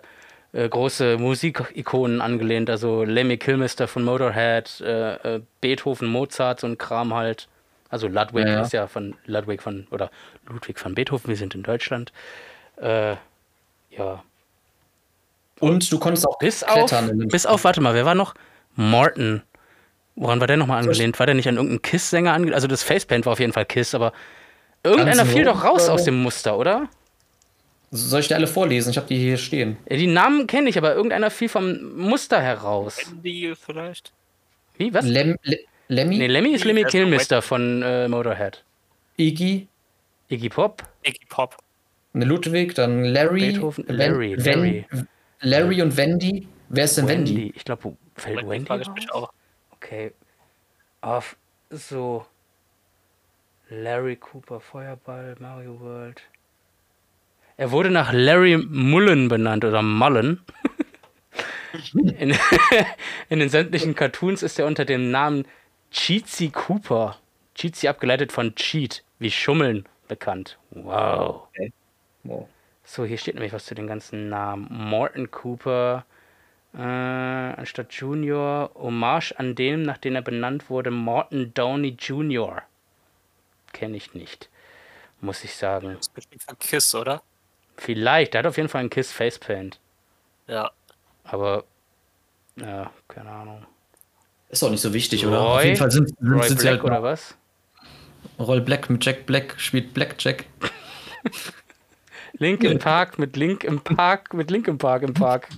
[0.57, 2.69] äh, große Musikikonen angelehnt.
[2.69, 7.47] Also Lemmy Kilmister von Motorhead, äh, äh, Beethoven, Mozart, so ein Kram halt.
[7.89, 8.61] Also Ludwig Ja, ja.
[8.61, 10.09] ist ja von Ludwig von, oder
[10.47, 12.11] Ludwig von Beethoven, wir sind in Deutschland.
[12.81, 13.15] Äh,
[13.91, 14.23] ja,
[15.59, 17.19] Und du konntest auch Bis auf, klettern.
[17.19, 18.33] den bis auf, warte mal, wer war noch?
[18.75, 19.41] Morton.
[20.15, 21.17] Woran war der nochmal angelehnt?
[21.19, 22.55] War der nicht an irgendeinen Kiss-Sänger angelehnt?
[22.55, 24.11] Also das Facepaint war auf jeden Fall Kiss, aber
[24.83, 26.87] irgendeiner fiel doch raus aus dem Muster, oder?
[27.91, 28.89] Soll ich dir alle vorlesen?
[28.91, 29.77] Ich habe die hier stehen.
[29.89, 32.97] Ja, Die Namen kenne ich, aber irgendeiner fiel vom Muster heraus.
[33.09, 34.11] Andy vielleicht?
[34.77, 35.05] Wie, was?
[35.05, 35.57] Lem, Le,
[35.87, 38.63] Lemmy, Nee, Lemmy ist Lemmy Also Kilmister von äh, Motorhead.
[39.17, 39.67] Iggy,
[40.29, 40.83] Iggy Pop?
[41.03, 41.57] Iggy Pop.
[42.13, 44.85] ne Ludwig, dann Larry, Beethoven, Larry, Wen- Larry.
[45.41, 46.47] Larry und Wendy.
[46.69, 47.31] Wer ist denn Wendy?
[47.35, 47.53] Wendy.
[47.55, 48.95] Ich glaube, fällt Wendy Wendy frage ich raus?
[48.95, 49.31] mich auch.
[49.71, 50.11] Okay.
[51.01, 51.37] Auf
[51.69, 52.25] so.
[53.69, 56.21] Larry Cooper, Feuerball, Mario World.
[57.57, 60.41] Er wurde nach Larry Mullen benannt oder Mullen.
[61.93, 62.35] In,
[63.29, 65.45] in den sämtlichen Cartoons ist er unter dem Namen
[65.91, 67.17] Cheatsy Cooper.
[67.55, 70.57] Cheatsy abgeleitet von Cheat, wie Schummeln, bekannt.
[70.71, 71.47] Wow.
[72.23, 72.47] Wow.
[72.83, 74.67] So, hier steht nämlich was zu den ganzen Namen.
[74.71, 76.05] Morton Cooper,
[76.73, 82.63] äh, anstatt Junior, Hommage an den, nach dem er benannt wurde, Morton Downey Jr.
[83.73, 84.49] Kenne ich nicht,
[85.21, 85.89] muss ich sagen.
[85.95, 87.21] Das ist bestimmt von Kiss, oder?
[87.77, 89.79] Vielleicht, der hat auf jeden Fall einen Kiss Facepaint.
[90.47, 90.71] Ja.
[91.23, 91.63] Aber,
[92.55, 93.65] ja, keine Ahnung.
[94.49, 95.39] Ist auch nicht so wichtig, oder?
[95.39, 95.57] Roy?
[95.57, 97.35] Auf jeden Fall sind, sind, Roy sind sie Black halt oder was?
[98.39, 100.45] Roy Black mit Jack Black spielt Blackjack.
[102.39, 105.49] Link im Park mit Link im Park mit Link im Park im Park.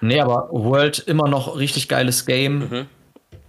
[0.00, 2.88] Nee, aber World immer noch richtig geiles Game.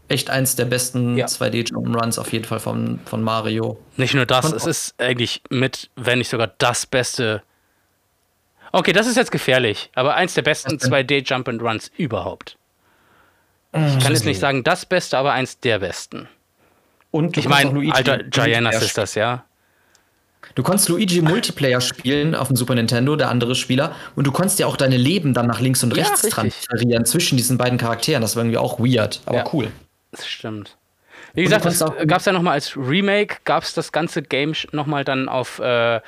[0.09, 1.17] Echt eins der besten.
[1.17, 1.25] Ja.
[1.25, 3.77] 2D-Jump'n'Runs auf jeden Fall von, von Mario.
[3.97, 7.41] Nicht nur das, Und- es ist eigentlich mit, wenn nicht sogar das beste.
[8.71, 10.91] Okay, das ist jetzt gefährlich, aber eins der besten Was denn?
[10.93, 12.57] 2D Jump and Runs überhaupt.
[13.73, 16.27] Ich kann jetzt nicht sagen das Beste, aber eins der besten.
[17.11, 19.43] Und du Ich meine, Luigi alter Giannas Multiplayer ist das, ja.
[20.55, 24.59] Du konntest Luigi Multiplayer spielen auf dem Super Nintendo, der andere Spieler, und du konntest
[24.59, 26.33] ja auch deine Leben dann nach links und Ja, rechts richtig.
[26.33, 28.21] transferieren zwischen diesen beiden Charakteren.
[28.21, 29.43] Das war irgendwie auch weird, aber Ja.
[29.53, 29.71] cool.
[30.17, 30.77] Das stimmt.
[31.33, 35.03] Wie gesagt, das gab es ja nochmal als Remake, gab es das ganze Game nochmal
[35.03, 35.99] dann auf, äh,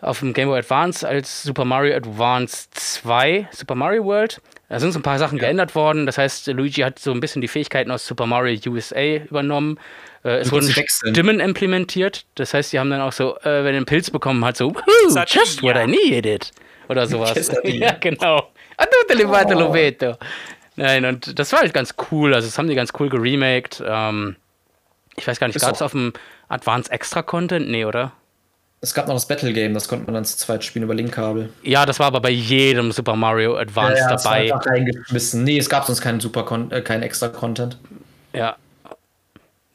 [0.00, 4.40] auf dem Game Boy Advance als Super Mario Advance 2, Super Mario World.
[4.68, 6.06] Da sind so ein paar Sachen geändert worden.
[6.06, 9.78] Das heißt, Luigi hat so ein bisschen die Fähigkeiten aus Super Mario USA übernommen.
[10.24, 10.70] Äh, es wurden.
[10.70, 12.24] Stimmen implementiert.
[12.36, 14.74] Das heißt, die haben dann auch so, äh, wenn er einen Pilz bekommen hat, so,
[14.74, 15.42] "Woohoo, Satya.
[15.42, 16.50] just what I needed.
[16.88, 17.50] Oder sowas.
[17.64, 18.50] Ja, genau.
[18.76, 20.16] A tutte le fate lo vedo.
[20.76, 22.34] Nein, und das war halt ganz cool.
[22.34, 23.82] Also, das haben die ganz cool geremaked.
[23.86, 24.36] Ähm,
[25.16, 26.12] ich weiß gar nicht, gab es auf dem
[26.48, 27.68] Advance Extra Content?
[27.68, 28.12] Nee, oder?
[28.80, 31.50] Es gab noch das Battle Game, das konnte man dann zu zweit spielen über Linkkabel.
[31.62, 34.52] Ja, das war aber bei jedem Super Mario Advance Ja, das war dabei.
[34.52, 35.44] einfach reingeschmissen.
[35.44, 37.78] Nee, es gab sonst keinen Super äh, keinen extra Content.
[38.32, 38.56] Ja.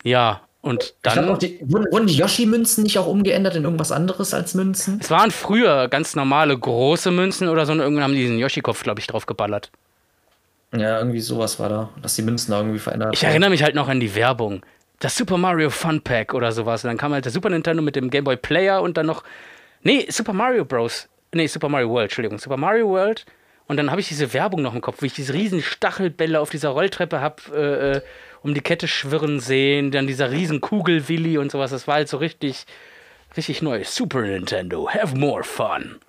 [0.03, 1.39] Ja, und dann.
[1.39, 4.99] die, wurden, die Yoshi-Münzen nicht auch umgeändert in irgendwas anderes als Münzen?
[5.01, 8.83] Es waren früher ganz normale große Münzen oder so und irgendwann haben die diesen Yoshi-Kopf,
[8.83, 9.71] glaube ich, drauf geballert.
[10.73, 13.75] Ja, irgendwie sowas war da, dass die Münzen da irgendwie verändert Ich erinnere mich halt
[13.75, 14.65] noch an die Werbung.
[14.99, 16.83] Das Super Mario Fun Pack oder sowas.
[16.83, 19.23] Und dann kam halt der Super Nintendo mit dem Game Boy Player und dann noch.
[19.83, 21.07] Nee, Super Mario Bros.
[21.33, 22.39] Nee, Super Mario World, Entschuldigung.
[22.39, 23.25] Super Mario World.
[23.67, 26.49] Und dann habe ich diese Werbung noch im Kopf, wie ich diese riesen Stachelbälle auf
[26.49, 28.01] dieser Rolltreppe habe äh, äh,
[28.41, 29.91] um die Kette schwirren sehen.
[29.91, 31.71] Dann dieser riesen Kugelwilli und sowas.
[31.71, 32.65] Das war halt so richtig,
[33.35, 33.83] richtig neu.
[33.83, 35.99] Super Nintendo, have more fun.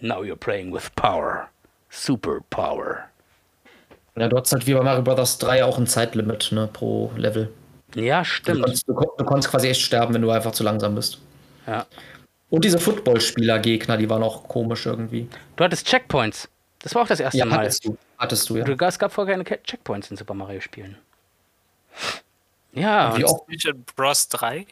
[0.00, 1.48] Now you're playing with power.
[1.90, 3.04] Super Power.
[4.16, 5.38] Ja, du hattest halt wie bei Mario Bros.
[5.38, 7.52] 3 auch ein Zeitlimit ne, pro Level.
[7.94, 8.62] Ja, Du stimmt.
[8.62, 11.18] konntest, du, kon- du konntest quasi echt sterben, wenn du einfach zu langsam bist.
[11.66, 11.86] Ja.
[12.50, 15.28] Und diese Footballspieler-Gegner, die waren auch komisch irgendwie.
[15.56, 16.48] Du hattest Checkpoints.
[16.80, 17.58] Das war auch das erste Ja, Mal.
[17.60, 17.96] hattest du.
[18.18, 18.64] Hattest du, ja.
[18.64, 20.96] Du, es gab vorher keine Ke- Checkpoints in Super Mario Spielen.
[22.72, 24.66] Ja, Wie und- oft Super Bros 3?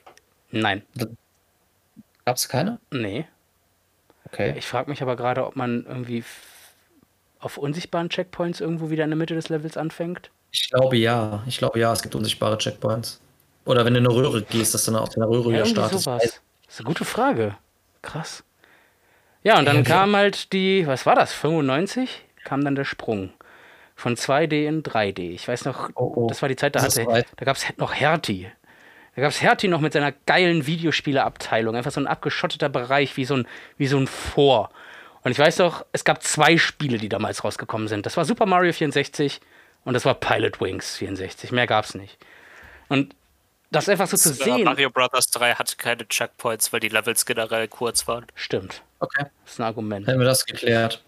[0.51, 0.83] nein,
[2.25, 2.79] gab es keine?
[2.91, 3.27] nee.
[4.27, 4.55] Okay.
[4.59, 6.25] Ich frage mich aber gerade, ob man irgendwie
[7.47, 10.31] auf unsichtbaren Checkpoints irgendwo wieder in der Mitte des Levels anfängt.
[10.53, 11.43] Ich glaube ja.
[11.47, 13.21] Ich glaube ja, es gibt unsichtbare Checkpoints.
[13.65, 15.67] Oder wenn du in eine Röhre gehst, dass du dann aus der Röhre Ja, wieder
[15.67, 16.05] startest.
[16.05, 16.23] sowas.
[16.67, 17.57] Das ist eine gute Frage.
[18.03, 18.45] Krass.
[19.43, 22.23] Ja, und dann Ja, kam halt die, was war das, 95?
[22.45, 23.31] Kam dann der Sprung.
[23.95, 25.31] Von 2D in 3D.
[25.33, 26.27] Ich weiß noch, Oh, oh.
[26.29, 28.49] das war die Zeit, da, hatte, da gab es noch Hertie.
[29.15, 31.75] Da gab es Hertie noch mit seiner geilen Videospieleabteilung.
[31.75, 33.49] Einfach so ein abgeschotteter Bereich, wie so ein,
[33.79, 34.71] wie so ein Vor.
[35.27, 38.07] Und ich weiß doch, es gab zwei Spiele, die damals rausgekommen sind.
[38.07, 39.41] Das war Super Mario 64
[39.85, 41.51] und das war Pilot Wings 64.
[41.51, 42.17] Mehr gab's nicht.
[42.89, 43.17] Und
[43.73, 44.63] das einfach so zu Super sehen.
[44.63, 45.11] Mario Bros.
[45.33, 48.27] 3 hatte keine Checkpoints, weil die Levels generell kurz waren.
[48.37, 48.83] Stimmt.
[49.01, 49.25] Okay.
[49.43, 50.07] Das ist ein Argument.
[50.07, 51.03] Hätten wir das geklärt.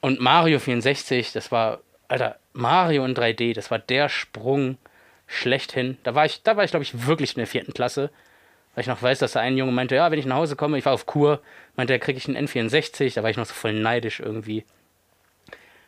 [0.00, 4.78] Und Mario 64, das war, Alter, Mario in 3D, das war der Sprung
[5.26, 5.98] schlechthin.
[6.04, 8.12] Da war ich, da war ich, glaube ich, wirklich in der vierten Klasse.
[8.74, 10.78] Weil ich noch weiß, dass da ein Junge meinte, ja, wenn ich nach Hause komme,
[10.78, 11.40] ich war auf Kur,
[11.76, 13.14] meinte, da kriege ich einen N64.
[13.14, 14.64] Da war ich noch so voll neidisch irgendwie.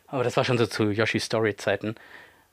[0.07, 1.95] Aber das war schon so zu Yoshi Story Zeiten.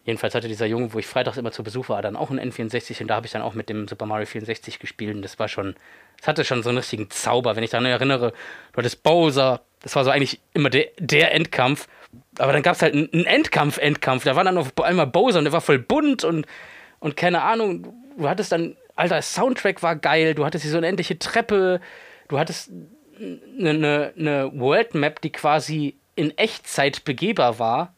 [0.04, 3.00] Jedenfalls hatte dieser Junge, wo ich freitags immer zu Besuch war, dann auch einen N64
[3.00, 5.48] und da habe ich dann auch mit dem Super Mario 64 gespielt und das war
[5.48, 5.76] schon,
[6.18, 8.32] das hatte schon so einen richtigen Zauber, wenn ich daran erinnere,
[8.72, 11.88] du hattest Bowser, das war so eigentlich immer der, der Endkampf,
[12.38, 15.38] aber dann gab es halt einen einen Endkampf, Endkampf, da war dann auf einmal Bowser
[15.38, 16.46] und der war voll bunt und,
[17.00, 20.86] und keine Ahnung, du hattest dann, alter, Soundtrack war geil, du hattest hier so eine
[20.88, 21.80] endliche Treppe,
[22.28, 22.70] du hattest
[23.18, 27.94] eine, eine, eine World Map, die quasi in Echtzeit begehbar war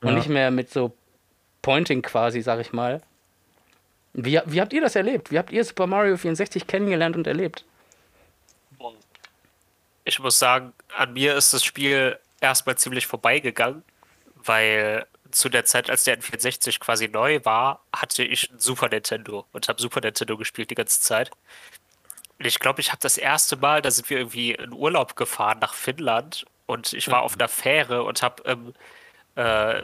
[0.00, 0.14] und Ja.
[0.14, 0.94] nicht mehr mit so
[1.62, 3.02] Pointing quasi, sag ich mal.
[4.12, 5.30] Wie, wie habt ihr das erlebt?
[5.30, 7.64] Wie habt ihr Super Mario 64 kennengelernt und erlebt?
[10.04, 13.84] Ich muss sagen, an mir ist das Spiel erstmal ziemlich vorbeigegangen,
[14.34, 19.46] weil zu der Zeit, als der N64 quasi neu war, hatte ich ein Super Nintendo
[19.52, 21.30] und habe Super Nintendo gespielt die ganze Zeit.
[22.38, 25.58] Und ich glaube, ich habe das erste Mal, da sind wir irgendwie in Urlaub gefahren
[25.60, 28.74] nach Finnland und ich war auf einer Fähre und habe ähm,
[29.36, 29.82] äh,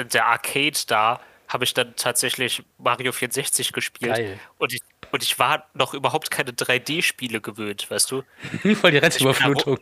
[0.00, 4.16] in der Arcade da, habe ich dann tatsächlich Mario 64 gespielt.
[4.16, 4.40] Geil.
[4.58, 4.80] Und ich,
[5.12, 8.22] und ich war noch überhaupt keine 3D-Spiele gewöhnt, weißt du?
[8.74, 9.78] Voll die Reizüberflutung.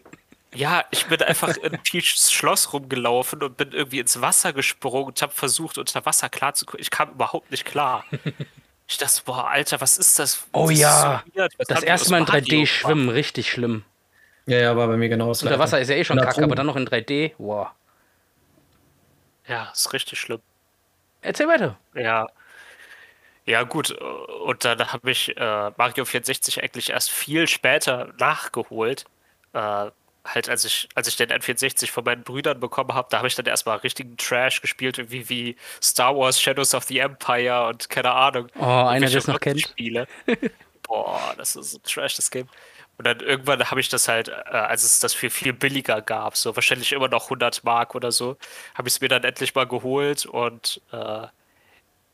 [0.55, 5.23] Ja, ich bin einfach in Peachs Schloss rumgelaufen und bin irgendwie ins Wasser gesprungen und
[5.23, 6.83] habe versucht, unter Wasser klarzukommen.
[6.83, 8.05] Ich kam überhaupt nicht klar.
[8.89, 10.47] Ich dachte, boah, Alter, was ist das?
[10.53, 13.85] Oh das ja, so das erste Mal in Mario 3D schwimmen, richtig schlimm.
[14.47, 16.55] Ja, ja, war bei mir genau das Unter Wasser ist ja eh schon kacke, aber
[16.55, 17.69] dann noch in 3D, wow.
[19.47, 20.41] Ja, ist richtig schlimm.
[21.23, 21.79] Erzähl weiter.
[21.95, 22.29] Ja.
[23.47, 23.91] Ja, gut.
[23.93, 29.05] Und dann habe ich äh, Mario 64 eigentlich erst viel später nachgeholt.
[29.53, 29.91] Äh,
[30.25, 33.35] halt, als ich, als ich den N64 von meinen Brüdern bekommen habe, da habe ich
[33.35, 38.13] dann erstmal richtigen Trash gespielt, irgendwie wie Star Wars Shadows of the Empire und keine
[38.13, 38.49] Ahnung.
[38.59, 39.61] Oh, einer, der es noch kennt.
[39.61, 40.07] Spiele.
[40.83, 42.49] Boah, das ist so Trash, das Game.
[42.99, 46.37] Und dann irgendwann habe ich das halt, äh, als es das für viel billiger gab,
[46.37, 48.37] so wahrscheinlich immer noch 100 Mark oder so,
[48.75, 51.27] habe ich es mir dann endlich mal geholt und äh,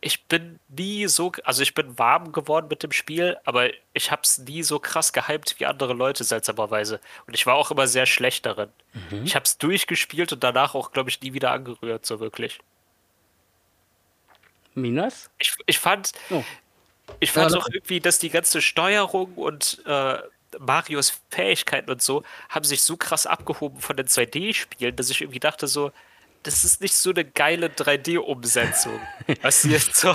[0.00, 4.22] ich bin nie so, also ich bin warm geworden mit dem Spiel, aber ich habe
[4.22, 7.00] es nie so krass gehypt wie andere Leute seltsamerweise.
[7.26, 8.70] Und ich war auch immer sehr schlecht darin.
[9.10, 9.24] Mhm.
[9.24, 12.60] Ich habe es durchgespielt und danach auch, glaube ich, nie wieder angerührt, so wirklich.
[14.74, 15.30] Minas?
[15.38, 16.44] Ich, ich fand, Oh.
[17.20, 20.18] ich fand Ja, auch irgendwie, dass die ganze Steuerung und äh,
[20.58, 25.40] Marios Fähigkeiten und so haben sich so krass abgehoben von den 2D-Spielen, dass ich irgendwie
[25.40, 25.92] dachte so,
[26.42, 28.98] das ist nicht so eine geile 3D-Umsetzung.
[29.42, 30.14] Was jetzt so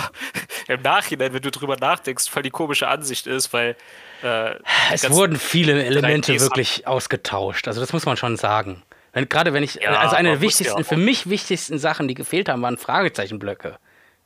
[0.67, 3.75] im Nachhinein, wenn du drüber nachdenkst, voll die komische Ansicht ist, weil
[4.23, 4.55] äh,
[4.91, 7.67] Es wurden viele Elemente 3D wirklich ausgetauscht.
[7.67, 8.83] Also das muss man schon sagen.
[9.11, 12.15] Wenn, gerade wenn ich, Ja, also eine der wichtigsten, ja für mich wichtigsten Sachen, die
[12.15, 13.77] gefehlt haben, waren Fragezeichenblöcke.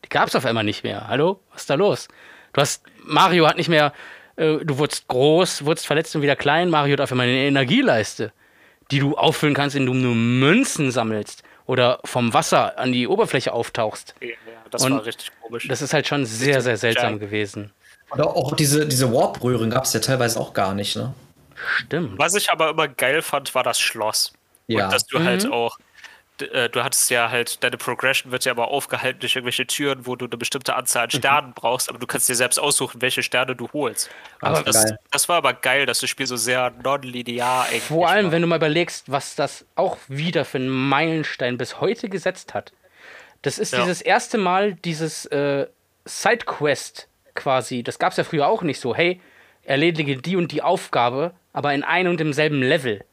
[0.06, 1.08] Die gab es auf einmal nicht mehr.
[1.08, 1.42] Hallo?
[1.52, 2.08] Was ist da los?
[2.54, 3.92] Du hast, Mario hat nicht mehr,
[4.38, 6.70] äh, du wurdest groß, wurdest verletzt und wieder klein.
[6.70, 8.32] Mario hat auf einmal eine Energieleiste,
[8.92, 13.54] die du auffüllen kannst, indem du nur Münzen sammelst oder vom Wasser an die Oberfläche
[13.54, 14.16] auftauchst.
[14.22, 14.30] Ja,
[14.72, 15.68] das Und war richtig komisch.
[15.68, 17.22] Das ist halt schon sehr, sehr seltsam Giant.
[17.22, 17.72] gewesen.
[18.10, 21.14] Und auch diese, diese Warp-Röhren gab es ja teilweise auch gar nicht, ne?
[21.56, 22.18] Stimmt.
[22.18, 24.32] Was ich aber immer geil fand, war das Schloss.
[24.68, 24.86] Ja.
[24.86, 25.78] Und dass du halt auch,
[26.42, 30.16] äh, du hattest ja halt, deine Progression wird ja aber aufgehalten durch irgendwelche Türen, wo
[30.16, 33.56] du eine bestimmte Anzahl an Sternen brauchst, aber du kannst dir selbst aussuchen, welche Sterne
[33.56, 34.10] du holst.
[34.42, 35.00] Aber Also das, geil.
[35.12, 38.32] das war aber geil, dass das Spiel so sehr non-linear eigentlich Vor allem, war.
[38.34, 42.74] wenn du mal überlegst, was das auch wieder für einen Meilenstein bis heute gesetzt hat.
[43.42, 43.80] Das ist Ja.
[43.82, 45.68] dieses erste Mal dieses äh,
[46.06, 47.84] Sidequest quasi.
[47.84, 48.96] Das gab es ja früher auch nicht so.
[48.96, 49.22] Hey,
[49.64, 53.04] erledige die und die Aufgabe, aber in einem und demselben Level.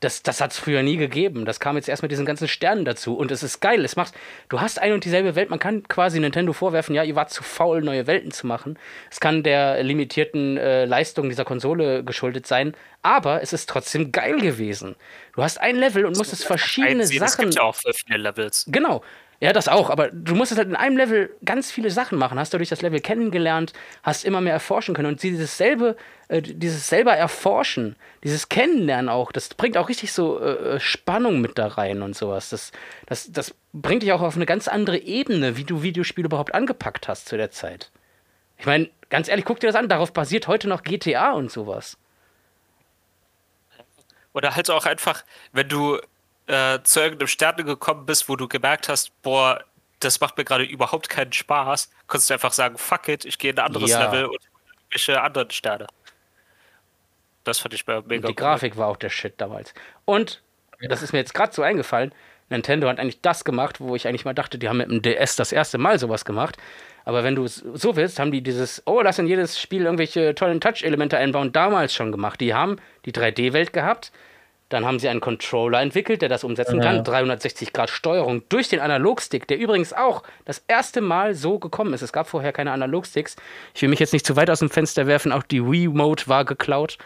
[0.00, 1.46] Das, das hat es früher nie gegeben.
[1.46, 3.16] Das kam jetzt erst mit diesen ganzen Sternen dazu.
[3.16, 3.82] Und es ist geil.
[3.82, 4.12] Es macht,
[4.50, 5.48] du hast eine und dieselbe Welt.
[5.48, 8.78] Man kann quasi Nintendo vorwerfen, ja, ihr wart zu faul, neue Welten zu machen.
[9.10, 12.74] Es kann der limitierten äh, Leistung dieser Konsole geschuldet sein.
[13.00, 14.96] Aber es ist trotzdem geil gewesen.
[15.34, 17.46] Du hast ein Level und musstest verschiedene Einsehen, Es Sachen.
[17.46, 18.66] gibt ja auch verschiedene Levels.
[18.68, 19.02] Genau.
[19.38, 22.54] Ja, das auch, aber du musstest halt in einem Level ganz viele Sachen machen, hast
[22.54, 25.96] dadurch das Level kennengelernt, hast immer mehr erforschen können und dieses selbe,
[26.28, 31.42] äh, dieses selber erforschen, dieses Kennenlernen auch, das bringt auch richtig so äh, äh, Spannung
[31.42, 32.48] mit da rein und sowas.
[32.48, 32.72] Das,
[33.06, 37.06] das, das bringt dich auch auf eine ganz andere Ebene, wie du Videospiele überhaupt angepackt
[37.06, 37.90] hast zu der Zeit.
[38.56, 41.98] Ich meine, ganz ehrlich, guck dir das an, darauf basiert heute noch GTA und sowas.
[44.32, 45.98] Oder halt auch einfach, wenn du
[46.46, 49.64] äh, zu irgendeinem Sterne gekommen bist, wo du gemerkt hast, boah,
[50.00, 53.50] das macht mir gerade überhaupt keinen Spaß, kannst du einfach sagen, fuck it, ich gehe
[53.52, 54.04] in ein anderes Ja.
[54.04, 54.38] Level und
[54.90, 55.86] irgendwelche anderen Sterne.
[57.44, 58.34] Das fand ich mega Und die cool.
[58.34, 59.72] Grafik war auch der Shit damals.
[60.04, 60.42] Und,
[60.80, 62.12] das ist mir jetzt gerade so eingefallen,
[62.48, 65.34] Nintendo hat eigentlich das gemacht, wo ich eigentlich mal dachte, die haben mit dem DS
[65.36, 66.56] das erste Mal sowas gemacht.
[67.04, 70.34] Aber wenn du es so willst, haben die dieses, oh, lass in jedes Spiel irgendwelche
[70.34, 72.40] tollen Touch-Elemente einbauen, damals schon gemacht.
[72.40, 74.12] Die haben die 3D-Welt gehabt,
[74.68, 76.84] dann haben sie einen Controller entwickelt, der das umsetzen Ja.
[76.84, 77.04] kann.
[77.04, 82.02] 360 Grad Steuerung durch den Analogstick, der übrigens auch das erste Mal so gekommen ist.
[82.02, 83.36] Es gab vorher keine Analogsticks.
[83.74, 86.44] Ich will mich jetzt nicht zu weit aus dem Fenster werfen, auch die Wii-Mode war
[86.44, 86.98] geklaut.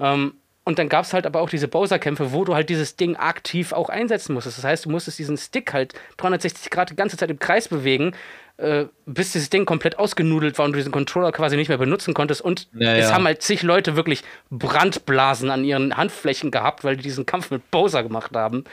[0.00, 3.16] Ähm, und dann gab es halt aber auch diese Bowser-Kämpfe, wo du halt dieses Ding
[3.16, 4.58] aktiv auch einsetzen musstest.
[4.58, 8.12] Das heißt, du musstest diesen Stick halt 360 Grad die ganze Zeit im Kreis bewegen,
[8.58, 12.12] äh, bis dieses Ding komplett ausgenudelt war und du diesen Controller quasi nicht mehr benutzen
[12.12, 12.40] konntest.
[12.40, 13.14] Und Ja, es ja.
[13.14, 17.70] haben halt zig Leute wirklich Brandblasen an ihren Handflächen gehabt, weil die diesen Kampf mit
[17.70, 18.64] Bowser gemacht haben.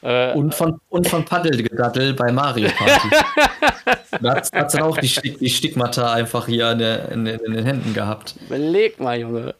[0.00, 3.08] Äh, und von, und von Paddelgedattel bei Mario Party.
[4.22, 7.64] da hat es dann auch die, die Stigmata einfach hier in, der, in, in, den
[7.64, 8.34] Händen gehabt.
[8.48, 9.54] Beleg mal, Junge.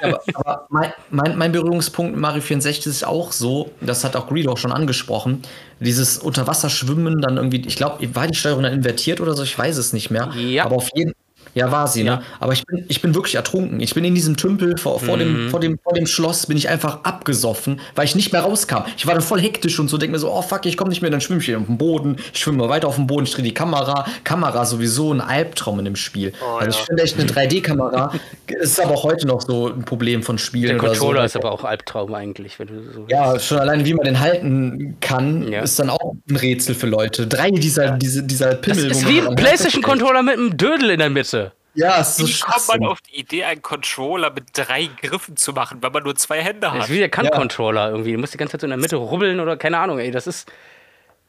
[0.00, 4.14] ja, aber, aber mein, mein, mein, Berührungspunkt mit Mario 64 ist auch so, das hat
[4.14, 5.42] auch Greedo auch schon angesprochen,
[5.80, 9.76] dieses Unterwasserschwimmen dann irgendwie, ich glaube, war die Steuerung dann invertiert oder so, ich weiß
[9.78, 10.30] es nicht mehr.
[10.36, 10.64] Ja.
[10.64, 11.12] Aber auf jeden,
[11.56, 12.10] ja, war sie, ne?
[12.10, 12.16] ja.
[12.16, 12.22] ne?
[12.38, 13.80] Aber ich bin, ich bin wirklich ertrunken.
[13.80, 15.20] Ich bin in diesem Tümpel vor, vor, mhm.
[15.20, 18.84] dem, vor, dem, vor dem Schloss, bin ich einfach abgesoffen, weil ich nicht mehr rauskam.
[18.96, 21.00] Ich war dann voll hektisch und so, denke mir so, oh fuck, ich komme nicht
[21.00, 22.16] mehr, dann schwimme ich auf dem Boden.
[22.32, 24.06] Ich schwimme mal weiter auf dem Boden, ich drehe die Kamera.
[24.22, 26.32] Kamera sowieso ein Albtraum in dem Spiel.
[26.40, 28.12] Oh, also ich finde echt eine 3D-Kamera
[28.46, 30.68] ist aber auch heute noch so ein Problem von Spielen.
[30.68, 31.26] Der Controller so.
[31.26, 34.96] ist aber auch Albtraum eigentlich, wenn du so Ja, schon alleine wie man den halten
[35.00, 35.62] kann, ja.
[35.62, 37.26] ist dann auch ein Rätsel für Leute.
[37.26, 38.88] Drei dieser, diese, dieser Pimmel.
[38.88, 41.45] Das ist wie ein PlayStation-Controller mit einem Dödel in der Mitte.
[41.76, 45.52] Ja, es ist Wie kommt man auf die Idee, einen Controller mit drei Griffen zu
[45.52, 46.78] machen, weil man nur zwei Hände hat?
[46.78, 47.90] Das ist wie der Kant-Controller ja.
[47.90, 48.12] irgendwie.
[48.12, 50.10] Du musst die ganze Zeit so in der Mitte rubbeln oder keine Ahnung, ey.
[50.10, 50.50] Das ist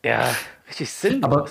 [0.04, 0.34] ja
[0.68, 1.24] richtig sinnlos.
[1.24, 1.46] Aber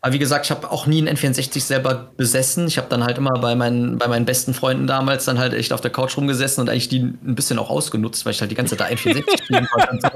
[0.00, 2.68] aber wie gesagt, ich habe auch nie einen N64 selber besessen.
[2.68, 5.72] Ich habe dann halt immer bei meinen, bei meinen besten Freunden damals dann halt echt
[5.72, 8.54] auf der Couch rumgesessen und eigentlich die ein bisschen auch ausgenutzt, weil ich halt die
[8.54, 10.10] ganze Zeit N64 spielen wollte.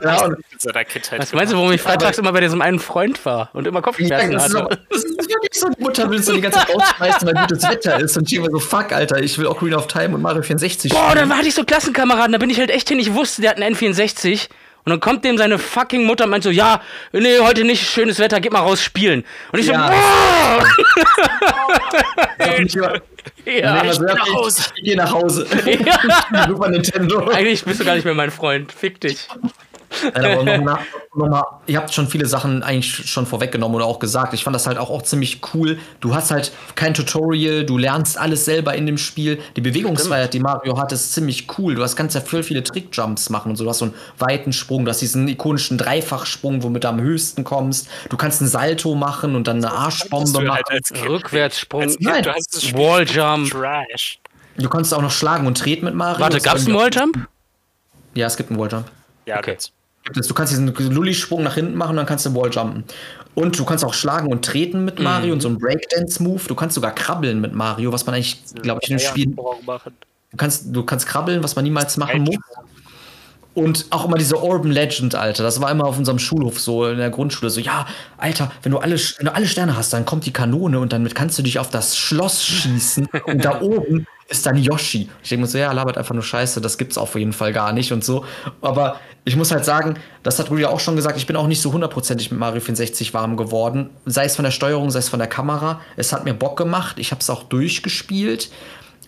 [0.00, 0.30] genau.
[1.18, 4.32] Was meinst du, warum ich freitags immer bei diesem einen Freund war und immer Kopfschmerzen
[4.32, 4.78] ja, das hatte?
[4.88, 5.68] Ist das ist wirklich so.
[5.68, 8.50] Die Mutter will so die ganze Zeit rausschmeißen, weil gutes Wetter ist und ich immer
[8.50, 11.06] so, fuck, Alter, ich will auch Green of Time und Mario 64 spielen.
[11.06, 13.50] Boah, dann hatte ich so Klassenkameraden, da bin ich halt echt hin, ich wusste, der
[13.50, 14.48] hat einen N64
[14.84, 16.80] und dann kommt dem seine fucking Mutter und meint so, ja,
[17.12, 19.24] nee, heute nicht schönes Wetter, geh mal raus spielen.
[19.52, 19.86] Und ich ja.
[19.86, 20.66] so, boah!
[23.44, 24.62] ja, ich, nach Hause.
[24.74, 25.46] ich, ich geh nach Hause.
[25.64, 26.46] Ja.
[26.48, 27.28] Super Nintendo.
[27.28, 28.72] Eigentlich bist du gar nicht mehr mein Freund.
[28.72, 29.28] Fick dich.
[30.14, 30.78] Aber noch,
[31.14, 34.34] noch mal, ihr habt schon viele Sachen eigentlich schon vorweggenommen oder auch gesagt.
[34.34, 35.78] Ich fand das halt auch, auch ziemlich cool.
[36.00, 39.40] Du hast halt kein Tutorial, du lernst alles selber in dem Spiel.
[39.56, 41.74] Die Bewegungsfreiheit, die Mario hat, ist ziemlich cool.
[41.74, 43.64] Du hast ganz ja voll viele Trickjumps machen und so.
[43.64, 47.44] Du hast so einen weiten Sprung, du hast diesen ikonischen Dreifachsprung, womit du am höchsten
[47.44, 47.88] kommst.
[48.08, 50.62] Du kannst einen Salto machen und dann eine Arschbombe halt machen.
[50.68, 52.24] Halt Rückwärtssprung, Nein.
[52.24, 53.50] Walljump.
[53.50, 54.18] Trash.
[54.56, 56.20] Du konntest auch noch schlagen und treten mit Mario.
[56.20, 57.26] Warte, gab es einen Walljump?
[58.14, 58.86] Ja, es gibt einen Walljump.
[59.26, 59.52] Ja, okay.
[59.52, 59.72] Gibt's.
[60.04, 62.84] Du kannst diesen Lulli-Sprung nach hinten machen und dann kannst du Walljumpen.
[63.34, 65.32] Und du kannst auch schlagen und treten mit Mario mhm.
[65.34, 66.42] und so ein Breakdance-Move.
[66.48, 69.26] Du kannst sogar krabbeln mit Mario, was man eigentlich, glaube ich, in dem Spiel.
[69.26, 72.36] Du kannst, du kannst krabbeln, was man niemals machen muss.
[73.54, 75.42] Und auch immer diese Urban Legend, Alter.
[75.42, 77.50] Das war immer auf unserem Schulhof so, in der Grundschule.
[77.50, 80.80] So, ja, Alter, wenn du alle, wenn du alle Sterne hast, dann kommt die Kanone
[80.80, 83.08] und damit kannst du dich auf das Schloss schießen.
[83.26, 85.10] und da oben ist dann Yoshi.
[85.22, 87.74] Ich denke mir so, ja, labert einfach nur Scheiße, das gibt's auf jeden Fall gar
[87.74, 88.24] nicht und so.
[88.62, 91.60] Aber ich muss halt sagen, das hat Rüdiger auch schon gesagt, ich bin auch nicht
[91.62, 93.90] so hundertprozentig mit Mario 64 warm geworden.
[94.04, 95.80] Sei es von der Steuerung, sei es von der Kamera.
[95.96, 96.98] Es hat mir Bock gemacht.
[96.98, 98.50] Ich habe es auch durchgespielt.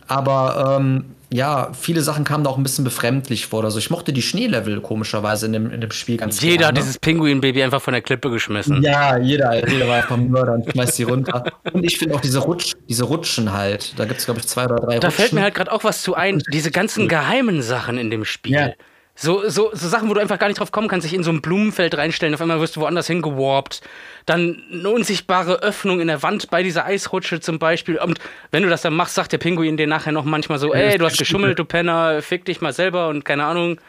[0.07, 3.65] Aber ähm, ja, viele Sachen kamen da auch ein bisschen befremdlich vor.
[3.65, 6.99] Also ich mochte die Schneelevel komischerweise in dem, in dem Spiel ganz Jeder hat dieses
[6.99, 8.82] Pinguin-Baby einfach von der Klippe geschmissen.
[8.82, 11.45] Ja, jeder, jeder war einfach Mörder und schmeißt die runter.
[11.73, 13.99] Und ich finde auch diese, Rutsch, diese Rutschen halt.
[13.99, 15.11] Da gibt es, glaube ich, zwei oder drei Da Rutschen.
[15.11, 16.41] fällt mir halt gerade auch was zu ein.
[16.53, 18.53] Diese ganzen geheimen Sachen in dem Spiel.
[18.53, 18.70] Ja.
[19.16, 21.31] So, so, so Sachen, wo du einfach gar nicht drauf kommen kannst, sich in so
[21.31, 23.81] ein Blumenfeld reinstellen, auf einmal wirst du woanders hingewarpt.
[24.27, 27.97] Dann eine unsichtbare Öffnung in der Wand bei dieser Eisrutsche zum Beispiel.
[27.97, 28.19] Und
[28.51, 31.05] wenn du das dann machst, sagt der Pinguin dir nachher noch manchmal so, ey, du
[31.05, 33.81] hast geschummelt, du Penner, fick dich mal selber und keine Ahnung.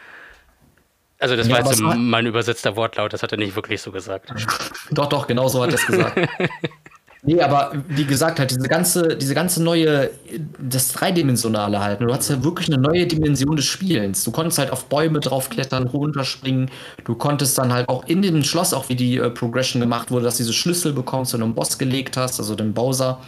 [1.17, 4.31] Also das ja, war jetzt mein übersetzter Wortlaut, das hat er nicht wirklich so gesagt.
[4.91, 6.19] Doch, doch, genau so hat er es gesagt.
[7.25, 10.11] Nee, aber wie gesagt, halt diese ganze, diese ganze neue,
[10.59, 12.01] das Dreidimensionale halt.
[12.01, 14.23] Du hast ja wirklich eine neue Dimension des Spielens.
[14.23, 16.69] Du konntest halt auf Bäume draufklettern, runterspringen.
[17.03, 20.25] Du konntest dann halt auch in dem Schloss, auch wie die äh, Progression gemacht wurde,
[20.25, 23.19] dass du diese Schlüssel bekommst und einen Boss gelegt hast, also den Bowser.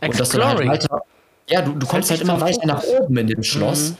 [0.00, 1.02] Und dass du dann halt weiter.
[1.48, 3.90] Ja, du, du kommst halt immer weiter nach oben in dem Schloss.
[3.90, 3.96] Mhm.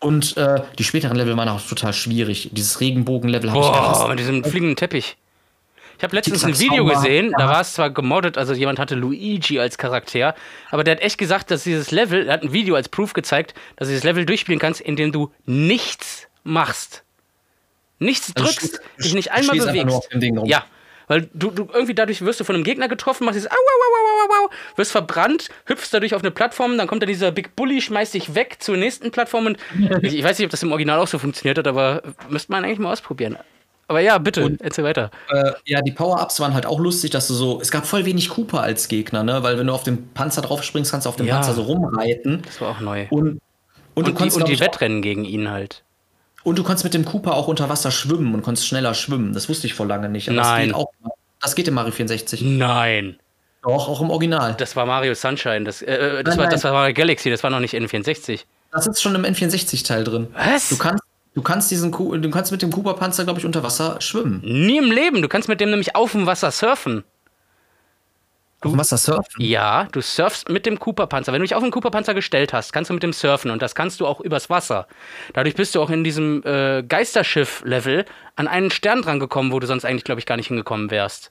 [0.00, 2.50] Und äh, die späteren Level waren auch total schwierig.
[2.52, 4.08] Dieses Regenbogen-Level habe ich gehasst.
[4.08, 5.16] mit diesem fliegenden Teppich.
[6.00, 9.60] Ich habe letztens ein Video gesehen, da war es zwar gemoddet, also jemand hatte Luigi
[9.60, 10.34] als Charakter,
[10.70, 13.52] aber der hat echt gesagt, dass dieses Level, er hat ein Video als Proof gezeigt,
[13.76, 17.04] dass du dieses Level durchspielen kannst, indem du nichts machst.
[17.98, 20.08] Nichts also drückst, dich nicht einmal bewegst.
[20.46, 20.64] Ja,
[21.06, 23.58] weil du, du irgendwie dadurch wirst du von einem Gegner getroffen, machst dieses au, au,
[23.58, 27.54] au, au, au, wirst verbrannt, hüpfst dadurch auf eine Plattform, dann kommt da dieser Big
[27.56, 29.58] Bully, schmeißt dich weg zur nächsten Plattform und
[30.00, 32.64] ich, ich weiß nicht, ob das im Original auch so funktioniert hat, aber müsste man
[32.64, 33.36] eigentlich mal ausprobieren.
[33.90, 35.10] Aber ja, bitte, und, erzähl weiter.
[35.30, 37.60] Äh, ja, die Power-Ups waren halt auch lustig, dass du so.
[37.60, 39.42] Es gab voll wenig Cooper als Gegner, ne?
[39.42, 41.62] Weil wenn du auf dem Panzer drauf springst, kannst du auf dem ja, Panzer so
[41.62, 42.42] rumreiten.
[42.46, 43.08] Das war auch neu.
[43.10, 43.40] Und, und,
[43.96, 44.36] und du konntest.
[44.36, 45.82] Und die Wettrennen gegen ihn halt.
[46.44, 49.32] Und du konntest mit dem Cooper auch unter Wasser schwimmen und konntest schneller schwimmen.
[49.32, 50.28] Das wusste ich vor lange nicht.
[50.28, 50.68] Aber Nein.
[50.68, 52.42] Das geht, auch, das geht im Mario 64.
[52.42, 53.18] Nein.
[53.64, 54.54] Doch, auch im Original.
[54.54, 55.64] Das war Mario Sunshine.
[55.64, 56.50] Das, äh, äh das, nein, war, nein.
[56.52, 58.44] das war Mario Galaxy, das war noch nicht N64.
[58.70, 60.28] Das ist schon im N64-Teil drin.
[60.32, 60.68] Was?
[60.68, 61.02] Du kannst
[61.34, 64.40] Du kannst diesen Ku du kannst mit dem Cooper-Panzer, glaube ich, unter Wasser schwimmen.
[64.42, 65.22] Nie im Leben.
[65.22, 67.04] Du kannst mit dem nämlich auf dem Wasser surfen.
[68.62, 69.42] Auf dem Wasser surfen?
[69.42, 71.32] Ja, du surfst mit dem Cooper-Panzer.
[71.32, 73.74] Wenn du dich auf den Cooper-Panzer gestellt hast, kannst du mit dem surfen und das
[73.74, 74.86] kannst du auch übers Wasser.
[75.32, 78.04] Dadurch bist du auch in diesem äh, Geisterschiff-Level
[78.36, 81.30] an einen Stern dran gekommen, wo du sonst eigentlich, glaube ich, gar nicht hingekommen wärst.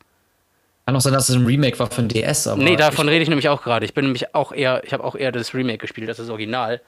[0.88, 2.64] Kann auch sein, dass es ein Remake war für ein DS, aber.
[2.64, 3.86] Nee, davon rede ich nämlich auch gerade.
[3.86, 6.32] Ich bin nämlich auch eher, ich habe auch eher das Remake gespielt, das ist das
[6.32, 6.82] Original.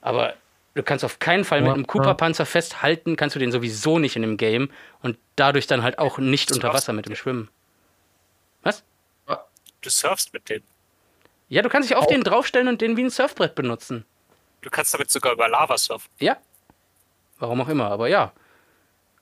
[0.00, 0.34] Aber
[0.74, 4.16] du kannst auf keinen Fall mit Ja, einem Cooper-Panzer festhalten, kannst du den sowieso nicht
[4.16, 4.70] in dem Game
[5.02, 7.48] und dadurch dann halt auch nicht unter Wasser mit dem Schwimmen.
[8.62, 8.82] Was?
[9.82, 10.62] Du surfst mit dem.
[11.48, 14.04] Ja, du kannst dich auf den draufstellen und den wie ein Surfbrett benutzen.
[14.60, 16.10] Du kannst damit sogar über Lava surfen.
[16.18, 16.36] Ja.
[17.38, 18.32] Warum auch immer, aber ja.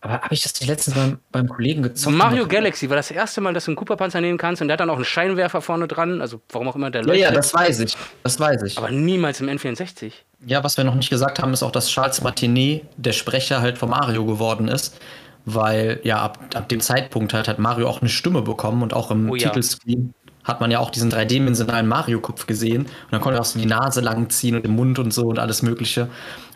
[0.00, 2.14] Aber habe ich das nicht letztens beim, beim Kollegen gezockt?
[2.16, 4.80] Mario Galaxy war das erste Mal, dass du einen Cooper-Panzer nehmen kannst und der hat
[4.80, 7.22] dann auch einen Scheinwerfer vorne dran, also warum auch immer der Ja, leuchtet.
[7.24, 7.96] ja, das weiß ich.
[8.24, 8.78] Das weiß ich.
[8.78, 10.12] aber niemals im N64.
[10.46, 13.76] Ja, was wir noch nicht gesagt haben, ist auch, dass Charles Martinet der Sprecher halt
[13.78, 14.96] von Mario geworden ist.
[15.44, 19.10] Weil ja, ab, ab dem Zeitpunkt halt hat Mario auch eine Stimme bekommen und auch
[19.10, 19.48] im Oh ja.
[19.48, 22.82] Titelscreen hat man ja auch diesen dreidimensionalen Mario-Kopf gesehen.
[22.82, 25.22] Und dann konnte er auch so die Nase lang ziehen und den Mund und so
[25.26, 26.08] und alles Mögliche.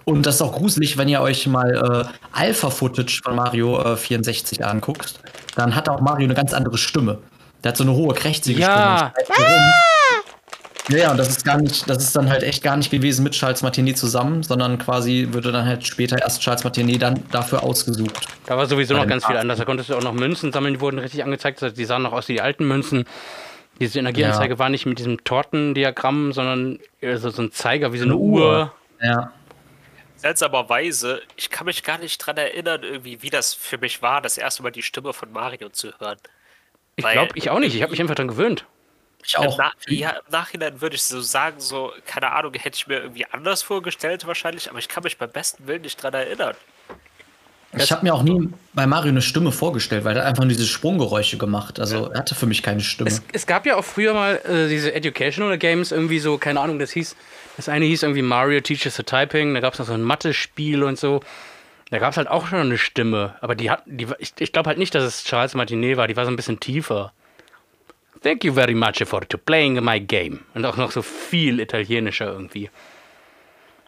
[0.05, 4.65] Und das ist auch gruselig, wenn ihr euch mal äh, Alpha-Footage von Mario äh, 64
[4.65, 5.21] anguckt.
[5.57, 7.19] Dann hat auch Mario eine ganz andere Stimme.
[7.63, 9.13] Der hat so eine hohe, krächzige Ja.
[9.15, 9.19] Stimme.
[9.19, 9.73] und schreit so rum.
[10.89, 13.23] Ja, ja, und das ist gar nicht, das ist dann halt echt gar nicht gewesen
[13.23, 17.63] mit Charles Martinet zusammen, sondern quasi würde dann halt später erst Charles Martinet dann dafür
[17.63, 18.27] ausgesucht.
[18.47, 19.59] Da war sowieso noch ganz viel anders.
[19.59, 21.63] Da konntest du auch noch Münzen sammeln, die wurden richtig angezeigt.
[21.63, 23.05] Also Die sahen noch aus wie die alten Münzen.
[23.81, 24.59] Diese Energieanzeige Ja.
[24.59, 28.21] war nicht mit diesem Tortendiagramm, sondern eher so, so ein Zeiger wie so eine Eine
[28.21, 28.41] Uhr.
[28.49, 28.73] Uhr.
[29.01, 29.33] Ja.
[30.17, 34.39] Seltsamerweise, ich kann mich gar nicht dran erinnern, irgendwie, wie das für mich war, das
[34.39, 36.19] erste Mal die Stimme von Mario zu hören.
[36.97, 37.75] Ich glaube, ich auch nicht.
[37.75, 38.65] Ich habe mich einfach dran gewöhnt.
[39.25, 39.59] Ich Im, auch.
[39.59, 43.27] Na ja, Im Nachhinein würde ich so sagen, so, keine Ahnung, hätte ich mir irgendwie
[43.27, 46.55] anders vorgestellt wahrscheinlich, aber ich kann mich beim besten Willen nicht dran erinnern.
[47.75, 50.51] Ich habe mir auch nie bei Mario eine Stimme vorgestellt, weil er hat einfach nur
[50.51, 51.81] diese Sprunggeräusche gemacht.
[51.81, 53.09] Also er hatte für mich keine Stimme.
[53.09, 56.79] Es, es gab ja auch früher mal äh, diese Educational Games, irgendwie so, keine Ahnung,
[56.79, 57.17] das hieß,
[57.57, 60.83] das eine hieß irgendwie Mario Teaches the Typing, da gab es noch so ein Mathe-Spiel
[60.83, 61.21] und so.
[61.91, 64.69] Da gab es halt auch schon eine Stimme, aber die hat, die, ich, ich glaube
[64.69, 67.13] halt nicht, dass es Charles Martinet war, die war so ein bisschen tiefer.
[68.23, 70.41] Thank you very much for to playing my game.
[70.55, 72.71] Und auch noch so viel italienischer irgendwie.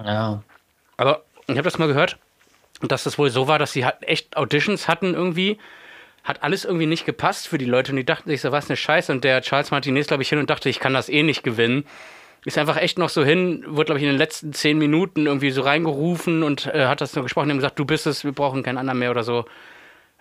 [0.00, 0.42] ja.
[0.96, 2.18] Aber ich habe das mal gehört,
[2.80, 5.58] dass das wohl so war, dass sie halt echt Auditions hatten irgendwie.
[6.22, 8.76] Hat alles irgendwie nicht gepasst für die Leute und die dachten sich so, was eine
[8.76, 9.12] Scheiße.
[9.12, 11.84] Und der Charles Martinez, glaube ich, hin und dachte, ich kann das eh nicht gewinnen.
[12.44, 15.50] Ist einfach echt noch so hin, wurde, glaube ich, in den letzten zehn Minuten irgendwie
[15.50, 18.62] so reingerufen und äh, hat das nur gesprochen und gesagt, du bist es, wir brauchen
[18.62, 19.46] keinen anderen mehr oder so.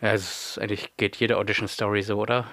[0.02, 2.45] Ja, es ist, eigentlich geht jede Audition-Story so, oder?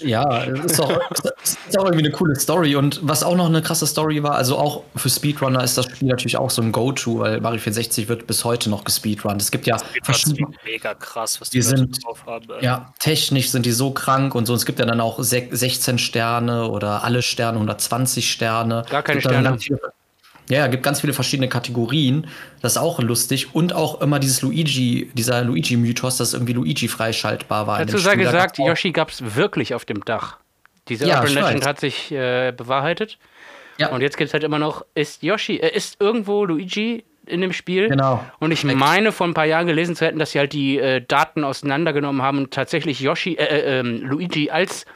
[0.00, 1.00] Ja, das ist auch,
[1.44, 2.76] ist auch irgendwie eine coole Story.
[2.76, 6.08] Und was auch noch eine krasse Story war, also auch für Speedrunner ist das Spiel
[6.08, 9.40] natürlich auch so ein Go-To, weil Mario 64 wird bis heute noch gespeedrunnt.
[9.42, 10.48] Es gibt ja verschiedene.
[10.64, 12.46] mega krass, was die Die Leute sind- drauf haben.
[12.58, 12.64] ey.
[12.64, 14.54] Ja, technisch sind die so krank und so.
[14.54, 18.84] Es gibt ja dann auch sech- 16 Sterne oder alle Sterne, 120 Sterne.
[18.88, 19.58] Gar keine Sterne.
[19.58, 19.80] viele-
[20.48, 22.26] Ja, es gibt ganz viele verschiedene Kategorien.
[22.62, 23.54] Das ist auch lustig.
[23.54, 27.78] Und auch immer dieses Luigi, dieser Luigi-Mythos, dass irgendwie Luigi freischaltbar war.
[27.84, 30.38] Dazu sei gesagt, gab's Yoshi gab es wirklich auf dem Dach.
[30.88, 33.18] Diese Ja, Urban Legend hat sich äh, bewahrheitet.
[33.78, 33.88] Ja.
[33.90, 37.52] Und jetzt gibt es halt immer noch, ist Yoshi, äh, ist irgendwo Luigi in dem
[37.52, 37.88] Spiel?
[37.88, 38.24] Genau.
[38.40, 41.02] Und ich meine, vor ein paar Jahren gelesen zu hätten, dass sie halt die äh,
[41.06, 44.86] Daten auseinandergenommen haben und tatsächlich Yoshi, äh, äh, ähm, Luigi als,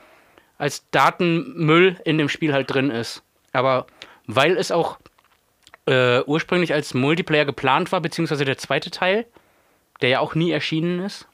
[0.59, 3.23] als Datenmüll in dem Spiel halt drin ist.
[3.53, 3.87] Aber
[4.27, 4.99] weil es auch
[5.87, 9.27] äh, ursprünglich als Multiplayer geplant war, beziehungsweise der zweite Teil,
[10.01, 11.27] der ja auch nie erschienen ist.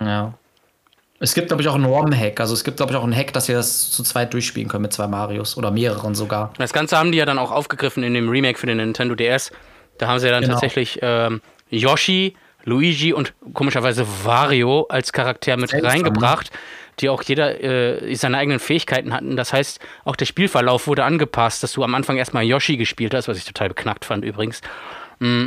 [0.00, 0.34] Ja.
[1.20, 2.40] Es gibt, glaube ich, auch einen ROM-Hack.
[2.40, 4.82] Also es gibt, glaube ich, auch einen Hack, dass ihr das zu zweit durchspielen könnt
[4.82, 6.52] mit zwei Marios oder mehreren sogar.
[6.58, 9.52] Das Ganze haben die ja dann auch aufgegriffen in dem Remake für den Nintendo DS.
[9.98, 10.54] Da haben sie ja dann Genau.
[10.54, 11.40] tatsächlich ähm,
[11.70, 16.10] Yoshi, Luigi und komischerweise Wario als Charakter mit Seltsam, ne?
[17.00, 19.36] Die auch jeder äh, seine eigenen Fähigkeiten hatten.
[19.36, 23.28] Das heißt, auch der Spielverlauf wurde angepasst, dass du am Anfang erstmal Yoshi gespielt hast,
[23.28, 24.60] was ich total beknackt fand übrigens.
[25.18, 25.46] Mm,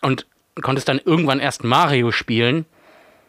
[0.00, 0.26] Und
[0.62, 2.66] konntest dann irgendwann erst Mario spielen.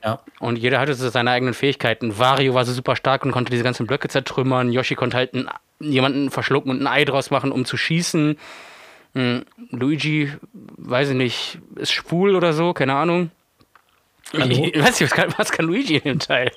[0.03, 0.19] Ja.
[0.39, 2.17] Und jeder hatte so seine eigenen Fähigkeiten.
[2.17, 4.71] Wario war so super stark und konnte diese ganzen Blöcke zertrümmern.
[4.71, 8.37] Yoshi konnte halt einen, jemanden verschlucken und ein Ei draus machen, um zu schießen.
[9.13, 13.29] Hm, Luigi, weiß ich nicht, ist schwul oder so, keine Ahnung.
[14.33, 14.69] Hallo?
[14.73, 16.51] Ich weiß nicht, was kann, was kann Luigi in dem Teil?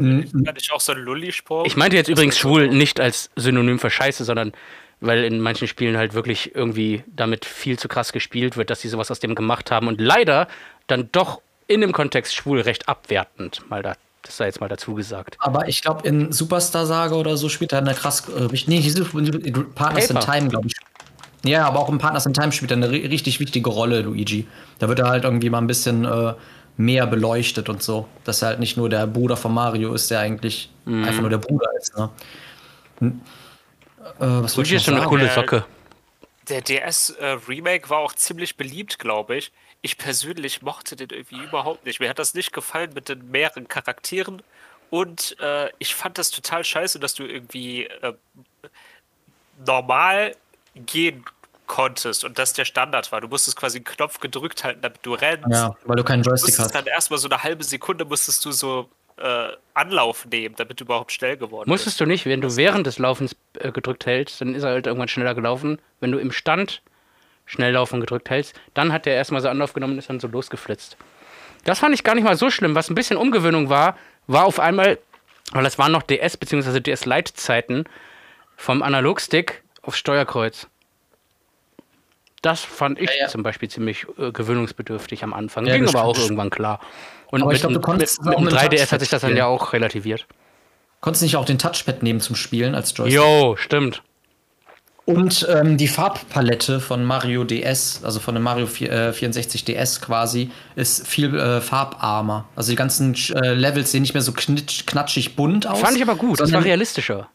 [0.00, 1.64] Kann ich auch so einen Lulli-Sprung?
[1.66, 4.52] Ich meinte jetzt übrigens schwul nicht als Synonym für Scheiße, sondern
[5.00, 8.88] weil in manchen Spielen halt wirklich irgendwie damit viel zu krass gespielt wird, dass sie
[8.88, 10.46] sowas aus dem gemacht haben und leider
[10.86, 14.94] dann doch in dem Kontext schwul recht abwertend, mal da, das sei jetzt mal dazu
[14.94, 15.36] gesagt.
[15.38, 18.28] Aber ich glaube, in Superstar Saga oder so spielt er eine krass.
[18.28, 20.32] Äh, nee, diese Partners in Paper.
[20.32, 20.74] Time, glaube ich.
[21.42, 24.46] Ja, aber auch im Partners in Time spielt er eine richtig wichtige Rolle, Luigi.
[24.78, 26.34] Da wird er halt irgendwie mal ein bisschen äh,
[26.80, 28.08] mehr beleuchtet und so.
[28.24, 31.04] Dass er halt nicht nur der Bruder von Mario ist, der eigentlich mhm.
[31.04, 31.96] einfach nur der Bruder ist.
[31.96, 32.10] Ne?
[32.98, 33.20] Hm.
[34.00, 35.64] Äh, was Luigi ist schon eine coole Socke.
[36.48, 39.52] Der DS-Remake äh, war auch ziemlich beliebt, glaube ich.
[39.82, 42.00] Ich persönlich mochte den irgendwie überhaupt nicht.
[42.00, 44.42] Mir hat das nicht gefallen mit den mehreren Charakteren.
[44.88, 48.14] Und äh, ich fand das total scheiße, dass du irgendwie äh,
[49.64, 50.34] normal
[50.74, 51.24] gehen
[51.70, 53.20] konntest und das der Standard war.
[53.20, 55.46] Du musstest quasi einen Knopf gedrückt halten, damit du rennst.
[55.52, 56.74] Ja, weil du keinen Joystick du hast.
[56.74, 61.12] Dann erstmal so eine halbe Sekunde musstest du so äh, Anlauf nehmen, damit du überhaupt
[61.12, 62.00] schnell geworden Musstest bist.
[62.00, 65.06] du nicht, wenn du während des Laufens äh, gedrückt hältst, dann ist er halt irgendwann
[65.06, 65.78] schneller gelaufen.
[66.00, 66.82] Wenn du im Stand
[67.46, 70.26] schnell laufen gedrückt hältst, dann hat der erstmal so Anlauf genommen und ist dann so
[70.26, 70.96] losgeflitzt.
[71.64, 72.74] Das fand ich gar nicht mal so schlimm.
[72.74, 74.98] Was ein bisschen Umgewöhnung war, war auf einmal,
[75.52, 76.80] weil das waren noch DS- bzw.
[76.80, 77.84] DS-Lite-Zeiten,
[78.56, 80.66] vom Analogstick auf Steuerkreuz.
[82.42, 83.28] Das fand ich ja, ja.
[83.28, 85.66] zum Beispiel ziemlich äh, gewöhnungsbedürftig am Anfang.
[85.66, 86.80] Ja, Ging aber auch irgendwann klar.
[87.30, 90.26] Und mit, glaub, mit, mit, dem 3DS hat sich das dann ja auch relativiert.
[91.00, 93.16] Konntest du nicht auch den Touchpad nehmen zum Spielen als Joystick?
[93.16, 94.02] Jo, stimmt.
[95.06, 100.00] Und ähm, die Farbpalette von Mario DS, also von dem Mario 4, äh, 64 DS
[100.00, 102.46] quasi, ist viel äh, farbarmer.
[102.54, 105.80] Also die ganzen äh, Levels sehen nicht mehr so knatschig bunt aus.
[105.80, 107.28] Fand ich aber gut, das war realistischer.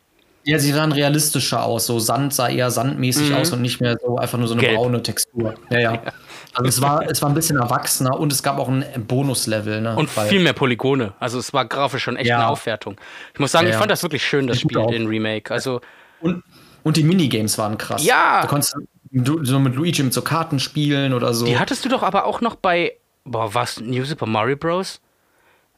[0.46, 1.88] Ja, sie sahen realistischer aus.
[1.88, 3.36] So Sand sah eher sandmäßig mhm.
[3.38, 4.78] aus und nicht mehr so einfach nur so eine Gelb.
[4.78, 5.56] braune Textur.
[5.70, 6.02] Ja, ja.
[6.58, 9.82] Also es war, es war ein bisschen erwachsener und es gab auch ein Bonuslevel.
[9.82, 9.94] Ne?
[9.98, 11.14] Und viel mehr Polygone.
[11.20, 12.38] Also es war grafisch schon echt ja.
[12.38, 12.96] eine Aufwertung.
[13.34, 15.54] Ich muss sagen, ja, ich fand das wirklich schön, das Spiel, den Remake.
[15.54, 15.82] Also
[16.22, 16.44] und,
[16.84, 18.06] und die Minigames waren krass.
[18.06, 18.44] Ja.
[18.44, 18.78] Du konntest
[19.12, 21.46] so mit Luigi mit so Karten spielen oder so.
[21.46, 22.94] Die hattest du doch aber auch noch bei,
[23.26, 25.02] boah, was, New Super Mario Bros.?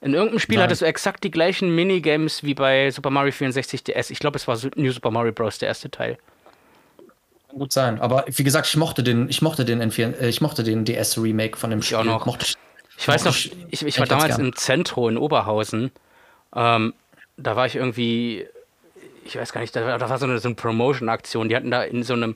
[0.01, 0.65] In irgendeinem Spiel Nein.
[0.65, 4.11] hattest du exakt die gleichen Minigames wie bei Super Mario 64 DS.
[4.11, 5.57] Ich glaube, es war New Super Mario Bros.
[5.57, 6.17] der erste Teil.
[7.49, 7.99] Kann gut sein.
[7.99, 11.71] Aber wie gesagt, ich mochte den, ich mochte den, äh, ich mochte den DS-Remake von
[11.71, 11.97] dem Spiel.
[11.97, 12.25] Ich auch noch.
[12.27, 12.55] Mochte ich,
[12.97, 15.91] ich weiß noch, ich, ich, ich war damals im Zentro in Oberhausen.
[16.55, 16.93] Ähm,
[17.37, 18.45] da war ich irgendwie,
[19.25, 21.49] ich weiß gar nicht, da, da war so eine, so eine Promotion-Aktion.
[21.49, 22.35] Die hatten da in so einem,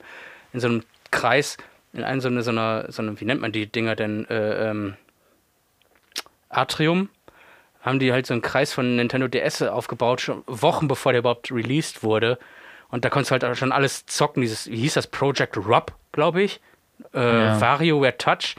[0.52, 0.82] in so einem
[1.12, 1.58] Kreis,
[1.92, 4.28] in einem so einer, so einer wie nennt man die Dinger denn?
[4.28, 4.96] Äh, ähm,
[6.48, 7.08] Atrium
[7.82, 11.50] haben die halt so einen Kreis von Nintendo DS aufgebaut, schon Wochen bevor der überhaupt
[11.52, 12.38] released wurde.
[12.88, 14.42] Und da konntest du halt schon alles zocken.
[14.42, 15.06] Dieses, wie hieß das?
[15.06, 16.60] Project Rub, glaube ich.
[17.12, 17.60] Äh, ja.
[17.60, 18.54] WarioWare Touch.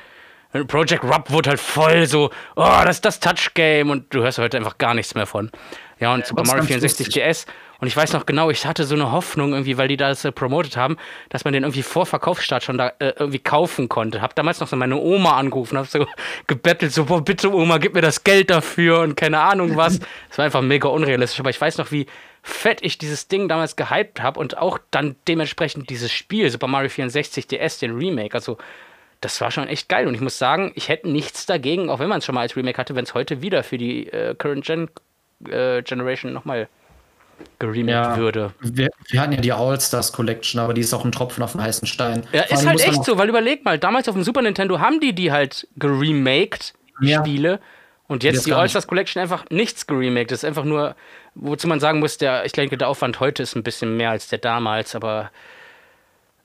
[0.67, 4.57] Project Rub wurde halt voll so, oh, das ist das Touch-Game und du hörst heute
[4.57, 5.51] einfach gar nichts mehr von.
[5.99, 7.45] Ja, und ja, Super Mario 64 DS
[7.83, 10.31] und ich weiß noch genau, ich hatte so eine Hoffnung irgendwie, weil die das äh,
[10.31, 10.95] promotet haben,
[11.27, 14.21] dass man den irgendwie vor Verkaufsstart schon da äh, irgendwie kaufen konnte.
[14.21, 16.07] Hab damals noch so meine Oma angerufen, hab so
[16.47, 19.99] gebettelt, so, boah, bitte Oma, gib mir das Geld dafür und keine Ahnung was.
[20.29, 22.07] Das war einfach mega unrealistisch, aber ich weiß noch, wie
[22.41, 26.89] fett ich dieses Ding damals gehypt habe und auch dann dementsprechend dieses Spiel, Super Mario
[26.89, 28.57] 64 DS, den Remake, also
[29.19, 30.07] das war schon echt geil.
[30.07, 32.55] Und ich muss sagen, ich hätte nichts dagegen, auch wenn man es schon mal als
[32.55, 34.89] Remake hatte, wenn es heute wieder für die äh, Current Gen
[35.49, 36.67] äh, Generation nochmal
[37.59, 38.53] geremaked ja, würde.
[38.61, 41.61] Wir, wir, hatten ja die All-Stars Collection, aber die ist auch ein Tropfen auf den
[41.61, 42.23] heißen Stein.
[42.31, 45.13] Ja, ist halt echt so, weil überleg mal, damals auf dem Super Nintendo haben die
[45.13, 47.19] die halt geremaked, ja.
[47.19, 47.59] Spiele.
[48.07, 50.31] Und jetzt die All-Stars Collection einfach nichts geremaked.
[50.31, 50.95] Das ist einfach nur,
[51.35, 54.27] wozu man sagen muss, der, ich denke, der Aufwand heute ist ein bisschen mehr als
[54.27, 55.31] der damals, aber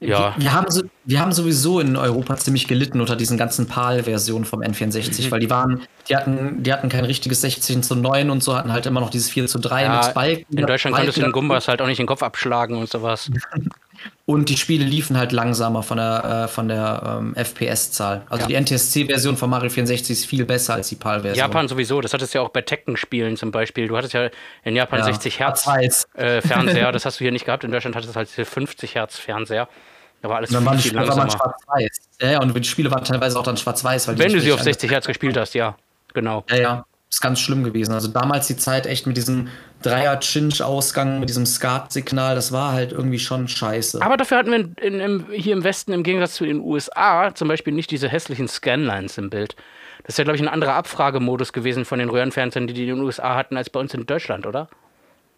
[0.00, 0.34] ja.
[0.36, 4.44] Wir, wir, haben so, wir haben sowieso in Europa ziemlich gelitten unter diesen ganzen PAL-Versionen
[4.44, 5.30] vom N64, mhm.
[5.30, 8.72] weil die waren, die hatten, die hatten kein richtiges 16 zu 9 und so, hatten
[8.72, 10.56] halt immer noch dieses 4 zu 3 ja, mit Balken.
[10.56, 13.30] In Deutschland konntest du den Gumbas halt auch nicht den Kopf abschlagen und sowas.
[14.28, 18.26] und die Spiele liefen halt langsamer von der, äh, von der ähm, FPS-Zahl.
[18.28, 18.60] Also ja.
[18.60, 21.34] die NTSC-Version von Mario 64 ist viel besser als die PAL-Version.
[21.34, 23.88] Japan sowieso, das hattest du ja auch bei Tekken-Spielen zum Beispiel.
[23.88, 24.28] Du hattest ja
[24.64, 25.66] in Japan ja, 60 Hertz
[26.12, 27.64] äh, Fernseher, das hast du hier nicht gehabt.
[27.64, 29.66] In Deutschland hattest du halt 50 Hertz Fernseher.
[30.20, 31.30] Aber alles viel, viel langsamer.
[31.30, 31.98] schwarz-weiß.
[32.20, 34.08] Ja, und die Spiele waren teilweise auch dann schwarz-weiß.
[34.18, 35.74] Wenn du sie auf 60 Hertz gespielt hast, ja,
[36.12, 36.44] genau.
[36.50, 36.84] Ja, ja.
[37.08, 37.94] Ist ganz schlimm gewesen.
[37.94, 39.48] Also damals die Zeit echt mit diesem
[39.82, 44.02] Dreier-Chinch-Ausgang, mit diesem Skat-Signal, das war halt irgendwie schon scheiße.
[44.02, 47.34] Aber dafür hatten wir in, in, im, hier im Westen im Gegensatz zu den USA
[47.34, 49.56] zum Beispiel nicht diese hässlichen Scanlines im Bild.
[50.04, 52.96] Das ist ja, glaube ich, ein anderer Abfragemodus gewesen von den Röhrenfernsehern, die die in
[52.96, 54.68] den USA hatten, als bei uns in Deutschland, oder?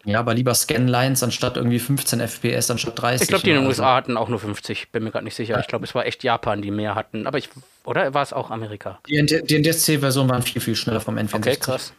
[0.03, 3.21] Ja, aber lieber Scanlines anstatt irgendwie 15 FPS anstatt 30.
[3.21, 3.95] Ich glaube, die in den USA also.
[3.95, 5.59] hatten auch nur 50, bin mir gerade nicht sicher.
[5.59, 7.27] Ich glaube, es war echt Japan, die mehr hatten.
[7.27, 7.49] Aber ich,
[7.83, 8.99] oder war es auch Amerika?
[9.07, 11.35] Die, die NTSC-Version waren viel, viel schneller vom N64.
[11.35, 11.93] Okay, krass.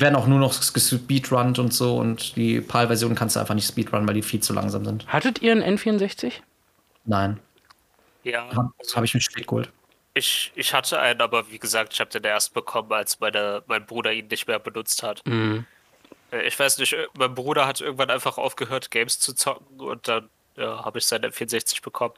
[0.00, 4.06] Werden auch nur noch gespeedrunnt und so und die PAL-Version kannst du einfach nicht speedrunnen,
[4.08, 5.06] weil die viel zu langsam sind.
[5.06, 6.32] Hattet ihr einen N64?
[7.04, 7.38] Nein.
[8.24, 8.48] Ja.
[8.78, 9.70] Das habe ich mit spät geholt.
[10.14, 13.86] Ich, ich hatte einen, aber wie gesagt, ich habe den erst bekommen, als meine, mein
[13.86, 15.22] Bruder ihn nicht mehr benutzt hat.
[15.26, 15.66] Mhm.
[16.32, 20.08] Äh, ich weiß nicht, äh, mein Bruder hat irgendwann einfach aufgehört, Games zu zocken und
[20.08, 22.14] dann ja, habe ich seine 64 bekommen.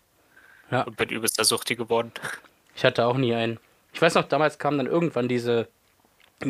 [0.70, 0.82] Ja.
[0.82, 2.12] Und bin übelster Suchti geworden.
[2.74, 3.60] Ich hatte auch nie einen.
[3.92, 5.68] Ich weiß noch, damals kamen dann irgendwann diese,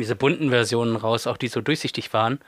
[0.01, 2.39] diese bunten Versionen raus, auch die so durchsichtig waren.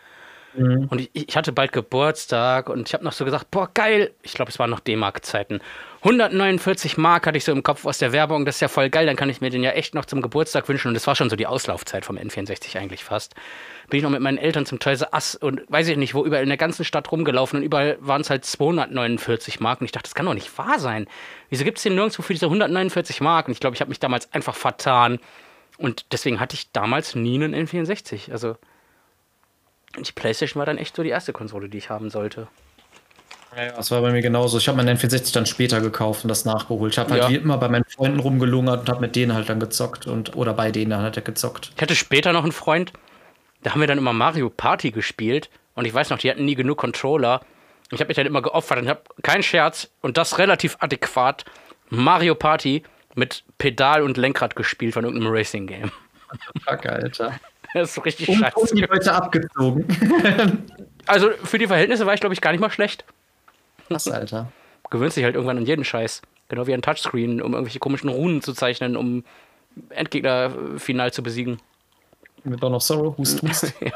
[0.90, 4.12] Und ich, ich hatte bald Geburtstag und ich habe noch so gesagt, boah, geil.
[4.24, 5.60] Ich glaube, es waren noch D-Mark-Zeiten.
[6.02, 8.46] 149 Mark hatte ich so im Kopf aus der Werbung.
[8.46, 9.06] Das ist ja voll geil.
[9.06, 10.90] Dann kann ich mir den ja echt noch zum Geburtstag wünschen.
[10.90, 13.36] Und das war schon so die Auslaufzeit vom N64 eigentlich fast.
[13.90, 16.44] Bin ich noch mit meinen Eltern zum R Us und weiß ich nicht, wo überall
[16.44, 19.82] in der ganzen Stadt rumgelaufen und überall waren es halt 249 Mark.
[19.82, 21.08] Und ich dachte, das kann doch nicht wahr sein.
[21.50, 23.48] Wieso gibt es den nirgendwo für diese 149 Mark?
[23.48, 25.20] Und ich glaube, ich habe mich damals einfach vertan.
[25.78, 28.32] Und deswegen hatte ich damals nie einen N64.
[28.32, 28.56] Also
[29.98, 32.48] die PlayStation war dann echt so die erste Konsole, die ich haben sollte.
[33.56, 34.58] Ja, das war bei mir genauso.
[34.58, 36.92] Ich habe meinen N64 dann später gekauft und das nachgeholt.
[36.94, 37.30] Ich habe halt Ja.
[37.30, 40.54] wie immer bei meinen Freunden rumgelungert und habe mit denen halt dann gezockt und oder
[40.54, 41.72] bei denen dann halt gezockt.
[41.76, 42.92] Ich hatte später noch einen Freund,
[43.64, 45.50] da haben wir dann immer Mario Party gespielt.
[45.74, 47.42] Und ich weiß noch, die hatten nie genug Controller.
[47.92, 51.46] Ich habe mich dann immer geopfert und habe keinen Scherz und das relativ adäquat
[51.90, 52.84] Mario Party
[53.16, 55.92] mit Pedal und Lenkrad gespielt von irgendeinem Racing-Game.
[56.68, 57.40] Fuck, Alter.
[57.74, 58.56] Das ist richtig Und, scheiße.
[58.58, 59.86] und die Leute abgezogen.
[61.08, 63.06] Also für die Verhältnisse war ich, glaube ich, gar nicht mal schlecht.
[63.90, 64.52] Was, Alter?
[64.90, 66.24] Gewöhnst dich halt irgendwann an jeden Scheiß.
[66.50, 69.24] Genau wie ein Touchscreen, um irgendwelche komischen Runen zu zeichnen, um
[69.90, 71.60] Endgegner final zu besiegen.
[72.44, 73.74] Mit Dawn of Sorrow, Hust, Hust.
[73.82, 73.92] Ja.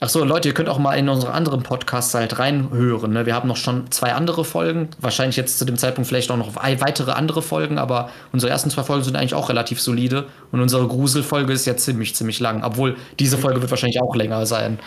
[0.00, 3.12] Ach so, Leute, ihr könnt auch mal in unsere anderen Podcasts halt reinhören.
[3.12, 3.26] Ne?
[3.26, 4.90] Wir haben noch schon zwei andere Folgen.
[5.00, 8.70] Wahrscheinlich jetzt zu dem Zeitpunkt vielleicht auch noch wei- weitere andere Folgen, aber unsere ersten
[8.70, 10.26] zwei Folgen sind eigentlich auch relativ solide.
[10.52, 12.62] Und unsere Gruselfolge ist ja ziemlich, ziemlich lang.
[12.62, 14.78] Obwohl diese Folge wird wahrscheinlich auch länger sein.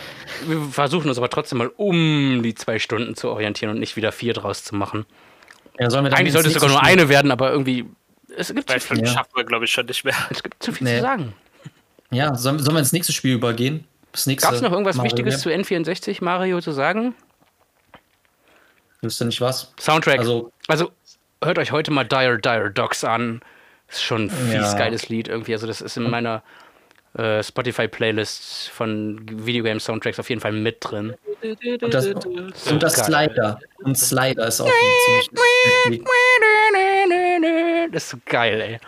[0.46, 4.12] Wir versuchen uns aber trotzdem mal um die zwei Stunden zu orientieren und nicht wieder
[4.12, 5.04] vier draus zu machen.
[5.78, 7.84] Ja, sollen wir dann Eigentlich sollte es sogar nur eine werden, aber irgendwie.
[8.34, 10.14] Es gibt zu viel, schaffen wir, glaube ich, schon nicht mehr.
[10.30, 10.96] es gibt zu viel Nee.
[10.96, 11.34] zu sagen.
[12.10, 13.84] Ja, sollen, sollen wir ins nächste Spiel übergehen?
[14.12, 15.62] Das nächste Gab es noch irgendwas Mario Wichtiges zu Game?
[15.62, 17.14] N64 Mario zu sagen?
[19.00, 19.72] Wüsste nicht was.
[19.80, 20.18] Soundtrack.
[20.20, 20.92] Also, Also,
[21.42, 23.40] hört euch heute mal Dire Dire Dogs an.
[23.88, 24.74] Ist schon ein fies Ja.
[24.78, 25.52] geiles Lied irgendwie.
[25.54, 26.42] Also das ist in meiner
[27.18, 31.14] äh, Spotify-Playlist von Videogame-Soundtracks auf jeden Fall mit drin.
[31.82, 32.94] und das, So und das.
[32.94, 33.58] Slider.
[33.78, 36.02] Und Slider ist auch ein ziemlich.
[37.92, 38.78] Das ist so geil, ey.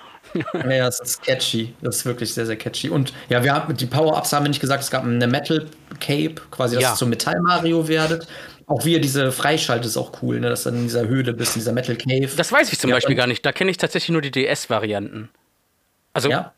[0.54, 1.74] Ja, es ist catchy.
[1.82, 2.88] Das ist wirklich sehr, sehr catchy.
[2.88, 5.66] Und ja, wir haben die Power-Ups haben wir nicht gesagt, es gab eine Metal
[6.00, 6.92] Cape, quasi, dass Ja.
[6.92, 8.26] ihr zum Metall Mario werdet.
[8.66, 10.48] Auch wie ihr diese freischaltet, ist auch cool, ne?
[10.48, 12.30] dass du in dieser Höhle bist, in dieser Metal Cave.
[12.36, 13.44] Das weiß ich zum Ja, Beispiel gar nicht.
[13.44, 15.28] Da kenne ich tatsächlich nur die DS-Varianten.
[16.14, 16.52] Also, ja,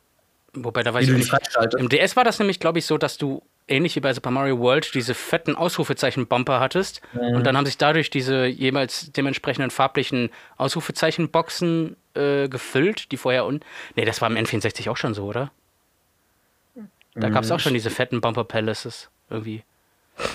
[0.54, 1.32] wobei da weiß wie ich nicht.
[1.78, 4.58] Im DS war das nämlich, glaube ich, so, dass du ähnlich wie bei Super Mario
[4.58, 7.00] World diese fetten Ausrufezeichen-Bumper hattest.
[7.14, 13.64] Und dann haben sich dadurch diese jeweils dementsprechenden farblichen Ausrufezeichen-Boxen äh, gefüllt, die vorher und.
[13.96, 15.50] Nee, das war im N64 auch schon so, oder?
[17.14, 19.62] Da gab es auch schon diese fetten Bumper Palaces irgendwie.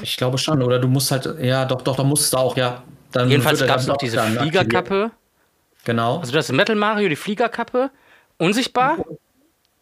[0.01, 2.83] Ich glaube schon, oder du musst halt, ja, doch, doch, da musst du auch, ja.
[3.11, 4.19] Dann Jedenfalls gab es noch diese.
[4.19, 5.11] Fliegerkappe.
[5.85, 6.19] Genau.
[6.19, 7.91] Also das Metal Mario, die Fliegerkappe.
[8.37, 8.97] Unsichtbar.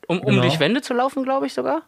[0.07, 0.41] Um, um Genau.
[0.41, 1.84] durch Wände zu laufen, glaube ich sogar.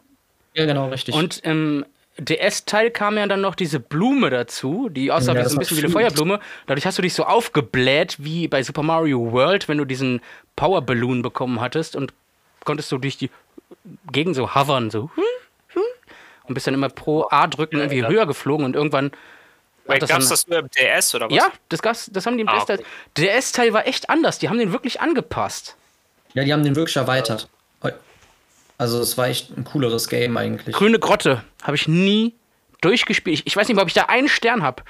[0.54, 1.14] Ja, genau, richtig.
[1.14, 1.84] Und im
[2.18, 5.60] DS-Teil kam ja dann noch diese Blume dazu, die aussah Ja, wie das so ein
[5.60, 6.40] bisschen wie eine Feuerblume.
[6.66, 10.20] Dadurch hast du dich so aufgebläht wie bei Super Mario World, wenn du diesen
[10.54, 12.12] Power Balloon bekommen hattest und
[12.64, 13.30] konntest du durch die
[14.12, 15.10] Gegend so hovern, so
[16.44, 18.08] und bist dann immer pro A drücken irgendwie ja.
[18.08, 19.12] höher geflogen und irgendwann
[19.86, 21.36] Wait, das gab's das nur im DS oder was?
[21.36, 22.84] ja, das, gab's, das haben die im Ah, DS-Teil.
[23.16, 24.38] Der DS-Teil war echt anders.
[24.38, 25.76] Die haben den wirklich angepasst.
[26.34, 27.48] ja, die haben den wirklich erweitert.
[28.82, 30.74] Also, es war echt ein cooleres Game eigentlich.
[30.74, 32.34] Grüne Grotte habe ich nie
[32.80, 33.38] durchgespielt.
[33.38, 34.82] Ich, ich weiß nicht, ob ich da einen Stern habe.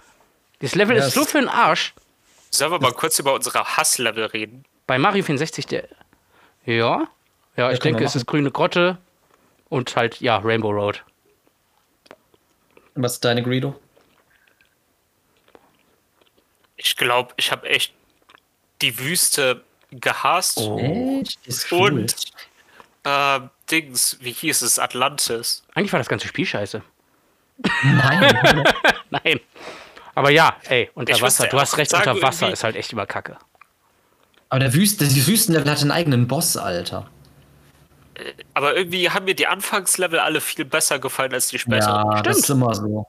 [0.61, 1.93] Das Level Ja, ist so für den Arsch.
[2.51, 4.65] Sollen wir mal kurz über unsere Hasslevel reden?
[4.87, 5.89] Bei Mario 64, der.
[6.65, 7.07] Ja.
[7.55, 8.97] Ja, ich können denke, es ist Grüne Grotte
[9.69, 11.05] und halt, ja, Rainbow Road.
[12.95, 13.79] Was ist deine Greedo?
[16.77, 17.93] Ich glaube, ich habe echt
[18.81, 20.57] die Wüste gehasst.
[20.63, 20.79] Oh.
[20.79, 21.39] Echt?
[21.47, 21.93] Ist cool.
[21.93, 22.15] Und
[23.05, 23.41] äh,
[23.73, 24.79] Dings, wie hieß es?
[24.79, 25.65] Atlantis.
[25.75, 26.83] Eigentlich war das ganze Spiel scheiße.
[27.83, 28.65] Nein.
[29.11, 29.41] Nein.
[30.15, 31.45] Aber ja, ey, unter Ich Wasser.
[31.45, 33.37] wusste Du hast recht, unter Wasser irgendwie- ist halt echt immer Kacke.
[34.51, 37.09] Aber der Wüste, die Wüstenlevel hat einen eigenen Boss, Alter.
[38.53, 41.87] Aber irgendwie haben mir die Anfangslevel alle viel besser gefallen als die später.
[41.87, 42.37] Ja, das Stimmt.
[42.39, 43.07] ist immer so.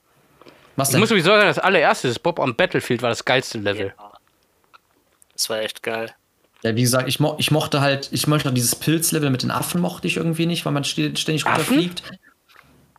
[0.77, 3.94] Was Ich muss sowieso sagen, das allererste, das Bob on Battlefield, war das geilste Level.
[5.34, 6.15] Das war echt geil.
[6.64, 9.81] Ja, wie gesagt, ich, mo ich mochte halt, ich mochte dieses Pilzlevel mit den Affen
[9.81, 11.45] mochte ich irgendwie nicht, weil man ständig Affen?
[11.45, 12.03] runterfliegt.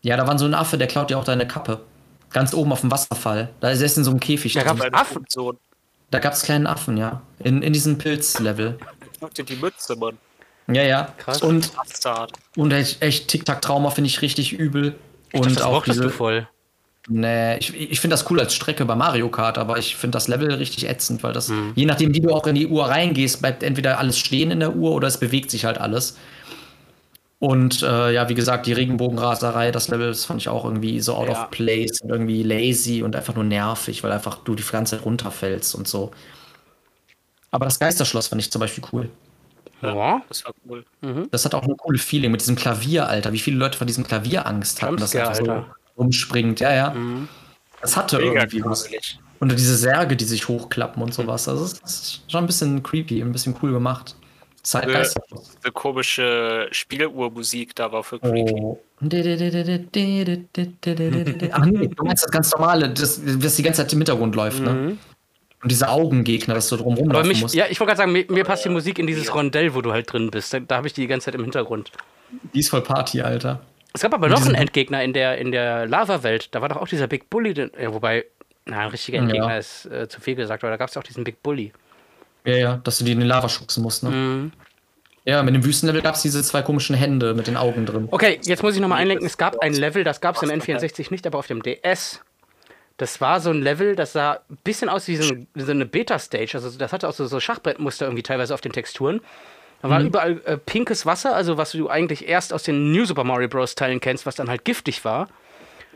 [0.03, 1.81] Ja, da war so ein Affe, der klaut dir auch deine Kappe.
[2.31, 3.49] Ganz oben auf dem Wasserfall.
[3.61, 4.53] Da ist er in so einem Käfig.
[4.53, 5.25] Da gab's Mein Affen?
[5.29, 5.57] Sohn
[6.15, 7.23] da gab es kleinen Affen, ja.
[7.41, 8.79] In, in diesem Pilzlevel.
[9.19, 10.17] klaut dir die Mütze, Mann.
[10.69, 11.13] Ja, ja.
[11.19, 11.43] Krass.
[11.43, 12.33] Und, Bastard.
[12.57, 14.95] und echt, echt Tic-Tac-Trauma finde ich richtig übel.
[15.33, 16.49] Ich und dachte, das auch diese, du voll.
[17.07, 20.27] Nee, ich, ich finde das cool als Strecke bei Mario Kart, aber ich finde das
[20.27, 21.73] Level richtig ätzend, weil das, mhm.
[21.75, 24.75] je nachdem, wie du auch in die Uhr reingehst, bleibt entweder alles stehen in der
[24.75, 26.17] Uhr oder es bewegt sich halt alles.
[27.41, 31.15] Und äh, ja, wie gesagt, die Regenbogenraserei, das Level, das fand ich auch irgendwie so
[31.15, 31.43] out ja.
[31.43, 35.05] of place und irgendwie lazy und einfach nur nervig, weil einfach du die ganze Zeit
[35.05, 36.11] runterfällst und so.
[37.51, 39.11] Aber das Geisterschloss fand ich zum Beispiel cool.
[39.83, 40.85] Ja, das war cool.
[41.03, 41.29] Mhm.
[41.31, 43.35] Das hat auch ein cooles Feeling mit diesem Klavier, Alter.
[43.35, 46.61] Wie viele Leute vor diesem Klavier Angst hatten, dass er so rumspringt.
[46.61, 46.91] Ja, ja.
[46.91, 47.29] Mhm.
[47.81, 48.89] Das hatte Mega irgendwie was.
[49.41, 51.49] Und diese Särge, die sich hochklappen und sowas.
[51.49, 54.17] Also, das ist schon ein bisschen creepy, ein bisschen cool gemacht.
[54.63, 55.19] Zeitgeist.
[55.31, 58.55] Diese komische Spieluhrmusik da war für creepy.
[58.55, 58.81] Oh.
[59.03, 59.09] Ach
[61.67, 64.73] nee, du meinst das ganz normale, das, das die ganze Zeit im Hintergrund läuft, ne?
[64.73, 64.87] mhm.
[64.87, 64.97] ne?
[65.63, 67.55] Und diese Augengegner, dass du drumherum laufen mich, musst.
[67.55, 69.93] Ja, ich wollte gerade sagen, mir, mir, passt die Musik in dieses Rondell, wo du
[69.93, 70.53] halt drin bist.
[70.53, 71.91] Da, da habe ich die die ganze Zeit im Hintergrund.
[72.53, 73.61] Die ist voll Party, Alter.
[73.95, 76.49] Es gab aber noch einen Endgegner in der, in der Lava-Welt.
[76.51, 77.55] Da war doch auch dieser Big Bully.
[77.55, 78.25] Den, ja, wobei,
[78.67, 79.59] na, ein richtiger Endgegner ja.
[79.59, 81.73] ist äh, zu viel gesagt, aber da gab es auch diesen Big Bully.
[82.45, 84.11] Ja, ja, dass du die in die Lava schubsen musst, ne?
[84.11, 84.53] Mhm.
[85.25, 88.09] Ja, mit dem Wüstenlevel gab es diese zwei komischen Hände mit den Augen drin.
[88.11, 89.27] Okay, jetzt muss ich nochmal einlenken.
[89.27, 92.21] Es gab ein Level, das gab es im N64 nicht, aber auf dem DS
[92.97, 96.53] das war so ein Level, das sah ein bisschen aus wie so eine, Beta-Stage.
[96.55, 99.21] Also das hatte auch so, so Schachbrettmuster irgendwie teilweise auf den Texturen.
[99.85, 100.07] Da war mhm.
[100.07, 103.75] überall äh, pinkes Wasser, also was du eigentlich erst aus den New Super Mario Bros.
[103.75, 105.29] Teilen kennst, was dann halt giftig war.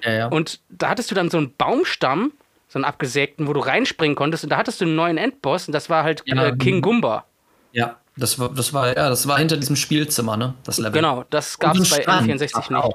[0.05, 0.27] Ja, ja.
[0.27, 2.33] Und da hattest du dann so einen Baumstamm,
[2.69, 4.45] so einen abgesägten, wo du reinspringen konntest.
[4.45, 7.25] Und da hattest du einen neuen Endboss und das war halt ja, äh, King Gumba.
[7.73, 10.53] Ja, das war, das war, ja, das war hinter diesem Spielzimmer, ne?
[10.65, 10.93] Das Level.
[10.93, 12.75] Genau, das gab es bei N64 nicht.
[12.75, 12.93] Auch.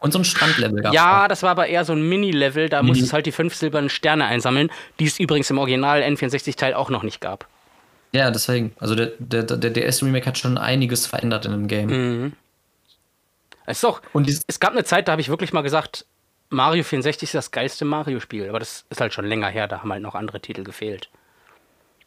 [0.00, 2.70] Und so ein Strandlevel gab Ja, das war aber eher so ein Mini-Level.
[2.70, 2.88] Da Mini.
[2.88, 6.88] musstest du halt die fünf silbernen Sterne einsammeln, die es übrigens im Original N64-Teil auch
[6.88, 7.46] noch nicht gab.
[8.12, 8.74] Ja, deswegen.
[8.78, 11.88] Also der, der, der DS-Remake hat schon einiges verändert in dem Game.
[11.88, 12.32] Mhm.
[13.66, 16.04] Es, ist auch, Und es gab eine Zeit, da habe ich wirklich mal gesagt,
[16.50, 18.48] Mario 64 ist das geilste Mario-Spiel.
[18.48, 21.08] Aber das ist halt schon länger her, da haben halt noch andere Titel gefehlt.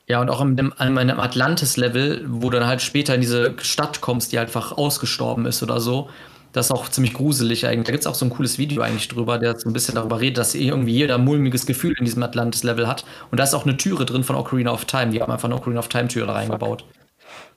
[0.07, 3.55] Ja, und auch in dem, in einem Atlantis-Level, wo du dann halt später in diese
[3.61, 6.09] Stadt kommst, die einfach ausgestorben ist oder so.
[6.55, 7.87] Das ist auch ziemlich gruselig eigentlich.
[7.87, 10.21] Da gibt es auch so ein cooles Video eigentlich drüber, der so ein bisschen darüber
[10.21, 13.03] redet, dass irgendwie jeder mulmiges Gefühl in diesem Atlantis-Level hat.
[13.29, 15.11] Und da ist auch eine Türe drin von Ocarina of Time.
[15.11, 16.85] Die haben einfach eine Ocarina of Time-Tür da reingebaut.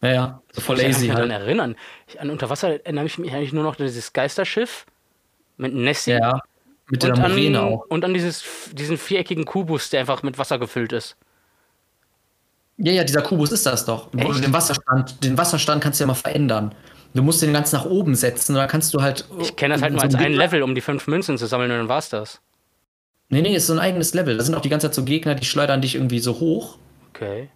[0.00, 1.18] Naja, so voll lazy ich halt.
[1.18, 1.76] daran erinnern.
[2.08, 4.84] Ich, an Unterwasser erinnere ich mich eigentlich nur noch an dieses Geisterschiff
[5.58, 6.14] mit Nessie.
[6.14, 6.40] Ja,
[6.90, 7.84] mit der Morene auch.
[7.88, 8.42] Und an dieses,
[8.72, 11.16] diesen viereckigen Kubus, der einfach mit Wasser gefüllt ist.
[12.78, 14.10] Ja, ja, dieser Kubus ist das doch.
[14.10, 16.74] Den Wasserstand, den Wasserstand kannst du ja mal verändern.
[17.14, 19.26] Du musst den ganz nach oben setzen, oder kannst du halt.
[19.40, 21.70] Ich kenne das halt nur so als ein Level, um die fünf Münzen zu sammeln,
[21.70, 22.40] und dann war's das.
[23.30, 24.36] Nee, nee, ist so ein eigenes Level.
[24.36, 26.78] Da sind auch die ganze Zeit so Gegner, die schleudern dich irgendwie so hoch.
[27.10, 27.50] Okay.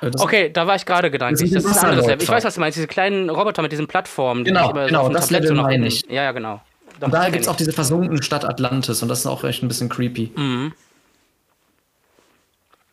[0.00, 1.50] Äh, das okay, da war ich gerade gedanklich.
[1.50, 2.22] Das, das ist ein anderes Level.
[2.22, 2.76] Ich weiß, was du meinst.
[2.76, 4.44] Diese kleinen Roboter mit diesen Plattformen.
[4.44, 6.04] Genau, genau, so das Level so meine ich.
[6.08, 6.60] Ja, ja, genau.
[7.00, 9.62] Doch, und da gibt es auch diese versunkene Stadt Atlantis und das ist auch echt
[9.62, 10.32] ein bisschen creepy.
[10.34, 10.72] Mhm.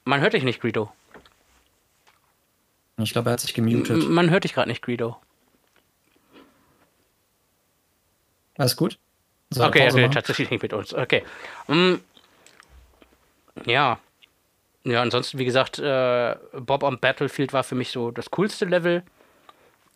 [0.06, 0.92] Man hört dich nicht, Greedo.
[2.98, 4.10] Ich glaube, er hat sich gemutet.
[4.10, 5.18] Man hört dich gerade nicht, Greedo.
[8.58, 8.98] Alles gut?
[9.50, 10.94] So, okay, okay tatsächlich nicht mit uns.
[10.94, 11.24] Okay.
[11.68, 12.02] Um,
[13.66, 14.00] ja.
[14.84, 19.04] Ja, ansonsten, wie gesagt, äh, Bob on Battlefield war für mich so das coolste Level.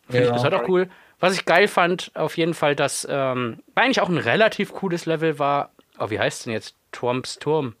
[0.06, 0.28] Finde ja.
[0.28, 0.88] ich bis heute auch cool.
[1.20, 5.38] Was ich geil fand, auf jeden Fall, dass ähm, eigentlich auch ein relativ cooles Level
[5.38, 5.72] war.
[5.98, 6.74] Oh, wie heißt denn jetzt?
[6.92, 7.74] Twomps Turm.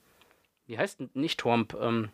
[0.66, 1.74] Wie heißt denn nicht Twomp?
[1.80, 2.10] Ähm,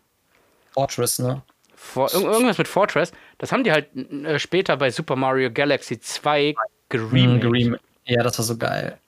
[0.73, 1.43] Fortress, ne?
[1.74, 3.12] For, irgendwas mit Fortress.
[3.39, 6.55] Das haben die halt äh, später bei Super Mario Galaxy 2
[6.89, 7.81] geremaked.
[8.06, 8.98] Ja, das war so geil.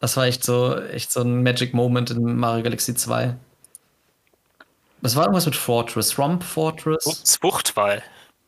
[0.00, 3.34] Das war echt so, echt so ein Magic Moment in Mario Galaxy 2.
[5.02, 6.18] Das war irgendwas mit Fortress.
[6.18, 7.24] Rump Fortress.
[7.24, 8.02] Zwuchtwall.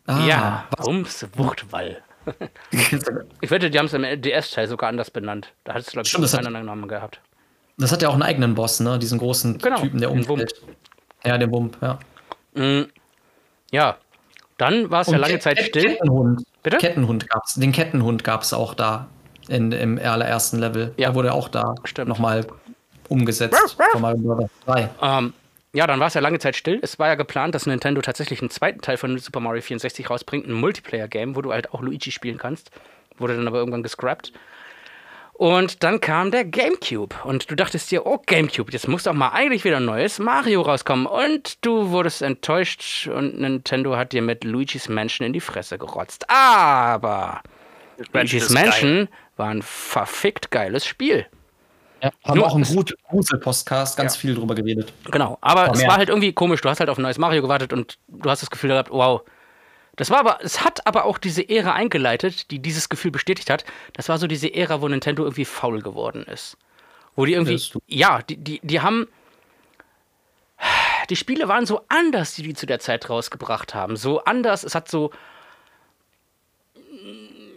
[0.06, 2.02] Ah, ja, Rums Wuchtwall.
[3.40, 5.52] ich wette, die haben es im DS-Teil sogar anders benannt.
[5.64, 7.20] Da hat es, glaube ich, Stimmt, einen anderen Namen gehabt.
[7.78, 8.98] Das hat ja auch einen eigenen Boss, ne?
[8.98, 10.55] Diesen großen genau, Typen, der umfällt.
[11.24, 11.98] Ja, den Wump, ja.
[12.55, 12.85] Mm,
[13.70, 13.97] ja,
[14.59, 15.94] dann war es ja lange Zeit still.
[15.94, 16.44] Kettenhund.
[16.62, 16.77] Bitte?
[16.78, 17.55] Kettenhund gab's.
[17.55, 19.09] Den Kettenhund gab es auch da
[19.48, 20.93] in, im allerersten Level.
[20.97, 21.09] Ja.
[21.09, 21.74] Der wurde auch da
[22.05, 22.47] nochmal
[23.09, 24.89] umgesetzt von Mario 3.
[25.01, 25.32] Ähm,
[25.74, 26.78] ja, dann war es ja lange Zeit still.
[26.82, 30.47] Es war ja geplant, dass Nintendo tatsächlich einen zweiten Teil von Super Mario 64 rausbringt,
[30.47, 32.70] ein Multiplayer-Game, wo du halt auch Luigi spielen kannst.
[33.19, 34.32] Wurde dann aber irgendwann gescrapped.
[35.32, 37.16] Und dann kam der GameCube.
[37.24, 40.60] Und du dachtest dir, oh GameCube, jetzt muss doch mal eigentlich wieder ein neues Mario
[40.60, 41.06] rauskommen.
[41.06, 46.28] Und du wurdest enttäuscht und Nintendo hat dir mit Luigi's Mansion in die Fresse gerotzt.
[46.28, 47.40] Aber
[48.12, 51.27] Luigi's Mansion war ein verfickt geiles Spiel.
[52.03, 54.20] Ja, haben Nur, auch im Grusel-Podcast ganz ja.
[54.20, 54.93] viel drüber geredet.
[55.11, 56.61] Genau, aber es war halt irgendwie komisch.
[56.61, 59.23] Du hast halt auf ein neues Mario gewartet und du hast das Gefühl gehabt, wow.
[59.95, 63.65] Das war aber, es hat aber auch diese Ära eingeleitet, die dieses Gefühl bestätigt hat.
[63.93, 66.57] Das war so diese Ära, wo Nintendo irgendwie faul geworden ist.
[67.15, 69.07] Wo die irgendwie, ja, die, die, die haben,
[71.11, 73.97] die Spiele waren so anders, die die zu der Zeit rausgebracht haben.
[73.97, 75.11] So anders, es hat so,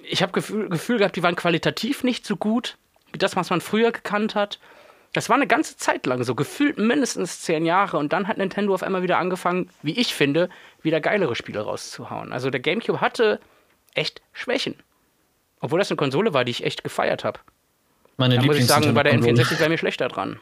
[0.10, 2.77] ich habe Gefühl, Gefühl gehabt, die waren qualitativ nicht so gut,
[3.11, 4.60] wie das, was man früher gekannt hat.
[5.14, 7.98] Das war eine ganze Zeit lang so, gefühlt mindestens zehn Jahre.
[7.98, 10.49] Und dann hat Nintendo auf einmal wieder angefangen, wie ich finde,
[10.82, 12.34] wieder geilere Spiele rauszuhauen.
[12.34, 13.40] Also der GameCube hatte
[13.94, 14.76] echt Schwächen.
[15.61, 17.40] Obwohl das eine Konsole war, die ich echt gefeiert habe.
[18.18, 20.40] Meine Da muss ich sagen, war der Lieblings- N64 bei mir schlechter dran.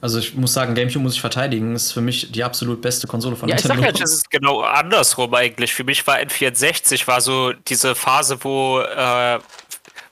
[0.00, 1.74] Also ich muss sagen, GameCube muss ich verteidigen.
[1.74, 3.98] Ist für mich die absolut beste Konsole von Ja, ich sag Nintendo.
[3.98, 5.74] ja, Das ist genau andersrum eigentlich.
[5.74, 9.38] Für mich war N64 war so diese Phase, wo, äh,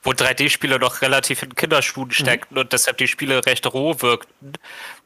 [0.02, 4.52] wo 3D-Spiele noch relativ in Kinderschuhen steckten und deshalb die Spiele recht roh wirkten.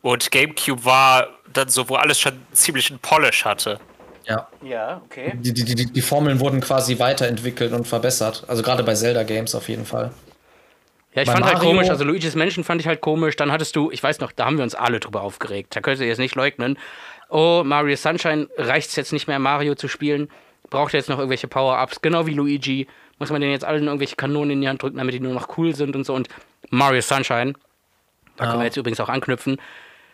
[0.02, 3.78] Und GameCube war dann so, wo alles schon ziemlich einen Polish hatte.
[4.26, 4.48] ja.
[4.62, 5.32] Ja, okay.
[5.36, 8.44] Die, die, die, die Formeln wurden quasi weiterentwickelt und verbessert.
[8.48, 10.10] Also gerade bei Zelda-Games auf jeden Fall.
[11.14, 13.34] Ja, ich Bei fand halt Mario- komisch, also Luigi's Menschen fand ich halt komisch.
[13.36, 15.74] Dann hattest du, ich weiß noch, da haben wir uns alle drüber aufgeregt.
[15.74, 16.78] Da könnt ihr jetzt nicht leugnen.
[17.28, 20.30] Oh, Mario Sunshine reicht es jetzt nicht mehr, Mario zu spielen.
[20.68, 22.86] Braucht er jetzt noch irgendwelche Power-Ups, genau wie Luigi.
[23.18, 25.58] Muss man den jetzt allen irgendwelche Kanonen in die Hand drücken, damit die nur noch
[25.58, 26.14] cool sind und so.
[26.14, 26.28] Und
[26.70, 27.54] Mario Sunshine,
[28.36, 29.60] da können wir jetzt übrigens auch anknüpfen,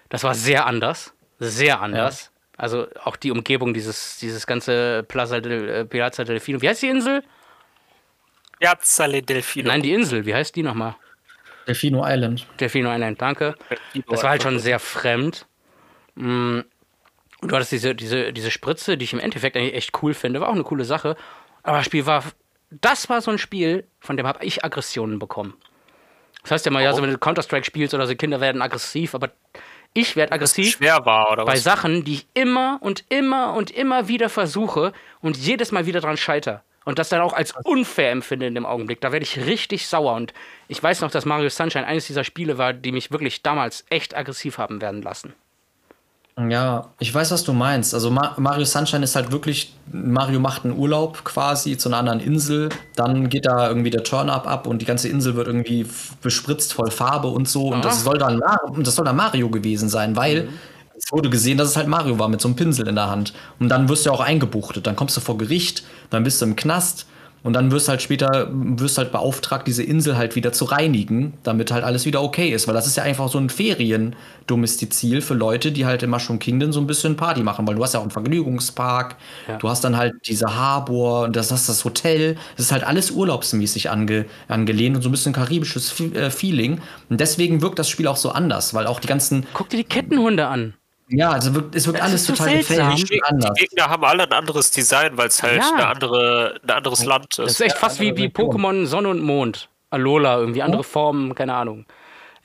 [0.09, 1.12] das war sehr anders.
[1.39, 2.31] Sehr anders.
[2.56, 6.62] Also auch die Umgebung, dieses, dieses ganze Plaza del, äh, Piazza Delfino.
[6.62, 7.23] Wie heißt die Insel?
[8.59, 9.69] Piazzale Delfino.
[9.69, 10.24] Nein, die Insel.
[10.27, 10.97] Wie heißt die nochmal?
[11.66, 12.47] Delfino Island.
[12.61, 13.55] Delfino Island, danke.
[14.09, 15.47] Das war halt schon sehr fremd.
[16.15, 16.61] Mm,
[17.41, 20.41] Und du hattest diese, diese, diese Spritze, die ich im Endeffekt eigentlich echt cool finde,
[20.41, 21.16] war auch eine coole Sache.
[21.62, 22.23] Aber das Spiel war,
[22.70, 25.55] das war so ein Spiel, von dem habe ich Aggressionen bekommen.
[26.43, 29.16] Das heißt ja mal, ja, so wenn du Counter-Strike spielst oder so, Kinder werden aggressiv,
[29.16, 29.31] aber
[29.93, 31.65] ich werde aggressiv schwer war, oder bei was?
[31.65, 36.16] Sachen, die ich immer und immer und immer wieder versuche und jedes Mal wieder dran
[36.16, 36.62] scheiter.
[36.87, 39.01] Und das dann auch als unfair empfinde in dem Augenblick.
[39.01, 40.15] Da werde ich richtig sauer.
[40.15, 40.33] Und
[40.69, 44.17] ich weiß noch, dass Mario Sunshine eines dieser Spiele war, die mich wirklich damals echt
[44.17, 45.35] aggressiv haben werden lassen.
[46.39, 47.95] Ja, ich weiß, was du meinst.
[47.95, 52.21] Also Ma Mario Sunshine ist halt wirklich, Mario macht einen Urlaub quasi zu einer anderen
[52.21, 55.87] Insel, dann geht da irgendwie der Turn-Up ab und die ganze Insel wird irgendwie
[56.21, 57.69] bespritzt voll Farbe und so.
[57.69, 58.43] Und das soll dann
[58.79, 60.76] das soll dann Mario gewesen sein, weil es
[61.12, 63.33] wurde gesehen, dass es halt Mario war mit so einem Pinsel in der Hand.
[63.59, 66.57] Und dann wirst du auch eingebuchtet, dann kommst du vor Gericht, dann bist du im
[66.57, 67.07] Knast.
[67.43, 71.70] Und dann wirst halt später wirst halt beauftragt, diese Insel halt wieder zu reinigen, damit
[71.70, 72.66] halt alles wieder okay ist.
[72.66, 76.73] Weil das ist ja einfach so ein Feriendomestizil für Leute, die halt in Mushroom Kingdom
[76.73, 77.65] so ein bisschen Party machen.
[77.69, 79.15] Weil du hast ja auch einen Vergnügungspark,
[79.47, 79.59] Ja.
[79.59, 82.35] du hast dann halt diese Harbor, und das hast das Hotel.
[82.57, 86.81] Das ist halt alles urlaubsmäßig ange, angelehnt und so ein bisschen karibisches äh, Feeling.
[87.11, 89.85] Und deswegen wirkt das Spiel auch so anders, weil auch die ganzen, Guck dir die
[89.85, 90.74] Kettenhunde an.
[91.09, 93.55] Ja, also wirkt, es wirkt Das alles total gefällig Die, und anders.
[93.55, 95.73] die Gegner haben alle ein anderes Design, weil es halt Ja.
[95.74, 97.53] eine andere, ein anderes Land Das ist.
[97.53, 99.69] ist echt fast wie, wie Pokémon Sonne und Mond.
[99.91, 101.87] Alola, irgendwie andere Formen, keine Ahnung.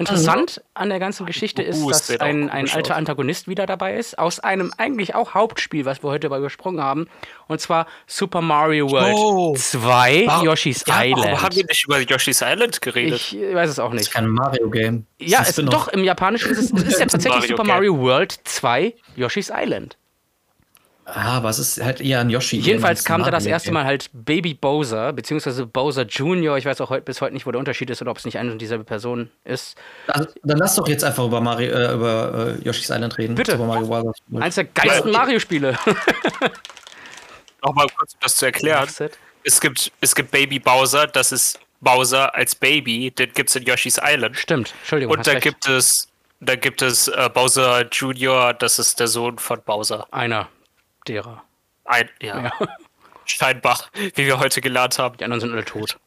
[0.01, 2.95] Interessant an der ganzen Geschichte ist, Uh, dass ein, ein alter.
[2.95, 7.07] Antagonist wieder dabei ist, aus einem eigentlich auch Hauptspiel, was wir heute mal übersprungen haben,
[7.47, 9.55] und zwar Super Mario World Oh.
[9.55, 11.41] 2, Warum- Yoshi's Ja, warum Island.
[11.43, 13.13] haben wir nicht über Yoshi's Island geredet?
[13.33, 14.13] Ich weiß es auch Das ist nicht.
[14.15, 15.05] kein Mario-Game.
[15.19, 17.73] Ja, es, ist doch, im Japanischen ist es, es ist ja tatsächlich Mario Super Game.
[17.75, 19.97] Mario World 2, Yoshi's Island.
[21.05, 22.57] Ah, aber es ist halt eher ein Yoshi.
[22.57, 26.57] Jedenfalls kam da das erste Mal halt Baby Bowser, beziehungsweise Bowser Junior.
[26.57, 28.37] Ich weiß auch heute, bis heute nicht, wo der Unterschied ist oder ob es nicht
[28.37, 29.75] eine und dieselbe Person ist.
[30.07, 33.35] Also, dann lass doch jetzt einfach über, Mario, äh, über äh, Yoshi's Island reden.
[33.35, 33.53] Bitte.
[33.55, 34.15] Über Mario World.
[34.39, 35.19] Eins der geilsten Ja.
[35.19, 35.77] Mario-Spiele.
[37.63, 38.87] Nochmal kurz, um das zu erklären.
[39.43, 43.63] Es gibt, es gibt Baby Bowser, das ist Bowser als Baby, den gibt es in
[43.65, 44.37] Yoshi's Island.
[44.37, 45.17] Stimmt, Entschuldigung.
[45.17, 45.41] Und recht.
[45.41, 46.07] gibt es,
[46.39, 50.07] dann gibt es äh, Bowser Junior, das ist der Sohn von Bowser.
[50.11, 50.47] einer
[51.07, 51.43] derer.
[51.85, 52.43] Ein, ja.
[52.43, 52.51] Ja.
[53.25, 53.79] Scheinbar,
[54.15, 55.17] wie wir heute gelernt haben.
[55.17, 55.97] Die anderen sind alle tot.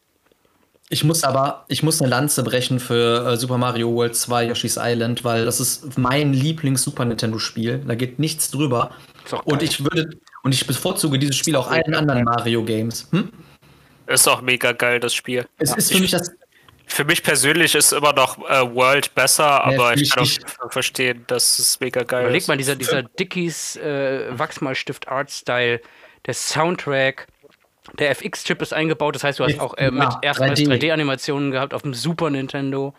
[0.89, 4.77] Ich muss aber, ich muss eine Lanze brechen für äh, Super Mario World 2 Yoshi's
[4.79, 7.79] Island, weil das ist mein Lieblings-Super Nintendo-Spiel.
[7.87, 8.91] Da geht nichts drüber.
[9.45, 10.09] Und ich würde,
[10.43, 13.07] und ich bevorzuge dieses Spiel auch allen anderen Mario-Games.
[13.11, 13.31] Hm?
[14.05, 15.47] Ist auch mega geil, das Spiel.
[15.57, 16.31] Es ist für Ich- mich das.
[16.87, 20.27] Für mich persönlich ist immer noch äh, World besser, aber ich kann
[20.59, 22.47] auch verstehen, dass es mega geil Überleg ist.
[22.47, 25.81] mal, dieser, dieser Dickies äh, Wachsmalstift Art-Style,
[26.25, 27.27] der Soundtrack,
[27.99, 30.79] der FX-Chip ist eingebaut, das heißt, du hast auch äh, mit Ja, erstmals 3D.
[30.79, 32.93] 3D-Animationen gehabt auf dem Super Nintendo.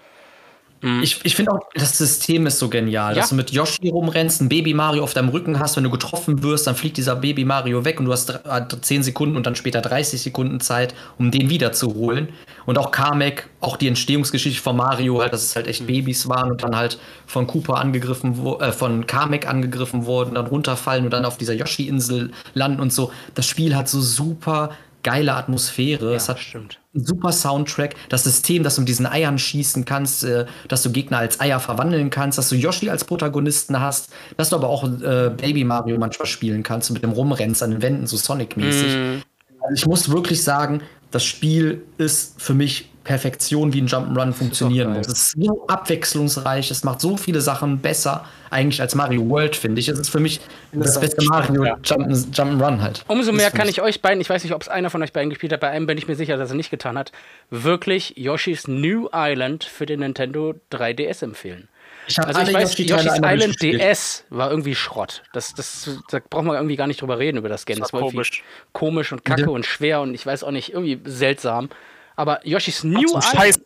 [1.02, 3.20] Ich, ich finde auch, das System ist so genial, Ja.
[3.20, 6.42] dass du mit Yoshi rumrennst, ein Baby Mario auf deinem Rücken hast, wenn du getroffen
[6.42, 9.46] wirst, dann fliegt dieser Baby Mario weg und du hast dr- äh, 10 Sekunden und
[9.46, 12.28] dann später 30 Sekunden Zeit, um den wiederzuholen.
[12.66, 16.50] Und auch Kamek, auch die Entstehungsgeschichte von Mario, halt, dass es halt echt Babys waren
[16.52, 21.24] und dann halt von Koopa angegriffen, äh, von Kamek angegriffen wurden, dann runterfallen und dann
[21.24, 23.10] auf dieser Yoshi-Insel landen und so.
[23.34, 24.70] Das Spiel hat so super
[25.06, 26.10] geile Atmosphäre.
[26.10, 26.80] Ja, es hat stimmt.
[26.92, 27.94] einen super Soundtrack.
[28.08, 31.60] Das System, dass du mit diesen Eiern schießen kannst, äh, dass du Gegner als Eier
[31.60, 35.96] verwandeln kannst, dass du Yoshi als Protagonisten hast, dass du aber auch äh, Baby Mario
[35.96, 39.22] manchmal spielen kannst und mit dem Rumrennst an den Wänden, so Sonic-mäßig.
[39.60, 44.92] Also ich muss wirklich sagen, das Spiel ist für mich Perfektion, wie ein Jump'n'Run funktionieren
[44.92, 45.06] muss.
[45.06, 49.80] Es ist so abwechslungsreich, es macht so viele Sachen besser, eigentlich als Mario World, finde
[49.80, 49.88] ich.
[49.88, 50.40] Es ist für mich
[50.72, 51.76] das ist beste Mario ja.
[51.76, 53.04] Jump'n- Jump'n'Run halt.
[53.08, 55.12] Umso Das mehr kann ich euch beiden, ich weiß nicht, ob es einer von euch
[55.12, 57.12] beiden gespielt hat, bei einem bin ich mir sicher, dass er nicht getan hat,
[57.50, 61.68] wirklich Yoshi's New Island für den Nintendo 3DS empfehlen.
[62.08, 63.60] Ich habe Also ich weiß, Yoshi's Island.
[63.62, 65.22] DS war irgendwie Schrott.
[65.32, 67.78] Das, das, da braucht man irgendwie gar nicht drüber reden über das Game.
[67.78, 68.42] Das Das war war irgendwie komisch.
[68.72, 69.48] komisch und kacke Ja.
[69.48, 71.68] und schwer und ich weiß auch nicht, irgendwie seltsam.
[72.16, 73.24] Aber Yoshi's New Island.
[73.24, 73.58] scheiß,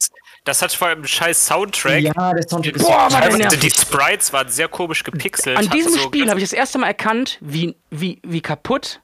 [0.44, 2.00] das hat vor allem einen scheiß Soundtrack.
[2.02, 3.60] Ja, der Soundtrack ist Boah, war der nervig.
[3.60, 5.56] die Sprites waren sehr komisch gepixelt.
[5.56, 9.00] An diesem so Spiel habe ich das erste Mal erkannt, wie, wie, wie kaputt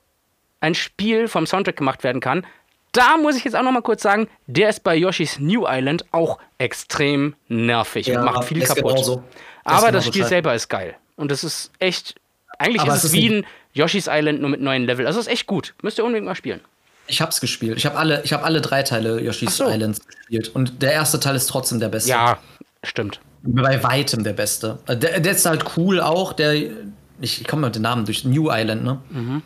[0.61, 2.45] ein Spiel vom Soundtrack gemacht werden kann.
[2.93, 6.07] Da muss ich jetzt auch noch mal kurz sagen, der ist bei Yoshi's New Island
[6.13, 8.85] auch extrem nervig Ja, und macht viel kaputt.
[8.95, 9.23] genauso.
[9.65, 10.97] Das Aber das genauso Spiel selber ist geil.
[11.17, 12.15] Und das ist echt.
[12.59, 15.07] Eigentlich Aber ist es wie ein- ein Yoshi's Island nur mit neuen Level.
[15.07, 15.75] Also ist echt gut.
[15.83, 16.63] Müsst ihr unbedingt mal spielen.
[17.09, 17.79] Ich hab's gespielt.
[17.79, 19.69] Ich habe alle, ich hab alle drei Teile Yoshi's so.
[19.69, 20.49] Islands gespielt.
[20.55, 22.11] Und der erste Teil ist trotzdem der beste.
[22.11, 22.39] Ja,
[22.83, 23.21] stimmt.
[23.43, 24.79] Bei weitem der beste.
[24.87, 26.33] Äh, Der, der ist halt cool auch.
[26.33, 26.73] Der, ich,
[27.21, 28.25] ich komme mit den Namen durch.
[28.25, 29.01] New Island, ne?
[29.11, 29.43] Mhm.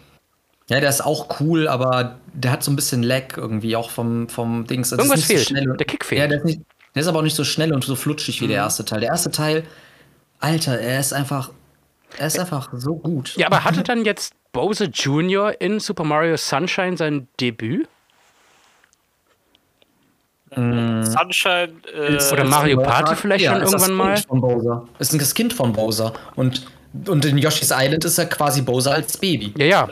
[0.70, 4.28] Ja, der ist auch cool, aber der hat so ein bisschen Lag irgendwie, auch vom,
[4.28, 4.91] vom Dings.
[4.91, 5.69] Das ist Irgendwas so fehlt.
[5.69, 6.20] und- Der Kick fehlt.
[6.20, 6.61] Ja, der ist, nicht,
[6.95, 8.51] der ist aber auch nicht so schnell und so flutschig wie Mhm.
[8.51, 9.01] der erste Teil.
[9.01, 9.65] Der erste Teil,
[10.39, 11.51] Alter, er ist einfach,
[12.19, 13.37] er ist einfach so gut.
[13.37, 15.61] Ja, aber hatte dann jetzt Bowser Jr.
[15.61, 17.89] in Super Mario Sunshine sein Debüt?
[20.53, 21.73] Sunshine.
[21.95, 24.15] Äh, Oder Mario Party vielleicht schon ist das irgendwann mal?
[24.15, 24.89] Kind von Bowser.
[24.99, 26.12] Ist das Kind von Bowser.
[26.35, 26.66] Und,
[27.07, 29.55] und in Yoshi's Island ist er quasi Bowser als Baby.
[29.57, 29.89] Ja, ja.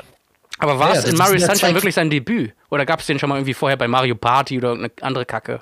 [0.58, 2.52] Aber war Ja, es das in Mario ja Sunshine wirklich sein Debüt?
[2.70, 5.60] Oder gab es den schon mal irgendwie vorher bei Mario Party oder irgendeine andere Kacke?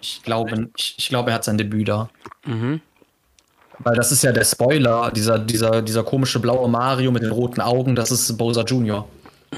[0.00, 2.08] Ich glaube, ich, ich glaube, er hat sein Debüt da.
[2.46, 2.80] Mhm.
[3.84, 7.60] Weil das ist ja der Spoiler, dieser, dieser, dieser komische blaue Mario mit den roten
[7.60, 9.08] Augen, das ist Bowser Jr.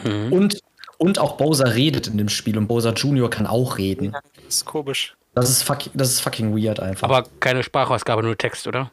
[0.05, 0.33] Mhm.
[0.33, 0.61] Und,
[0.99, 3.29] und auch Bowser redet in dem Spiel und Bowser Jr.
[3.29, 4.13] kann auch reden.
[4.13, 5.17] das ist komisch.
[5.35, 7.09] Das ist, fuck, das ist fucking weird einfach.
[7.09, 8.91] Aber keine Sprachausgabe, nur Text, oder?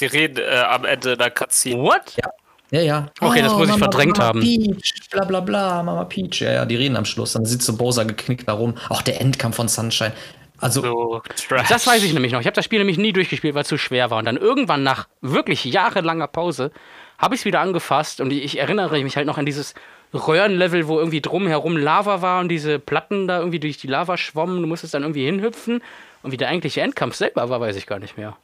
[0.00, 1.82] Die reden äh, am Ende der Cutscene.
[1.82, 2.16] What?
[2.22, 2.30] ja.
[2.70, 3.06] Ja, ja.
[3.20, 4.40] Okay, das muss ich verdrängt Mama haben.
[4.40, 6.40] Peach, bla bla bla, Mama Peach.
[6.40, 7.34] Ja, ja, die reden am Schluss.
[7.34, 8.74] Dann sitzt so Bowser geknickt da rum.
[8.88, 10.12] Auch der Endkampf von Sunshine.
[10.60, 11.22] Also, So.
[11.68, 12.40] Das weiß ich nämlich noch.
[12.40, 14.18] Ich habe das Spiel nämlich nie durchgespielt, weil es zu schwer war.
[14.18, 16.70] Und dann irgendwann nach wirklich jahrelanger Pause
[17.18, 19.74] habe ich es wieder angefasst und ich erinnere mich halt noch an dieses
[20.12, 24.60] Röhrenlevel, wo irgendwie drumherum Lava war und diese Platten da irgendwie durch die Lava schwommen.
[24.60, 25.82] Du musstest dann irgendwie hinhüpfen.
[26.22, 28.36] Und wie der eigentliche Endkampf selber war, weiß ich gar nicht mehr.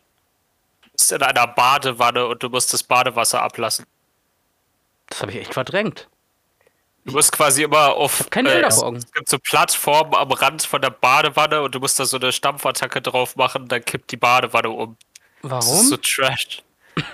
[0.82, 3.86] Du bist in einer Badewanne und du musst das Badewasser ablassen.
[5.09, 6.09] Das habe ich echt verdrängt.
[7.04, 8.30] Du musst quasi immer auf.
[8.30, 8.96] keine Bilder es, vor Augen.
[8.96, 12.30] es gibt so Plattformen am Rand von der Badewanne und du musst da so eine
[12.30, 14.96] Stampfattacke drauf machen, dann kippt die Badewanne um.
[15.42, 15.86] Das ist Warum?
[15.86, 16.62] so trash.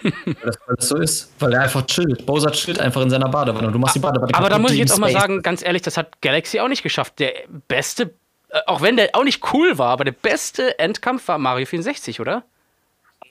[0.03, 1.33] weil das, so ist.
[1.39, 2.27] Weil er einfach chillt.
[2.27, 3.69] Bowser chillt einfach in seiner Badewanne.
[3.69, 5.83] Und du machst die Badewanne Aber da muss ich jetzt auch mal sagen, ganz ehrlich,
[5.83, 7.19] das hat Galaxy auch nicht geschafft.
[7.19, 7.33] Der
[7.69, 8.15] beste,
[8.51, 12.21] äh, auch wenn der auch nicht cool war, aber der beste Endkampf war Mario 64,
[12.21, 12.45] oder?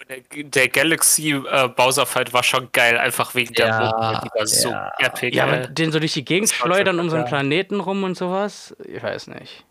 [0.09, 4.21] Der, der Galaxy äh, Bowser Fight war schon geil, einfach wegen der Ja.
[4.21, 4.91] Die war so ja.
[4.99, 5.35] epic.
[5.35, 7.25] Ja, aber den so durch die Gegend schleudern um so einen.
[7.25, 8.75] Planeten rum und sowas?
[8.85, 9.65] Ich weiß nicht.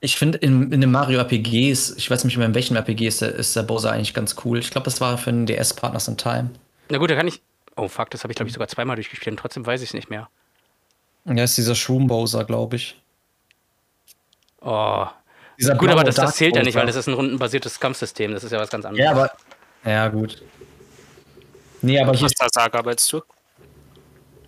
[0.00, 3.22] Ich finde, in, in den Mario RPGs, ich weiß nicht mehr, in welchem RPG ist
[3.22, 4.58] der, ist der Bowser eigentlich ganz cool.
[4.58, 6.50] Ich glaube, das war für den DS Partners in Time.
[6.90, 7.40] Na gut, da kann ich.
[7.76, 9.94] Oh fuck, das habe ich glaube ich sogar zweimal durchgespielt und trotzdem weiß ich es
[9.94, 10.28] nicht mehr.
[11.24, 13.00] Ja, ist dieser Shroom Bowser, glaube ich.
[14.60, 15.06] Oh.
[15.58, 18.32] Dieser Gut, aber das, das zählt ja nicht, weil das ist ein rundenbasiertes Kampfsystem.
[18.32, 19.04] Das ist ja was ganz anderes.
[19.04, 19.30] Ja, aber.
[19.84, 20.42] Ja, gut.
[21.82, 22.28] Nee, aber hier.
[22.28, 23.20] Superstar Saga meinst du?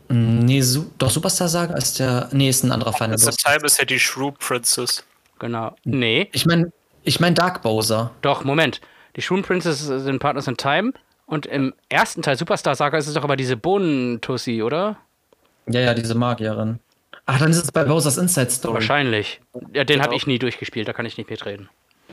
[0.08, 2.28] Nee, Su doch, Superstar Saga ist der.
[2.32, 3.36] Nee, ist ein anderer Final Boss.
[3.36, 5.04] Time ist ja die Shrew Princess.
[5.38, 5.74] Genau.
[5.84, 6.28] Nee.
[6.32, 6.72] Ich meine,
[7.02, 8.12] ich mein Dark Bowser.
[8.22, 8.80] Doch, Moment.
[9.16, 10.92] Die Shroom Princess sind Partners in Time.
[11.26, 14.96] Und im ersten Teil Superstar Saga ist es doch aber diese Bohnentussi, oder?
[15.66, 16.78] Ja, ja, diese Magierin.
[17.26, 18.74] Ach, dann ist es bei Bowser's Inside Story.
[18.74, 19.40] Wahrscheinlich.
[19.72, 20.16] Ja, den habe Genau.
[20.16, 21.68] ich nie durchgespielt, da kann ich nicht mitreden.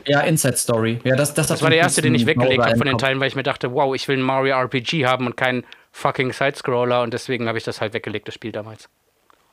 [0.06, 1.00] Ja, Inside Story.
[1.04, 3.28] Ja, das, das, Das war der erste, den ich weggelegt habe von den Teilen, weil
[3.28, 7.14] ich mir dachte, wow, ich will ein Mario RPG haben und keinen fucking Sidescroller und
[7.14, 8.88] deswegen habe ich das halt weggelegt, das Spiel damals.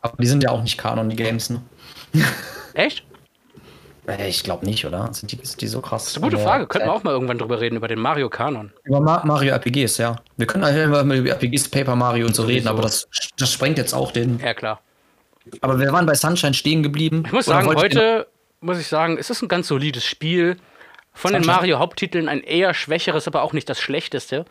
[0.01, 1.61] Aber die sind ja auch nicht Kanon, die Games, ne?
[2.73, 3.05] Echt?
[4.07, 5.13] Äh, Ich glaube nicht, oder?
[5.13, 6.05] Sind die, sind die so krass?
[6.05, 6.65] Das ist eine gute Frage.
[6.67, 8.71] Könnten wir auch mal irgendwann drüber reden, über den Mario-Kanon.
[8.83, 10.15] Über Ma Mario RPGs, ja.
[10.37, 13.07] Wir können halt immer über RPGs, Paper Mario und so reden, aber das,
[13.37, 14.39] das sprengt jetzt auch den.
[14.39, 14.81] Ja, klar.
[15.61, 17.23] Aber wir waren bei Sunshine stehen geblieben.
[17.25, 18.27] Ich muss sagen, heute
[18.61, 20.57] muss ich sagen, es ist ein ganz solides Spiel.
[21.13, 21.45] Von den.
[21.45, 24.45] Mario-Haupttiteln ein eher schwächeres, aber auch nicht das schlechteste.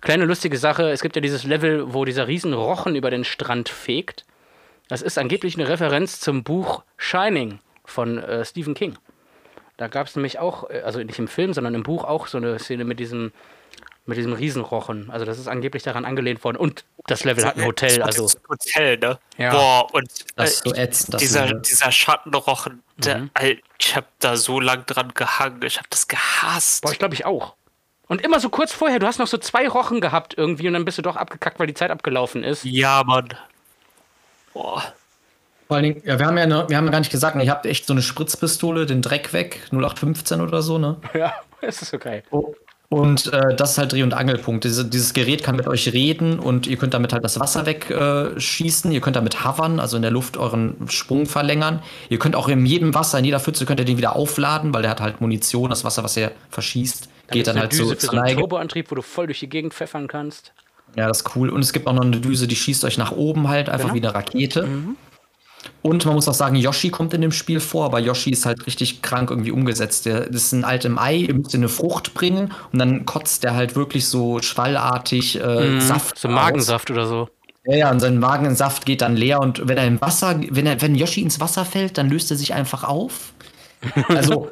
[0.00, 3.68] Kleine lustige Sache, es gibt ja dieses Level, wo dieser riesen Rochen über den Strand
[3.68, 4.24] fegt.
[4.88, 8.98] Das ist angeblich eine Referenz zum Buch Shining von äh, Stephen King.
[9.76, 12.38] Da gab es nämlich auch, äh, also nicht im Film, sondern im Buch auch so
[12.38, 13.32] eine Szene mit diesem,
[14.06, 15.10] mit diesem Riesenrochen.
[15.10, 16.56] Also das ist angeblich daran angelehnt worden.
[16.56, 18.28] Und das Level hat ein Hotel, also.
[18.48, 19.18] Hotel, ne?
[19.38, 19.50] Ja.
[19.52, 21.14] Boah, und Das äh, so ätzend.
[21.14, 21.62] Das dieser, Level.
[21.62, 23.30] dieser Schattenrochen, der, Mhm.
[23.34, 26.82] Alter, ich hab da so lang dran gehangen, ich hab das gehasst.
[26.82, 27.54] Boah, ich glaube ich auch.
[28.08, 30.84] Und immer so kurz vorher, du hast noch so zwei Rochen gehabt irgendwie und dann
[30.84, 32.64] bist du doch abgekackt, weil die Zeit abgelaufen ist.
[32.64, 33.28] Ja, Mann.
[34.52, 34.82] Boah.
[35.68, 37.44] Vor allen Dingen, ja, wir haben ja, ne, wir haben ja gar nicht gesagt, ne,
[37.44, 41.00] ihr habt echt so eine Spritzpistole, den Dreck weg, 0815 oder so, ne?
[41.14, 42.22] Ja, es ist so geil.
[42.92, 44.64] Und äh, das ist halt Dreh- und Angelpunkt.
[44.64, 48.90] Diese, dieses Gerät kann mit euch reden und ihr könnt damit halt das Wasser wegschießen.
[48.90, 51.82] Äh, ihr könnt damit hovern, also in der Luft euren Sprung verlängern.
[52.10, 54.82] Ihr könnt auch in jedem Wasser, in jeder Pfütze könnt ihr den wieder aufladen, weil
[54.82, 55.70] der hat halt Munition.
[55.70, 58.36] Das Wasser, was ihr verschießt, geht dann halt Düse so für so einen.
[58.36, 60.52] Turboantrieb, wo du voll durch die Gegend pfeffern kannst.
[60.94, 61.48] Ja, das ist cool.
[61.48, 64.02] Und es gibt auch noch eine Düse, die schießt euch nach oben halt, einfach Genau.
[64.02, 64.68] wie eine Rakete.
[65.82, 68.66] Und man muss auch sagen, Yoshi kommt in dem Spiel vor, aber Yoshi ist halt
[68.66, 70.06] richtig krank irgendwie umgesetzt.
[70.06, 73.54] Der das ist ein altem Ei, ihr müsst eine Frucht bringen und dann kotzt der
[73.54, 76.16] halt wirklich so schwallartig äh, Saft.
[76.16, 76.20] Mhm.
[76.20, 76.34] So aus.
[76.34, 77.28] Magensaft oder so.
[77.64, 80.82] Ja, ja, und sein Magensaft geht dann leer und wenn er im Wasser, wenn er,
[80.82, 83.32] wenn Yoshi ins Wasser fällt, dann löst er sich einfach auf.
[84.08, 84.50] Also,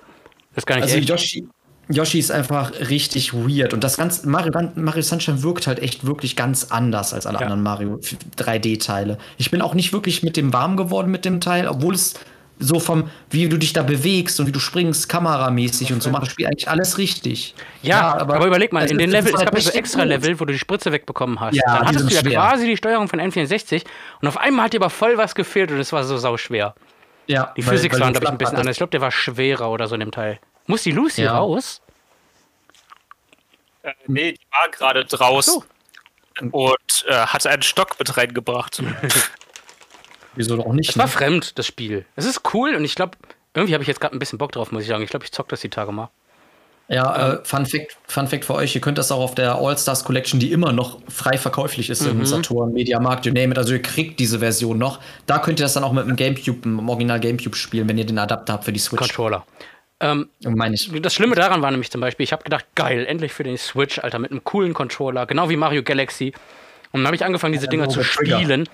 [0.54, 1.08] Das ist gar nicht also echt.
[1.08, 1.48] Yoshi,
[1.90, 3.74] Yoshi ist einfach richtig weird.
[3.74, 7.42] Und das ganze Mario, Mario Sunshine wirkt halt echt wirklich ganz anders als alle Ja.
[7.42, 8.00] anderen Mario
[8.36, 9.18] 3D-Teile.
[9.38, 12.14] Ich bin auch nicht wirklich mit dem warm geworden mit dem Teil, obwohl es
[12.62, 16.24] so vom, wie du dich da bewegst und wie du springst, kameramäßig und so macht
[16.24, 17.54] das Spiel eigentlich alles richtig.
[17.82, 20.08] Ja, aber, überleg mal, in den Level, es gab ja so extra gut.
[20.10, 21.54] Level, wo du die Spritze wegbekommen hast.
[21.54, 22.32] Ja, Dann hattest du ja schwer.
[22.32, 23.82] quasi die Steuerung von N64
[24.20, 26.74] und auf einmal hat dir aber voll was gefehlt und es war so sauschwer.
[27.26, 28.74] Ja, Die weil- Physik weil waren, du glaube ich, ein bisschen anders.
[28.74, 30.38] Ich glaube, der war schwerer oder so in dem Teil.
[30.70, 31.36] Muss die Lucy Ja.
[31.38, 31.80] raus?
[33.82, 35.64] Äh, nee, die war gerade draußen So.
[36.52, 38.82] und äh, hat einen Stock mit reingebracht.
[40.36, 40.90] Wieso doch nicht?
[40.90, 41.10] Es war Ne?
[41.10, 42.04] fremd, das Spiel.
[42.16, 43.18] Es ist cool und ich glaube,
[43.54, 45.02] irgendwie habe ich jetzt gerade ein bisschen Bock drauf, muss ich sagen.
[45.02, 46.08] Ich glaube, ich zock das die Tage mal.
[46.88, 50.02] Ja, äh, Fun, Fact, Fun Fact für euch, ihr könnt das auch auf der All-Stars
[50.04, 52.10] Collection, die immer noch frei verkäuflich ist Mhm.
[52.20, 54.98] im Saturn, Mediamarkt, you name it, also ihr kriegt diese Version noch.
[55.26, 58.06] Da könnt ihr das dann auch mit dem Gamecube, dem Original Gamecube spielen, wenn ihr
[58.06, 58.98] den Adapter habt für die Switch.
[58.98, 59.46] Controller.
[60.00, 60.90] Ähm, Meine ich.
[61.02, 63.98] das Schlimme daran war nämlich zum Beispiel, ich habe gedacht, geil, endlich für den Switch,
[63.98, 66.32] Alter, mit einem coolen Controller, genau wie Mario Galaxy.
[66.92, 68.68] Und dann habe ich angefangen, diese Dinger zu spielen.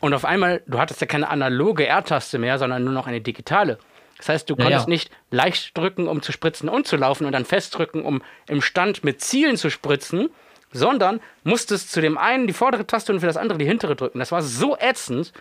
[0.00, 3.78] Und auf einmal, du hattest ja keine analoge R-Taste mehr, sondern nur noch eine digitale.
[4.18, 4.90] Das heißt, du Ja, konntest ja.
[4.90, 9.04] nicht leicht drücken, um zu spritzen und zu laufen und dann festdrücken, um im Stand
[9.04, 10.30] mit Zielen zu spritzen,
[10.72, 14.18] sondern musstest zu dem einen die vordere Taste und für das andere die hintere drücken.
[14.18, 15.32] Das war so ätzend.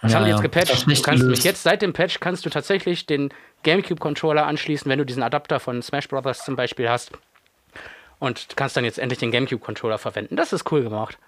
[0.00, 0.86] Das Ja, haben die jetzt gepatcht.
[0.86, 3.30] Du kannst mich jetzt seit dem Patch kannst du tatsächlich den
[3.64, 7.10] GameCube-Controller anschließen, wenn du diesen Adapter von Smash Brothers zum Beispiel hast.
[8.20, 10.36] Und du kannst dann jetzt endlich den GameCube-Controller verwenden.
[10.36, 11.18] Das ist cool gemacht.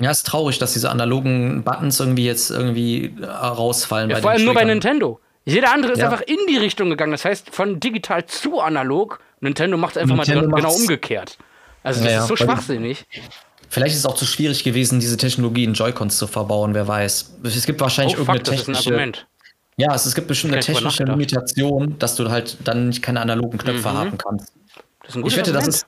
[0.00, 4.10] Ja, ist traurig, dass diese analogen Buttons irgendwie jetzt irgendwie äh, rausfallen.
[4.10, 4.64] Ja, bei vor den allem nur bei.
[4.64, 5.20] Nintendo.
[5.44, 6.06] Jeder andere ist Ja.
[6.10, 7.12] einfach in die Richtung gegangen.
[7.12, 9.20] Das heißt, von digital zu analog.
[9.40, 11.38] Nintendo macht es einfach Nintendo mal genau umgekehrt.
[11.84, 13.04] Also das Ja, ist so die- schwachsinnig.
[13.68, 17.34] Vielleicht ist es auch zu schwierig gewesen, diese Technologie in Joy-Cons zu verbauen, wer weiß.
[17.42, 19.12] Es gibt Oh wahrscheinlich fuck, irgendeine ein technische.
[19.76, 23.58] Ja, es, es gibt bestimmt eine technische Limitation, dass du halt dann nicht keine analogen
[23.58, 24.52] Knöpfe haben kannst.
[25.24, 25.86] Ich wette, das ist,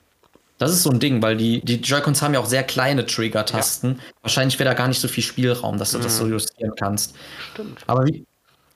[0.57, 3.99] das ist so ein Ding, weil die, die Joy-Cons haben ja auch sehr kleine Trigger-Tasten.
[4.21, 7.15] Wahrscheinlich wäre da gar nicht so viel Spielraum, dass du das so justieren kannst.
[7.53, 7.79] Stimmt.
[7.87, 8.25] Aber wie,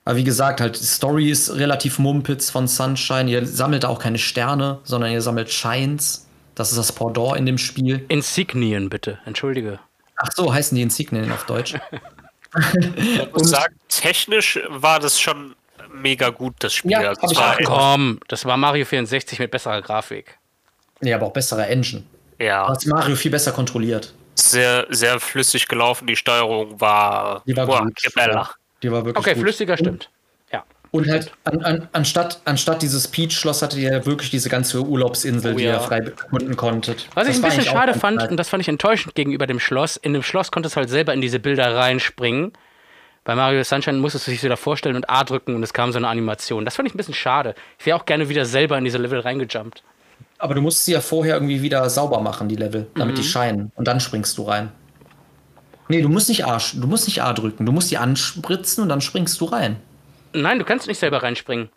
[0.04, 3.30] aber wie gesagt, halt, die Story ist relativ mumpitz von Sunshine.
[3.30, 6.21] Ihr sammelt auch keine Sterne, sondern ihr sammelt Shines.
[6.54, 8.04] Das ist das Pendant in dem Spiel.
[8.08, 9.18] Insignien, bitte.
[9.26, 9.78] Entschuldige.
[10.16, 11.74] Ach so, heißen die Insignien auf Deutsch.
[12.96, 15.54] Ich muss sagen, technisch war das schon
[15.90, 16.90] mega gut, das Spiel.
[16.90, 20.38] Ja, Also es ich war Komm, das war Mario 64 mit besserer Grafik.
[21.00, 22.02] nee, aber auch bessere Engine.
[22.38, 24.12] ja, Hat Mario viel besser kontrolliert.
[24.34, 26.06] sehr, sehr flüssig gelaufen.
[26.06, 27.98] Die Steuerung war, Die war boah, gut.
[28.82, 29.44] Die war wirklich Okay, gut.
[29.44, 30.10] flüssiger stimmt.
[30.92, 35.56] Und halt, an, an, anstatt, anstatt dieses Peach-Schloss hattet ihr wirklich diese ganze Urlaubsinsel, Oh
[35.56, 35.72] die ja.
[35.74, 37.08] ihr frei erkunden konntet.
[37.14, 39.58] Was ich Das ein war bisschen schade fand, und das fand ich enttäuschend gegenüber dem
[39.58, 42.52] Schloss, in dem Schloss konntest du halt selber in diese Bilder reinspringen.
[43.24, 45.92] Bei Mario Sunshine musstest du dich so da vorstellen und A drücken und es kam
[45.92, 46.66] so eine Animation.
[46.66, 47.54] Das fand ich ein bisschen schade.
[47.78, 49.82] Ich wäre auch gerne wieder selber in diese Level reingejumpt.
[50.38, 53.20] Aber du musst sie ja vorher irgendwie wieder sauber machen, die Level, damit Mhm.
[53.20, 53.72] die scheinen.
[53.76, 54.70] Und dann springst du rein.
[55.88, 57.64] Nee, du musst nicht A, du musst nicht A drücken.
[57.64, 59.76] Du musst die anspritzen und dann springst du rein.
[60.34, 61.68] Nein, du kannst nicht selber reinspringen.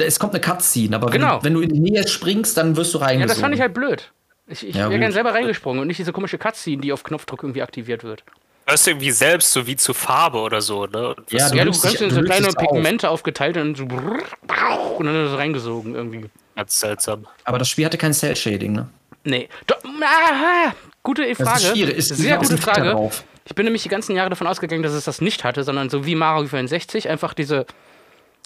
[0.00, 1.36] Es kommt eine Cutscene, aber Genau.
[1.42, 3.28] wenn, wenn du in die Nähe springst, dann wirst du Ja, reingesogen.
[3.28, 4.10] das fand ich halt blöd.
[4.46, 7.42] Ich, ich Ja, wäre gerne selber reingesprungen und nicht diese komische Cutscene, die auf Knopfdruck
[7.42, 8.24] irgendwie aktiviert wird.
[8.66, 11.14] Du hast irgendwie selbst so wie zu Farbe oder so, ne?
[11.28, 12.72] Ja, Du ja, du kannst in so kleine dich auf.
[12.72, 16.30] Pigmente aufgeteilt und so und dann ist es reingesogen irgendwie.
[16.56, 17.26] ganz seltsam.
[17.44, 18.88] aber das Spiel hatte kein Cell-Shading, ne?
[19.24, 19.48] Nee.
[19.66, 21.50] Do aha, gute Frage.
[21.50, 21.96] Das ist schwierig.
[21.96, 22.90] Ist, Sehr ist gute Frage.
[22.90, 23.24] Drauf.
[23.46, 26.06] Ich bin nämlich die ganzen Jahre davon ausgegangen, dass es das nicht hatte, sondern so
[26.06, 27.66] wie Mario 64, einfach diese,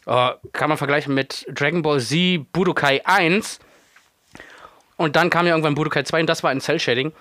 [0.06, 3.60] oh, kann man vergleichen mit Dragon Ball Z Budokai 1.
[4.96, 7.12] Und dann kam ja irgendwann Budokai 2 und das war ein Cell-Shading.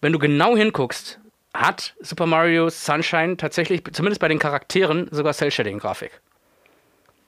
[0.00, 1.20] Wenn du genau hinguckst,
[1.54, 6.20] hat Super Mario Sunshine tatsächlich, zumindest bei den Charakteren, sogar Cell-Shading-Grafik.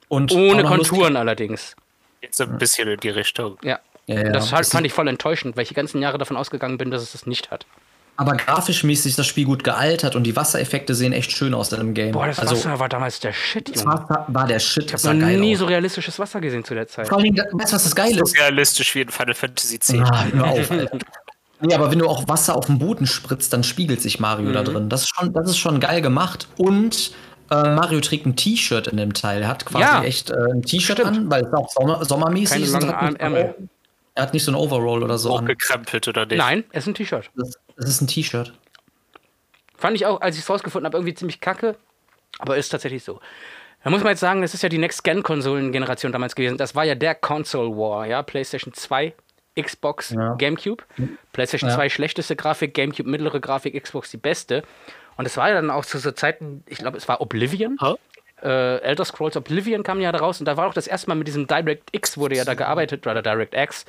[0.09, 1.75] Und Ohne auch noch Konturen allerdings.
[2.21, 3.57] Jetzt so ein bisschen in die Richtung.
[3.63, 3.79] Ja.
[4.07, 4.23] Ja, ja.
[4.31, 6.89] Das halt Das fand ich voll enttäuschend, weil ich die ganzen Jahre davon ausgegangen bin,
[6.89, 7.65] dass es das nicht hat.
[8.19, 11.71] Aber grafisch mäßig ist das Spiel gut gealtert und die Wassereffekte sehen echt schön aus
[11.71, 12.11] in dem Game.
[12.11, 13.93] Boah, das also, Wasser war damals der Shit, das Junge.
[13.95, 14.91] Wasser war der Shit.
[14.93, 15.59] Das Ich habe noch nie aus.
[15.59, 17.07] so realistisches Wasser gesehen zu der Zeit.
[17.07, 18.37] Vor allem, weißt du, was das geil So ist?
[18.37, 19.93] realistisch wie in Final Fantasy X.
[19.93, 20.97] Ah, hör auf, Alter.
[21.61, 24.53] Nee, aber wenn du auch Wasser auf den Boden spritzt, dann spiegelt sich Mario Mhm.
[24.53, 24.89] da drin.
[24.89, 26.47] Das ist schon, das ist schon geil gemacht.
[26.57, 27.11] Und
[27.51, 29.41] äh, Mario trägt ein T-Shirt in dem Teil.
[29.43, 30.03] Er hat quasi Ja.
[30.03, 32.73] echt äh, ein T-Shirt an, weil es auch Sommer, sommermäßig Keine ist.
[32.75, 33.55] und langen hat nicht- Ärmel.
[34.15, 35.45] Er hat nicht so ein Overall oder so an.
[35.45, 36.37] Hochgekrempelt oder nicht?
[36.37, 37.29] Nein, es ist ein T-Shirt.
[37.37, 38.53] Das, das ist ein T-Shirt.
[39.77, 41.75] Fand ich auch, als ich es rausgefunden habe, irgendwie ziemlich kacke.
[42.39, 43.19] Aber ist tatsächlich so.
[43.83, 46.57] Da muss man jetzt sagen, das ist ja die Next-Gen-Konsolen-Generation damals gewesen.
[46.57, 48.21] Das war ja der Console War, ja.
[48.23, 49.13] PlayStation 2,
[49.59, 50.35] Xbox, Ja.
[50.35, 50.83] GameCube.
[51.31, 51.75] PlayStation Ja.
[51.75, 54.63] 2 schlechteste Grafik, GameCube mittlere Grafik, Xbox die beste.
[55.15, 57.77] Und es war ja dann auch zu so Zeiten, ich glaube, es war Oblivion.
[57.81, 57.95] Hä?
[58.41, 61.15] Äh, Elder Scrolls Oblivion kam ja da raus und da war auch das erste Mal
[61.15, 63.85] mit diesem DirectX wurde ja da gearbeitet, oder DirectX,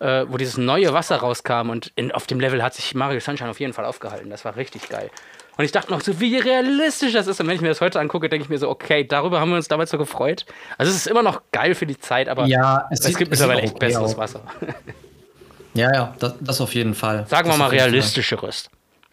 [0.00, 3.50] äh, wo dieses neue Wasser rauskam und in, auf dem Level hat sich Mario Sunshine
[3.50, 4.30] auf jeden Fall aufgehalten.
[4.30, 5.10] Das war richtig geil.
[5.56, 7.38] Und ich dachte noch so, wie realistisch das ist.
[7.40, 9.56] Und wenn ich mir das heute angucke, denke ich mir so, okay, darüber haben wir
[9.56, 10.46] uns damals so gefreut.
[10.78, 13.38] Also es ist immer noch geil für die Zeit, aber Ja, es, sieht- gibt es
[13.38, 14.16] sieht mittlerweile auch echt besseres aus.
[14.18, 14.42] Wasser.
[15.72, 17.26] Ja, ja, das, das auf jeden Fall.
[17.28, 17.90] Sagen wir Das mal jeden Fall.
[17.90, 18.68] realistischeres.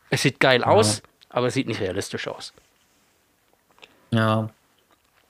[0.10, 2.52] Es sieht geil aus, aber es sieht nicht realistisch aus.
[4.10, 4.50] Ja.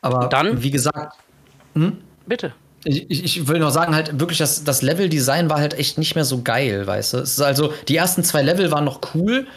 [0.01, 0.63] Aber Dann?
[0.63, 1.17] wie gesagt,
[2.25, 2.53] Bitte.
[2.87, 6.25] Ich, ich- will nur sagen, halt wirklich, das, das Level-Design war halt echt nicht mehr
[6.25, 7.17] so geil, weißt du?
[7.17, 9.47] Es ist also, die ersten zwei Level waren noch cool,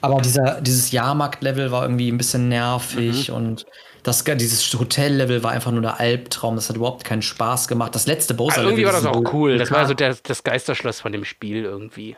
[0.00, 2.48] aber dieser, dieses Jahrmarkt-Level war irgendwie ein bisschen Mhm.
[2.48, 3.66] nervig und
[4.04, 6.54] das, dieses Hotel-Level war einfach nur der Albtraum.
[6.54, 7.94] Das hat überhaupt keinen Spaß gemacht.
[7.94, 8.70] Das letzte Also Bowser-Level.
[8.70, 9.58] irgendwie war das auch cool.
[9.58, 12.16] Das war so der, das Geisterschloss von dem Spiel irgendwie.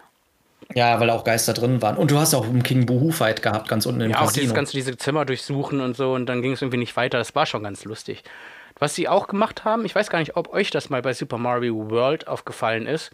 [0.74, 1.96] Ja, weil auch Geister drin waren.
[1.96, 4.42] Und du hast auch einen King Boohoo-Fight gehabt, ganz unten im Ja, auch Casino.
[4.42, 7.18] dieses ganze diese Zimmer durchsuchen und so und dann ging es irgendwie nicht weiter.
[7.18, 8.22] Das war schon ganz lustig.
[8.80, 11.38] Was sie auch gemacht haben, ich weiß gar nicht, ob euch das mal bei Super
[11.38, 13.10] Mario World aufgefallen ist,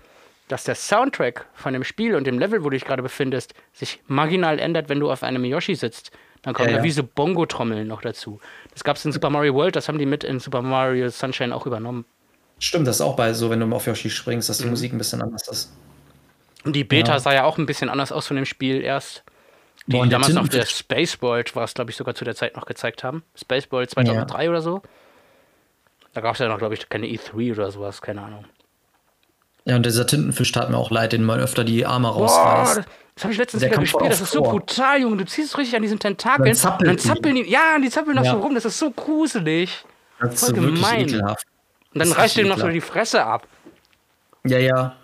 [0.48, 4.00] dass der Soundtrack von dem Spiel und dem Level, wo du dich gerade befindest, sich
[4.06, 6.12] marginal ändert, wenn du auf einem Yoshi sitzt.
[6.42, 6.84] Dann kommen Ja, da ja.
[6.84, 8.38] wie so Bongo-Trommeln noch dazu.
[8.72, 11.52] Das gab es in Super Mario World, das haben die mit in Super Mario Sunshine
[11.54, 12.04] auch übernommen.
[12.60, 14.50] Stimmt, das ist auch bei so, wenn du auf Yoshi springst, Mhm.
[14.50, 15.72] dass die Musik ein bisschen anders ist.
[16.64, 17.18] Und die Beta Ja.
[17.18, 19.24] sah ja auch ein bisschen anders aus von dem Spiel erst.
[19.88, 22.56] Die Boah, damals noch der Space World war es, glaube ich, sogar zu der Zeit
[22.56, 23.24] noch gezeigt haben.
[23.34, 24.82] Space World 2003 oder so.
[26.16, 28.46] Da gab es ja noch, glaube ich, keine E3 oder sowas, keine Ahnung.
[29.66, 32.76] Ja, und dieser Tintenfisch tat mir auch leid, den man öfter die Arme Boah, rausreißt.
[32.78, 32.86] das,
[33.16, 34.10] das habe ich letztens Der wieder gespielt.
[34.10, 35.18] Das ist so brutal, Junge.
[35.18, 36.56] Du ziehst richtig an diesen Tentakeln.
[36.56, 37.02] Dann Und dann die.
[37.02, 37.50] zappeln die.
[37.50, 38.30] Ja, die zappeln noch Ja.
[38.32, 38.54] so rum.
[38.54, 39.84] Das ist so gruselig.
[40.20, 41.00] Das ist voll so gemein.
[41.00, 41.44] ekelhaft.
[41.92, 43.46] Und dann reißt du ihm noch so die Fresse ab.
[44.46, 44.96] Ja, ja.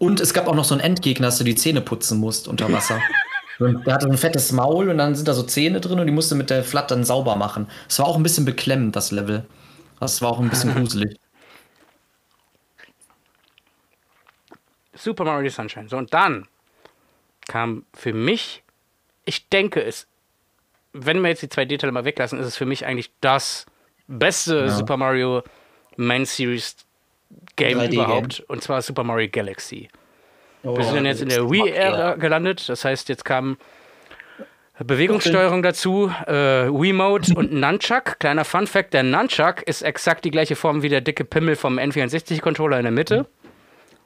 [0.00, 2.72] Und es gab auch noch so einen Endgegner, dass du die Zähne putzen musst unter
[2.72, 3.00] Wasser.
[3.60, 6.06] und der hatte so ein fettes Maul und dann sind da so Zähne drin und
[6.06, 7.68] die musste mit der Flat dann sauber machen.
[7.88, 9.46] Es war auch ein bisschen beklemmend, das Level.
[10.00, 11.16] Das war auch ein bisschen gruselig.
[14.94, 15.88] Super Mario Sunshine.
[15.88, 16.48] So, und dann
[17.48, 18.62] kam für mich,
[19.24, 20.06] ich denke es,
[20.92, 23.66] wenn wir jetzt die zwei Details mal weglassen, ist es für mich eigentlich das
[24.06, 24.68] beste Ja.
[24.70, 25.42] Super Mario
[25.96, 26.76] Main Series
[27.56, 27.94] Game 3D -Game.
[27.94, 28.40] überhaupt.
[28.48, 29.88] Und zwar Super Mario Galaxy.
[30.62, 32.68] Oh, Wir sind dann jetzt in der Wii-Ära gelandet.
[32.68, 33.58] Das heißt, jetzt kam
[34.84, 36.32] Bewegungssteuerung dazu, äh,
[36.68, 38.18] Wii-Mode und Nunchuck.
[38.18, 42.76] Kleiner Fun-Fact: Der Nunchuck ist exakt die gleiche Form wie der dicke Pimmel vom N64-Controller
[42.78, 43.26] in der Mitte.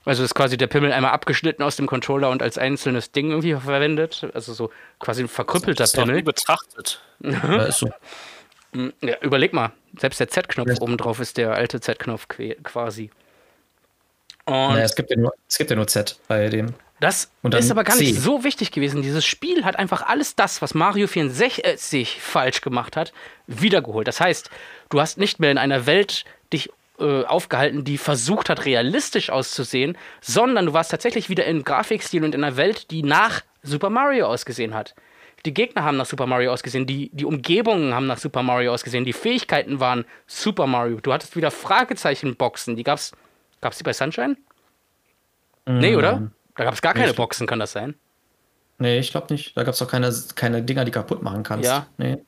[0.05, 3.55] Also ist quasi der Pimmel einmal abgeschnitten aus dem Controller und als einzelnes Ding irgendwie
[3.55, 4.27] verwendet.
[4.33, 6.23] Also so quasi ein verkrüppelter Das ist doch nie Pimmel.
[6.25, 7.03] betrachtet.
[7.71, 7.91] So.
[9.03, 10.81] Ja, überleg mal, selbst der Z-Knopf Ja.
[10.81, 12.29] oben drauf ist der alte Z-Knopf
[12.63, 13.11] quasi.
[14.47, 16.73] Und Naja, es, gibt ja nur, es gibt ja nur Z bei dem.
[17.01, 18.21] Das ist aber gar nicht C.
[18.21, 19.01] so wichtig gewesen.
[19.01, 23.13] Dieses Spiel hat einfach alles das, was Mario 64 falsch gemacht hat,
[23.47, 24.07] wiedergeholt.
[24.07, 24.51] Das heißt,
[24.91, 29.97] du hast nicht mehr in einer Welt dich äh, aufgehalten, die versucht hat, realistisch auszusehen,
[30.21, 34.27] sondern du warst tatsächlich wieder im Grafikstil und in einer Welt, die nach Super Mario
[34.27, 34.95] ausgesehen hat.
[35.47, 39.07] Die Gegner haben nach Super Mario ausgesehen, die, die Umgebungen haben nach Super Mario ausgesehen,
[39.07, 41.01] die Fähigkeiten waren Super Mario.
[41.01, 43.13] Du hattest wieder Fragezeichenboxen, die gab's.
[43.63, 44.37] Gab's die bei Sunshine?
[45.67, 46.31] Nee, oder?
[46.57, 47.95] Da gab es gar keine Boxen, kann das sein?
[48.79, 49.57] Nee, ich glaube nicht.
[49.57, 51.67] Da gab es doch keine, keine Dinger, die kaputt machen kannst.
[51.67, 51.87] Ja.
[51.99, 52.19] Nee.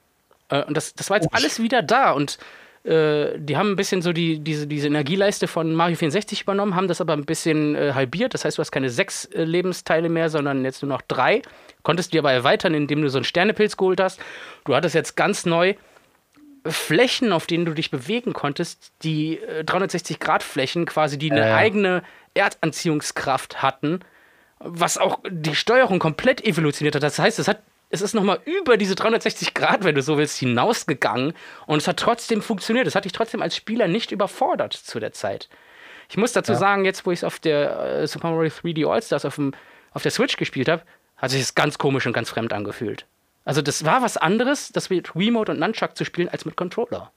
[0.49, 1.43] Äh, und das, das war jetzt Komisch.
[1.43, 2.39] alles wieder da und
[2.85, 6.89] äh, die haben ein bisschen so die, diese, diese Energieleiste von Mario 64 übernommen, haben
[6.89, 8.35] das aber ein bisschen äh, halbiert.
[8.35, 11.43] Das heißt, du hast keine sechs äh, Lebensteile mehr, sondern jetzt nur noch drei.
[11.85, 14.21] Konntest du aber erweitern, indem du so einen Sternepilz geholt hast.
[14.65, 15.75] Du hattest jetzt ganz neu
[16.67, 22.03] Flächen, auf denen du dich bewegen konntest, die äh, 360-Grad-Flächen quasi, die eine eigene
[22.35, 24.01] Erdanziehungskraft hatten,
[24.65, 27.03] was auch die Steuerung komplett evolutioniert hat.
[27.03, 27.63] Das heißt, es hat
[27.95, 31.35] es ist nochmal über diese 360 Grad, wenn du so willst, hinausgegangen
[31.67, 32.87] und es hat trotzdem funktioniert.
[32.87, 35.51] Es hat dich trotzdem als Spieler nicht überfordert zu der Zeit.
[36.09, 39.27] Ich muss dazu sagen, jetzt wo ich es auf der äh, Super Mario 3D All-Stars
[39.27, 39.53] auf, dem-
[39.93, 40.83] auf der Switch gespielt habe,
[41.19, 43.05] hat sich das ganz komisch und ganz fremd angefühlt.
[43.45, 47.13] Also das war was anderes, das mit Wiimote und Nunchuck zu spielen, als mit Controller.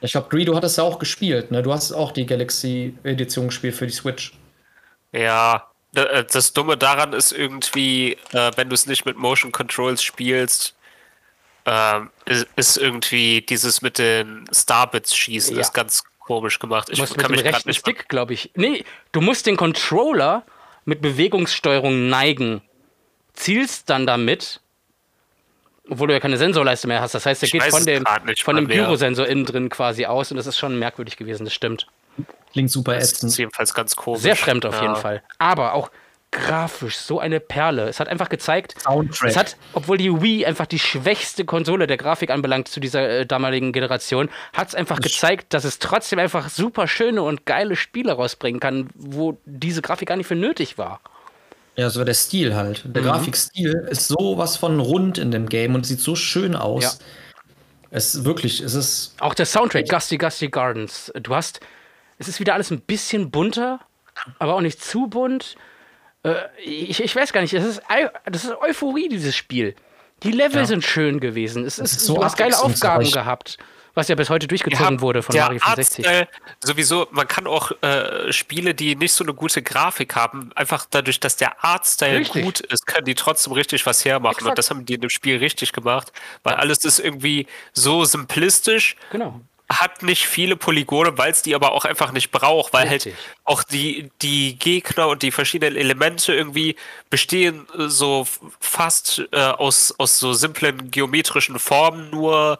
[0.00, 1.62] Ich glaube, Greedo hat es ja auch gespielt, ne?
[1.62, 4.32] Du hast auch die Galaxy-Edition gespielt für die Switch.
[5.12, 10.74] Ja, das Dumme daran ist irgendwie, äh, wenn du es nicht mit Motion Controls spielst,
[11.66, 12.10] ähm,
[12.56, 15.60] ist, irgendwie dieses mit den Starbits schießen Ja.
[15.60, 16.88] ist ganz komisch gemacht.
[16.88, 18.50] Ich Du musst mit kann dem mich rechten Stick, glaube ich.
[18.54, 20.44] Nee, du musst den Controller
[20.84, 22.62] mit Bewegungssteuerung neigen.
[23.34, 24.60] Zielst dann damit,
[25.88, 27.14] obwohl du ja keine Sensorleiste mehr hast.
[27.14, 28.04] Das heißt, der Ich geht von dem,
[28.42, 28.66] von dem.
[28.68, 31.86] Gyrosensor innen drin quasi aus und das ist schon merkwürdig gewesen, das stimmt.
[32.52, 33.38] Klingt super Das ist ätzend.
[33.38, 34.20] jedenfalls ganz komisch.
[34.22, 34.82] Sehr fremd auf Ja.
[34.82, 35.22] jeden Fall.
[35.38, 35.90] Aber auch
[36.30, 37.88] grafisch so eine Perle.
[37.88, 39.30] Es hat einfach gezeigt, Soundtrack.
[39.30, 43.26] es hat, obwohl die Wii einfach die schwächste Konsole der Grafik anbelangt zu dieser äh,
[43.26, 48.12] damaligen Generation, hat es einfach gezeigt, dass es trotzdem einfach super schöne und geile Spiele
[48.12, 51.00] rausbringen kann, wo diese Grafik gar nicht für nötig war.
[51.76, 52.84] Ja, so der Stil halt.
[52.86, 52.92] Mhm.
[52.94, 56.82] Der Grafikstil ist sowas von rund in dem Game und sieht so schön aus.
[56.82, 56.92] Ja.
[57.90, 59.14] Es ist wirklich, es ist.
[59.20, 61.12] Auch der Soundtrack, Gusty Gusty Gardens.
[61.22, 61.60] Du hast,
[62.18, 63.80] es ist wieder alles ein bisschen bunter,
[64.38, 65.56] aber auch nicht zu bunt.
[66.22, 66.34] Äh,
[66.64, 67.82] ich, ich weiß gar nicht, das ist,
[68.24, 69.74] das ist Euphorie, dieses Spiel.
[70.22, 70.66] Die Level Ja.
[70.66, 71.64] sind schön gewesen.
[71.64, 73.58] Es ist, ist so du hast geile Aufgaben gehabt,
[73.94, 76.06] was ja bis heute durchgezogen Ja, wurde von Mario 64.
[76.06, 76.28] Artstyle,
[76.64, 81.18] sowieso, man kann auch äh, Spiele, die nicht so eine gute Grafik haben, einfach dadurch,
[81.18, 82.44] dass der Artstyle Richtig.
[82.44, 84.34] gut ist, können die trotzdem richtig was hermachen.
[84.36, 84.50] Exakt.
[84.50, 86.12] Und das haben die in dem Spiel richtig gemacht,
[86.44, 89.40] weil alles ist irgendwie so simplistisch, Genau.
[89.80, 93.14] Hat nicht viele Polygone, weil es die aber auch einfach nicht braucht, weil Richtig.
[93.14, 96.76] halt auch die, die Gegner und die verschiedenen Elemente irgendwie
[97.10, 98.26] bestehen äh, so
[98.60, 102.58] fast äh, aus, aus so simplen geometrischen Formen nur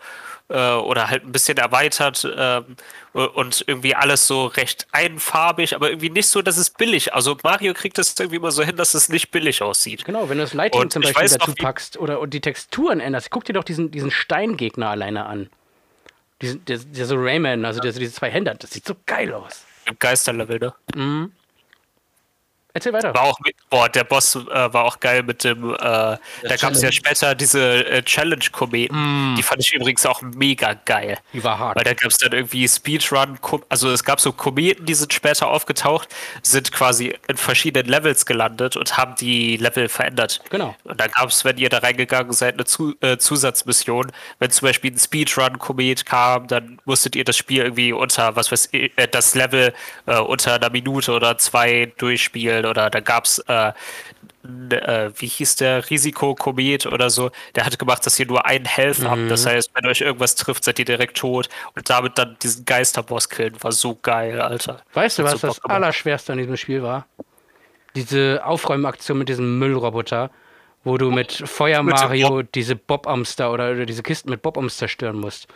[0.48, 2.76] äh, oder halt ein bisschen erweitert ähm,
[3.12, 7.14] und irgendwie alles so recht einfarbig, aber irgendwie nicht so, dass es billig.
[7.14, 10.04] Also Mario kriegt das irgendwie immer so hin, dass es nicht billig aussieht.
[10.04, 12.40] Genau, wenn du das Lighting Und zum Beispiel noch, dazu wie- packst oder und die
[12.40, 15.50] Texturen änderst, guck dir doch diesen, diesen Steingegner alleine an.
[16.42, 19.64] Der, der so Rayman, also der, diese zwei Hände hat, das sieht so geil aus.
[19.98, 21.30] Geisterlevel, ne?
[22.74, 23.12] Erzähl weiter.
[23.14, 26.82] War auch, boah, der Boss äh, war auch geil mit dem, äh, da gab es
[26.82, 26.92] ja Challenge.
[26.92, 29.34] später diese äh, Challenge-Kometen.
[29.36, 31.18] Die fand ich übrigens auch mega geil.
[31.32, 31.76] Die war hart.
[31.76, 35.48] Weil da gab es dann irgendwie Speedrun, also es gab so Kometen, die sind später
[35.48, 36.08] aufgetaucht,
[36.42, 40.40] sind quasi in verschiedenen Levels gelandet und haben die Level verändert.
[40.48, 40.74] Genau.
[40.84, 44.12] Und dann gab es, wenn ihr da reingegangen seid, eine Zu äh, Zusatzmission.
[44.38, 48.70] Wenn zum Beispiel ein Speedrun-Komet kam, dann musstet ihr das Spiel irgendwie unter, was weiß
[48.72, 49.74] ich, äh, das Level
[50.06, 52.61] äh, unter einer Minute oder zwei durchspielen.
[52.66, 53.72] Oder da gab es, äh,
[54.44, 57.30] n- äh, wie hieß der, Risikokomet oder so.
[57.54, 59.30] Der hat gemacht, dass ihr nur einen Health habt.
[59.30, 61.48] Das heißt, wenn euch irgendwas trifft, seid ihr direkt tot.
[61.74, 64.82] Und damit dann diesen Geisterboss killen, war so geil, Alter.
[64.94, 65.76] Weißt du, was so das gemacht.
[65.76, 67.06] Allerschwerste an diesem Spiel war?
[67.94, 70.30] Diese Aufräumaktion mit diesem Müllroboter,
[70.82, 75.46] wo du mit Feuer Mario diese Bob-Amster oder, oder diese Kisten mit Bob-Amster zerstören musst.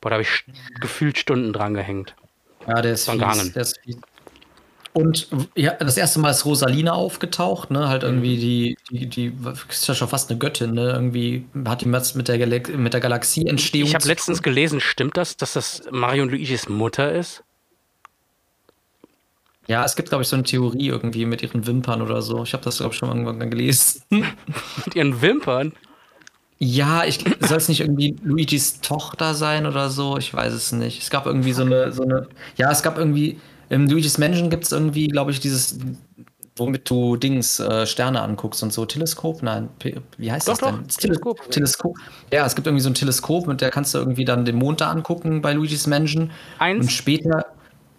[0.00, 0.42] Boah, da habe ich st-
[0.80, 2.14] gefühlt Stunden dran gehängt.
[2.66, 3.96] Ja, der ist fies, der ist fies.
[4.94, 7.88] Und ja, das erste Mal ist Rosalina aufgetaucht, ne?
[7.88, 9.36] Halt irgendwie die, die, die
[9.68, 10.92] ist ja schon fast eine Göttin, ne?
[10.92, 13.88] Irgendwie hat die was mit der, Galax mit der Galaxieentstehung.
[13.88, 14.44] Ich habe letztens tun.
[14.44, 17.42] gelesen, stimmt das, dass das Mario und Luigis Mutter ist?
[19.66, 22.44] Ja, es gibt, glaube ich, so eine Theorie irgendwie mit ihren Wimpern oder so.
[22.44, 24.02] Ich habe das, glaube ich, schon irgendwann gelesen.
[24.10, 25.72] Mit ihren Wimpern?
[26.58, 30.18] Ja, ich soll es nicht irgendwie Luigis Tochter sein oder so?
[30.18, 31.02] Ich weiß es nicht.
[31.02, 32.28] Es gab irgendwie so eine, so eine.
[32.56, 33.40] Ja, es gab irgendwie.
[33.74, 35.78] Im Luigi's Mansion gibt es irgendwie, glaube ich, dieses,
[36.56, 38.86] womit du Dings, äh, Sterne anguckst und so.
[38.86, 39.42] Teleskop?
[39.42, 40.86] Nein, P- wie heißt Doch, das doch, denn?
[40.86, 41.38] Das Teleskop.
[41.50, 41.96] Teleskop.
[41.96, 41.96] Teleskop.
[42.32, 44.80] Ja, es gibt irgendwie so ein Teleskop, mit der kannst du irgendwie dann den Mond
[44.80, 46.30] da angucken bei Luigi's Mansion.
[46.60, 46.84] Eins?
[46.84, 47.46] Und später.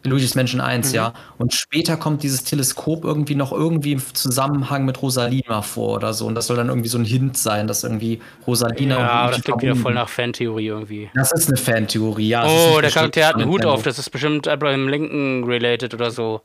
[0.10, 0.96] Luigi's Mansion 1, Mhm.
[0.96, 1.14] ja.
[1.38, 6.26] Und später kommt dieses Teleskop irgendwie noch irgendwie im Zusammenhang mit Rosalina vor oder so.
[6.26, 9.62] Und das soll dann irgendwie so ein Hint sein, dass irgendwie Rosalina Ja, das klingt
[9.62, 11.10] wieder voll nach Fantheorie irgendwie.
[11.14, 12.46] das ist eine Fantheorie, ja.
[12.48, 16.42] Oh, der Charakter hat einen Hut auf, das ist bestimmt Abraham Lincoln related oder so.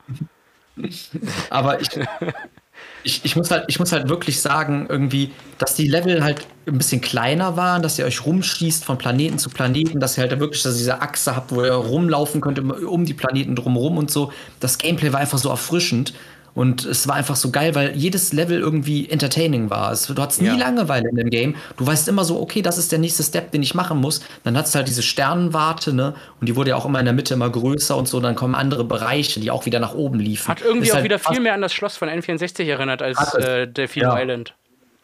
[1.51, 1.89] Aber ich,
[3.03, 6.79] ich, ich, muss halt, ich muss halt wirklich sagen, irgendwie, dass die Level halt ein
[6.79, 10.63] bisschen kleiner waren, dass ihr euch rumschießt von Planeten zu Planeten, dass ihr halt wirklich
[10.63, 14.33] dass ihr diese Achse habt, wo ihr rumlaufen könnt um, die Planeten drumherum und so.
[14.61, 16.13] Das Gameplay war einfach so erfrischend.
[16.61, 19.93] Und es war einfach so geil, weil jedes Level irgendwie entertaining war.
[19.93, 20.57] Es, du hattest nie Ja.
[20.57, 21.55] Langeweile in dem Game.
[21.79, 24.21] Du weißt immer so, okay, das ist der nächste Step, den ich machen muss.
[24.45, 26.13] Dann hattest du halt diese Sternenwarte, ne?
[26.39, 28.21] Und die wurde ja auch immer in der Mitte immer größer und so.
[28.21, 30.49] Dann kommen andere Bereiche, die auch wieder nach oben liefen.
[30.49, 33.33] Hat irgendwie Ist auch halt wieder viel mehr an das Schloss von N64 erinnert als
[33.37, 34.21] äh, Delfino Ja.
[34.21, 34.53] Island.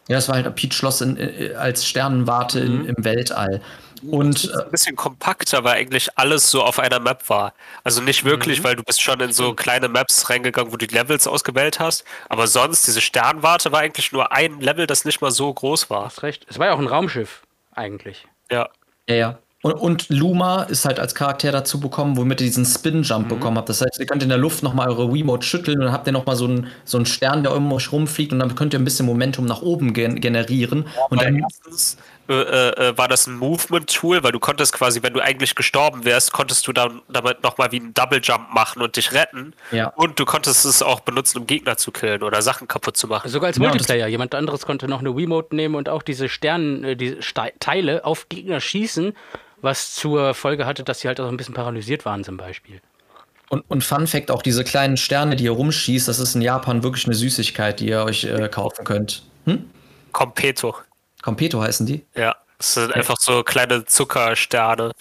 [0.09, 2.87] Ja, es war halt ein Peach-Schloss in- äh, als Sternenwarte in, Mhm.
[2.91, 3.63] im Weltall.
[4.03, 7.53] Und äh, ein bisschen kompakter, weil eigentlich alles so auf einer Map war.
[7.85, 8.29] Also nicht Mhm.
[8.29, 11.81] wirklich, weil du bist schon in so kleine Maps reingegangen, wo du die Levels ausgewählt
[11.81, 12.05] hast.
[12.29, 16.07] Aber sonst, diese Sternwarte war eigentlich nur ein Level, das nicht mal so groß war.
[16.07, 16.47] Hast recht.
[16.49, 17.43] Es war ja auch ein Raumschiff,
[17.73, 18.27] eigentlich.
[18.51, 18.69] Ja.
[19.09, 19.39] Ja, ja.
[19.63, 23.69] Und, und Luma ist halt als Charakter dazu bekommen, womit ihr diesen Spin-Jump bekommen habt.
[23.69, 26.13] Das heißt, ihr könnt in der Luft nochmal eure Wiimote schütteln und dann habt ihr
[26.13, 28.85] nochmal so einen, so einen Stern, der um euch rumfliegt und dann könnt ihr ein
[28.85, 30.87] bisschen Momentum nach oben gen generieren.
[31.09, 31.97] Und Weil dann, erstens
[32.29, 36.33] äh, äh, war das ein Movement-Tool, weil du konntest quasi, wenn du eigentlich gestorben wärst,
[36.33, 39.55] konntest du dann damit nochmal wie einen Double-Jump machen und dich retten.
[39.71, 39.89] Ja.
[39.97, 43.29] Und du konntest es auch benutzen, um Gegner zu killen oder Sachen kaputt zu machen.
[43.31, 44.07] Sogar als Ja, Multiplayer.
[44.09, 48.05] Jemand anderes konnte noch eine Wiimote nehmen und auch diese Sternen, äh, diese Ste Teile
[48.05, 49.15] auf Gegner schießen,
[49.63, 52.81] was zur Folge hatte, dass sie halt auch ein bisschen paralysiert waren, zum Beispiel.
[53.49, 56.83] und, und Fun Fact: auch diese kleinen Sterne, die ihr rumschießt, das ist in Japan
[56.83, 59.23] wirklich eine Süßigkeit, die ihr euch äh, kaufen könnt.
[59.45, 59.71] Hm?
[60.13, 60.75] Competo.
[61.27, 62.05] Competo heißen die?
[62.15, 62.37] Ja.
[62.59, 64.93] Das sind einfach so kleine Zuckersterne.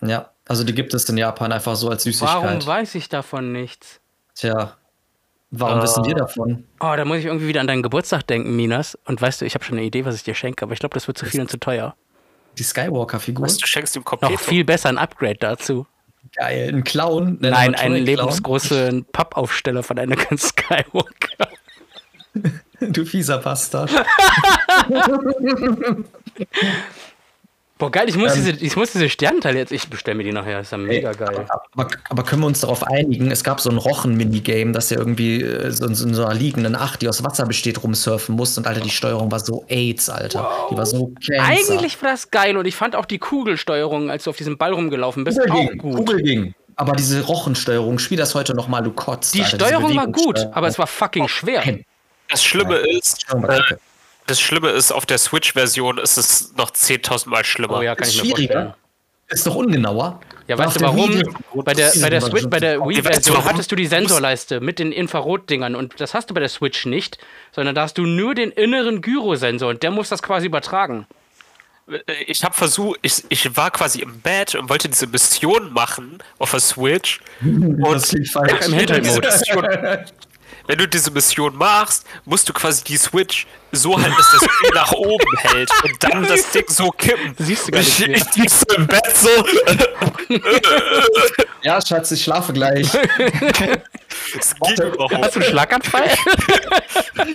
[0.00, 0.30] Ja.
[0.48, 2.66] Also die gibt es in Japan einfach so als Warum Süßigkeit.
[2.66, 4.00] weiß ich davon nichts?
[4.34, 4.72] Tja.
[5.50, 5.82] Warum Äh.
[5.82, 6.64] wissen wir davon?
[6.80, 8.98] Oh, da muss ich irgendwie wieder an deinen Geburtstag denken, Minas.
[9.04, 10.94] Und weißt du, ich habe schon eine Idee, was ich dir schenke, aber ich glaube,
[10.94, 11.94] das wird zu viel und zu teuer.
[12.56, 13.44] Die Skywalker-Figur?
[13.44, 14.32] Was, du schenkst ihm Competo?
[14.32, 15.86] Noch viel besser ein Upgrade dazu.
[16.34, 16.70] Geil.
[16.72, 17.38] Ein Clown?
[17.42, 21.48] Ein Nein, einen lebensgroßen Pappaufsteller von Anakin Skywalker.
[22.90, 23.90] Du fieser Bastard.
[27.76, 28.44] Boah, geil, ich muss, Ähm.
[28.44, 31.12] diese, ich muss diese Sternenteile jetzt, ich bestelle mir die nachher, das ist ja mega
[31.12, 31.44] geil.
[31.72, 33.32] Aber, aber können wir uns darauf einigen?
[33.32, 37.02] Es gab so ein Rochen-Minigame, dass er irgendwie äh, so, in so einer liegenden Acht,
[37.02, 38.56] die aus Wasser besteht, rumsurfen muss.
[38.56, 40.48] Und Alter, die Steuerung war so AIDS, Alter.
[40.70, 41.42] Die war so cancer.
[41.42, 44.72] Eigentlich war das geil und ich fand auch die Kugelsteuerung, als du auf diesem Ball
[44.72, 45.96] rumgelaufen bist, Kugel auch ging, gut.
[45.96, 46.54] Kugel ging.
[46.76, 49.34] Aber diese Rochensteuerung, spiel das heute noch mal, du kotzt.
[49.34, 51.62] Die Alter, Steuerung war gut, aber es war fucking schwer.
[51.64, 51.84] Nein,
[52.28, 53.76] Das Schlimme ist, Steuerung war äh,
[54.26, 57.78] das Schlimme ist, auf der Switch-Version ist es noch 10.000 Mal schlimmer.
[57.78, 58.48] Oh ja, kann Ist ich mir vorstellen.
[58.48, 58.76] schwieriger.
[59.28, 60.20] Ist doch ungenauer.
[60.46, 61.22] Ja, weißt du warum?
[61.64, 65.74] Bei der, bei der Switch, bei der Wii-Version hattest du die Sensorleiste mit den Infrarotdingern
[65.74, 67.18] und das hast du bei der Switch nicht,
[67.52, 71.06] sondern da hast du nur den inneren Gyrosensor und der muss das quasi übertragen.
[72.26, 76.50] Ich habe versucht, ich, ich war quasi im Bett und wollte diese Mission machen auf
[76.50, 77.20] der Switch.
[77.40, 78.66] Das klingt falsch.
[78.66, 79.26] Im Hintergrund.
[80.66, 84.70] Wenn du diese Mission machst, musst du quasi die Switch so halten, dass das Spiel
[84.74, 87.34] nach oben hält und dann das Ding so kippen.
[87.38, 88.16] Siehst du gar nicht ich, mehr.
[88.16, 89.28] ich lieg so im Bett so.
[91.62, 92.90] Ja, Schatz, ich schlafe gleich.
[94.34, 96.08] Das ging überhaupt Hast du einen Schlaganfall?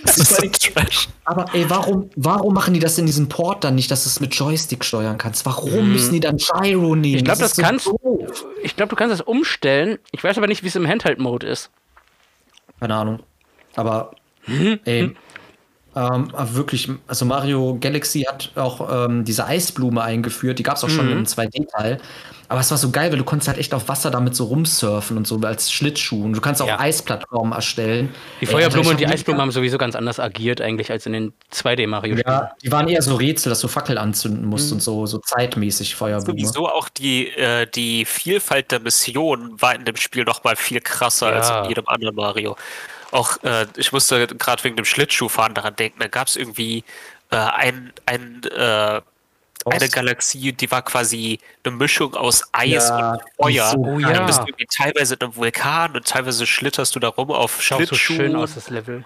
[0.04, 1.08] Das ist so trash.
[1.24, 4.20] Aber ey, warum, warum machen die das in diesem Port dann nicht, dass du es
[4.20, 5.44] mit Joystick steuern kannst?
[5.46, 7.16] Warum müssen die dann Gyro nehmen?
[7.16, 7.90] Ich glaube, das, ist so kannst.
[8.62, 9.98] Ich glaube, du kannst das umstellen.
[10.12, 11.70] Ich weiß aber nicht, wie es im Handheld-Mode ist.
[12.80, 13.20] Keine Ahnung.
[13.76, 14.10] Aber,
[14.84, 15.14] ey,
[15.96, 20.58] ähm, wirklich, also Mario Galaxy hat auch ähm, diese Eisblume eingeführt.
[20.58, 20.92] Die gab es auch Mhm.
[20.92, 21.98] schon im 2D-Teil.
[22.48, 25.16] Aber es war so geil, weil du konntest halt echt auf Wasser damit so rumsurfen
[25.16, 26.24] und so als Schlittschuh.
[26.24, 26.80] Und du kannst auch Ja.
[26.80, 28.12] Eisplattformen erstellen.
[28.40, 32.24] Die Feuerblume und die Eisblume haben sowieso ganz anders agiert eigentlich als in den 2D-Mario-Spielen.
[32.26, 34.74] Ja, die waren eher so Rätsel, dass du Fackel anzünden musst Mhm.
[34.74, 36.40] und so, so zeitmäßig Feuerblume.
[36.40, 40.80] Sowieso auch die, äh, die Vielfalt der Missionen war in dem Spiel noch mal viel
[40.80, 41.36] krasser Ja.
[41.36, 42.56] als in jedem anderen Mario.
[43.10, 46.84] Auch, äh, ich musste gerade wegen dem Schlittschuhfahren daran denken, da gab es irgendwie
[47.30, 49.00] äh, ein, ein, äh,
[49.66, 49.88] eine?
[49.90, 53.70] Galaxie, die war quasi eine Mischung aus Eis Ja, und Feuer.
[53.70, 54.12] so Oh ja.
[54.12, 57.80] Du bist irgendwie teilweise in einem Vulkan und teilweise schlitterst du da rum auf Schaut
[57.80, 58.16] so Schlittschuhen.
[58.18, 59.04] schön aus, das Level.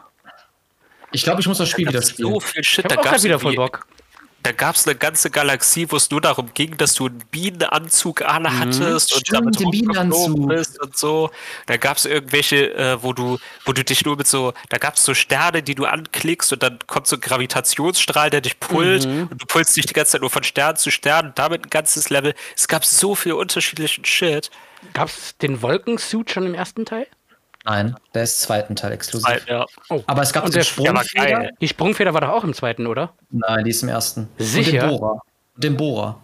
[1.12, 2.32] Ich glaube, ich muss das Spiel Da wieder spielen.
[2.32, 2.84] so viel Shit.
[2.84, 3.86] Ich Da habe auch gab's gerade wieder voll Bock.
[4.44, 8.20] Da gab es eine ganze Galaxie, wo es nur darum ging, dass du einen Bienenanzug
[8.20, 11.30] anhattest und Stimmt, damit rumgeflogen bist und so.
[11.64, 14.96] Da gab es irgendwelche, äh, wo du, wo du dich nur mit so, da gab
[14.96, 19.06] es so Sterne, die du anklickst und dann kommt so ein Gravitationsstrahl, der dich pullt
[19.06, 21.70] und du pulst dich die ganze Zeit nur von Stern zu Stern und damit ein
[21.70, 22.34] ganzes Level.
[22.54, 24.50] Es gab so viel unterschiedlichen Shit.
[24.92, 27.06] Gab es den Wolkensuit schon im ersten Teil?
[27.64, 29.26] Nein, der ist zweiten Teil exklusiv.
[29.26, 29.64] Halt, ja.
[29.88, 30.02] Oh.
[30.06, 31.50] Aber es gab Und den Sprungfeder.
[31.60, 33.14] Die Sprungfeder war doch auch im zweiten, oder?
[33.30, 34.28] Nein, die ist im ersten.
[34.38, 34.84] Sicher?
[34.84, 35.22] Und den Bohrer.
[35.56, 36.20] Den Bohrer.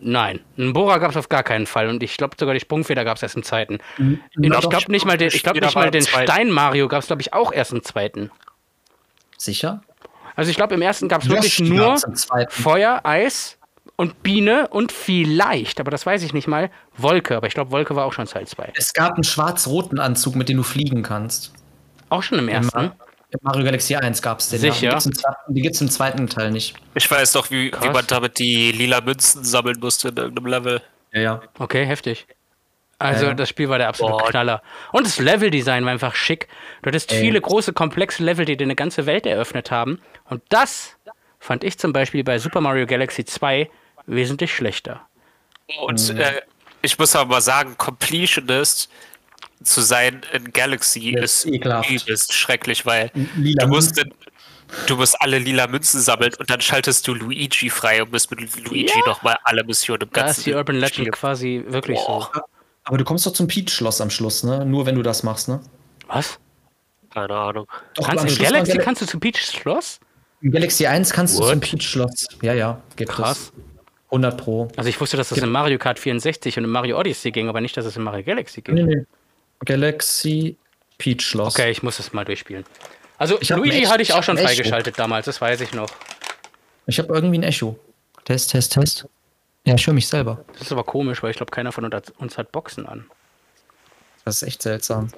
[0.00, 0.40] Nein.
[0.56, 3.18] Einen Bohrer gab es auf gar keinen Fall und ich glaube sogar die Sprungfeder gab
[3.18, 3.78] es erst im zweiten.
[3.98, 4.20] Mhm.
[4.36, 6.30] Und ich glaube nicht mal den, ich glaub nicht mal den zweiten.
[6.30, 8.30] Stein-Mario gab es, glaube ich, auch erst im zweiten.
[9.36, 9.82] Sicher?
[10.36, 12.50] Also ich glaube, im ersten gab es wirklich nur zweiten.
[12.50, 13.58] Feuer, Eis
[14.00, 17.36] und Biene und vielleicht, aber das weiß ich nicht mal, Wolke.
[17.36, 18.72] Aber ich glaube, Wolke war auch schon Teil 2.
[18.74, 21.52] Es gab einen schwarz-roten Anzug, mit dem du fliegen kannst.
[22.08, 22.92] Auch schon im ersten?
[23.32, 24.58] In Mario Galaxy 1 gab es den.
[24.58, 24.86] Sicher?
[24.86, 24.90] Ja.
[24.90, 26.76] Die gibt's im zweiten- Die gibt es im zweiten Teil nicht.
[26.94, 30.82] Ich weiß doch, wie, wie man damit die lila Münzen sammeln musste in irgendeinem Level.
[31.12, 31.40] Ja, ja.
[31.58, 32.26] Okay, heftig.
[32.98, 33.34] Also Ja.
[33.34, 34.30] das Spiel war der absolute Boah.
[34.30, 34.62] Knaller.
[34.92, 36.48] Und das Leveldesign war einfach schick.
[36.82, 37.20] Du hattest Ey.
[37.20, 40.00] viele große, komplexe Level, die dir eine ganze Welt eröffnet haben.
[40.28, 40.96] Und das
[41.38, 43.70] fand ich zum Beispiel bei Super Mario Galaxy 2
[44.10, 45.00] wesentlich schlechter.
[45.86, 46.42] Und äh,
[46.82, 48.88] ich muss aber mal sagen, Completionist
[49.62, 54.12] zu sein in Galaxy Ja, ist übelst schrecklich, weil Lila du musst, dann-
[54.86, 58.40] du musst alle lila Münzen sammeln und dann schaltest du Luigi frei und bist mit
[58.66, 59.06] Luigi Ja.
[59.06, 61.10] nochmal alle Missionen im Da ganzen ist die Urban Legend Spiel.
[61.10, 62.30] quasi wirklich Boah.
[62.34, 62.40] so.
[62.84, 64.64] Aber du kommst doch zum Peach-Schloss am Schluss, ne?
[64.64, 65.60] Nur wenn du das machst, ne?
[66.08, 66.38] Was?
[67.12, 67.66] Keine Ahnung.
[67.94, 70.00] Doch, Kannst in von Galaxy Gal- kannst du zu Peach's Schloss?
[70.40, 71.50] in Galaxy 1 kannst du What?
[71.50, 72.26] zum Peach-Schloss.
[72.40, 73.52] Ja, ja, gibt Krass.
[73.56, 73.69] es.
[74.10, 74.68] 100 Pro.
[74.76, 77.60] Also ich wusste, dass das in Mario Kart 64 und in Mario Odyssey ging, aber
[77.60, 78.74] nicht, dass es in Mario Galaxy ging.
[78.74, 79.04] Nee, nee.
[79.64, 80.56] Galaxy
[80.98, 81.54] Peach-Schloss.
[81.54, 82.64] Okay, ich muss das mal durchspielen.
[83.18, 85.90] Also Ich Luigi hatte ich auch schon freigeschaltet damals, das weiß ich noch.
[86.86, 87.78] Ich habe irgendwie ein Echo.
[88.24, 89.06] Test, Test, Test.
[89.64, 90.44] Ja, ich höre mich selber.
[90.54, 93.06] Das ist aber komisch, weil ich glaube, keiner von uns hat Boxen an.
[94.24, 95.08] Das ist echt seltsam.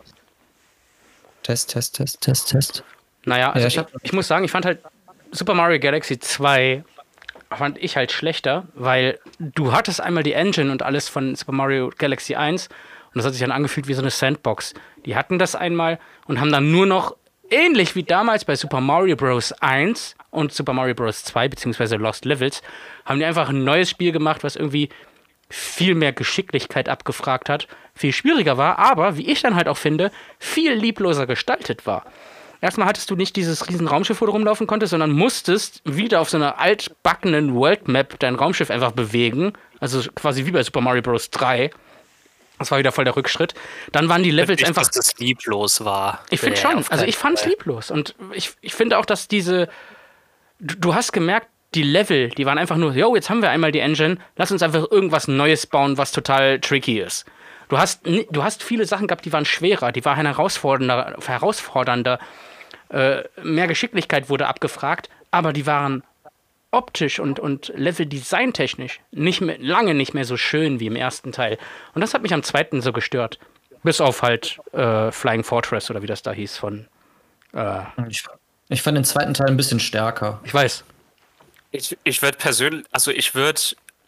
[1.42, 2.84] Test, Test, Test, Test, Test.
[3.24, 4.80] Naja, also Ja, ich, ich ich muss sagen, ich fand halt
[5.30, 6.84] Super Mario Galaxy 2
[7.56, 11.90] fand ich halt schlechter, weil du hattest einmal die Engine und alles von Super Mario
[11.96, 14.74] Galaxy 1 und das hat sich dann angefühlt wie so eine Sandbox.
[15.04, 17.16] Die hatten das einmal und haben dann nur noch
[17.50, 19.52] ähnlich wie damals bei Super Mario Bros.
[19.52, 21.22] 1 und Super Mario Bros.
[21.24, 22.62] 2 beziehungsweise Lost Levels,
[23.04, 24.88] haben die einfach ein neues Spiel gemacht, was irgendwie
[25.50, 30.10] viel mehr Geschicklichkeit abgefragt hat, viel schwieriger war, aber wie ich dann halt auch finde,
[30.38, 32.06] viel liebloser gestaltet war.
[32.62, 36.30] Erstmal hattest du nicht dieses riesen Raumschiff, wo du rumlaufen konntest, sondern musstest wieder auf
[36.30, 39.52] so einer altbackenen World Map dein Raumschiff einfach bewegen.
[39.80, 41.30] Also quasi wie bei Super Mario Bros.
[41.30, 41.72] 3.
[42.60, 43.54] Das war wieder voll der Rückschritt.
[43.90, 46.24] Dann waren die Levels Nicht, einfach dass das lieblos war.
[46.30, 46.84] ich finde schon.
[46.88, 47.90] Also ich fand es lieblos.
[47.90, 49.68] Und ich, ich finde auch, dass diese.
[50.60, 53.72] Du, du hast gemerkt, die Level, die waren einfach nur, yo, jetzt haben wir einmal
[53.72, 57.24] die Engine, lass uns einfach irgendwas Neues bauen, was total tricky ist.
[57.68, 62.20] Du hast, du hast viele Sachen gehabt, die waren schwerer, die waren herausfordernder, herausfordernder.
[62.92, 66.02] Äh, mehr Geschicklichkeit wurde abgefragt, aber die waren
[66.70, 71.58] optisch und, und Level-Design-technisch nicht mehr, lange nicht mehr so schön wie im ersten Teil.
[71.94, 73.38] Und das hat mich am zweiten so gestört.
[73.82, 76.86] Bis auf halt äh, Flying Fortress oder wie das da hieß von.
[77.52, 78.24] Äh, Ich,
[78.68, 80.40] ich fand den zweiten Teil ein bisschen stärker.
[80.44, 80.84] ich weiß.
[81.70, 83.60] Ich, ich würde persönlich, also ich würde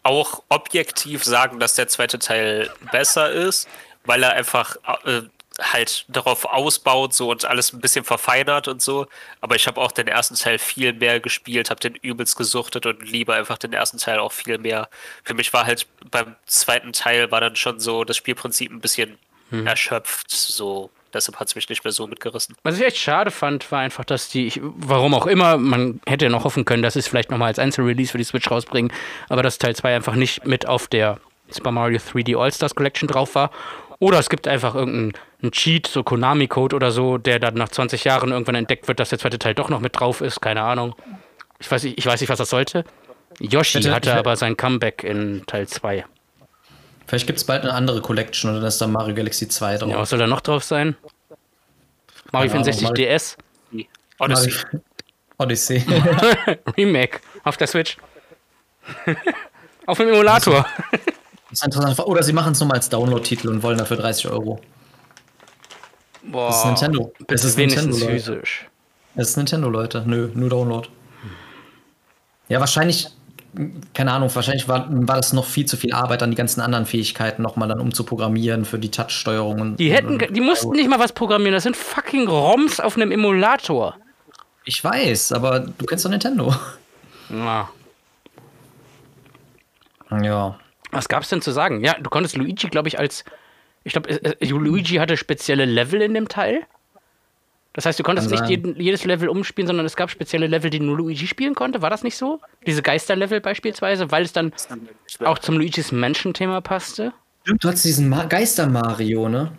[0.03, 3.67] auch objektiv sagen, dass der zweite Teil besser ist,
[4.05, 5.23] weil er einfach äh,
[5.61, 9.07] halt darauf ausbaut so und alles ein bisschen verfeinert und so.
[9.41, 13.09] Aber ich habe auch den ersten Teil viel mehr gespielt, habe den übelst gesuchtet und
[13.09, 14.89] liebe einfach den ersten Teil auch viel mehr.
[15.23, 19.17] Für mich war halt beim zweiten Teil war dann schon so das Spielprinzip ein bisschen
[19.51, 20.89] erschöpft, so.
[21.13, 22.57] Deshalb hat es mich nicht mehr so mitgerissen.
[22.63, 26.25] Was ich echt schade fand, war einfach, dass die, ich, warum auch immer, man hätte
[26.25, 28.91] ja noch hoffen können, dass sie es vielleicht nochmal als Einzelrelease für die Switch rausbringen,
[29.29, 33.33] aber dass Teil 2 einfach nicht mit auf der Super Mario 3D All-Stars Collection drauf
[33.35, 33.51] war.
[33.99, 35.13] Oder es gibt einfach irgendeinen
[35.45, 39.09] einen Cheat, so Konami-Code oder so, der dann nach 20 Jahren irgendwann entdeckt wird, dass
[39.09, 40.41] der zweite Teil doch noch mit drauf ist.
[40.41, 40.95] Keine Ahnung.
[41.59, 42.83] Ich weiß nicht, ich weiß nicht was das sollte.
[43.39, 46.05] Yoshi hätte- hatte aber sein Comeback in Teil 2.
[47.07, 49.89] Vielleicht gibt es bald eine andere Collection und dann ist da Mario Galaxy 2 drauf.
[49.89, 50.95] Ja, was soll da noch drauf sein?
[52.31, 53.37] Mario Keine Ahnung, 64 Mario- DS
[54.19, 54.51] Odyssey.
[54.51, 54.81] Mario-
[55.37, 55.83] Odyssey.
[56.77, 57.97] Remake auf der Switch.
[59.85, 60.65] auf dem Emulator.
[61.49, 61.99] Das ist interessant.
[61.99, 64.59] Oder sie machen es nur mal als Download-Titel und wollen dafür 30 Euro.
[66.31, 66.47] Boah.
[66.47, 67.13] Das ist Nintendo.
[67.27, 68.67] Das ist wenigstens Nintendo, physisch.
[69.15, 70.03] Das ist Nintendo, Leute.
[70.05, 70.87] Nö, nur Download.
[72.49, 73.07] Ja, wahrscheinlich,
[73.93, 76.85] keine Ahnung, wahrscheinlich war, war das noch viel zu viel Arbeit, dann die ganzen anderen
[76.85, 79.61] Fähigkeiten nochmal dann umzuprogrammieren für die Touch-Steuerung.
[79.61, 81.53] und- Die hätten, und, ge- die mussten nicht mal was programmieren.
[81.53, 83.95] Das sind fucking ROMs auf einem Emulator.
[84.65, 86.53] Ich weiß, aber du kennst doch Nintendo.
[87.29, 87.69] Ja.
[90.21, 90.59] Ja.
[90.91, 91.83] Was gab's denn zu sagen?
[91.83, 93.23] Ja, du konntest Luigi, glaube ich, als.
[93.85, 94.09] Ich glaube,
[94.41, 96.63] Luigi hatte spezielle Level in dem Teil.
[97.73, 100.79] Das heißt, du konntest nicht jeden, jedes Level umspielen, sondern es gab spezielle Level, die
[100.79, 101.81] nur Luigi spielen konnte.
[101.81, 102.41] War das nicht so?
[102.65, 104.53] Diese Geisterlevel beispielsweise, weil es dann
[105.23, 107.13] auch zum Luigi's Mansion-Thema passte?
[107.43, 109.51] Du hattest diesen Ma Geister-Mario, ne?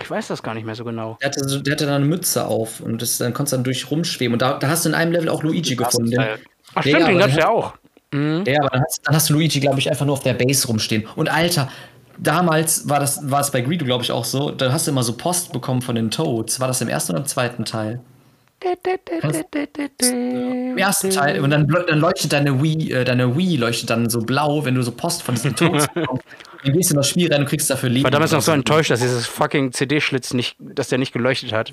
[0.00, 1.18] Ich weiß das gar nicht mehr so genau.
[1.20, 3.90] Der hatte, der hatte dann eine Mütze auf und das, dann konntest du dann durch
[3.90, 4.34] rumschweben.
[4.34, 6.10] Und da, da hast du in einem Level auch Luigi gefunden.
[6.10, 6.20] Den.
[6.74, 7.74] Ach, Ja, stimmt, den gab's ja auch.
[8.14, 10.66] Ja, aber dann hast, dann hast du Luigi, glaube ich, einfach nur auf der Base
[10.66, 11.08] rumstehen.
[11.16, 11.70] Und Alter,
[12.22, 14.50] damals war das war es bei Greedo, glaube ich, auch so.
[14.50, 16.60] Da hast du immer so Post bekommen von den Toads.
[16.60, 18.00] War das im ersten oder im zweiten Teil?
[20.00, 21.40] Im ersten Teil.
[21.40, 24.82] Und dann, dann leuchtet deine Wii, äh, deine Wii leuchtet dann so blau, wenn du
[24.82, 26.24] so Post von diesen Toads bekommst.
[26.64, 28.04] Dann gehst du in das Spiel rein und kriegst dafür Leben.
[28.04, 31.72] war damals noch so enttäuscht, dass dieses fucking CD-Schlitz nicht, dass der nicht geleuchtet hat.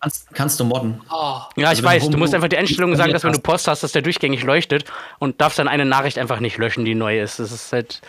[0.00, 1.00] Kannst, kannst du modden.
[1.10, 1.40] Oh.
[1.56, 2.08] Ja, ich Also weiß.
[2.08, 3.40] du musst einfach die Einstellungen sagen, dass wenn du.
[3.40, 4.84] Post hast, dass der durchgängig leuchtet
[5.18, 7.40] und darfst dann eine Nachricht einfach nicht löschen, die neu ist.
[7.40, 8.00] Das ist halt.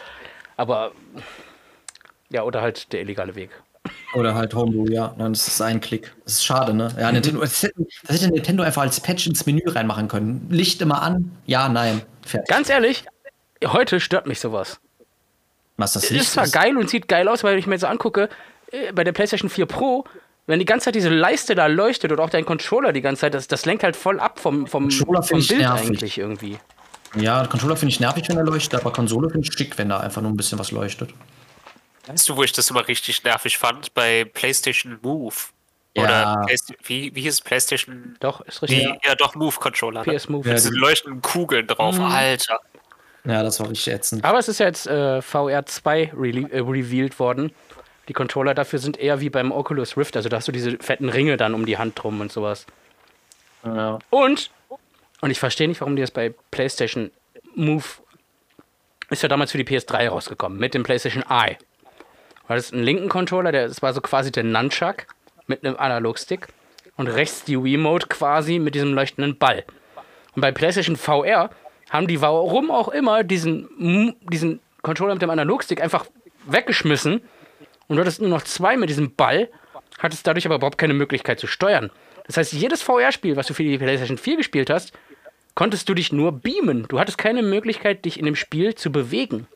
[0.58, 0.92] Aber.
[2.30, 3.52] Ja, oder halt der illegale Weg.
[4.16, 5.14] Oder halt Homebrew, ja.
[5.18, 6.14] Nein, das ist ein Klick.
[6.24, 6.94] Das ist schade, ne?
[7.00, 10.48] Ja, Nintendo, das hätte, das hätte Nintendo einfach als Patch ins Menü reinmachen können.
[10.50, 12.02] Licht immer an, ja, nein.
[12.26, 12.50] Fertig.
[12.50, 13.06] Ganz ehrlich,
[13.64, 14.80] heute stört mich sowas.
[15.78, 17.82] Was das Es Licht ist zwar geil und sieht geil aus, weil ich mir jetzt
[17.82, 18.30] so angucke,
[18.72, 20.06] äh, bei der PlayStation 4 Pro,
[20.48, 23.34] wenn die ganze Zeit diese Leiste da leuchtet oder auch dein Controller die ganze Zeit,
[23.34, 25.88] das, das lenkt halt voll ab vom, vom, vom Bild nervig.
[25.88, 26.60] eigentlich irgendwie.
[27.16, 30.00] Ja, Controller finde ich nervig, wenn er leuchtet, aber Konsole finde ich schick, wenn da
[30.00, 31.14] einfach nur ein bisschen was leuchtet.
[32.08, 33.94] Weißt du, wo ich das immer richtig nervig fand?
[33.94, 35.36] Bei PlayStation Move.
[35.96, 36.04] Ja.
[36.04, 36.46] Oder
[36.84, 37.42] wie, wie hieß es?
[37.42, 38.16] PlayStation?
[38.20, 38.88] Doch, ist richtig.
[39.04, 40.04] ja, doch, Move-Controller.
[40.06, 40.14] Ne?
[40.14, 40.48] PS Move.
[40.48, 42.00] Mit diesen leuchtenden Kugeln drauf.
[42.00, 42.60] Alter.
[43.24, 44.24] Ja, das war richtig ätzend.
[44.24, 47.52] Aber es ist ja jetzt äh, VR 2 rele äh, revealed worden.
[48.08, 51.10] Die Controller dafür sind eher wie beim Oculus Rift, also da hast du diese fetten
[51.10, 52.68] Ringe dann um die Hand drum und sowas.
[53.64, 53.98] Ja.
[54.12, 54.52] Und,
[55.26, 57.10] und ich verstehe nicht, warum die das bei PlayStation
[57.56, 57.84] Move
[59.10, 61.58] ist ja damals für die PS3 rausgekommen, mit dem PlayStation Eye.
[62.48, 65.08] Weil das ein linken Controller, der, das war so quasi der Nunchuck
[65.48, 66.50] mit einem Analogstick
[66.96, 69.66] und rechts die Wiimote quasi mit diesem leuchtenden Ball.
[70.36, 71.50] Und bei PlayStation VR
[71.90, 76.06] haben die, warum auch immer, diesen, diesen Controller mit dem Analogstick einfach
[76.46, 77.24] weggeschmissen
[77.88, 79.50] und du hattest nur noch zwei mit diesem Ball,
[79.98, 81.90] hattest dadurch aber überhaupt keine Möglichkeit zu steuern.
[82.28, 84.94] Das heißt, jedes VR-Spiel, was du für die PlayStation 4 gespielt hast,
[85.56, 86.86] konntest du dich nur beamen.
[86.88, 89.48] Du hattest keine Möglichkeit, dich in dem Spiel zu bewegen.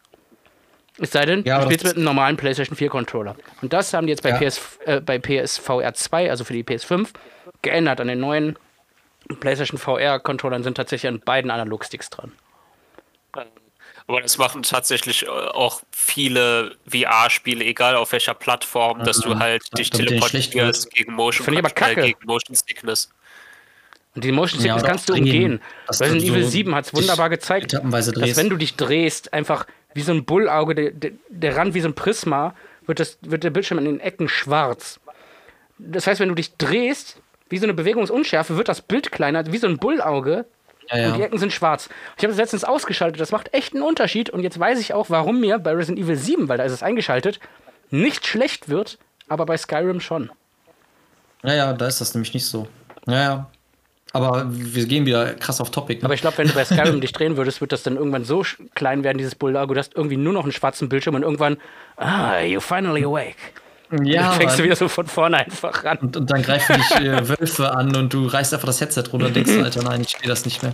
[0.98, 3.36] Es sei denn, Ja, du spielst das- mit einem normalen PlayStation 4 Controller.
[3.62, 4.38] Und das haben die jetzt bei, Ja.
[4.38, 7.14] PS, äh, bei PSVR 2, also für die PS5,
[7.62, 8.02] geändert.
[8.02, 8.58] An den neuen
[9.40, 12.32] PlayStation VR-Controllern sind tatsächlich an beiden Analogsticks dran.
[14.08, 19.62] Aber das machen tatsächlich äh, auch viele VR-Spiele, egal auf welcher Plattform, dass du halt
[19.78, 22.02] dich teleportierst gegen Motion, Finde ich aber kacke.
[22.02, 23.12] Äh, gegen Motion Sickness.
[24.20, 25.62] Und die Motion Sickness Ja, kannst du drehen, umgehen.
[25.88, 30.02] Resident Evil so 7 hat es wunderbar gezeigt, dass wenn du dich drehst, einfach wie
[30.02, 32.54] so ein Bullauge, der, der, der Rand wie so ein Prisma,
[32.86, 35.00] wird, das, wird der Bildschirm in den Ecken schwarz.
[35.78, 39.58] Das heißt, wenn du dich drehst, wie so eine Bewegungsunschärfe, wird das Bild kleiner, wie
[39.58, 40.44] so ein Bullauge.
[40.92, 41.26] Ja, Und die ja.
[41.28, 41.88] Ecken sind schwarz.
[42.18, 43.22] Ich habe das letztens ausgeschaltet.
[43.22, 44.30] Das macht echt einen Unterschied.
[44.32, 46.84] Und jetzt weiß ich auch, warum mir bei Resident Evil 7, weil da ist es
[46.84, 47.40] eingeschaltet,
[47.90, 48.98] nicht schlecht wird,
[49.30, 50.30] aber bei Skyrim schon.
[51.44, 52.68] ja, ja, da ist das nämlich nicht so.
[53.08, 53.50] Ja, ja.
[54.12, 56.00] Aber wir gehen wieder krass auf Topic.
[56.00, 56.06] Ne?
[56.06, 58.44] Aber ich glaube, wenn du bei Skyrim dich drehen würdest, wird das dann irgendwann so
[58.74, 61.58] klein werden, dieses Bullauge, du hast irgendwie nur noch einen schwarzen Bildschirm und irgendwann,
[61.98, 63.36] ah, you finally awake.
[64.04, 65.98] ja, dann fängst du wieder so von vorne einfach ran.
[66.00, 69.28] und, und dann greifen dich äh, Wölfe an und du reißt einfach das Headset runter
[69.28, 70.74] und denkst, du, Alter, nein, ich spiele das nicht mehr.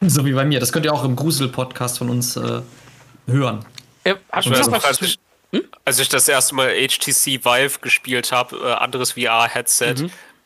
[0.00, 0.60] So wie bei mir.
[0.60, 2.60] Das könnt ihr auch im Grusel-Podcast von uns äh,
[3.26, 3.64] hören.
[4.04, 5.18] Äh, habt Ich ihr weiß als ich,
[5.84, 9.94] als ich das erste Mal HTC Vive gespielt habe, äh, anderes VR-Headset,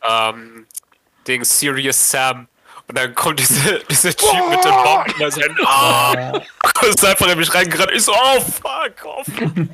[0.03, 0.65] ähm,
[1.27, 2.47] Ding Serious Sam.
[2.87, 5.55] Und dann kommt diese, diese Typ mit den Bomben da sein.
[5.65, 6.41] Ah!
[6.87, 7.91] ist einfach in mich reingerannt.
[7.93, 9.51] Ich so, oh fuck, oh fuck.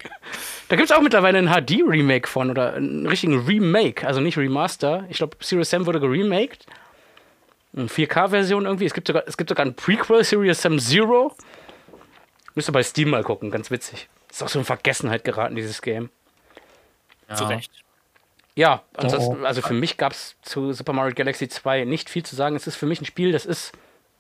[0.69, 5.03] Da gibt es auch mittlerweile ein HD-Remake von oder einen richtigen Remake, also nicht Remaster.
[5.09, 6.67] Ich glaube, Serious Sam wurde geremaked.
[7.75, 8.85] Eine 4K-Version irgendwie.
[8.85, 11.35] Es gibt, sogar, es gibt sogar ein Prequel, Serious Sam Zero.
[12.53, 14.07] Müsst ihr bei Steam mal gucken, ganz witzig.
[14.29, 16.11] Ist auch so in Vergessenheit geraten, dieses Game.
[17.33, 17.71] Zu Recht.
[18.59, 22.35] Ja, ansonsten, also für mich gab es zu Super Mario Galaxy 2 nicht viel zu
[22.35, 22.57] sagen.
[22.57, 23.71] Es ist für mich ein Spiel, das ist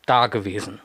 [0.05, 0.79] da gewesen.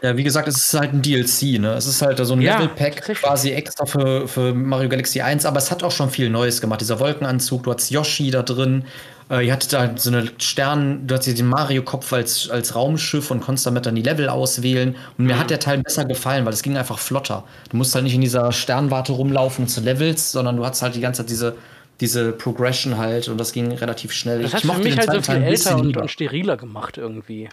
[0.00, 1.74] Ja, wie gesagt, es ist halt ein DLC, ne?
[1.74, 5.58] Es ist halt so ein Ja, Level-Pack quasi extra für, für Mario Galaxy 1, aber
[5.58, 6.80] es hat auch schon viel Neues gemacht.
[6.80, 8.86] Dieser Wolkenanzug, du hattest Yoshi da drin,
[9.30, 13.42] äh, ihr hattet da so eine Stern, du hattest den Mario-Kopf als, als Raumschiff und
[13.42, 14.96] konntest damit dann die Level auswählen.
[15.18, 17.44] Und mir hat der Teil besser gefallen, weil es ging einfach flotter.
[17.68, 21.02] Du musst halt nicht in dieser Sternwarte rumlaufen zu Levels, sondern du hattest halt die
[21.02, 21.56] ganze Zeit diese,
[22.00, 24.42] diese Progression halt und das ging relativ schnell.
[24.42, 26.10] Das Ich hat für mochte mich den halt so Teil viel ein älter und, und
[26.10, 27.48] steriler gemacht irgendwie.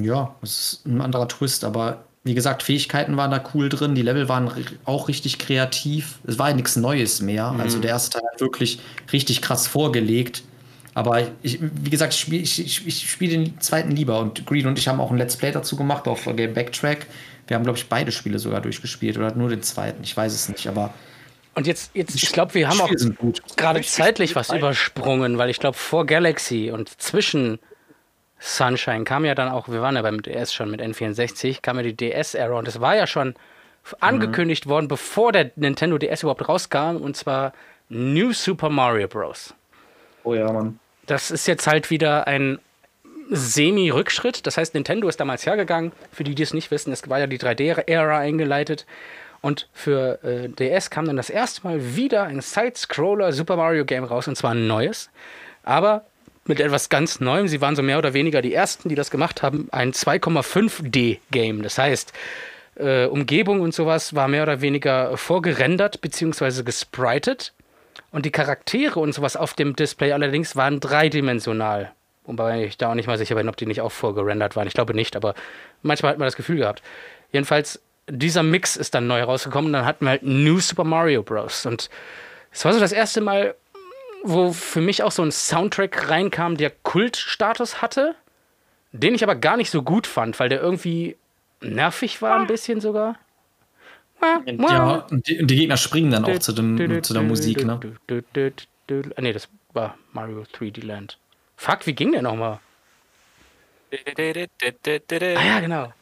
[0.00, 4.02] Ja, es ist ein anderer Twist, aber wie gesagt, Fähigkeiten waren da cool drin, die
[4.02, 4.50] Level waren
[4.84, 6.18] auch richtig kreativ.
[6.26, 7.54] Es war ja nichts Neues mehr.
[7.58, 10.42] Also der erste Teil hat wirklich richtig krass vorgelegt.
[10.92, 14.66] Aber ich, wie gesagt, ich spiele ich, ich, ich spiel den zweiten lieber und Green
[14.66, 17.06] und ich haben auch ein Let's Play dazu gemacht auf Game Backtrack.
[17.46, 20.02] Wir haben, glaube ich, beide Spiele sogar durchgespielt oder nur den zweiten.
[20.02, 20.92] Ich weiß es nicht, aber
[21.54, 22.90] Und jetzt, jetzt ich glaube, wir haben auch
[23.56, 27.58] gerade zeitlich was übersprungen, weil ich glaube, vor Galaxy und zwischen
[28.38, 31.82] Sunshine kam ja dann auch, wir waren ja beim DS schon mit N64, kam ja
[31.82, 33.34] die DS-Ära und es war ja schon
[33.98, 37.52] angekündigt worden, bevor der Nintendo DS überhaupt rauskam, und zwar
[37.88, 39.54] New Super Mario Bros.
[40.22, 40.78] Oh ja, Mann.
[41.06, 42.60] Das ist jetzt halt wieder ein
[43.30, 44.46] Semi-Rückschritt.
[44.46, 45.92] Das heißt, Nintendo ist damals hergegangen.
[46.12, 48.86] Für die, die es nicht wissen, es war ja die 3D-Ära eingeleitet.
[49.42, 54.04] Und für äh, DS kam dann das erste Mal wieder ein Side-Scroller Super Mario Game
[54.04, 55.10] raus, und zwar ein neues.
[55.62, 56.04] Aber
[56.44, 57.48] mit etwas ganz Neuem.
[57.48, 59.68] Sie waren so mehr oder weniger die ersten, die das gemacht haben.
[59.72, 61.62] Ein 2,5D-Game.
[61.62, 62.12] Das heißt,
[62.76, 66.62] äh, Umgebung und sowas war mehr oder weniger vorgerendert bzw.
[66.62, 67.52] gespritet.
[68.10, 71.92] Und die Charaktere und sowas auf dem Display allerdings waren dreidimensional.
[72.24, 74.66] Wobei ich da auch nicht mal sicher bin, ob die nicht auch vorgerendert waren.
[74.66, 75.34] Ich glaube nicht, aber
[75.82, 76.82] manchmal hat man das Gefühl gehabt.
[77.32, 81.22] Jedenfalls, dieser Mix ist dann neu rausgekommen und dann hatten wir halt New Super Mario
[81.22, 81.66] Bros.
[81.66, 81.90] Und
[82.50, 83.54] es war so das erste Mal,
[84.22, 88.14] wo für mich auch so ein Soundtrack reinkam, der Kultstatus hatte,
[88.92, 91.16] den ich aber gar nicht so gut fand, weil der irgendwie
[91.60, 93.16] nervig war, ein bisschen sogar.
[94.46, 97.80] Ja, und die, Gegner springen dann auch zu, dem, zu der Musik, ne?
[99.16, 101.18] Ah, nee, das war Mario 3D Land.
[101.56, 102.58] Fuck, wie ging der nochmal?
[103.92, 105.92] Ah ja, genau.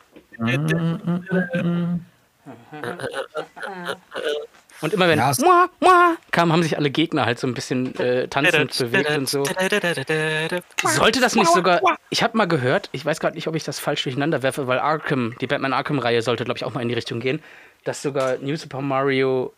[4.81, 7.55] Und immer wenn Ja, es- Mua, Mua kam, haben sich alle Gegner halt so ein
[7.55, 9.45] bisschen äh, tanzend bewegt und so.
[10.85, 11.81] Sollte das nicht sogar.
[12.11, 14.79] Ich habe mal gehört, ich weiß gerade nicht, ob ich das falsch durcheinander werfe, weil
[14.79, 17.43] Arkham, die Batman Arkham-Reihe sollte, glaube ich, auch mal in die Richtung gehen,
[17.85, 19.53] dass sogar New Super Mario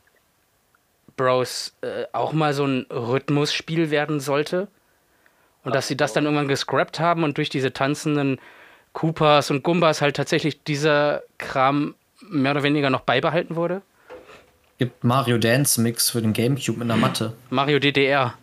[1.17, 1.75] Bros.
[1.83, 4.68] Äh, auch mal so ein Rhythmusspiel werden sollte.
[5.65, 8.41] Und dass sie das dann irgendwann gescrapped haben und durch diese tanzenden
[8.92, 11.94] Koopas und Gumbas halt tatsächlich dieser Kram
[12.28, 13.82] mehr oder weniger noch beibehalten wurde.
[14.78, 17.34] Gibt Mario Dance Mix für den Gamecube mit einer Matte.
[17.50, 18.34] Mario DDR.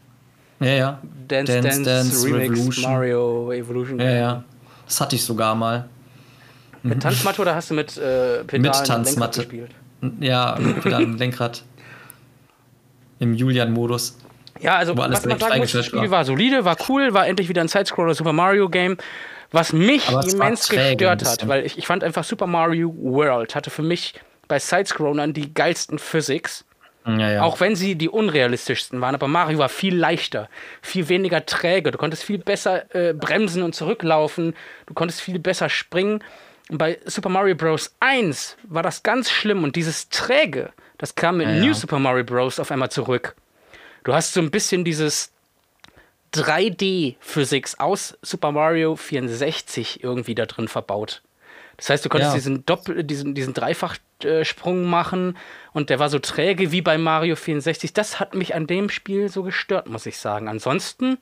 [0.60, 1.02] Ja, ja.
[1.28, 4.00] Dance Dance, Remix Mario Evolution.
[4.00, 4.44] Ja, ja.
[4.86, 5.90] Das hatte ich sogar mal.
[6.84, 9.42] Mit Tanzmatte oder hast du mit äh, Pedalen Lenkrad Tanzmatte.
[9.42, 9.72] gespielt?
[10.20, 11.64] Ja, mit Pedal und Lenkrad.
[13.20, 14.18] Im Julian-Modus.
[14.62, 16.12] Ja, also was man sagen muss, das Spiel war.
[16.12, 18.98] war solide, war cool, war endlich wieder ein Sidescroller Super Mario Game.
[19.52, 23.82] Was mich immens gestört hat, weil ich, ich fand einfach Super Mario World hatte für
[23.82, 24.14] mich
[24.48, 26.66] bei Sidescrollern die geilsten Physics.
[27.06, 27.44] Ja, ja.
[27.44, 30.50] Auch wenn sie die unrealistischsten waren, aber Mario war viel leichter,
[30.82, 31.92] viel weniger träge.
[31.92, 34.56] Du konntest viel besser äh, bremsen und zurücklaufen.
[34.88, 36.22] Du konntest viel besser springen.
[36.70, 37.96] Und bei Super Mario Bros.
[38.02, 41.54] 1 war das ganz schlimm und dieses träge, das kam mit ja.
[41.54, 42.60] New Super Mario Bros.
[42.60, 43.36] auf einmal zurück.
[44.04, 45.32] Du hast so ein bisschen dieses
[46.34, 51.22] 3D-Physics aus Super Mario 64 irgendwie da drin verbaut.
[51.78, 52.36] Das heißt, du konntest Ja.
[52.36, 55.38] diesen Doppel, diesen, diesen Dreifachsprung machen
[55.74, 57.94] und der war so träge wie bei Mario 64.
[57.94, 60.48] Das hat mich an dem Spiel so gestört, muss ich sagen.
[60.48, 61.20] Ansonsten,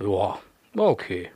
[0.00, 0.06] ja,
[0.74, 1.30] war okay.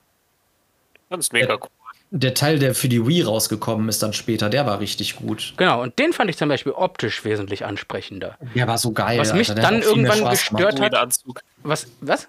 [1.08, 1.68] Das ist mega cool.
[2.10, 5.52] Der Teil, der für die Wii rausgekommen ist dann später, der war richtig gut.
[5.58, 8.38] Genau, und den fand ich zum Beispiel optisch wesentlich ansprechender.
[8.54, 9.18] Der war so geil.
[9.18, 9.60] Was mich Alter.
[9.60, 11.20] Dann irgendwann gestört hat-.
[11.62, 12.28] Was, was?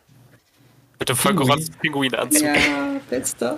[1.00, 2.44] Mit dem vollgerotzten Pinguinanzug.
[2.44, 2.56] Ja,
[3.10, 3.58] letzter.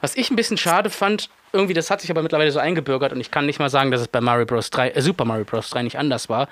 [0.00, 3.20] Was ich ein bisschen schade fand, irgendwie, das hat sich aber mittlerweile so eingebürgert und
[3.20, 4.70] ich kann nicht mal sagen, dass es bei Mario Bros.
[4.70, 5.68] 3, äh, Super Mario Bros.
[5.70, 6.48] 3 nicht anders war,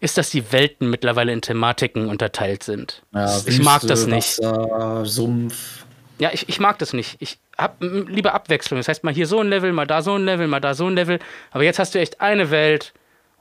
[0.00, 3.02] ist, dass die Welten mittlerweile in Thematiken unterteilt sind.
[3.14, 4.38] Ja, ich mag das nicht.
[4.40, 5.84] Wasser, Sumpf.
[6.18, 7.16] Ja, ich, ich mag das nicht.
[7.20, 8.80] Ich hab m- lieber Abwechslung.
[8.80, 10.86] Das heißt, mal hier so ein Level, mal da so ein Level, mal da so
[10.88, 11.20] ein Level.
[11.52, 12.92] Aber jetzt hast du echt eine Welt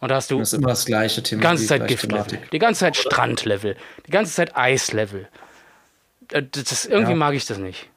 [0.02, 1.40] und da hast du Das ist immer das gleiche Thema.
[1.40, 3.76] die ganze Zeit Giftlevel, die ganze Zeit Strandlevel,
[4.06, 5.28] die ganze Zeit Eislevel.
[6.32, 7.18] Äh, Das, irgendwie Ja.
[7.18, 7.88] mag ich das nicht.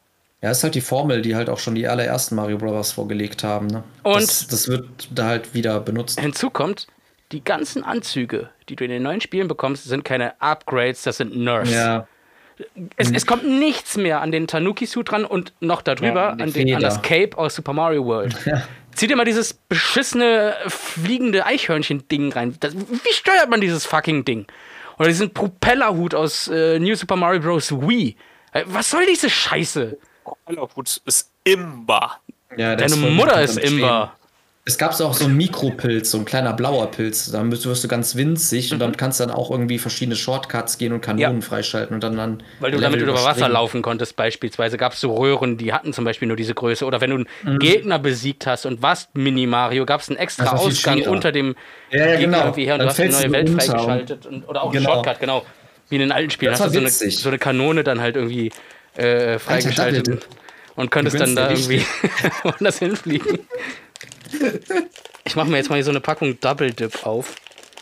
[0.42, 2.92] Ja, ist halt die Formel, die halt auch schon die allerersten Mario Bros.
[2.92, 3.66] vorgelegt haben.
[3.68, 3.82] Ne?
[4.02, 6.20] Und- das, das wird da halt wieder benutzt.
[6.20, 6.86] Hinzu kommt,
[7.32, 11.34] die ganzen Anzüge, die du in den neuen Spielen bekommst, sind keine Upgrades, das sind
[11.36, 11.70] Nerfs.
[11.72, 12.06] Ja,
[12.96, 16.52] Es, es kommt nichts mehr an den Tanuki-Suit dran und noch darüber Ja, an an,
[16.52, 18.36] den, an das Cape aus Super Mario World.
[18.94, 22.54] Zieh dir mal dieses beschissene fliegende Eichhörnchen-Ding rein.
[22.60, 24.46] Das, wie steuert man dieses fucking Ding?
[24.98, 27.72] Oder diesen Propellerhut aus äh, New Super Mario Bros.
[27.72, 28.16] Wii.
[28.52, 29.98] Äh, Was soll diese Scheiße?
[30.24, 32.20] Propellerhut ist immer.
[32.56, 33.58] ja der Deine Mutter ist.
[33.58, 34.14] Imber.
[34.66, 37.30] Es gab auch so einen Mikropilz, so ein kleiner blauer Pilz.
[37.30, 38.80] Da wirst du ganz winzig und Mhm.
[38.80, 42.42] dann kannst du dann auch irgendwie verschiedene Shortcuts gehen und Kanonen freischalten und dann dann.
[42.60, 44.78] Weil du Level damit über Wasser laufen konntest, beispielsweise.
[44.78, 46.86] Gab es so Röhren, die hatten zum Beispiel nur diese Größe.
[46.86, 47.58] Oder wenn du einen Mhm.
[47.58, 51.56] Gegner besiegt hast und warst Mini-Mario, gab es einen extra Ausgang unter dem
[51.90, 52.38] Ja, ja, Gegner genau.
[52.44, 54.26] irgendwie her und Dann du hast eine neue Welt runter freigeschaltet.
[54.26, 54.94] Und, oder auch einen Genau.
[54.94, 55.44] Shortcut, genau.
[55.90, 56.52] Wie in den alten Spielen.
[56.52, 58.50] Das hast du so eine, so eine Kanone dann halt irgendwie
[58.96, 60.28] äh, freigeschaltet und, Double-Dip.
[60.76, 61.84] und konntest Du dann da irgendwie
[62.44, 63.40] woanders hinfliegen.
[65.24, 67.34] Ich mache mir jetzt mal hier so eine Packung Double Dip auf.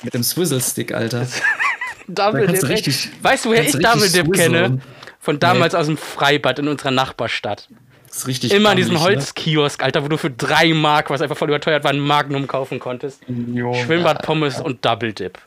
[0.03, 1.27] Mit dem Swizzle-Stick, Alter.
[2.09, 2.71] Double kannst Dip.
[2.71, 4.59] richtig- weißt du, woher ich Double Dip kenne?
[4.67, 4.83] swizzeln.
[5.21, 7.69] Von damals aus dem Freibad in unserer Nachbarstadt.
[8.09, 8.53] Das ist richtig.
[8.53, 11.85] Immer an diesem gammelig, Holzkiosk, Alter, wo du für drei Mark, was einfach voll überteuert
[11.85, 13.27] war, ein Magnum kaufen konntest.
[13.29, 13.59] Ne?
[13.61, 13.73] Jo.
[13.75, 15.39] Schwimmbad, Pommes und Double Dip.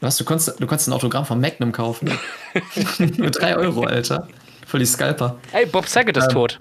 [0.00, 2.10] Was, du konntest, du konntest ein Autogramm von Magnum kaufen.
[2.98, 4.28] Mit 3 Euro, Alter.
[4.66, 5.38] Voll die Scalper.
[5.52, 6.60] Ey, Bob Saget ist Ähm, tot.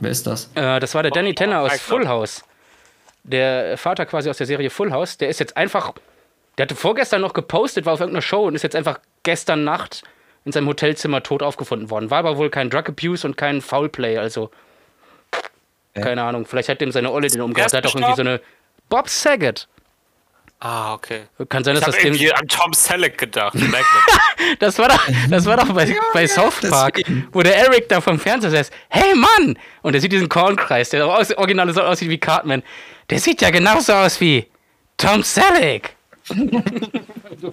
[0.00, 0.50] Wer ist das?
[0.54, 1.72] Äh, das war der Danny Tanner aus.
[1.80, 2.42] Full House.
[3.24, 5.16] Der Vater quasi aus der Serie Full House.
[5.18, 5.92] Der ist jetzt einfach.
[6.58, 10.02] Der hatte vorgestern noch gepostet, war auf irgendeiner Show und ist jetzt einfach gestern Nacht
[10.44, 12.10] in seinem Hotelzimmer tot aufgefunden worden.
[12.10, 14.50] War aber wohl kein Drug Abuse und kein Foul Play, also.
[15.94, 18.40] Keine Ahnung, vielleicht hat dem seine Olle den ist Der hat auch irgendwie so eine.
[18.88, 19.68] Bob Saget.
[20.58, 21.22] Ah, okay.
[21.48, 22.14] Kann sein, Ich dass habe das dem.
[22.14, 23.54] irgendwie an Tom Selleck gedacht.
[24.58, 27.28] Das war doch, das war doch bei, bei South Park, deswegen.
[27.32, 28.70] wo der Eric da vom Fernseher saß.
[28.88, 29.56] Hey Mann!
[29.82, 32.62] Und der sieht diesen Kornkreis, der original so aussieht wie Cartman.
[33.12, 34.46] Der sieht ja genauso aus wie
[34.96, 35.94] Tom Selleck.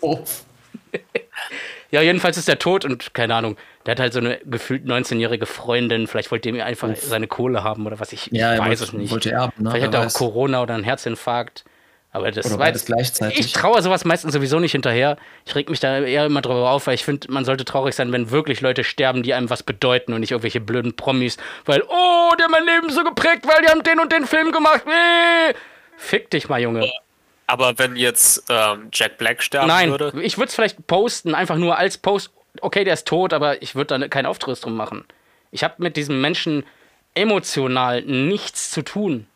[1.91, 3.57] Ja, jedenfalls ist er tot und keine Ahnung.
[3.85, 6.05] Der hat halt so eine gefühlt 19-jährige Freundin.
[6.05, 8.13] Vielleicht wollte ihm einfach seine Kohle haben oder was.
[8.13, 9.11] Ich, Ja, ich er weiß wollte- es nicht.
[9.11, 9.71] wollte erben, ne?
[9.71, 10.13] Vielleicht hat er auch weiß.
[10.13, 11.63] Corona oder einen Herzinfarkt.
[12.11, 13.39] Aber das Oder beides gleichzeitig.
[13.39, 15.17] Ich traue sowas meistens sowieso nicht hinterher.
[15.45, 18.11] Ich reg mich da eher immer drüber auf, weil ich finde, man sollte traurig sein,
[18.11, 22.31] wenn wirklich Leute sterben, die einem was bedeuten und nicht irgendwelche blöden Promis, weil, oh,
[22.37, 24.81] der hat mein Leben so geprägt, weil die haben den und den Film gemacht.
[24.87, 25.55] Nee.
[25.97, 26.89] Fick dich mal, Junge.
[27.45, 30.13] Aber wenn jetzt ähm, Jack Black sterben Nein, würde.
[30.21, 32.31] ich würde es vielleicht posten, einfach nur als Post.
[32.61, 35.05] Okay, der ist tot, aber ich würde da keinen Auftritt drum machen.
[35.51, 36.63] Ich habe mit diesem Menschen
[37.13, 39.27] emotional nichts zu tun.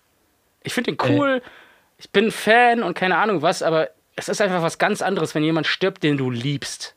[0.63, 1.41] Ich finde ihn cool,
[2.03, 5.43] ich bin Fan und keine Ahnung was, aber es ist einfach was ganz anderes, wenn
[5.43, 6.95] jemand stirbt, den du liebst.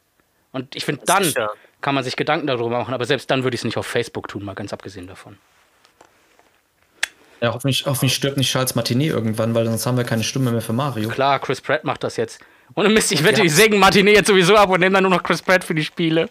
[0.53, 1.51] Und ich finde, dann Sicher.
[1.81, 4.27] kann man sich Gedanken darüber machen, aber selbst dann würde ich es nicht auf Facebook
[4.29, 5.39] tun, mal ganz abgesehen davon.
[7.41, 10.63] Ja, hoffentlich, hoffentlich stirbt nicht Charles Martinet irgendwann, weil sonst haben wir keine Stimme mehr
[10.63, 11.09] für Mario.
[11.11, 12.41] Klar, Chris Pratt macht das jetzt.
[12.75, 13.43] Ohne Mist, ich wette, Ja.
[13.45, 15.85] die sägen Martinet jetzt sowieso ab und nehmen dann nur noch Chris Pratt für die
[15.85, 16.29] Spiele.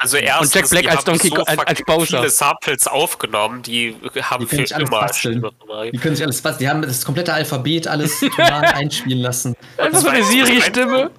[0.00, 2.18] Also erstens, Jack Black die als haben Donkey so als- Bowser.
[2.18, 5.44] viele Samples aufgenommen, die haben Die für immer basteln.
[5.92, 6.58] Die können sich alles basteln.
[6.60, 9.56] Die haben das komplette Alphabet alles tonal einspielen lassen.
[9.76, 11.10] Einfach so eine was Siri-Stimme.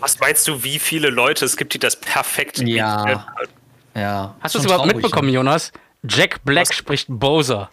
[0.00, 3.26] Was meinst du, wie viele Leute es gibt, die das perfekt Ja.
[3.94, 4.34] Ja.
[4.40, 5.70] Hast du es überhaupt mitbekommen, Jonas?
[6.02, 7.70] Jack Black spricht Bowser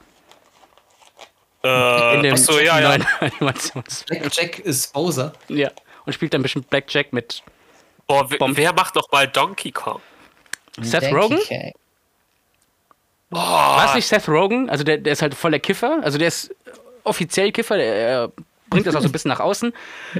[1.64, 2.98] Äh, in dem achso, ja, ja.
[2.98, 5.34] Jack, Jack ist Bowser.
[5.48, 5.72] Ja.
[6.06, 7.44] Und spielt dann bestimmt Black Jack mit
[8.08, 10.02] Boah, wer macht doch mal Donkey Kong?
[10.82, 11.40] Seth Rogen?
[13.30, 14.70] War es nicht Seth Rogen?
[14.70, 16.00] Also der, der ist halt voll der Kiffer.
[16.02, 16.56] Also der ist
[17.04, 18.32] offiziell Kiffer, der er
[18.70, 19.74] bringt das auch so ein bisschen nach außen.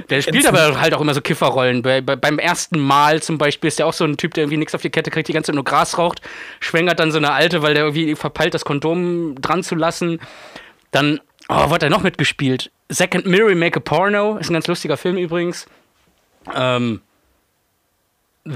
[0.08, 1.82] Der spielt aber halt auch immer so Kifferrollen.
[1.82, 4.56] Bei, bei, beim ersten Mal zum Beispiel ist der auch so ein Typ, der irgendwie
[4.56, 6.20] nichts auf die Kette kriegt, die ganze Zeit nur Gras raucht,
[6.58, 10.20] schwängert dann so eine Alte, weil der irgendwie verpeilt, das Kondom dran zu lassen.
[10.90, 12.70] Dann, oh, wo hat er noch mitgespielt?
[12.88, 15.66] Second Mirror Make a Porno, ist ein ganz lustiger Film übrigens.
[16.54, 17.00] Ähm,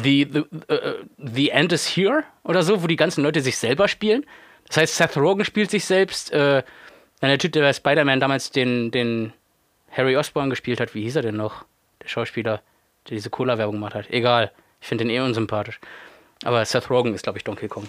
[0.03, 3.89] the, the, äh, the End is Here oder so, wo die ganzen Leute sich selber
[3.89, 4.25] spielen.
[4.67, 6.33] Das heißt, Seth Rogen spielt sich selbst.
[6.33, 6.63] Äh,
[7.23, 9.33] der Typ, der bei Spider-Man damals den, den
[9.91, 11.65] Harry Osborn gespielt hat, wie hieß er denn noch?
[12.03, 12.61] Der Schauspieler,
[13.09, 14.11] der diese Cola-Werbung gemacht hat.
[14.11, 15.81] Egal, ich finde den eh unsympathisch.
[16.45, 17.89] Aber Seth Rogen ist, glaube ich, Donkey Kong.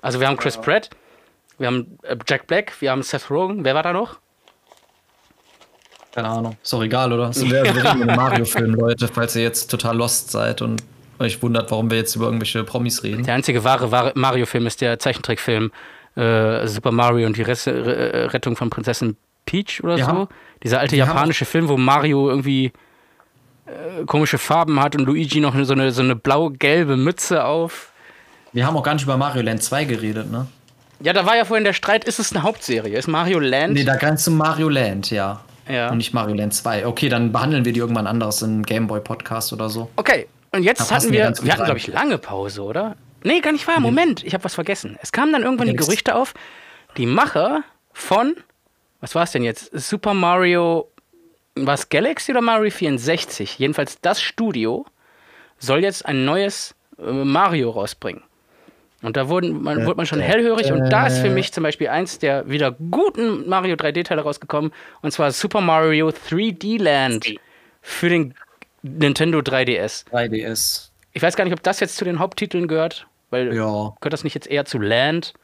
[0.00, 0.90] Also wir haben Chris Pratt,
[1.58, 3.64] wir haben äh, Jack Black, wir haben Seth Rogen.
[3.64, 4.18] Wer war da noch?
[6.14, 6.56] Keine Ahnung.
[6.62, 7.34] Ist doch egal, oder?
[7.34, 10.82] Wir reden über einen Mario-Film, Leute, falls ihr jetzt total lost seid und
[11.18, 13.24] euch wundert, warum wir jetzt über irgendwelche Promis reden.
[13.24, 15.70] Der einzige wahre, wahre Mario-Film ist der Zeichentrickfilm
[16.16, 19.16] äh, Super Mario und die Resse, äh, Rettung von Prinzessin
[19.46, 20.04] Peach oder Ja.
[20.06, 20.28] so.
[20.62, 22.72] Dieser alte haben japanische Film, wo Mario irgendwie
[23.66, 27.92] äh, komische Farben hat und Luigi noch so eine, so eine blau-gelbe Mütze auf.
[28.52, 30.46] Wir haben auch gar nicht über Mario Land 2 geredet, ne?
[31.00, 32.96] Ja, da war ja vorhin der Streit, ist es eine Hauptserie?
[32.96, 33.72] Ist Mario Land?
[33.74, 35.40] Nee, da ganz zum Mario Land, ja.
[35.68, 35.90] Ja.
[35.90, 36.86] Und nicht Mario Land 2.
[36.86, 39.90] Okay, dann behandeln wir die irgendwann anders im Gameboy-Podcast oder so.
[39.96, 42.96] Okay, und jetzt Da hatten wir wir, wir hatten, glaube ich, lange Pause, oder?
[43.24, 43.78] Nee, gar nicht wahr.
[43.80, 44.98] Moment, ich habe was vergessen.
[45.00, 46.34] Es kamen dann irgendwann die Denkst- Gerüchte auf,
[46.96, 48.34] die Macher von,
[49.00, 49.70] was war es denn jetzt?
[49.72, 50.88] Super Mario,
[51.54, 53.58] was Galaxy oder Mario 64?
[53.58, 54.86] Jedenfalls das Studio
[55.58, 58.22] soll jetzt ein neues äh, Mario rausbringen.
[59.02, 61.88] Und da wurden, man, wurde man schon hellhörig und da ist für mich zum Beispiel
[61.88, 67.34] eins der wieder guten Mario 3D-Teile rausgekommen und zwar Super Mario 3D Land
[67.80, 68.34] für den
[68.82, 70.06] Nintendo 3DS.
[70.10, 70.90] 3DS.
[71.12, 73.92] Ich weiß gar nicht, ob das jetzt zu den Haupttiteln gehört, weil Ja.
[74.00, 75.34] gehört das nicht jetzt eher zu Land?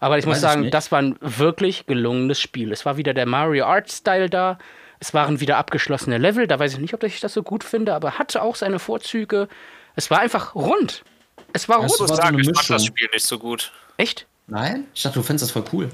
[0.00, 2.72] Aber ich muss Weiß ich sagen, das war ein wirklich gelungenes Spiel.
[2.72, 4.58] Es war wieder der Mario Art Style da.
[4.98, 6.46] Es waren wieder abgeschlossene Level.
[6.46, 9.48] Da weiß ich nicht, ob ich das so gut finde, aber hatte auch seine Vorzüge.
[9.94, 11.04] Es war einfach rund.
[11.52, 11.86] Es war rund.
[11.86, 12.84] Ich muss war so sagen, eine ich fand das.
[12.86, 13.72] Spiel nicht so gut.
[13.96, 14.26] Echt?
[14.46, 14.86] Nein?
[14.94, 15.90] Ich dachte, du findest das voll cool.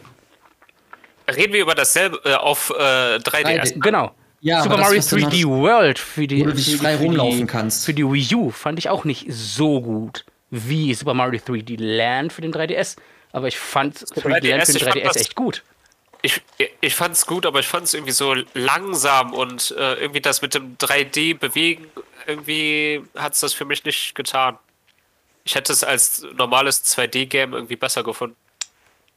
[1.29, 3.75] Reden wir über dasselbe äh, auf äh, 3DS.
[3.75, 3.81] 3D.
[3.81, 4.15] Genau.
[4.41, 7.05] Ja, Super Mario was du 3D World für die, Wo du dich für, frei für
[7.05, 7.85] rumlaufen die, kannst.
[7.85, 12.33] Für die Wii U fand ich auch nicht so gut wie Super Mario 3D Land
[12.33, 12.97] für den 3DS.
[13.33, 15.63] Aber ich fand 3D Land 3DS, für den ich fand 3DS das- echt gut.
[16.23, 16.43] Ich,
[16.83, 20.43] ich fand es gut, aber ich fand es irgendwie so langsam und äh, irgendwie das
[20.43, 21.87] mit dem 3D-Bewegen,
[22.27, 24.59] irgendwie hat es das für mich nicht getan.
[25.45, 28.37] Ich hätte es als normales 2D-Game irgendwie besser gefunden.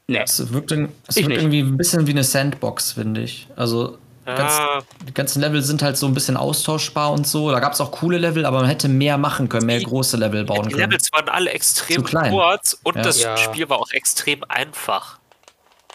[0.06, 0.20] Nee.
[0.22, 3.48] Es wirkt, in- es wirkt irgendwie ein bisschen wie eine Sandbox, finde ich.
[3.56, 4.58] Also, Ganz,
[5.06, 7.50] die ganzen Level sind halt so ein bisschen austauschbar und so.
[7.50, 10.16] Da gab es auch coole Level, aber man hätte mehr machen können, mehr Die- große
[10.16, 10.90] Level bauen Die können.
[10.90, 13.02] Levels waren alle extrem kurz und Ja.
[13.02, 13.36] das Ja.
[13.36, 15.18] Spiel war auch extrem einfach,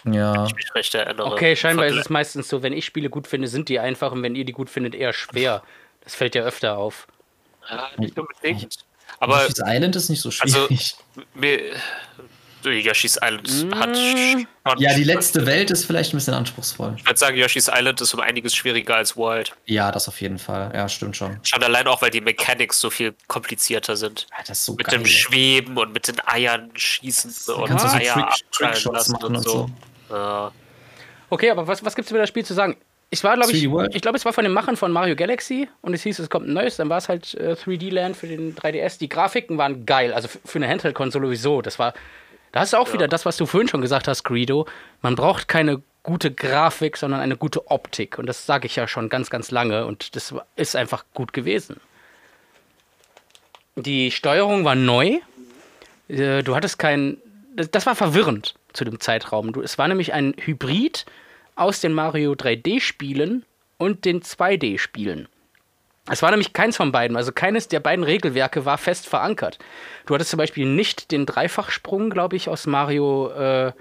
[0.06, 0.34] Ja.
[0.36, 1.26] wenn ich mich recht erinnere.
[1.26, 4.12] Okay, scheinbar ist Vergle- es meistens so, wenn ich Spiele gut finde, sind die einfach
[4.12, 5.64] und wenn ihr die gut findet, eher schwer.
[6.04, 7.08] Das fällt ja öfter auf.
[7.68, 8.78] Ja, nicht unbedingt.
[9.20, 10.96] Aber Yoshi's Island ist nicht so also, schwierig.
[11.34, 11.60] mir,
[12.64, 14.46] Yoshi's Island hat Mm.
[14.82, 16.94] ja, die letzte Welt ist vielleicht ein bisschen anspruchsvoll.
[16.98, 19.54] Ich würde sagen, Yoshi's Island ist um einiges schwieriger als Wild.
[19.66, 20.72] Ja, das auf jeden Fall.
[20.76, 21.40] Ja, stimmt schon.
[21.44, 24.28] Schon allein auch, weil die Mechanics so viel komplizierter sind.
[24.32, 25.00] Ja, das ist so Mit geil.
[25.00, 29.12] dem Schweben und mit den Eiern schießen und kannst du so Eier Trick- Trickshots lassen
[29.14, 29.70] machen und so.
[30.10, 30.52] Ja.
[31.30, 32.76] Okay, aber was, was gibt es über das Spiel zu sagen?
[33.12, 33.96] Ich war, glaube ich, 3D World?
[33.96, 36.48] ich glaube, es war von den Machern von Mario Galaxy und es hieß, es kommt
[36.48, 39.00] ein neues, dann war es halt äh, 3D Land für den 3DS.
[39.00, 41.62] Die Grafiken waren geil, also für eine Handheld-Konsole sowieso.
[41.64, 41.94] Das war,
[42.52, 44.68] da hast du auch wieder das, was du vorhin schon gesagt hast, Greedo.
[45.02, 49.10] Man braucht keine gute Grafik, sondern eine gute Optik und das sage ich ja schon
[49.10, 51.80] ganz, ganz lange und das ist einfach gut gewesen.
[53.76, 55.20] Die Steuerung war neu.
[56.08, 57.18] Äh, Du hattest kein.
[57.56, 59.52] das- Das war verwirrend zu dem Zeitraum.
[59.54, 61.06] Du, es war nämlich ein Hybrid
[61.60, 63.46] aus den Mario 3D-Spielen
[63.78, 65.28] und den 2D-Spielen.
[66.10, 69.60] Es war nämlich keins von beiden, also keines der beiden Regelwerke war fest verankert.
[70.06, 73.74] Du hattest zum Beispiel nicht den Dreifachsprung, glaube ich, aus Mario äh,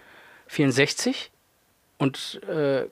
[0.48, 1.30] 64
[1.96, 2.86] und äh,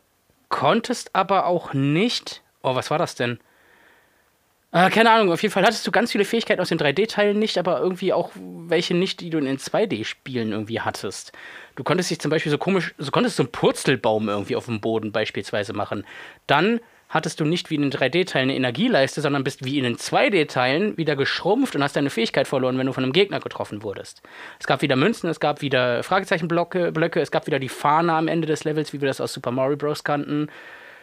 [0.49, 2.43] konntest aber auch nicht.
[2.63, 3.39] Oh, was war das denn?
[4.73, 7.59] Äh, keine Ahnung, auf jeden Fall hattest du ganz viele Fähigkeiten aus den 3D-Teilen nicht,
[7.59, 11.33] aber irgendwie auch welche nicht, die du in den 2D-Spielen irgendwie hattest.
[11.77, 14.81] Du konntest dich zum Beispiel so komisch, so konntest so einen Purzelbaum irgendwie auf dem
[14.81, 16.05] Boden beispielsweise machen.
[16.47, 19.97] Dann hattest du nicht wie in den 3D-Teilen eine Energieleiste, sondern bist wie in den
[19.97, 24.23] 2D-Teilen wieder geschrumpft und hast deine Fähigkeit verloren, wenn du von einem Gegner getroffen wurdest.
[24.59, 28.27] Es gab wieder Münzen, es gab wieder Fragezeichenblöcke, Blöcke, es gab wieder die Fahne am
[28.27, 30.03] Ende des Levels, wie wir das aus Super Mario Bros.
[30.03, 30.49] kannten.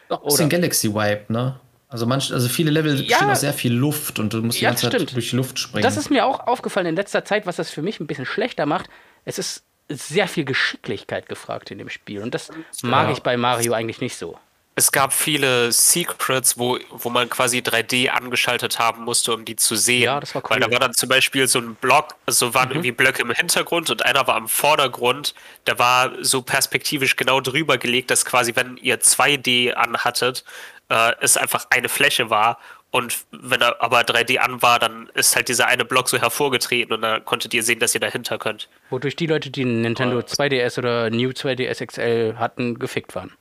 [0.09, 1.59] Auch ein bisschen Galaxy Wipe, ne?
[1.87, 3.03] Also, manch, also viele Level Ja.
[3.07, 5.15] bestehen aus sehr viel Luft und du musst die Ja, ganze Zeit stimmt.
[5.15, 5.83] durch die Luft springen.
[5.83, 8.65] Das ist mir auch aufgefallen in letzter Zeit, was das für mich ein bisschen schlechter
[8.65, 8.89] macht.
[9.25, 9.63] Es ist
[9.95, 12.21] sehr viel Geschicklichkeit gefragt in dem Spiel.
[12.21, 12.49] Und das
[12.81, 14.37] mag ich bei Mario eigentlich nicht so.
[14.75, 19.75] Es gab viele Secrets, wo, wo man quasi 3D angeschaltet haben musste, um die zu
[19.75, 20.03] sehen.
[20.03, 20.57] Ja, das war Weil cool.
[20.57, 20.61] Mhm.
[20.61, 24.03] da war dann zum Beispiel so ein Block, also waren irgendwie Blöcke im Hintergrund und
[24.03, 25.35] einer war am Vordergrund.
[25.67, 30.43] Der war so perspektivisch genau drüber gelegt, dass quasi, wenn ihr 2D anhattet,
[30.89, 32.57] äh, es einfach eine Fläche war.
[32.95, 36.93] Und wenn er aber 3D an war, dann ist halt dieser eine Block so hervorgetreten
[36.93, 38.69] und dann konntet ihr sehen, dass ihr dahinter könnt.
[38.91, 43.31] Wodurch die Leute, die Nintendo 2DS oder New 2DS XL hatten, gefickt waren.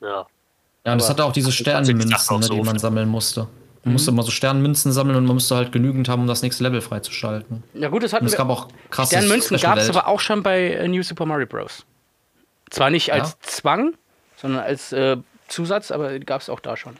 [0.00, 0.26] Ja.
[0.86, 3.46] ja, und es hatte auch diese Sternenmünzen, ne, so die man sammeln musste.
[3.84, 4.16] Man musste Mhm.
[4.16, 7.62] immer so Sternenmünzen sammeln und man musste halt genügend haben, um das nächste Level freizuschalten.
[7.74, 8.38] Ja gut, das hatten Und es wir.
[8.38, 11.84] gab auch krasse Sternmünzen gab es aber auch schon bei äh, New Super Mario Bros.
[12.70, 13.36] Zwar nicht als Ja.
[13.42, 13.92] Zwang,
[14.36, 15.18] sondern als äh,
[15.48, 16.96] Zusatz, aber gab es auch da schon.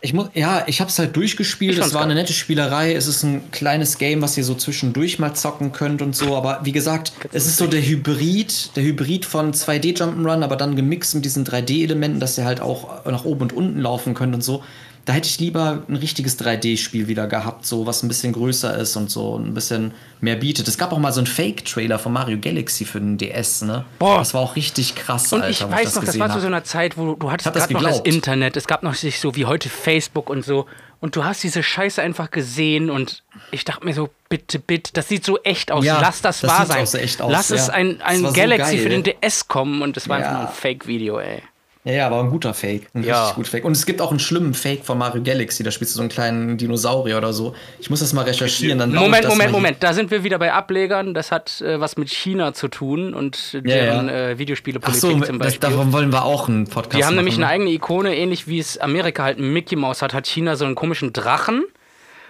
[0.00, 1.76] Ich muss, ja, ich habe es halt durchgespielt.
[1.76, 2.22] Es war eine geil.
[2.22, 2.94] nette Spielerei.
[2.94, 6.36] Es ist ein kleines Game, was ihr so zwischendurch mal zocken könnt und so.
[6.36, 10.76] Aber wie gesagt, es ist so der Hybrid, der Hybrid von 2D Jump'n'Run, aber dann
[10.76, 14.42] gemixt mit diesen 3D-Elementen, dass ihr halt auch nach oben und unten laufen könnt und
[14.42, 14.62] so.
[15.08, 18.94] Da hätte ich lieber ein richtiges 3D-Spiel wieder gehabt, so was ein bisschen größer ist
[18.94, 20.68] und so ein bisschen mehr bietet.
[20.68, 23.86] Es gab auch mal so einen Fake-Trailer von Mario Galaxy für den DS, ne?
[23.98, 24.18] Boah.
[24.18, 26.46] Das war auch richtig krass, Und Alter, ich weiß noch, das gesehen war zu so
[26.46, 28.00] einer Zeit, wo du hattest das gerade noch das.
[28.00, 30.66] Internet, es gab noch nicht so wie heute Facebook und so.
[31.00, 35.08] Und du hast diese Scheiße einfach gesehen und ich dachte mir so, bitte, bitte, das
[35.08, 35.86] sieht so echt aus.
[35.86, 36.82] Ja, Lass das, das wahr sieht sein.
[36.82, 37.72] auch so echt aus, Lass es ja.
[37.72, 38.82] ein, Das ein so Galaxy geil.
[38.82, 40.26] für den DS kommen und das war Ja.
[40.26, 41.40] einfach nur ein Fake-Video, ey.
[41.84, 42.88] Ja, ja, aber ein guter Fake.
[42.92, 43.20] Ein Ja.
[43.22, 43.64] richtig guter Fake.
[43.64, 45.62] Und es gibt auch einen schlimmen Fake von Mario Galaxy.
[45.62, 47.54] Da spielst du so einen kleinen Dinosaurier oder so.
[47.80, 48.78] Ich muss das mal recherchieren.
[48.78, 49.82] Dann Moment, das Moment, mal Moment.
[49.82, 51.14] Da sind wir wieder bei Ablegern.
[51.14, 55.38] Das hat äh, was mit China zu tun und deren Äh, Ach Videospielepolitik so, zum
[55.38, 55.70] das, Beispiel.
[55.70, 57.54] davon wollen wir auch einen Podcast Die haben nämlich eine machen.
[57.54, 60.74] eigene Ikone, ähnlich wie es Amerika halt einen Mickey Mouse hat, hat China so einen
[60.74, 61.64] komischen Drachen.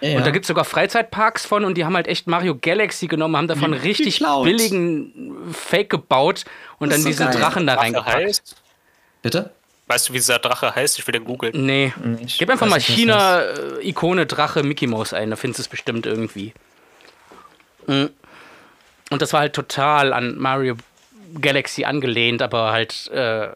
[0.01, 0.19] Ja, ja.
[0.19, 3.37] Und da gibt es sogar Freizeitparks von und die haben halt echt Mario Galaxy genommen,
[3.37, 4.45] haben davon richtig geklaut.
[4.45, 6.45] billigen Fake gebaut
[6.79, 7.43] und Das dann ist so diese geil.
[7.43, 8.43] Drachen da Drache reingepackt.
[9.23, 9.51] Bitte?
[9.87, 10.99] Weißt du, wie dieser Drache heißt?
[10.99, 11.65] Ich will den googeln.
[11.65, 11.95] Nee.
[12.21, 15.61] Ich Gib einfach mal nicht, was China äh, Ikone Drache Mickey Mouse ein, da findest
[15.61, 16.53] du es bestimmt irgendwie.
[17.87, 18.11] Mhm.
[19.11, 20.77] Und das war halt total an Mario
[21.41, 23.49] Galaxy angelehnt, aber halt äh,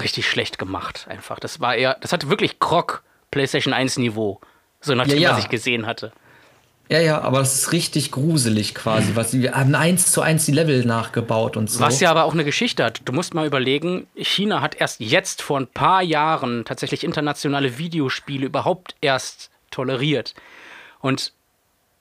[0.00, 1.38] richtig schlecht gemacht einfach.
[1.38, 4.40] Das war eher, das hatte wirklich Krog PlayStation 1 Niveau,
[4.80, 5.36] so nachdem Ja, ja.
[5.36, 6.12] was ich gesehen hatte.
[6.88, 9.16] Ja, ja, aber das ist richtig gruselig quasi.
[9.16, 11.80] Was, wir haben eins zu eins die Level nachgebaut und so.
[11.80, 13.02] Was ja aber auch eine Geschichte hat.
[13.04, 18.46] Du musst mal überlegen, China hat erst jetzt vor ein paar Jahren tatsächlich internationale Videospiele
[18.46, 20.34] überhaupt erst toleriert.
[21.00, 21.32] Und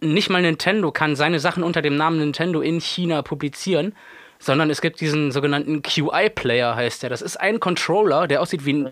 [0.01, 3.95] nicht mal Nintendo kann seine Sachen unter dem Namen Nintendo in China publizieren,
[4.37, 7.09] sondern es gibt diesen sogenannten QI-Player, heißt der.
[7.09, 8.91] Das ist ein Controller, der aussieht wie ein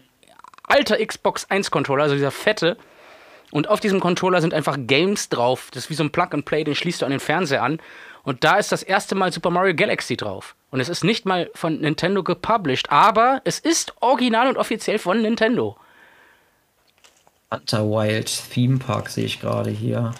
[0.63, 2.77] alter Xbox 1-Controller, also dieser fette.
[3.53, 5.69] Und auf diesem Controller sind einfach Games drauf.
[5.71, 7.79] Das ist wie so ein Plug-and-Play, den schließt du an den Fernseher an.
[8.23, 10.55] Und da ist das erste Mal Super Mario Galaxy drauf.
[10.71, 15.21] Und es ist nicht mal von Nintendo gepublished, aber es ist original und offiziell von
[15.21, 15.77] Nintendo.
[17.51, 20.15] Hunter Wild Theme Park sehe ich gerade hier.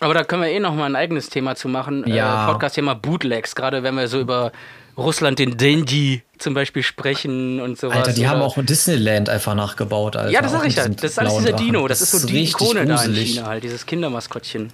[0.00, 2.06] Aber da können wir eh noch mal ein eigenes Thema zu machen.
[2.06, 2.44] Ja.
[2.44, 4.52] Äh, Podcast-Thema Bootlegs, gerade wenn wir so über
[5.00, 7.96] Russland, den Denji zum Beispiel sprechen und sowas.
[7.96, 10.30] Alter, die oder- haben auch Disneyland einfach nachgebaut, Alter.
[10.30, 11.66] Ja, das sag ich diesem Das ist alles dieser Drachen.
[11.66, 11.88] Dino.
[11.88, 13.34] Das, ist so die Ikone da in gruselig.
[13.34, 14.72] China halt, dieses Kindermaskottchen.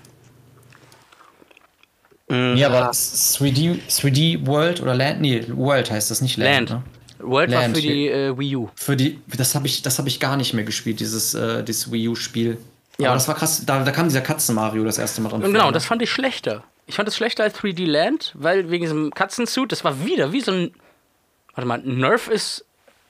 [2.29, 5.21] Ja, aber 3D, 3D World oder Land?
[5.21, 6.71] Nee, World heißt das, nicht Land.
[6.71, 6.85] Land.
[7.19, 7.29] Ne?
[7.31, 8.69] World war Land, für die äh, Wii U.
[8.75, 11.91] Für die, das habe ich, das habe ich gar nicht mehr gespielt, dieses, äh, dieses
[11.91, 12.59] Wii U-Spiel.
[12.99, 13.09] Ja.
[13.09, 15.43] Aber das war krass, da, da kam dieser Katzen-Mario das erste Mal dran.
[15.43, 15.73] Und genau, vor.
[15.73, 16.65] das fand ich schlechter.
[16.87, 20.41] Ich fand es schlechter als 3D Land, weil wegen diesem Katzensuit, das war wieder wie
[20.41, 20.75] so ein.
[21.55, 22.65] Warte mal, Nerf ist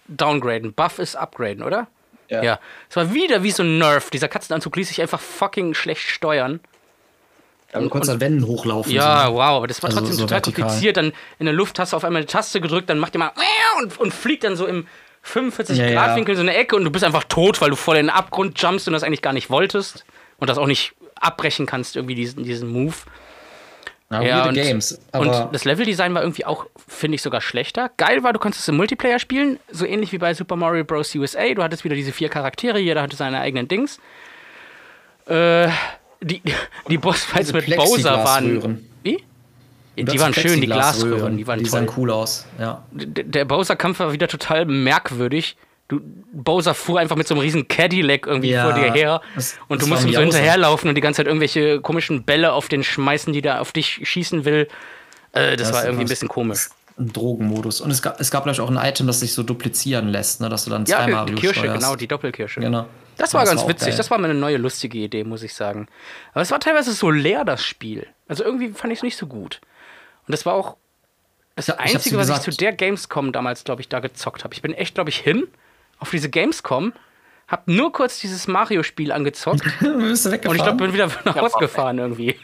[0.09, 1.89] downgraden, Buff ist upgraden, oder?
[2.29, 2.43] Ja.
[2.43, 2.61] Ja.
[2.89, 4.11] Es war wieder wie so ein Nerf.
[4.11, 6.61] Dieser Katzenanzug ließ sich einfach fucking schlecht steuern.
[7.73, 8.93] Aber du konntest an Wänden hochlaufen.
[8.93, 9.35] Ja, so.
[9.35, 10.65] wow, aber das war Also trotzdem so total vertikal.
[10.65, 10.97] kompliziert.
[10.97, 13.33] Dann in der Luft hast du auf einmal eine Taste gedrückt, dann macht ihr mal
[13.83, 14.87] und, und fliegt dann so im
[15.23, 16.35] 45 Ja, ja.
[16.35, 18.87] So eine Ecke und du bist einfach tot, weil du voll in den Abgrund jumpst
[18.87, 20.05] und das eigentlich gar nicht wolltest
[20.39, 22.95] und das auch nicht abbrechen kannst, irgendwie diesen, diesen Move.
[24.10, 25.01] Ja, Ja, und- Games.
[25.12, 27.91] Und das Leveldesign war irgendwie auch, finde ich, sogar schlechter.
[27.97, 31.15] Geil war, du konntest es im Multiplayer spielen, so ähnlich wie bei Super Mario Bros.
[31.15, 31.52] USA.
[31.55, 33.99] Du hattest wieder diese vier Charaktere, jeder hatte seine eigenen Dings.
[35.26, 35.68] Äh,
[36.20, 36.41] die,
[36.89, 38.86] die Bossfights mit Bowser waren.
[39.02, 39.23] Wie?
[39.97, 41.70] Die waren schön, die Glasröhren, die waren die toll.
[41.70, 42.47] sahen cool aus.
[42.60, 42.85] Ja.
[42.93, 45.57] Der Bowser-Kampf war wieder total merkwürdig.
[45.89, 46.00] Du,
[46.32, 49.82] Bowser fuhr einfach mit so einem riesen Cadillac irgendwie Ja, vor dir her das- und
[49.82, 53.32] du musst ihm so hinterherlaufen und die ganze Zeit irgendwelche komischen Bälle auf den schmeißen,
[53.32, 54.66] die da auf dich schießen will.
[55.32, 56.68] Äh, das, Das war irgendwie ein bisschen komisch.
[56.98, 57.81] Ein Drogenmodus.
[57.82, 60.48] Und es gab, es gab gleich auch ein Item, das sich so duplizieren lässt, ne?
[60.48, 61.78] dass du dann Ja, zwei die Mario Kirsche, steuerst.
[61.81, 62.60] genau, die Doppelkirsche.
[62.60, 62.86] Genau.
[63.18, 63.89] Das war ganz war witzig.
[63.89, 63.97] geil.
[63.97, 65.89] Das war mal eine neue lustige Idee, muss ich sagen.
[66.32, 68.06] Aber es war teilweise so leer, das Spiel.
[68.28, 69.60] Also irgendwie fand ich es nicht so gut.
[70.26, 70.76] Und das war auch
[71.55, 74.52] das Ja, ich Einzige, was ich zu der Gamescom damals, glaube ich, da gezockt habe.
[74.55, 75.47] Ich bin echt, glaube ich, hin
[75.99, 76.92] auf diese Gamescom,
[77.49, 80.76] hab nur kurz dieses Mario-Spiel angezockt Bist du und ich glaube, weggefahren?
[80.78, 82.34] bin wieder nach Hause gefahren irgendwie.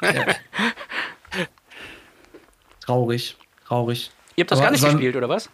[2.80, 3.36] Traurig.
[3.66, 4.10] Traurig.
[4.36, 5.48] Ihr habt das Aber gar nicht sollen- gespielt, oder was?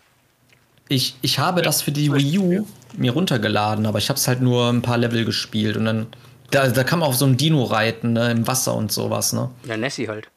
[0.91, 4.41] Ich, ich habe das für die Wii U mir runtergeladen, aber ich habe es halt
[4.41, 6.07] nur ein paar Level gespielt und dann.
[6.51, 9.51] Da, da kann man auf so einem Dino reiten, ne, im Wasser und sowas, ne?
[9.67, 10.29] Ja, Nessie halt.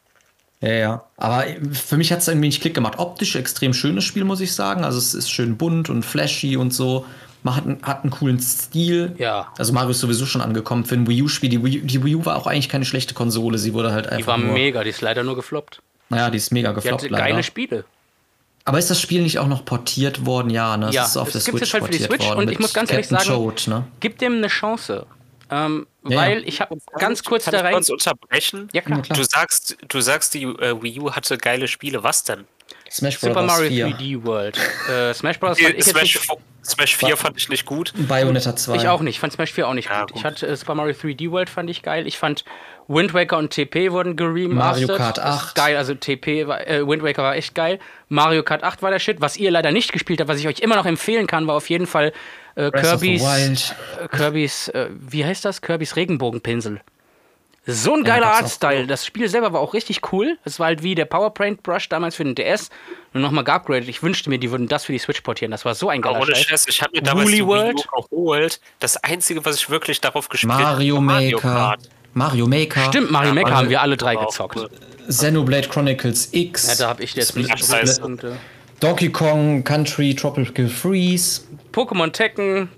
[0.60, 1.04] Ja, ja.
[1.16, 2.98] Aber für mich hat es irgendwie nicht Klick gemacht.
[2.98, 4.84] Optisch extrem schönes Spiel, muss ich sagen.
[4.84, 7.06] Also es ist schön bunt und flashy und so.
[7.44, 9.14] Man hat, einen- hat einen coolen Stil.
[9.18, 9.52] Ja.
[9.58, 11.50] Also Mario ist sowieso schon angekommen für ein Wii U-Spiel.
[11.50, 13.58] Die, Wii- die Wii U war auch eigentlich keine schlechte Konsole.
[13.58, 14.18] Sie wurde halt einfach.
[14.18, 15.82] Die war nur, mega, die ist leider nur gefloppt.
[16.08, 17.24] Naja, die ist mega Die gefloppt hatte leider.
[17.24, 17.84] geile Spiele.
[18.64, 20.50] Aber ist das Spiel nicht auch noch portiert worden?
[20.50, 20.90] Ja, ne?
[20.90, 22.38] Es Ja, ist auf das der Switch jetzt halt für die portiert Switch worden.
[22.46, 23.84] und ich muss ganz ehrlich Captain sagen- Toad, ne?
[23.98, 25.06] Gib dem eine Chance.
[25.50, 26.46] Ähm, Ja, weil ja.
[26.46, 27.72] ich habe ganz kurz Kann da ich rein.
[27.74, 28.68] kurz unterbrechen?
[28.72, 29.02] Ja, klar.
[29.02, 32.02] Du sagst, du sagst, die äh, Wii U hatte geile Spiele.
[32.04, 32.44] Was denn?
[32.92, 33.46] Smash Super Bros.
[33.46, 33.86] Mario 4.
[33.88, 34.58] 3D World.
[34.90, 35.58] Äh, Smash Bros.
[35.58, 36.28] fand ich jetzt Smash, nicht,
[36.64, 37.92] Smash 4 fand ich nicht gut.
[37.96, 38.76] Bayonetta 2.
[38.76, 39.14] ich auch nicht.
[39.14, 40.10] Ich fand Smash 4 auch nicht Ja, gut.
[40.10, 40.24] Ich gut.
[40.24, 42.06] hatte äh, Super Mario 3D World fand ich geil.
[42.06, 42.44] Ich fand
[42.88, 44.88] Wind Waker und TP wurden geremastert.
[44.88, 45.54] Mario Kart Das ist 8.
[45.54, 47.78] Geil, also TP war, äh, Wind Waker war echt geil.
[48.08, 49.20] Mario Kart 8 war der Shit.
[49.20, 51.70] Was ihr leider nicht gespielt habt, was ich euch immer noch empfehlen kann, war auf
[51.70, 52.12] jeden Fall
[52.56, 53.76] äh, Breath of the Kirby's, Wild.
[54.02, 55.62] äh, Kirby's, äh, wie heißt das?
[55.62, 56.80] Kirby's Regenbogenpinsel.
[57.64, 58.26] So ein geiler.
[58.26, 58.86] Artstyle.
[58.88, 60.36] Das Spiel selber war auch richtig cool.
[60.44, 62.70] Es war halt wie der Powerpaint Brush damals für den DS.
[63.12, 63.88] Nur nochmal geupgradet.
[63.88, 65.52] Ich wünschte mir, die würden das für die Switch portieren.
[65.52, 66.46] Das war so ein Aber geiler ohne Scheiß.
[66.48, 67.86] Scheiß, ich habe mir damals Woolly die World?
[68.10, 68.60] Geholt.
[68.80, 71.38] Das Einzige, was ich wirklich darauf gespielt Mario habe, Maker.
[71.38, 71.80] Kart.
[72.14, 72.84] Mario Maker.
[72.88, 74.58] Stimmt, Mario Ja, Maker Mario haben wir alle drei auch gezockt.
[75.08, 76.66] Xenoblade Chronicles X.
[76.68, 78.36] Ja, da habe ich jetzt nicht Punkte.
[78.80, 81.42] Donkey Kong Country Tropical Freeze.
[81.72, 82.68] Pokémon Tekken,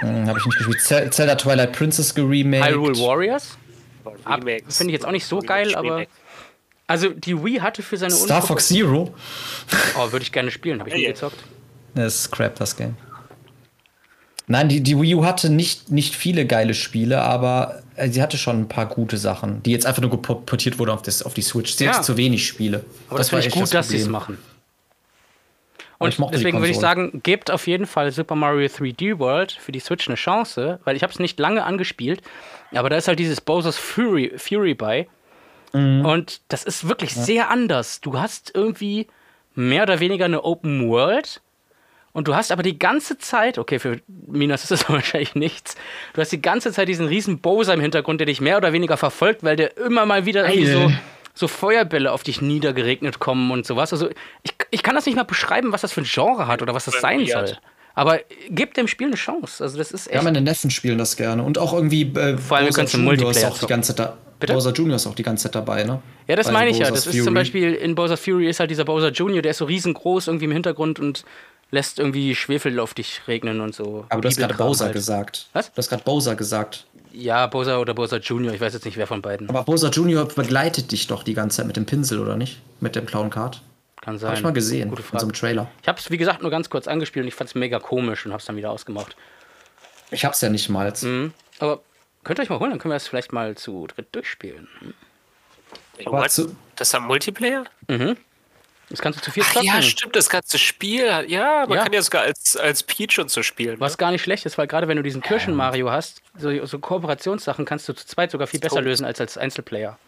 [0.00, 0.80] Hm, habe ich nicht gespielt.
[0.80, 2.66] Zel- Zelda Twilight Princess geremaked.
[2.70, 3.58] Hyrule Warriors.
[4.68, 6.04] Finde ich jetzt auch nicht so geil, aber.
[6.86, 9.14] Also die Wii hatte für seine Star Fox Zero.
[9.96, 11.38] Oh, würde ich gerne spielen, habe ich nie gezockt.
[11.94, 12.96] Das ist crap, das Game.
[14.48, 18.36] Nein, die, die Wii U hatte nicht, nicht viele geile Spiele, aber äh, sie hatte
[18.36, 21.42] schon ein paar gute Sachen, die jetzt einfach nur portiert wurden auf, das, auf die
[21.42, 21.74] Switch.
[21.74, 21.92] Sie Ja.
[21.92, 22.84] hatte zu wenig Spiele.
[23.08, 24.38] Aber das, finde ich echt gut, dass sie es machen.
[25.98, 29.80] Und deswegen würde ich sagen, gebt auf jeden Fall Super Mario 3D World für die
[29.80, 32.22] Switch eine Chance, weil ich habe es nicht lange angespielt,
[32.78, 35.08] aber da ist halt dieses Bowser's Fury, Fury bei.
[35.72, 36.04] Mhm.
[36.04, 38.00] Und das ist wirklich sehr anders.
[38.00, 39.06] Du hast irgendwie
[39.54, 41.40] mehr oder weniger eine Open World
[42.12, 45.76] und du hast aber die ganze Zeit, okay, für Minas ist das wahrscheinlich nichts,
[46.12, 48.96] du hast die ganze Zeit diesen riesen Bowser im Hintergrund, der dich mehr oder weniger
[48.96, 50.92] verfolgt, weil der immer mal wieder irgendwie so,
[51.34, 53.92] so Feuerbälle auf dich niedergeregnet kommen und sowas.
[53.92, 54.08] Also
[54.42, 56.84] ich, ich kann das nicht mal beschreiben, was das für ein Genre hat oder was
[56.84, 57.56] das sein soll.
[58.00, 59.62] Aber gebt dem Spiel eine Chance.
[59.62, 60.14] Also das ist echt.
[60.14, 61.42] Ja, meine Neffen spielen das gerne.
[61.42, 64.12] Und auch irgendwie äh, Vor allem Bowser Junior ist Multiplayer auch die ganze Zeit.
[64.38, 64.54] Bitte?
[64.54, 66.00] Bowser Junior ist auch die ganze Zeit dabei, ne?
[66.26, 66.88] Ja, das Bei meine ich ja.
[66.88, 67.34] Bowser's Das ist zum Fury.
[67.34, 70.52] Beispiel in Bowser Fury ist halt dieser Bowser Junior, der ist so riesengroß irgendwie im
[70.52, 71.26] Hintergrund und
[71.70, 74.06] lässt irgendwie Schwefel auf dich regnen und so.
[74.08, 74.94] Aber du hast gerade Bowser halt.
[74.94, 75.48] gesagt.
[75.52, 75.70] Was?
[75.70, 76.86] Du hast gerade Bowser gesagt.
[77.12, 79.46] Ja, Bowser oder Bowser Junior, ich weiß jetzt nicht, wer von beiden.
[79.50, 82.62] Aber Bowser Junior begleitet dich doch die ganze Zeit mit dem Pinsel, oder nicht?
[82.80, 83.60] Mit dem Clown Card.
[84.02, 84.30] Kann sein.
[84.30, 84.88] Hab ich mal gesehen.
[84.88, 85.22] Gute in so Frage.
[85.24, 85.70] einem Trailer.
[85.82, 88.24] Ich habe es, wie gesagt, nur ganz kurz angespielt und ich fand es mega komisch
[88.24, 89.14] und habe es dann wieder ausgemacht.
[90.10, 90.92] Ich hab's ja nicht mal.
[91.02, 91.32] Mhm.
[91.58, 91.80] Aber
[92.24, 94.68] könnt ihr euch mal holen, dann können wir es vielleicht mal zu dritt durchspielen.
[96.06, 96.30] Aber What?
[96.30, 97.64] zu- Das ist ein Multiplayer?
[98.88, 99.66] Das kannst du zu vier Ach zocken.
[99.68, 101.06] ja, stimmt, das ganze Spiel.
[101.28, 101.84] Ja, man Ja.
[101.84, 103.78] kann ja sogar als, als Peach und so spielen.
[103.78, 107.66] Was gar nicht schlecht ist, weil gerade wenn du diesen Kirschen-Mario hast, so, so Kooperationssachen
[107.66, 109.98] kannst du zu zweit sogar viel besser lösen als als Einzelplayer.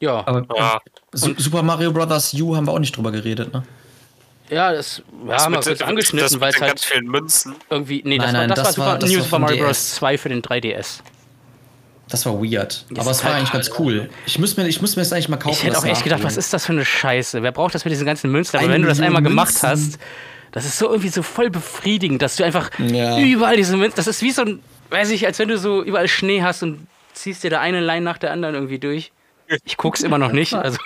[0.00, 0.44] Ja, Aber?
[0.56, 0.80] Ja.
[1.12, 2.34] Su Super Mario Bros.
[2.34, 3.62] U haben wir auch nicht drüber geredet, ne?
[4.50, 7.54] ja, das ja, haben wir kurz das angeschnitten, weil es halt ganz vielen Münzen.
[7.70, 8.02] irgendwie.
[8.04, 9.64] Nee, das, Nein, war, nein, das, das war, Super, war- das New Super Mario.
[9.64, 9.94] Bros.
[9.94, 11.00] 2 für den 3DS.
[12.10, 12.84] Das war weird.
[12.98, 14.10] Aber es war halt- eigentlich ganz cool.
[14.26, 15.56] Ich muss mir, ich muss mir das eigentlich mal kaufen.
[15.56, 17.42] Ich hätte auch das echt gedacht, was ist das für eine Scheiße?
[17.42, 18.58] Wer braucht das mit diesen ganzen Münzen?
[18.58, 19.68] Aber wenn du das einmal gemacht Münzen.
[19.70, 19.98] hast,
[20.52, 23.18] das ist so irgendwie so voll befriedigend, dass du einfach Ja.
[23.18, 23.96] überall diese Münzen.
[23.96, 26.86] Das ist wie so ein, weiß ich, als wenn du so überall Schnee hast und
[27.14, 29.10] ziehst dir da eine Line nach der anderen irgendwie durch.
[29.64, 30.54] Ich guck's immer noch nicht.
[30.54, 30.78] Also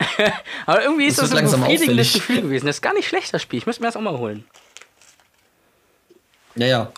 [0.66, 2.12] aber irgendwie ist Das das, ein befriedigendes.
[2.14, 2.66] Gefühl gewesen.
[2.66, 3.58] Das ist gar nicht schlecht, das Spiel.
[3.58, 4.44] Ich müsste mir das auch mal holen.
[6.54, 6.92] Ja, ja.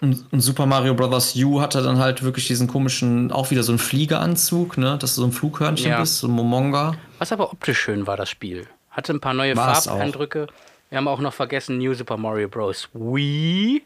[0.00, 1.34] Und, und Super Mario Bros.
[1.36, 4.98] U hatte dann halt wirklich diesen komischen, auch wieder so einen Fliegeranzug, ne?
[4.98, 6.00] Dass du so ein Flughörnchen Ja.
[6.00, 6.94] bist, so ein Momonga.
[7.18, 8.66] Was aber optisch schön war, das Spiel.
[8.90, 10.48] Hatte ein paar neue War es Farbeindrücke.
[10.90, 12.88] Wir haben auch noch vergessen New Super Mario Bros.
[12.92, 13.84] Wii.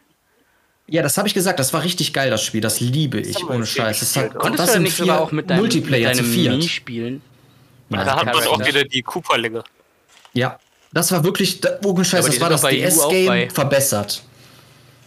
[0.90, 2.60] Ja, das habe ich gesagt, das war richtig geil, das Spiel.
[2.60, 4.00] Das liebe ich, ohne Scheiß.
[4.00, 6.32] Das hat, Konntest das du nicht vier sogar auch mit deinem, Multiplayer mit zu deinem
[6.34, 6.56] viert.
[6.58, 7.22] Mii spielen?
[7.90, 9.62] Ja, Da hat man auch wieder die Cooperlinge.
[10.32, 10.58] Ja,
[10.92, 14.22] das war wirklich, ohne Scheiß, das war das DS-Game verbessert.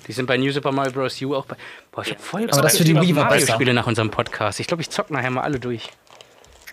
[0.07, 1.21] Die sind bei New Super Mario Bros.
[1.21, 1.55] U auch bei.
[1.91, 3.45] Boah, ich hab voll Aber das für die Wii war besser.
[3.45, 4.59] Mario-Spiele nach unserem Podcast.
[4.59, 5.89] Ich glaube, ich zock nachher mal alle durch.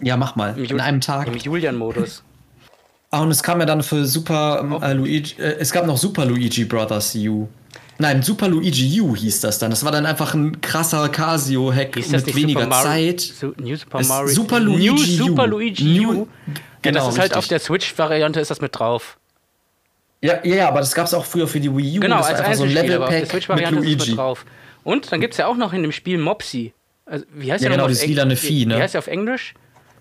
[0.00, 0.58] Ja, mach mal.
[0.58, 1.26] In einem Tag.
[1.28, 2.22] Im Julian-Modus.
[3.10, 6.24] Ah, und es kam ja dann für Super äh, Luigi, äh, es gab noch Super
[6.24, 7.48] Luigi Brothers U.
[8.00, 9.70] Nein, Super Luigi U hieß das dann.
[9.70, 13.20] Das war dann einfach ein krasser Casio-Hack mit nicht weniger Super Zeit.
[13.20, 14.28] Su New Super Mario.
[14.28, 15.46] Super New Luigi Super U.
[15.46, 16.14] Luigi New- U.
[16.46, 17.36] Ja, Genau, das ist halt richtig.
[17.38, 19.18] auf der Switch-Variante ist das mit drauf.
[20.22, 22.00] Ja, ja, ja, aber das gab es auch früher für die Wii U.
[22.00, 24.08] Genau, das war als einfach so ein Level-Pack mit Luigi.
[24.10, 24.46] mit drauf.
[24.82, 26.72] Und dann gibt es ja auch noch in dem Spiel Mopsy.
[27.04, 28.78] Also, wie heißt Ja, der genau, dieses lilane Vieh, ne?
[28.78, 29.52] Wie heißt der auf Englisch?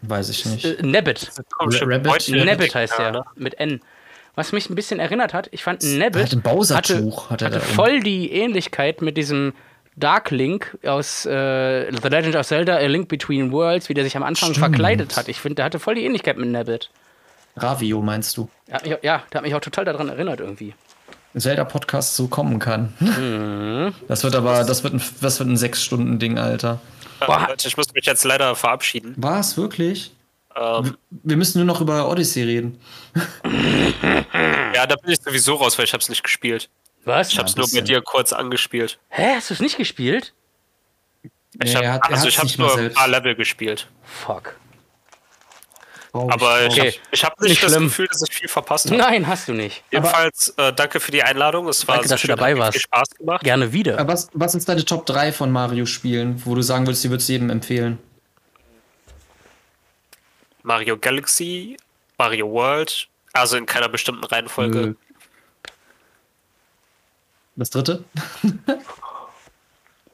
[0.03, 0.63] Weiß ich nicht.
[0.63, 1.29] Äh, Nabbit.
[1.59, 2.29] Rabbit?
[2.29, 3.11] Nabbit heißt Ja, der.
[3.11, 3.25] ne?
[3.35, 3.81] Mit N.
[4.39, 7.47] Was mich ein bisschen erinnert hat, ich fand Er Nabbit hat ein Bowser-Tuch, hat er
[7.47, 7.65] hatte um.
[7.75, 9.51] voll die Ähnlichkeit mit diesem
[9.97, 14.15] Dark Link aus äh, The Legend of Zelda, A Link Between Worlds, wie der sich
[14.15, 14.59] am Anfang Stimmt.
[14.65, 15.27] verkleidet hat.
[15.27, 16.89] Ich finde, der hatte voll die Ähnlichkeit mit Nabbit.
[17.57, 18.47] Ravio meinst du?
[18.67, 20.73] Ja, mich- ja, der hat mich auch total daran erinnert irgendwie.
[21.37, 22.93] Zelda-Podcast so kommen kann.
[23.01, 23.93] Mhm.
[24.07, 26.79] Das wird aber, das wird ein, das wird ein Sechs-Stunden-Ding, Alter.
[27.19, 27.45] Boah.
[27.49, 29.13] Leute, ich muss mich jetzt leider verabschieden.
[29.17, 30.13] Was, wirklich?
[30.55, 32.79] Ähm, Wir müssen nur noch über Odyssey reden.
[34.73, 36.69] ja, da bin ich sowieso raus, weil ich hab's nicht gespielt.
[37.05, 37.31] Was?
[37.31, 37.85] Ich hab's ein nur bei bisschen.
[37.85, 38.99] dir kurz angespielt.
[39.09, 40.33] Hä, hast du es nicht gespielt?
[41.23, 41.29] Ich
[41.63, 43.87] Nee, hab, er hat- also ich hab's nicht mal nur ein paar Level gespielt.
[44.03, 44.55] Fuck.
[46.11, 46.91] Aber ich, Okay.
[46.91, 47.83] hab, ich habe nicht, Nicht das schlimm.
[47.85, 48.97] Gefühl, dass ich viel verpasst habe.
[48.97, 49.83] Nein, hast du nicht.
[49.91, 51.67] Jedenfalls, äh, danke für die Einladung.
[51.67, 52.71] Es war Danke, dass du schön, dabei hat mir warst.
[52.73, 53.43] viel Spaß gemacht.
[53.43, 53.99] Gerne wieder.
[53.99, 57.29] Aber was, was ist deine Top 3 von Mario-Spielen, wo du sagen würdest, die würdest
[57.29, 57.99] du jedem empfehlen?
[60.69, 61.77] Mario Galaxy,
[62.19, 64.79] Mario World, also in keiner bestimmten Reihenfolge.
[64.79, 64.93] Nö.
[67.55, 68.03] Das dritte?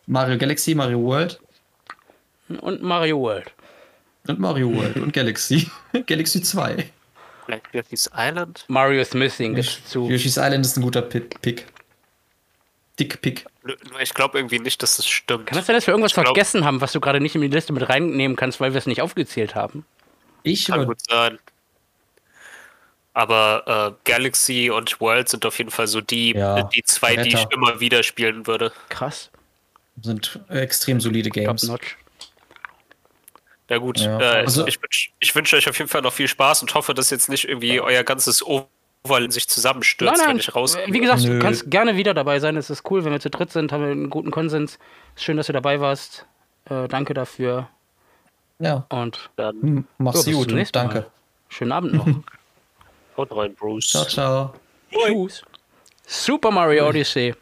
[0.07, 1.41] Mario Galaxy, Mario World
[2.61, 3.51] Und Mario World.
[4.29, 5.69] und Mario World und Galaxy.
[6.07, 6.89] Galaxy 2.
[7.47, 8.63] Black Yoshi's Island.
[8.69, 10.07] Mario's Missing gibt's zu.
[10.09, 11.65] Yoshi's Island ist ein guter Pi- Pick.
[12.97, 13.45] Dick Pick.
[14.01, 15.47] Ich glaube irgendwie nicht, dass das stimmt.
[15.47, 17.49] Kann das sein, dass wir irgendwas glaub- vergessen haben, was du gerade nicht in die
[17.49, 19.85] Liste mit reinnehmen kannst, weil wir es nicht aufgezählt haben?
[20.45, 21.39] Ich Kann gut sein.
[23.13, 27.29] Aber äh, Galaxy und World sind auf jeden Fall so die, Ja, die zwei, die
[27.29, 27.53] ich Retter.
[27.53, 28.71] immer wieder spielen würde.
[28.89, 29.31] Krass.
[30.01, 31.63] sind extrem solide Games.
[31.63, 31.95] notch.
[33.69, 36.27] Ja gut, Ja, äh, also- ich, wünsch- ich wünsche euch auf jeden Fall noch viel
[36.27, 40.27] Spaß und hoffe, dass jetzt nicht irgendwie euer ganzes Overall in sich zusammenstürzt, Nein, wenn
[40.35, 40.39] nein.
[40.39, 40.85] ich rausgehe.
[40.93, 41.39] Wie gesagt, du Nö.
[41.39, 42.57] kannst gerne wieder dabei sein.
[42.57, 44.77] Es ist cool, wenn wir zu dritt sind, haben wir einen guten Konsens.
[45.15, 46.25] Schön, dass du dabei warst.
[46.69, 47.69] Äh, danke dafür.
[48.59, 48.85] Ja.
[48.89, 50.99] Und Dann Hm, Mach's ja, gut nächsten danke.
[51.01, 51.07] Mal.
[51.49, 52.07] Schönen Abend noch.
[53.17, 53.89] haut rein, Bruce.
[53.89, 54.53] Ciao, ciao.
[54.91, 55.43] Tschüss.
[56.07, 57.33] Super Mario Odyssey.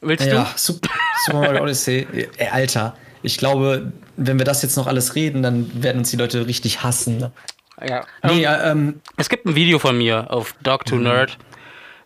[0.00, 0.88] Willst Ja, Sup-
[1.26, 2.06] Super Mario Odyssey.
[2.36, 6.16] Ey, Alter, ich glaube, wenn wir das jetzt noch alles reden, dann werden uns die
[6.16, 7.18] Leute richtig hassen.
[7.18, 7.32] Ne?
[7.86, 8.04] Ja.
[8.24, 11.38] Nee, Ähm, äh, ähm, es gibt ein Video von mir auf Dog to Nerd.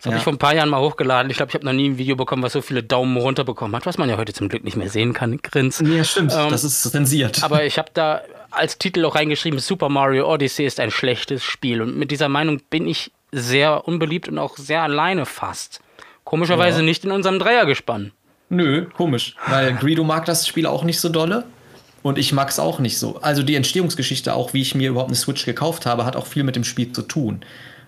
[0.07, 0.19] Das habe Ja.
[0.19, 1.31] ich vor ein paar Jahren mal hochgeladen.
[1.31, 3.75] Ich glaube, ich habe noch nie ein Video bekommen, was so viele Daumen runter bekommen
[3.75, 5.39] hat, was man ja heute zum Glück nicht mehr sehen kann.
[5.43, 5.83] Grins.
[5.85, 7.43] ja, stimmt, Ähm, das ist zensiert.
[7.43, 8.21] Aber ich habe da
[8.53, 11.83] als Titel auch reingeschrieben, Super Mario Odyssey ist ein schlechtes Spiel.
[11.83, 15.81] Und mit dieser Meinung bin ich sehr unbeliebt und auch sehr alleine fast.
[16.25, 16.85] Komischerweise Ja.
[16.85, 18.13] nicht in unserem Dreiergespann.
[18.49, 19.35] Nö, komisch.
[19.49, 21.45] Weil Greedo mag das Spiel auch nicht so dolle.
[22.05, 23.19] Und ich mag es auch nicht so.
[23.21, 26.45] Also die Entstehungsgeschichte, auch wie ich mir überhaupt eine Switch gekauft habe, hat auch viel
[26.45, 27.41] mit dem Spiel zu tun.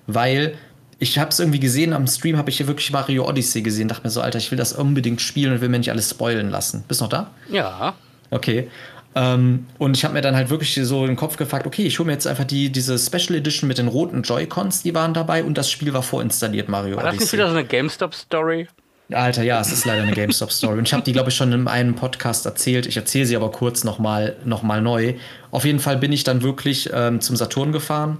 [0.08, 0.56] Weil
[0.98, 3.88] ich habe es irgendwie gesehen, am Stream habe ich hier wirklich Mario Odyssey gesehen.
[3.88, 6.50] Dachte mir so, Alter, ich will das unbedingt spielen und will mir nicht alles spoilen
[6.50, 6.84] lassen.
[6.88, 7.30] Bist du noch da?
[7.50, 7.94] Ja.
[8.30, 8.68] Okay.
[9.14, 12.06] Ähm, und ich habe mir dann halt wirklich so den Kopf gefragt, okay, ich hole
[12.06, 15.56] mir jetzt einfach die, diese Special Edition mit den roten Joy-Cons, die waren dabei und
[15.56, 17.38] das Spiel war vorinstalliert, Mario War das nicht Odyssey.
[17.38, 18.68] wieder so eine GameStop-Story?
[19.10, 20.78] Alter, ja, es ist leider eine GameStop-Story.
[20.78, 22.86] Und ich habe die, glaube ich, schon in einem Podcast erzählt.
[22.86, 25.14] Ich erzähle sie aber kurz nochmal noch mal neu.
[25.50, 28.18] Auf jeden Fall bin ich dann wirklich ähm, zum Saturn gefahren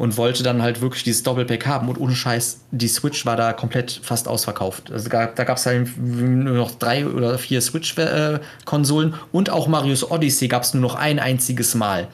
[0.00, 1.90] und wollte dann halt wirklich dieses Doppelpack haben.
[1.90, 4.90] Und ohne Scheiß, die Switch war da komplett fast ausverkauft.
[4.90, 9.12] Also da, da gab es halt nur noch drei oder vier Switch-Konsolen.
[9.30, 12.08] und auch Marius Odyssey gab es nur noch ein einziges Mal.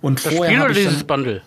[0.00, 1.42] Und Das vorher Spiel oder dieses dann, Bundle?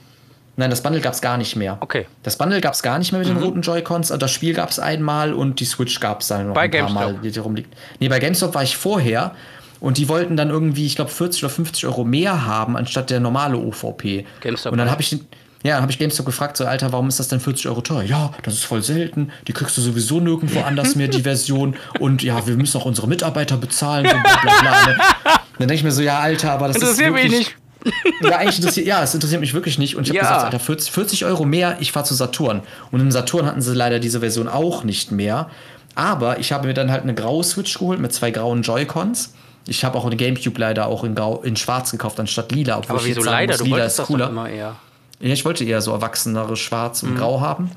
[0.57, 1.77] Nein, das Bundle gab es gar nicht mehr.
[1.79, 2.05] Okay.
[2.21, 4.09] Das Bundle gab es gar nicht mehr mit den roten Joy-Cons.
[4.09, 6.91] Das Spiel gab es einmal und die Switch gab es dann noch Bei ein paar.
[6.91, 7.73] Mal, die rumliegt.
[7.99, 9.33] Nee, bei GameStop war ich vorher
[9.79, 13.19] und die wollten dann irgendwie, ich glaube, 40 oder 50 Euro mehr haben, anstatt der
[13.19, 14.27] normale OVP.
[14.41, 15.17] GameStop und dann habe ich
[15.63, 18.03] ja, dann habe ich GameStop gefragt, so, Alter, warum ist das denn 40 Euro teuer?
[18.03, 19.31] Ja, das ist voll selten.
[19.47, 21.75] Die kriegst du sowieso nirgendwo anders mehr, die Version.
[21.99, 24.05] Und ja, wir müssen auch unsere Mitarbeiter bezahlen.
[24.05, 24.97] So bla, bla, bla, ne?
[25.25, 28.23] Dann denke ich mir so, ja, Alter, aber das Interessiert ist mich wirklich, nicht.
[28.31, 29.95] ja, eigentlich interessiert, ja, es interessiert mich wirklich nicht.
[29.97, 30.23] Und ich habe Ja.
[30.23, 32.61] gesagt, Alter, 40, 40 Euro mehr, ich fahre zu Saturn.
[32.91, 35.49] Und im Saturn hatten sie leider diese Version auch nicht mehr.
[35.95, 39.33] Aber ich habe mir dann halt eine graue Switch geholt mit zwei grauen Joy-Cons.
[39.67, 42.77] Ich habe auch eine Gamecube leider auch in, grau, in schwarz gekauft, anstatt lila.
[42.77, 43.51] Obwohl Aber ich wieso leider?
[43.53, 44.29] muss, Du lila ist das cooler.
[44.29, 44.75] immer eher.
[45.19, 47.09] Ja, ich wollte eher so erwachsenere Schwarz Mhm.
[47.11, 47.71] und Grau haben.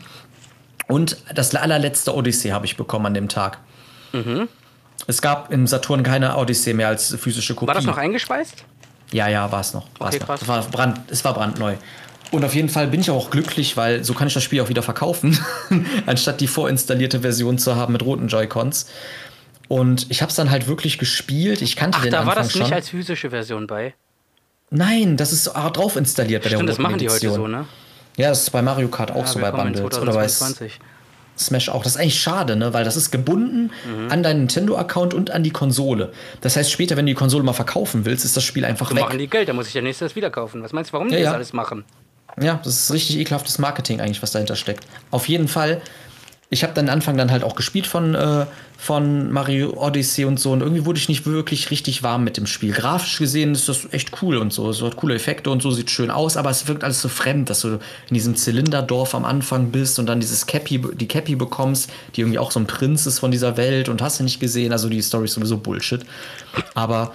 [0.89, 3.59] Und das allerletzte Odyssey habe ich bekommen an dem Tag.
[4.13, 4.49] Mhm.
[5.07, 7.69] Es gab im Saturn keine Odyssey mehr als physische Kopie.
[7.69, 8.65] War das noch eingespeist?
[9.11, 9.87] Ja, ja, war es noch.
[9.99, 10.39] War's Okay, noch.
[10.39, 11.75] Das war brand, es war brandneu.
[12.31, 14.69] Und auf jeden Fall bin ich auch glücklich, weil so kann ich das Spiel auch
[14.71, 15.39] wieder verkaufen,
[16.07, 18.87] anstatt die vorinstallierte Version zu haben mit roten Joy-Cons.
[19.69, 21.63] Und ich habe es dann halt wirklich gespielt.
[21.63, 22.63] Ich kannte Ach, den da war das schon.
[22.63, 23.95] nicht als physische Version bei.
[24.75, 27.47] Nein, das ist ah, drauf installiert bei Stimmt, der das roten machen die heute so,
[27.47, 27.67] ne?
[28.17, 30.81] Ja, das ist bei Mario Kart auch so bei Bundles oder bei 2022.
[31.39, 31.83] Smash auch.
[31.83, 32.73] Das ist eigentlich schade, ne?
[32.75, 34.11] Weil das ist gebunden Mhm.
[34.11, 36.13] an deinen Nintendo-Account und an die Konsole.
[36.43, 38.97] Das heißt, später, wenn du die Konsole mal verkaufen willst, ist das Spiel einfach So
[38.97, 39.05] weg.
[39.05, 40.63] machen die Geld, dann muss ich ja nächstes wieder kaufen.
[40.63, 41.35] Was meinst du, warum die Ja, das ja.
[41.35, 41.85] alles machen?
[42.41, 44.87] Ja, das ist richtig ekelhaftes Marketing eigentlich, was dahinter steckt.
[45.11, 45.81] Auf jeden Fall.
[46.51, 48.47] Ich habe dann Anfang dann halt auch gespielt von, äh,
[48.83, 52.47] von Mario Odyssey und so und irgendwie wurde ich nicht wirklich richtig warm mit dem
[52.47, 52.73] Spiel.
[52.73, 54.69] Grafisch gesehen ist das echt cool und so.
[54.69, 57.49] Es hat coole Effekte und so, sieht schön aus, aber es wirkt alles so fremd,
[57.49, 57.79] dass du
[58.09, 62.41] in diesem Zylinderdorf am Anfang bist und dann dieses Cappy, die Cappy bekommst, die irgendwie
[62.41, 64.73] auch so ein Prinz ist von dieser Welt und hast du nicht gesehen.
[64.73, 66.05] Also die Story ist sowieso Bullshit.
[66.75, 67.13] Aber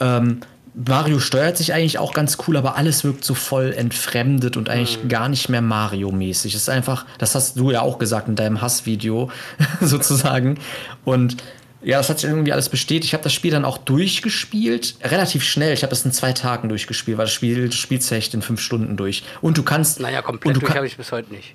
[0.00, 0.40] ähm,
[0.78, 5.08] Mario steuert sich eigentlich auch ganz cool, aber alles wirkt so voll entfremdet und eigentlich
[5.08, 6.54] gar nicht mehr Mario-mäßig.
[6.54, 9.30] Es ist einfach, das hast du ja auch gesagt in deinem Hassvideo
[9.80, 10.58] sozusagen.
[11.06, 11.38] Und
[11.82, 13.04] ja, das hat sich irgendwie alles bestätigt.
[13.06, 15.72] Ich habe das Spiel dann auch durchgespielt, relativ schnell.
[15.72, 18.60] Ich habe das in zwei Tagen durchgespielt, weil das Spiel du spielst echt in fünf
[18.60, 19.22] Stunden durch.
[19.40, 20.00] Und du kannst.
[20.00, 21.54] Naja, und komplett du durch habe ich bis heute nicht.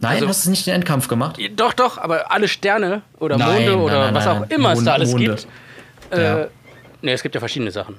[0.00, 1.38] Nein, also- hast du nicht den Endkampf gemacht?
[1.56, 4.50] Doch, doch, aber alle Sterne oder Nein, Monde nein, oder nein, was nein, auch nein.
[4.50, 5.24] immer es Mond- da alles Monde.
[5.26, 5.46] gibt.
[6.10, 6.46] Äh, Ja.
[7.02, 7.96] Ne, es gibt ja verschiedene Sachen.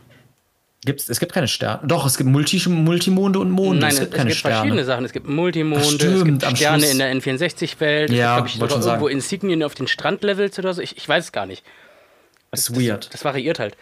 [0.86, 1.80] Gibt's, es gibt keine Sterne.
[1.86, 3.80] Doch, es gibt Multi Multimonde und Monde.
[3.80, 4.56] Nein, es es, gibt es keine gibt Sterne.
[4.56, 5.06] verschiedene Sachen.
[5.06, 8.12] Es gibt Multimonde, Ach, es stimmt, gibt am Sterne in der N64-Welt.
[8.12, 9.08] Ja, es gibt, ich, sogar irgendwo sagen.
[9.08, 10.82] Insignien auf den Strandlevels oder so.
[10.82, 11.64] Ich, ich weiß es gar nicht.
[12.52, 13.14] Das ist weird.
[13.14, 13.76] Das variiert halt.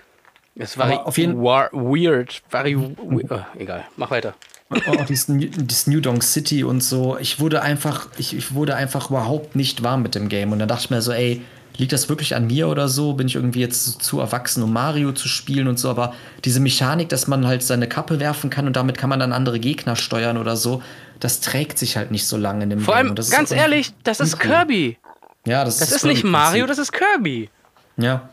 [0.56, 2.42] Es vari auf jeden- war weird.
[2.50, 3.20] Vari oh,
[3.58, 4.36] egal, mach weiter.
[4.70, 7.18] Oh, dieses, New- dieses New Donk City und so.
[7.20, 10.52] Ich wurde einfach, ich, ich wurde einfach überhaupt nicht warm mit dem Game.
[10.52, 11.42] Und dann dachte ich mir so, ey,
[11.78, 13.14] liegt das wirklich an mir oder so?
[13.14, 15.90] Bin ich irgendwie jetzt zu erwachsen, um Mario zu spielen und so?
[15.90, 16.14] Aber
[16.46, 19.60] diese Mechanik, dass man halt seine Kappe werfen kann und damit kann man dann andere
[19.60, 20.82] Gegner steuern oder so,
[21.20, 24.20] das trägt sich halt nicht so lange in dem Vor allem, ist ganz ehrlich, das
[24.20, 24.98] ist Kirby.
[25.46, 27.50] Ja, das, Das das ist nicht Mario, das ist Kirby.
[27.98, 28.30] Ja,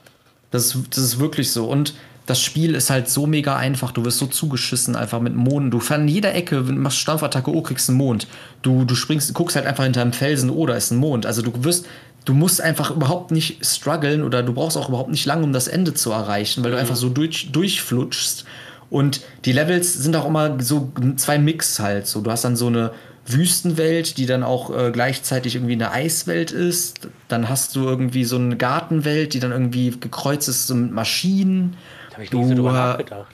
[0.51, 1.67] das, ist- das ist wirklich so.
[1.67, 1.95] Und
[2.27, 3.91] das Spiel ist halt so mega einfach.
[3.91, 5.73] Du wirst so zugeschissen einfach mit Monden.
[5.73, 8.29] Du an jeder Ecke machst Stampfattacke, oh, kriegst einen Mond.
[8.63, 11.27] Du, du springst, guckst halt einfach hinter einem Felsen, oh, da ist ein Mond.
[11.27, 11.87] Also du wirst,
[12.25, 15.69] du musst einfach überhaupt nicht strugglen oder du brauchst auch überhaupt nicht lange, um das
[15.69, 18.45] Ende zu erreichen, weil du einfach so durch, durchflutschst.
[18.91, 22.07] Und die Levels sind auch immer so zwei Mix halt.
[22.07, 22.91] So, du hast dann so eine
[23.27, 27.09] Wüstenwelt, die dann auch äh, gleichzeitig irgendwie eine Eiswelt ist.
[27.29, 31.77] Dann hast du irgendwie so eine Gartenwelt, die dann irgendwie gekreuzt ist so mit Maschinen.
[32.13, 33.27] Habe ich nie so drüber Du, äh, nachgedacht.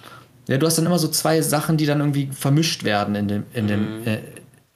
[0.48, 3.42] Ja, du hast dann immer so zwei Sachen, die dann irgendwie vermischt werden in dem,
[3.54, 4.06] in dem, Mhm.
[4.06, 4.18] äh,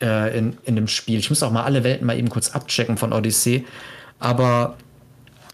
[0.02, 1.18] äh, in, in dem Spiel.
[1.18, 3.66] Ich muss auch mal alle Welten mal eben kurz abchecken von Odyssey.
[4.20, 4.76] Aber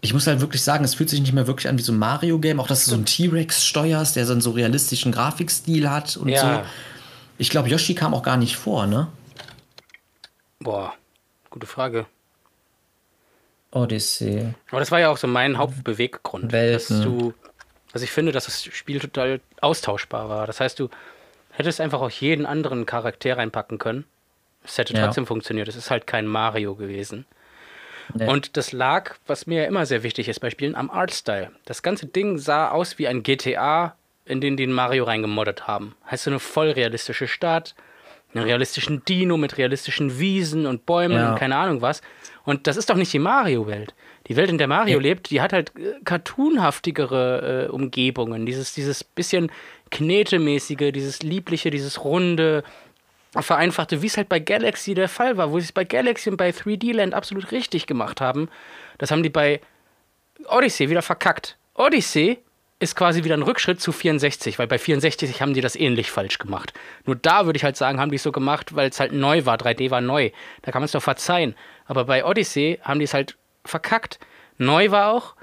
[0.01, 1.97] ich muss halt wirklich sagen, es fühlt sich nicht mehr wirklich an wie so ein
[1.97, 2.59] Mario-Game.
[2.59, 6.29] Auch dass du so einen T-Rex steuerst, der so einen so realistischen Grafikstil hat und
[6.29, 6.41] Ja.
[6.63, 6.69] so.
[7.39, 9.07] Ich glaube, Yoshi kam auch gar nicht vor, ne?
[10.59, 10.93] Boah,
[11.49, 12.05] gute Frage.
[13.71, 14.53] Odyssey.
[14.71, 17.03] Aber das war ja auch so mein Hauptbeweggrund, dass Welten.
[17.03, 17.33] du,
[17.93, 20.47] dass ich finde, dass das Spiel total austauschbar war.
[20.47, 20.89] Das heißt, du
[21.51, 24.05] hättest einfach auch jeden anderen Charakter reinpacken können.
[24.63, 25.05] Es hätte Ja.
[25.05, 25.67] trotzdem funktioniert.
[25.67, 27.25] Es ist halt kein Mario gewesen.
[28.13, 28.27] Nee.
[28.27, 31.51] Und das lag, was mir ja immer sehr wichtig ist bei Spielen, am Artstyle.
[31.65, 33.95] Das ganze Ding sah aus wie ein GTA,
[34.25, 35.95] in den die einen Mario reingemoddet haben.
[36.09, 37.75] Heißt so eine voll realistische Stadt,
[38.33, 41.31] einen realistischen Dino mit realistischen Wiesen und Bäumen Ja.
[41.31, 42.01] und keine Ahnung was.
[42.43, 43.93] Und das ist doch nicht die Mario-Welt.
[44.27, 45.01] Die Welt, in der Mario Ja.
[45.01, 48.45] lebt, die hat halt äh, cartoonhaftigere äh, Umgebungen.
[48.45, 49.51] Dieses, dieses bisschen
[49.91, 52.63] knetemäßige, dieses liebliche, dieses runde,
[53.33, 56.37] vereinfachte, wie es halt bei Galaxy der Fall war, wo sie es bei Galaxy und
[56.37, 58.49] bei 3D Land absolut richtig gemacht haben.
[58.97, 59.61] Das haben die bei
[60.47, 61.57] Odyssey wieder verkackt.
[61.73, 62.39] Odyssey
[62.79, 66.37] ist quasi wieder ein Rückschritt zu 64, weil bei 64 haben die das ähnlich falsch
[66.37, 66.73] gemacht.
[67.05, 69.45] Nur da würde ich halt sagen, haben die es so gemacht, weil es halt neu
[69.45, 69.57] war.
[69.57, 70.29] 3D war neu.
[70.61, 71.55] Da kann man es doch verzeihen.
[71.85, 74.19] Aber bei Odyssey haben die es halt verkackt.
[74.59, 75.35] Neu war auch,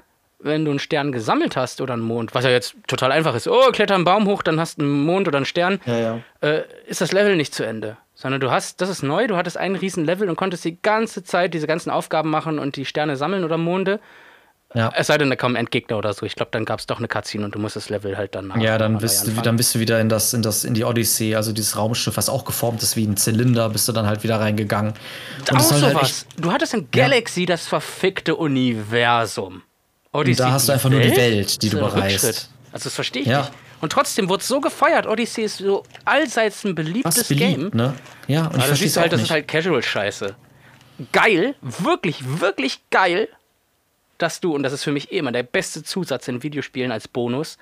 [0.45, 3.47] wenn du einen Stern gesammelt hast oder einen Mond, was ja jetzt total einfach ist.
[3.47, 6.19] Oh, kletter einen Baum hoch, dann hast du einen Mond oder einen Stern Ja, ja.
[6.41, 7.97] äh, ist das Level nicht zu Ende.
[8.13, 11.23] Sondern du hast, das ist neu, du hattest einen riesen Level und konntest die ganze
[11.23, 13.99] Zeit diese ganzen Aufgaben machen und die Sterne sammeln oder Monde.
[14.73, 14.91] Ja.
[14.93, 16.25] Es sei denn, da kommen Endgegner oder so.
[16.25, 18.53] Ich glaube, dann gab es doch eine Cutscene und du musst das Level halt dann.
[18.59, 21.35] Ja, dann bist, du, dann bist du wieder in das, in das, in die Odyssey,
[21.35, 24.39] also dieses Raumschiff, was auch geformt ist wie ein Zylinder, bist du dann halt wieder
[24.39, 24.93] reingegangen.
[25.49, 26.25] Und Auch soll halt sowas.
[26.37, 29.61] du hattest in Galaxy das verfickte Universum.
[30.15, 32.23] Odyssey, da hast du einfach nur die Welt, die du bereist.
[32.25, 32.49] Rückschritt.
[32.71, 33.41] Also das verstehe ich Ja.
[33.41, 33.51] nicht.
[33.81, 35.05] Und trotzdem wurde es so gefeiert.
[35.05, 37.69] Odyssey ist so allseits ein beliebtes was beliebt, Game.
[37.73, 37.93] ne?
[38.27, 39.27] Ja, und ich da verstehe siehst du halt, das nicht.
[39.29, 40.35] ist halt Casual-Scheiße.
[41.11, 43.27] Geil, wirklich, wirklich geil,
[44.17, 47.07] dass du, und das ist für mich eh immer der beste Zusatz in Videospielen als
[47.07, 47.57] Bonus,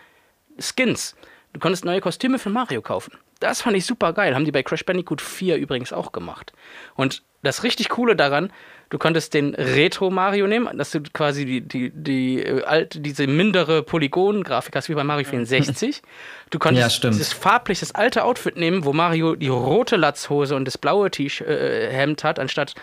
[0.59, 1.15] Skins.
[1.51, 3.13] Du konntest neue Kostüme für Mario kaufen.
[3.39, 4.35] Das fand ich super geil.
[4.35, 6.53] Haben die bei Crash Bandicoot 4 übrigens auch gemacht.
[6.95, 8.51] Und das richtig Coole daran,
[8.93, 13.81] du konntest den Retro-Mario nehmen, dass du quasi die, die, die äh, alte, diese mindere
[13.81, 16.01] Polygon-Grafik hast wie bei Mario 64.
[16.51, 20.65] Du konntest Ja, dieses farblich das alte Outfit nehmen, wo Mario die rote Latzhose und
[20.65, 22.75] das blaue T-Shirt äh, Hemd hat, anstatt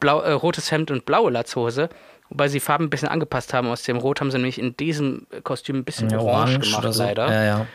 [0.00, 1.90] blau, äh, rotes Hemd und blaue Latzhose.
[2.30, 3.68] Wobei sie Farben ein bisschen angepasst haben.
[3.68, 6.92] Aus dem Rot haben sie nämlich in diesem Kostüm ein bisschen Ja, orange, gemacht, oder
[6.94, 7.02] so.
[7.02, 7.30] leider.
[7.30, 7.66] Ja, ja.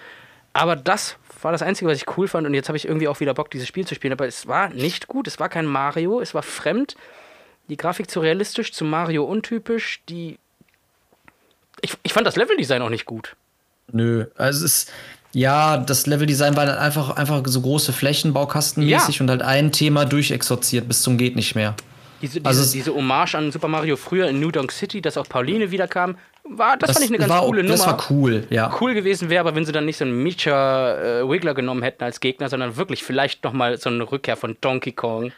[0.53, 2.47] Aber das war das Einzige, was ich cool fand.
[2.47, 4.13] Und jetzt habe ich irgendwie auch wieder Bock, dieses Spiel zu spielen.
[4.13, 5.27] Aber es war nicht gut.
[5.27, 6.19] Es war kein Mario.
[6.19, 6.95] Es war fremd.
[7.69, 10.01] Die Grafik zu realistisch, zu Mario untypisch.
[10.09, 10.37] Die.
[11.81, 13.35] Ich, ich fand das Leveldesign auch nicht gut.
[13.91, 14.91] Nö, also es ist.
[15.35, 19.21] Ja, das Leveldesign war dann einfach, einfach so große Flächen, baukastenmäßig Ja.
[19.23, 21.73] und halt ein Thema durchexorziert bis zum geht nicht mehr.
[22.21, 25.17] Diese, diese, Also es- diese Hommage an Super Mario früher in New Donk City, dass
[25.17, 27.93] auch Pauline wiederkam, war, das, fand ich eine ganz war, coole Das Nummer.
[27.97, 28.71] war cool, ja.
[28.79, 32.03] Cool gewesen wäre, aber wenn sie dann nicht so einen Mecha äh, Wiggler genommen hätten
[32.03, 35.31] als Gegner, sondern wirklich vielleicht nochmal so eine Rückkehr von Donkey Kong.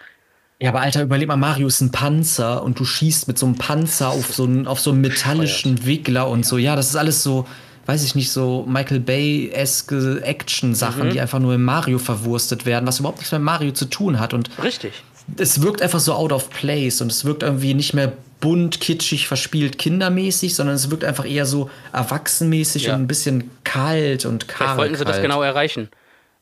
[0.62, 3.56] Ja, aber Alter, überleg mal, Mario ist ein Panzer und du schießt mit so einem
[3.56, 6.58] Panzer auf so einen, auf so einen metallischen Wiggler und so.
[6.58, 7.46] Ja, das ist alles so,
[7.88, 11.12] weiß ich nicht, so Michael Bay-eske Action-Sachen, Mhm.
[11.12, 14.34] die einfach nur im Mario verwurstet werden, was überhaupt nichts mit Mario zu tun hat.
[14.34, 14.94] Und Richtig.
[15.38, 19.28] es wirkt einfach so out of place und es wirkt irgendwie nicht mehr bunt, kitschig,
[19.28, 22.96] verspielt, kindermäßig, sondern es wirkt einfach eher so erwachsenmäßig Ja.
[22.96, 24.58] und ein bisschen kalt und kalt.
[24.58, 25.90] Vielleicht wollten sie das genau erreichen.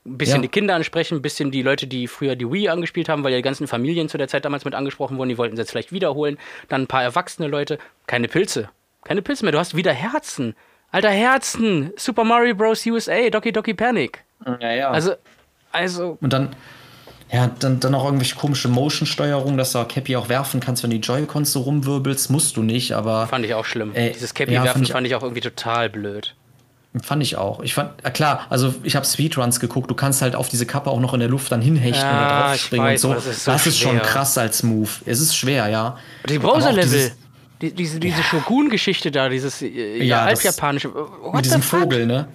[0.06, 0.42] Ein bisschen Ja.
[0.42, 3.38] die Kinder ansprechen, ein bisschen die Leute, die früher die Wii angespielt haben, weil ja
[3.38, 5.94] die ganzen Familien zu der Zeit damals mit angesprochen wurden, die wollten sie jetzt vielleicht
[5.94, 6.38] wiederholen.
[6.68, 7.78] Dann ein paar erwachsene Leute.
[8.06, 8.70] Keine Pilze.
[9.06, 9.54] Keine Pilze mehr.
[9.54, 10.56] Du hast wieder Herzen.
[10.92, 11.92] Alter, Herzen.
[11.96, 12.86] Super Mario Bros.
[12.86, 13.30] USA.
[13.30, 14.24] Doki Doki Panic.
[14.60, 14.90] Ja, ja.
[14.92, 15.14] Also,
[15.72, 16.50] also Und dann,
[17.32, 20.90] ja, dann, dann auch irgendwelche komische Motion-Steuerung, dass du auch Cappy auch werfen kannst, wenn
[20.92, 22.30] du die Joy-Cons so rumwirbelst.
[22.30, 23.92] Musst du nicht, aber fand ich auch schlimm.
[23.96, 26.36] Ey, Dieses ja, Cappy-Werfen fand ich- fand ich auch irgendwie total blöd.
[27.02, 27.62] Fand ich auch.
[27.62, 30.90] Ich fand, ja klar, also ich habe Speedruns geguckt, du kannst halt auf diese Kappe
[30.92, 33.16] auch noch in der Luft dann hinhechten Ja, oder ich draufspringen weiß, und so.
[33.16, 34.90] das ist so das ist schon krass als Move.
[35.06, 35.98] Es ist schwer, ja.
[36.30, 37.12] Die dieses-
[37.62, 40.94] Die, diese diese Shogun-Geschichte da, dieses äh, ja, Ja, altjapanische.
[40.94, 41.62] What Mit diesem?
[41.62, 42.28] Vogel, ne?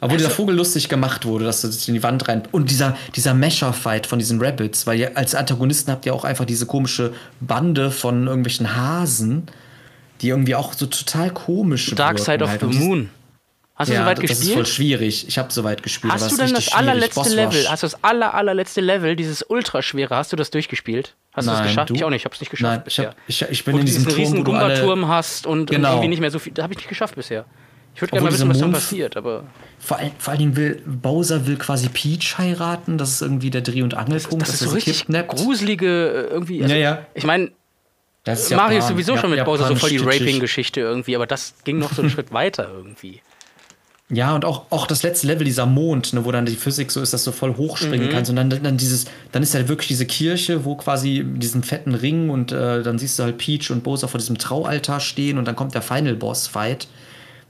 [0.00, 2.42] Aber wo Also dieser Vogel lustig gemacht wurde, dass du dich in die Wand rein.
[2.52, 6.44] Und dieser, dieser Mesher-Fight von diesen Rabbits, weil ihr als Antagonisten habt ihr auch einfach
[6.44, 9.46] diese komische Bande von irgendwelchen Hasen,
[10.20, 12.60] die irgendwie auch so total komisch Dark Side of halt.
[12.60, 13.10] the Und Moon.
[13.78, 14.68] Hast du Ja, soweit das ist voll gespielt?
[14.68, 15.28] schwierig.
[15.28, 16.12] Ich habe soweit gespielt.
[16.12, 20.32] Hast du denn das allerletzte Level, hast du das aller, allerletzte Level, dieses ultraschwere, hast
[20.32, 21.14] du das durchgespielt?
[21.32, 21.90] Hast du das Nein, geschafft?
[21.90, 21.94] du?
[21.94, 23.86] Ich auch nicht, ich hab's nicht geschafft Nein, ich, hab, ich, ich bin wo in
[23.86, 24.42] diesem Turm, riesen.
[24.44, 25.90] Gumba-Turm hast und, und Genau.
[25.92, 26.52] irgendwie nicht mehr so viel.
[26.52, 27.44] Da habe ich nicht geschafft bisher.
[27.94, 29.44] Ich würde gerne mal wissen, was dann passiert, aber.
[29.78, 32.98] Vor, all, vor allen Dingen will Bowser will quasi Peach heiraten.
[32.98, 34.42] Das ist irgendwie der Dreh- und Angelpunkt.
[34.42, 35.28] Das, das ist so richtig kidnappt.
[35.36, 35.86] gruselige
[36.30, 36.62] äh, irgendwie.
[36.62, 37.06] Also, ja, ja.
[37.14, 37.50] Ich meine,
[38.54, 41.92] Mario ist sowieso schon mit Bowser so voll die Raping-Geschichte irgendwie, aber das ging noch
[41.92, 43.20] so einen Schritt weiter irgendwie.
[44.10, 47.02] Ja, und auch, auch das letzte Level, dieser Mond, ne, wo dann die Physik so
[47.02, 48.12] ist, dass du voll hochspringen mhm.
[48.12, 48.30] kannst.
[48.30, 52.30] Und dann, dann dieses, dann ist ja wirklich diese Kirche, wo quasi diesen fetten Ring
[52.30, 55.56] und äh, dann siehst du halt Peach und Bowser vor diesem Traualtar stehen und dann
[55.56, 56.88] kommt der Final Boss Fight.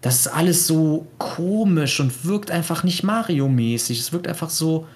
[0.01, 4.01] Das ist alles so komisch und wirkt einfach nicht Mario-mäßig.
[4.01, 4.87] Es wirkt einfach so.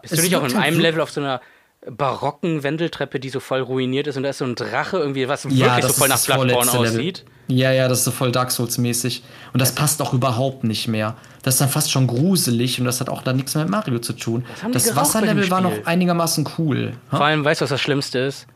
[0.00, 1.42] Bist du nicht auch in halt einem Level auf so einer
[1.90, 5.44] barocken Wendeltreppe, die so voll ruiniert ist und da ist so ein Drache irgendwie, was
[5.44, 7.24] ja, wirklich so voll nach Bloodborne aussieht.
[7.48, 9.22] Ja, ja, das ist so voll Dark Souls-mäßig.
[9.54, 11.16] Und das passt auch überhaupt nicht mehr.
[11.42, 13.98] Das ist dann fast schon gruselig und das hat auch dann nichts mehr mit Mario
[14.00, 14.44] zu tun.
[14.70, 16.92] Das Wasserlevel war noch einigermaßen cool.
[17.10, 17.16] Ha?
[17.16, 18.46] Vor allem, weißt du, was das Schlimmste ist?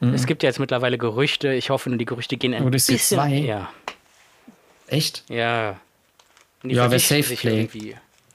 [0.00, 0.14] Mhm.
[0.14, 1.52] Es gibt ja jetzt mittlerweile Gerüchte.
[1.52, 3.18] Ich hoffe, die Gerüchte gehen ein Odyssey bisschen...
[3.18, 3.34] 2?
[3.34, 3.68] Ja.
[4.88, 5.22] Echt?
[5.28, 5.76] Ja.
[6.64, 7.60] Ja, wer Safe Play.
[7.60, 7.94] Irgendwie.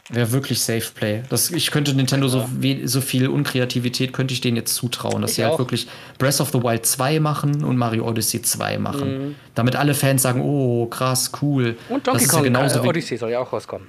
[0.10, 1.24] Wäre wirklich Safe Play.
[1.30, 2.48] Das, ich könnte Nintendo so,
[2.84, 5.60] so viel Unkreativität könnte ich denen jetzt zutrauen, dass ich sie halt auch.
[5.60, 5.88] wirklich
[6.20, 9.30] Breath of the Wild 2 machen und Mario Odyssey 2 machen.
[9.30, 9.36] Mhm.
[9.56, 11.76] Damit alle Fans sagen, oh, krass, cool.
[11.90, 13.88] Und Donkey Kong ja äh, Odyssey soll ja auch rauskommen.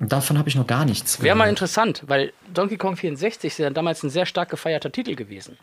[0.00, 3.70] Davon habe ich noch gar nichts Wäre mal interessant, weil Donkey Kong 64 ist ja
[3.70, 5.58] damals ein sehr stark gefeierter Titel gewesen.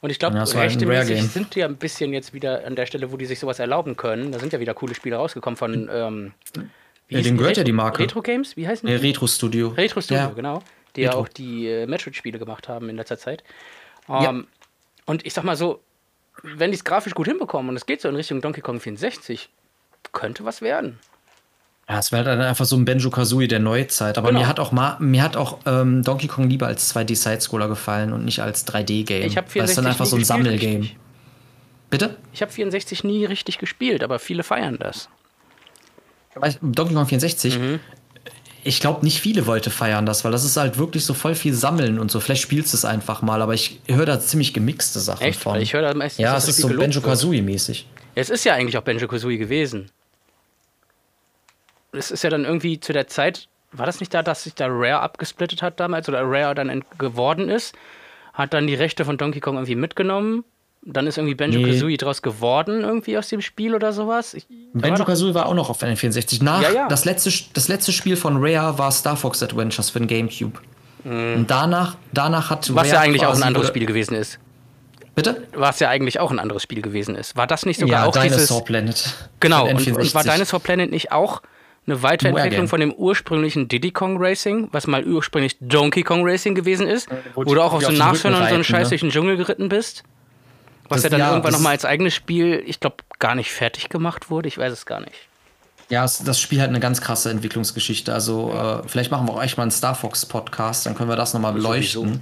[0.00, 3.10] Und ich glaube, ja, rechtmäßig sind die ja ein bisschen jetzt wieder an der Stelle,
[3.10, 4.32] wo die sich sowas erlauben können.
[4.32, 6.32] Da sind ja wieder coole Spiele rausgekommen von ähm,
[7.08, 8.02] wie ja, dem gehört Retro, ja die Marke.
[8.02, 8.92] Retro Games, wie heißen die?
[8.92, 9.68] Ja, Retro Studio.
[9.68, 10.28] Retro Studio, ja.
[10.30, 10.62] genau.
[10.96, 11.18] Die Retro.
[11.18, 13.42] ja auch die äh, Metroid-Spiele gemacht haben in letzter Zeit.
[14.06, 14.30] Um, ja.
[14.30, 14.46] Ähm,
[15.06, 15.80] und ich sag mal so,
[16.42, 19.50] wenn die es grafisch gut hinbekommen und es geht so in Richtung Donkey Kong 64,
[20.12, 20.98] könnte was werden.
[21.88, 24.16] Ja, es wäre dann einfach so ein Benjo Kazooie der Neuzeit.
[24.16, 24.40] Aber genau.
[24.40, 28.24] mir hat auch, mir hat auch ähm, Donkey Kong lieber als 2D Sidescroller gefallen und
[28.24, 29.26] nicht als 3D-Game.
[29.26, 30.90] Ich habe 64 Das ist dann einfach so ein Sammelgame.
[31.90, 32.16] Bitte?
[32.32, 35.10] Ich habe 64 nie richtig gespielt, aber viele feiern das.
[36.62, 37.80] Donkey Kong 64, mhm.
[38.64, 41.54] ich glaube, nicht viele Leute feiern das, weil das ist halt wirklich so voll viel
[41.54, 42.20] Sammeln und so.
[42.20, 45.40] Vielleicht spielst du es einfach mal, aber ich höre da ziemlich gemixte Sachen Echt?
[45.40, 45.60] von.
[45.60, 46.22] Ich höre da meistens.
[46.22, 47.86] Ja, es ist so Benjo-Kazooie-mäßig.
[48.14, 49.90] Es ist ja eigentlich auch Benjo-Kazooie gewesen.
[51.92, 54.66] Es ist ja dann irgendwie zu der Zeit, war das nicht da, dass sich da
[54.68, 57.74] Rare abgesplittet hat damals oder Rare dann geworden ist?
[58.32, 60.44] Hat dann die Rechte von Donkey Kong irgendwie mitgenommen
[60.86, 61.96] dann ist irgendwie Benjo Kazooie nee.
[61.96, 64.36] draus geworden, irgendwie aus dem Spiel oder sowas.
[64.72, 66.42] Benjo Kazooie war auch noch auf N64.
[66.42, 66.88] Nach, ja, ja.
[66.88, 70.58] Das, letzte, das letzte Spiel von Rare war Star Fox Adventures für den Gamecube.
[71.04, 71.34] Mhm.
[71.34, 74.38] Und danach, danach hat Was Rare ja eigentlich auch ein anderes Spiel gewesen ist.
[75.14, 75.46] Bitte?
[75.54, 77.36] Was ja eigentlich auch ein anderes Spiel gewesen ist.
[77.36, 78.64] War das nicht sogar ja, auch Dinosaur dieses...
[78.64, 79.14] Planet.
[79.40, 81.40] Genau, und, und, war Dinosaur Planet nicht auch
[81.86, 86.88] eine Weiterentwicklung von dem ursprünglichen Diddy Kong Racing, was mal ursprünglich Donkey Kong Racing gewesen
[86.88, 88.88] ist, wo, wo du auch auf so Nachhören und so einen Scheiß ne?
[88.90, 90.02] durch den Dschungel geritten bist?
[90.94, 93.88] Was das, ja dann ja, irgendwann nochmal als eigenes Spiel, ich glaube, gar nicht fertig
[93.88, 94.48] gemacht wurde.
[94.48, 95.28] Ich weiß es gar nicht.
[95.90, 98.12] Ja, das Spiel hat eine ganz krasse Entwicklungsgeschichte.
[98.12, 101.16] Also, äh, vielleicht machen wir auch echt mal einen Star Fox Podcast, dann können wir
[101.16, 102.02] das nochmal beleuchten.
[102.02, 102.20] Sowieso.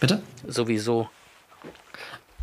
[0.00, 0.22] Bitte?
[0.46, 1.08] Sowieso.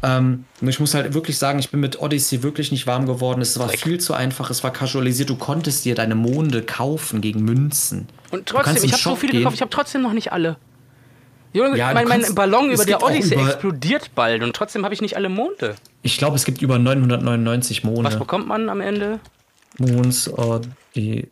[0.03, 3.41] Ähm, ich muss halt wirklich sagen, ich bin mit Odyssey wirklich nicht warm geworden.
[3.41, 3.79] Es war Dreck.
[3.79, 5.29] viel zu einfach, es war casualisiert.
[5.29, 8.07] Du konntest dir deine Monde kaufen gegen Münzen.
[8.31, 10.57] Und trotzdem, ich habe so viele gekauft, ich habe trotzdem noch nicht alle.
[11.53, 15.01] Junge, ja, mein, mein Ballon über der Odyssey über explodiert bald und trotzdem habe ich
[15.01, 15.75] nicht alle Monde.
[16.01, 18.05] Ich glaube, es gibt über 999 Monde.
[18.05, 19.19] Was bekommt man am Ende?
[19.77, 20.61] Mons, oh,
[20.95, 21.29] die.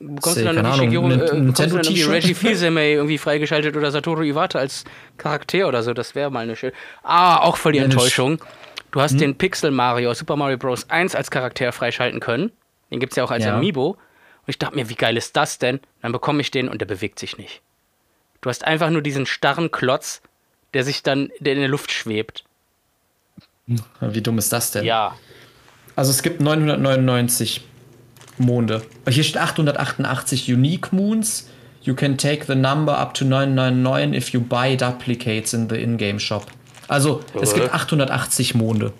[0.00, 4.22] Bekommst du dann keine Ahnung, Shigeru, äh, dann irgendwie Reggie Fils-Aimé irgendwie freigeschaltet oder Satoru
[4.22, 4.84] Iwata als
[5.16, 5.92] Charakter oder so?
[5.92, 6.72] Das wäre mal eine schöne.
[7.02, 8.38] Ah, auch voll die Enttäuschung.
[8.92, 9.18] Du hast hm?
[9.18, 10.88] den Pixel Mario Super Mario Bros.
[10.88, 12.52] 1 als Charakter freischalten können.
[12.90, 13.56] Den gibt es ja auch als ja.
[13.56, 13.90] Amiibo.
[13.90, 13.98] Und
[14.46, 15.80] ich dachte mir, wie geil ist das denn?
[16.00, 17.60] Dann bekomme ich den und der bewegt sich nicht.
[18.40, 20.20] Du hast einfach nur diesen starren Klotz,
[20.74, 22.44] der sich dann, der in der Luft schwebt.
[24.00, 24.84] Wie dumm ist das denn?
[24.84, 25.16] Ja.
[25.96, 27.62] Also es gibt 999
[28.38, 28.82] Monde.
[29.08, 31.48] Hier steht 888 Unique Moons.
[31.82, 36.18] You can take the number up to 999 if you buy duplicates in the in-game
[36.18, 36.46] shop.
[36.86, 38.92] Also es gibt 880 Monde.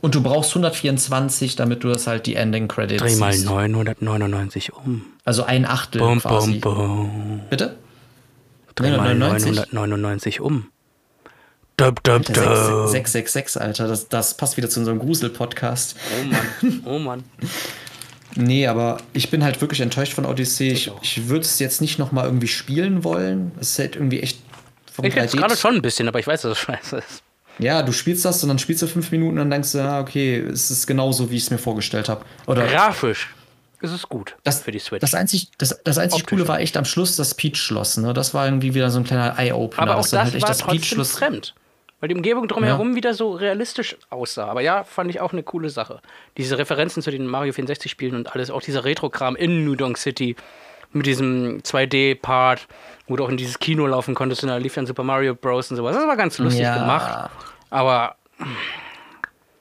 [0.00, 5.06] Und du brauchst 124, damit du das halt die Ending Credits Dreh mal 999 um.
[5.24, 6.58] Also ein Achtel bum, quasi.
[6.58, 7.40] Bum, bum.
[7.48, 7.76] Bitte?
[8.74, 10.68] Dreh mal 999 um.
[11.76, 12.34] Dub, dub, dub.
[12.34, 13.88] 666, Alter.
[13.88, 15.96] Das, das passt wieder zu unserem Grusel-Podcast.
[16.20, 16.82] Oh Mann.
[16.84, 17.24] Oh Mann.
[18.36, 20.68] nee, aber ich bin halt wirklich enttäuscht von Odyssey.
[20.68, 23.52] Ich, ich würde es jetzt nicht nochmal irgendwie spielen wollen.
[23.60, 24.38] Es ist halt irgendwie echt
[24.92, 27.22] vom Ich jetzt gerade schon ein bisschen, aber ich weiß, dass es scheiße ist.
[27.58, 30.00] Ja, du spielst das und dann spielst du fünf Minuten und dann denkst du, ja,
[30.00, 32.24] okay, es ist genauso, wie ich es mir vorgestellt habe.
[32.46, 33.28] Grafisch
[33.84, 35.00] ist es gut das, für die Switch.
[35.00, 37.98] Das einzig, das, das einzig Coole war echt am Schluss das Peach-Schloss.
[37.98, 38.12] Ne?
[38.12, 39.82] Das war irgendwie wieder so ein kleiner Eye-Opener.
[39.82, 41.54] Aber auch das, halt das war trotzdem fremd.
[42.00, 42.96] Weil die Umgebung drumherum ja.
[42.96, 44.46] wieder so realistisch aussah.
[44.46, 46.00] Aber ja, fand ich auch eine coole Sache.
[46.36, 50.36] Diese Referenzen zu den Mario 64-Spielen und alles, auch dieser Retro-Kram in New Donk City
[50.92, 52.66] mit diesem 2D-Part,
[53.06, 55.70] wo du auch in dieses Kino laufen konntest und da lief dann Super Mario Bros.
[55.70, 55.96] und sowas.
[55.96, 56.78] Das war ganz lustig ja.
[56.78, 57.30] gemacht.
[57.70, 58.16] Aber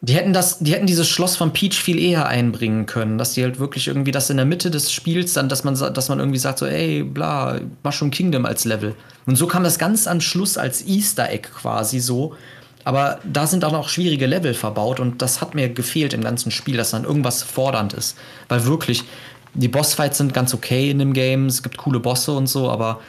[0.06, 3.44] die hätten das, die hätten dieses Schloss von Peach viel eher einbringen können, dass die
[3.44, 6.40] halt wirklich irgendwie das in der Mitte des Spiels dann, dass man, dass man irgendwie
[6.40, 8.96] sagt so, ey, bla, Mushroom Kingdom als Level.
[9.26, 12.36] Und so kam das ganz am Schluss als Easter Egg quasi so.
[12.84, 16.52] Aber da sind auch noch schwierige Level verbaut und das hat mir gefehlt im ganzen
[16.52, 18.18] Spiel, dass dann irgendwas fordernd ist.
[18.50, 19.06] Weil wirklich,
[19.54, 23.00] die Bossfights sind ganz okay in dem Game, es gibt coole Bosse und so, aber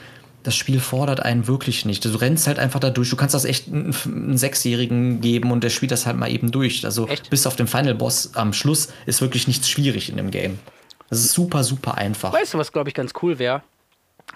[0.45, 2.05] das Spiel fordert einen wirklich nicht.
[2.05, 3.09] Du rennst halt einfach da durch.
[3.09, 6.85] Du kannst das echt einem Sechsjährigen geben und der spielt das halt mal eben durch.
[6.85, 7.31] Also echt?
[7.31, 10.59] bis auf den Final Boss am Schluss ist wirklich nichts schwierig in dem Game.
[11.09, 12.33] Das ist super, super einfach.
[12.35, 13.63] Weißt du, was glaube ich ganz cool wäre?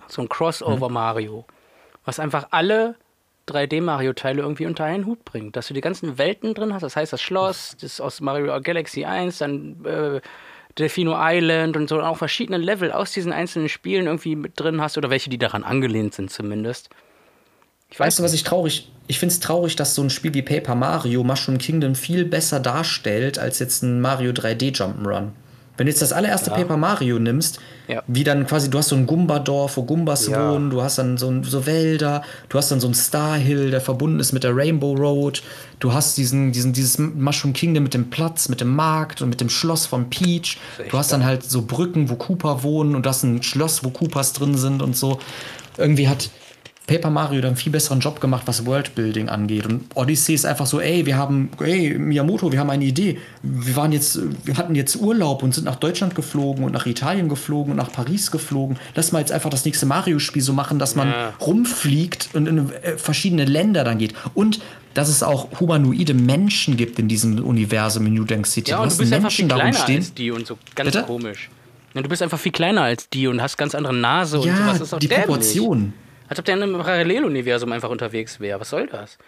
[0.09, 0.95] So ein Crossover hm.
[0.95, 1.45] Mario.
[2.07, 2.95] Was einfach alle
[3.49, 5.57] 3D-Mario-Teile irgendwie unter einen Hut bringt.
[5.57, 6.83] Dass du die ganzen Welten drin hast.
[6.83, 10.21] Das heißt, das Schloss, das aus Mario Galaxy 1, dann äh,
[10.79, 14.97] Delfino Island und so auch verschiedene Level aus diesen einzelnen Spielen irgendwie mit drin hast
[14.97, 16.91] oder welche, die daran angelehnt sind zumindest.
[17.91, 18.91] Ich weißt du, was ich traurig?
[19.07, 22.61] Ich finde es traurig, dass so ein Spiel wie Paper Mario Mushroom Kingdom viel besser
[22.61, 25.31] darstellt als jetzt ein Mario 3D Jump'n'Run.
[25.79, 26.57] Wenn du jetzt das allererste ja.
[26.57, 28.03] Paper Mario nimmst, ja.
[28.09, 30.53] wie dann quasi, du hast so ein Gumba-Dorf, wo Gumbas ja.
[30.53, 33.81] wohnen, du hast dann so, so Wälder, du hast dann so ein Star Hill, der
[33.81, 35.41] verbunden ist mit der Rainbow Road,
[35.79, 39.41] du hast diesen, diesen, dieses Mushroom Kingdom mit dem Platz, mit dem Markt und mit
[39.41, 40.59] dem Schloss von Peach.
[40.91, 43.91] Du hast dann halt so Brücken, wo Cooper wohnen und du hast ein Schloss, wo
[43.91, 45.21] Coopers drin sind und so.
[45.77, 46.29] Irgendwie hat
[46.89, 49.67] Paper Mario dann viel besseren Job gemacht, was Worldbuilding angeht.
[49.67, 53.19] Und Odyssey ist einfach so, ey, wir haben, ey, Miyamoto, wir haben eine Idee.
[53.43, 57.29] Wir waren jetzt, wir hatten jetzt Urlaub und sind nach Deutschland geflogen und nach Italien
[57.29, 58.79] geflogen und nach Paris geflogen.
[58.95, 61.35] Lass mal jetzt einfach das nächste Mario-Spiel so machen, dass man ja.
[61.41, 64.15] rumfliegt und in äh, verschiedene Länder dann geht.
[64.35, 64.61] Und
[64.95, 68.71] dass es auch humanoide Menschen gibt in diesem Universum in New Denk City.
[68.71, 71.05] Ja, und du, du bist Menschen einfach viel kleiner als die und so ganz Bitte?
[71.05, 71.51] komisch.
[71.93, 74.57] Ja, du bist einfach viel kleiner als die und hast ganz andere Nase und ja,
[74.57, 74.79] sowas.
[74.79, 75.93] Das ist auch die Proportionen.
[76.29, 78.61] Als ob der in einem Paralleluniversum einfach unterwegs wäre.
[78.61, 79.19] Was soll das?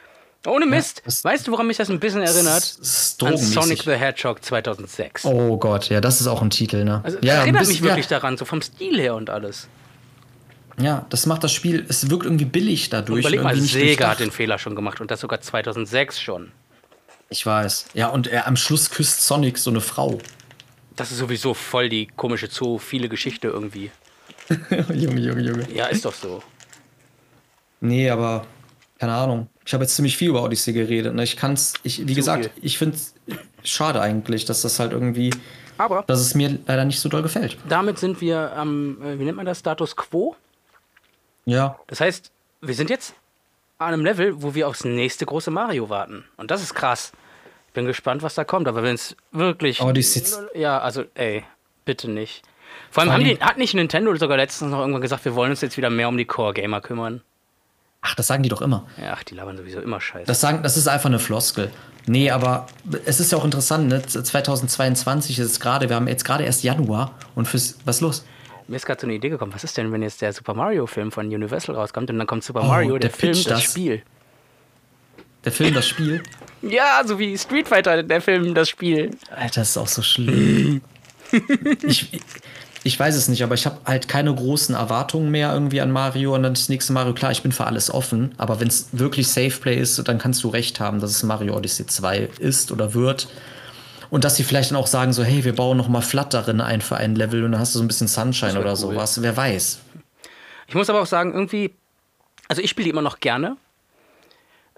[0.46, 1.02] Ohne Mist.
[1.04, 2.78] Ja, weißt du, woran mich das ein bisschen erinnert?
[3.22, 5.26] An Sonic the Hedgehog 2006.
[5.26, 7.02] Oh Gott, ja, das ist auch ein Titel, ne?
[7.04, 8.18] Also, ja, erinnert bisschen, mich wirklich ja.
[8.18, 9.68] daran, so vom Stil her und alles.
[10.80, 13.26] Ja, das macht das Spiel, es wirkt irgendwie billig dadurch.
[13.26, 16.52] Und überleg mal, Sega hat den Fehler schon gemacht und das sogar 2006 schon.
[17.28, 17.86] Ich weiß.
[17.92, 20.18] Ja, und er am Schluss küsst Sonic so eine Frau.
[20.96, 23.90] Das ist sowieso voll die komische, zu viele Geschichte irgendwie.
[24.70, 25.66] Junge, Junge, Junge.
[25.72, 26.42] Ja, ist doch so.
[27.80, 28.46] Nee, aber
[28.98, 29.48] keine Ahnung.
[29.64, 31.14] Ich habe jetzt ziemlich viel über Odyssey geredet.
[31.14, 31.22] Ne?
[31.22, 32.64] Ich kann es, ich, wie Zu gesagt, viel.
[32.64, 33.14] ich finde es
[33.62, 35.30] schade eigentlich, dass das halt irgendwie,
[35.78, 37.56] aber dass es mir leider nicht so doll gefällt.
[37.68, 40.36] Damit sind wir am, äh, wie nennt man das, Status Quo?
[41.46, 41.78] Ja.
[41.86, 43.14] Das heißt, wir sind jetzt
[43.78, 46.24] an einem Level, wo wir aufs nächste große Mario warten.
[46.36, 47.12] Und das ist krass.
[47.68, 48.68] Ich bin gespannt, was da kommt.
[48.68, 49.78] Aber wenn es wirklich.
[49.78, 50.42] Sitzt.
[50.54, 51.44] Ja, also, ey,
[51.84, 52.42] bitte nicht.
[52.90, 55.50] Vor allem, Vor allem die, hat nicht Nintendo sogar letztens noch irgendwann gesagt, wir wollen
[55.50, 57.22] uns jetzt wieder mehr um die Core-Gamer kümmern.
[58.02, 58.86] Ach, das sagen die doch immer.
[58.96, 60.26] Ja, ach, die labern sowieso immer scheiße.
[60.26, 61.70] Das, sagen, das ist einfach eine Floskel.
[62.06, 62.66] Nee, aber
[63.04, 64.02] es ist ja auch interessant, ne?
[64.02, 68.24] 2022 ist es gerade, wir haben jetzt gerade erst Januar und fürs, was ist los?
[68.68, 71.12] Mir ist gerade so eine Idee gekommen, was ist denn, wenn jetzt der Super Mario-Film
[71.12, 74.02] von Universal rauskommt und dann kommt Super oh, Mario, der, der Film, das, das Spiel.
[75.44, 76.22] Der Film, das Spiel?
[76.62, 79.10] ja, so wie Street Fighter, der Film, das Spiel.
[79.30, 80.80] Alter, das ist auch so schlimm.
[81.82, 82.20] ich,
[82.82, 86.34] ich weiß es nicht, aber ich habe halt keine großen Erwartungen mehr irgendwie an Mario
[86.34, 87.12] und dann das nächste Mario.
[87.12, 90.42] Klar, ich bin für alles offen, aber wenn es wirklich Safe Play ist, dann kannst
[90.44, 93.28] du recht haben, dass es Mario Odyssey 2 ist oder wird.
[94.08, 96.60] Und dass sie vielleicht dann auch sagen, so, hey, wir bauen noch mal Flat darin
[96.60, 98.76] ein für ein Level und dann hast du so ein bisschen Sunshine oder cool.
[98.76, 99.22] sowas.
[99.22, 99.78] Wer weiß.
[100.66, 101.72] Ich muss aber auch sagen, irgendwie,
[102.48, 103.56] also ich spiele die immer noch gerne,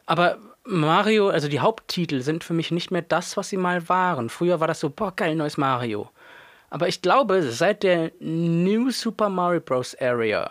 [0.07, 4.29] aber Mario, also die Haupttitel sind für mich nicht mehr das, was sie mal waren.
[4.29, 6.11] Früher war das so, boah, geil, neues Mario.
[6.73, 9.95] Aber ich glaube, seit der New Super Mario Bros.
[10.01, 10.51] Area,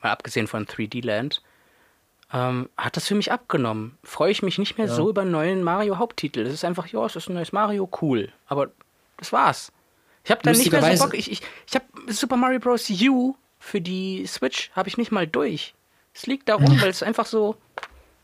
[0.00, 1.42] mal abgesehen von 3D Land,
[2.32, 3.98] ähm, hat das für mich abgenommen.
[4.04, 4.94] Freue ich mich nicht mehr ja.
[4.94, 6.42] so über neuen Mario-Haupttitel.
[6.42, 8.28] Es ist einfach, ja, es ist ein neues Mario, cool.
[8.46, 8.70] Aber
[9.16, 9.72] das war's.
[10.22, 11.14] Ich habe da nicht mehr so Bock.
[11.14, 12.88] Ich, ich, ich habe Super Mario Bros.
[12.88, 15.74] U für die Switch habe ich nicht mal durch.
[16.14, 17.56] Es liegt darum, weil es einfach so,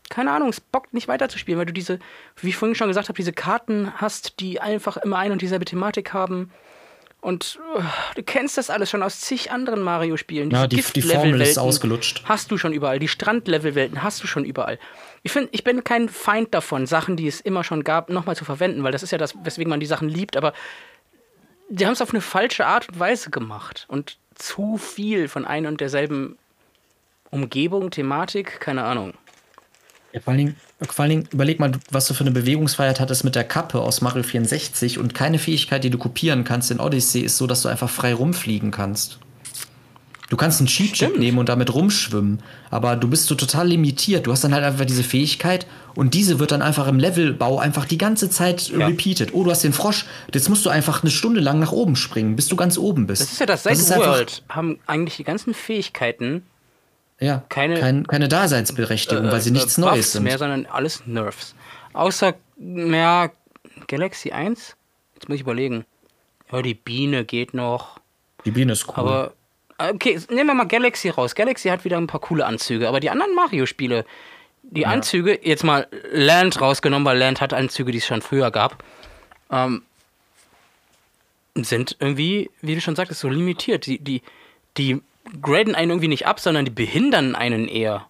[0.09, 1.99] keine Ahnung, es bockt nicht weiterzuspielen, weil du diese,
[2.37, 5.65] wie ich vorhin schon gesagt habe, diese Karten hast, die einfach immer ein und dieselbe
[5.65, 6.49] Thematik haben.
[7.23, 7.81] Und uh,
[8.15, 10.51] du kennst das alles schon aus zig anderen Mario-Spielen.
[10.51, 12.23] Ja, die, die Formel ist ausgelutscht.
[12.25, 12.99] Hast du schon überall.
[12.99, 14.77] Die Strandlevel-Welten hast du schon überall.
[15.23, 18.43] Ich, find, ich bin kein Feind davon, Sachen, die es immer schon gab, nochmal zu
[18.43, 20.35] verwenden, weil das ist ja das, weswegen man die Sachen liebt.
[20.35, 20.51] Aber
[21.69, 23.85] die haben es auf eine falsche Art und Weise gemacht.
[23.87, 26.37] Und zu viel von ein und derselben
[27.31, 29.13] Umgebung, Thematik, keine Ahnung.
[30.11, 30.55] Ja, vor allen Dingen,
[30.91, 34.01] Vor allen Dingen, überleg mal, was du für eine Bewegungsfreiheit hattest mit der Kappe aus
[34.01, 37.69] Mario 64 und keine Fähigkeit, die du kopieren kannst in Odyssey, ist so, dass du
[37.69, 39.19] einfach frei rumfliegen kannst.
[40.33, 44.25] Du kannst einen Cheat-Chip nehmen und damit rumschwimmen, aber du bist so total limitiert.
[44.25, 47.85] Du hast dann halt einfach diese Fähigkeit und diese wird dann einfach im Levelbau einfach
[47.85, 48.87] die ganze Zeit ja.
[48.87, 49.35] repeated.
[49.35, 52.35] Oh, du hast den Frosch, jetzt musst du einfach eine Stunde lang nach oben springen,
[52.35, 53.21] bis du ganz oben bist.
[53.21, 56.41] Das ist ja das, seit das World haben eigentlich die ganzen Fähigkeiten
[57.23, 60.23] ja, keine, kein, keine Daseinsberechtigung, äh, weil sie äh, nichts Neues sind.
[60.23, 61.55] mehr, sondern alles Nerfs.
[61.93, 63.31] Außer, mehr
[63.87, 64.75] Galaxy 1?
[65.15, 65.85] Jetzt muss ich überlegen.
[66.51, 67.99] Ja, die Biene geht noch.
[68.45, 68.95] Die Biene ist cool.
[68.95, 69.33] Aber
[69.77, 71.35] Okay, nehmen wir mal Galaxy raus.
[71.35, 74.05] Galaxy hat wieder ein paar coole Anzüge, aber die anderen Mario-Spiele,
[74.61, 74.89] die ja.
[74.89, 78.83] Anzüge, jetzt mal Land rausgenommen, weil Land hat Anzüge, die es schon früher gab,
[79.51, 79.81] ähm,
[81.55, 83.85] sind irgendwie, wie du schon sagtest, so limitiert.
[83.85, 84.21] Die, die,
[84.77, 85.01] die
[85.41, 88.05] graden einen irgendwie nicht ab, sondern die behindern einen eher.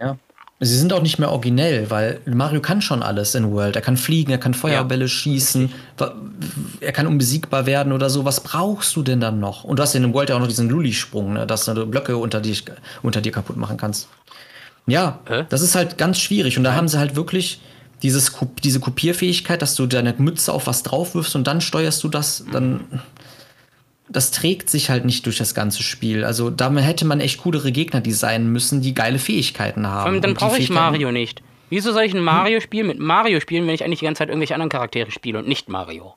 [0.00, 0.16] Ja.
[0.60, 3.76] Sie sind auch nicht mehr originell, weil Mario kann schon alles in World.
[3.76, 5.08] Er kann fliegen, er kann Feuerbälle ja.
[5.08, 5.72] schießen,
[6.80, 8.24] er kann unbesiegbar werden oder so.
[8.24, 9.62] Was brauchst du denn dann noch?
[9.62, 12.40] Und du hast in World ja auch noch diesen Lully-Sprung, ne, dass du Blöcke unter,
[12.40, 12.64] dich,
[13.02, 14.08] unter dir kaputt machen kannst.
[14.88, 15.44] Ja, äh?
[15.48, 16.58] das ist halt ganz schwierig.
[16.58, 17.60] Und da haben sie halt wirklich
[18.02, 18.32] dieses,
[18.64, 22.44] diese Kopierfähigkeit, dass du deine Mütze auf was drauf wirfst und dann steuerst du das,
[22.50, 22.80] dann
[24.10, 26.24] das trägt sich halt nicht durch das ganze Spiel.
[26.24, 30.10] Also da hätte man echt coolere Gegner designen müssen, die geile Fähigkeiten haben.
[30.10, 31.42] Allem, dann brauche ich Mario nicht.
[31.70, 34.54] Wieso soll ich ein Mario-Spiel mit Mario spielen, wenn ich eigentlich die ganze Zeit irgendwelche
[34.54, 36.14] anderen Charaktere spiele und nicht Mario?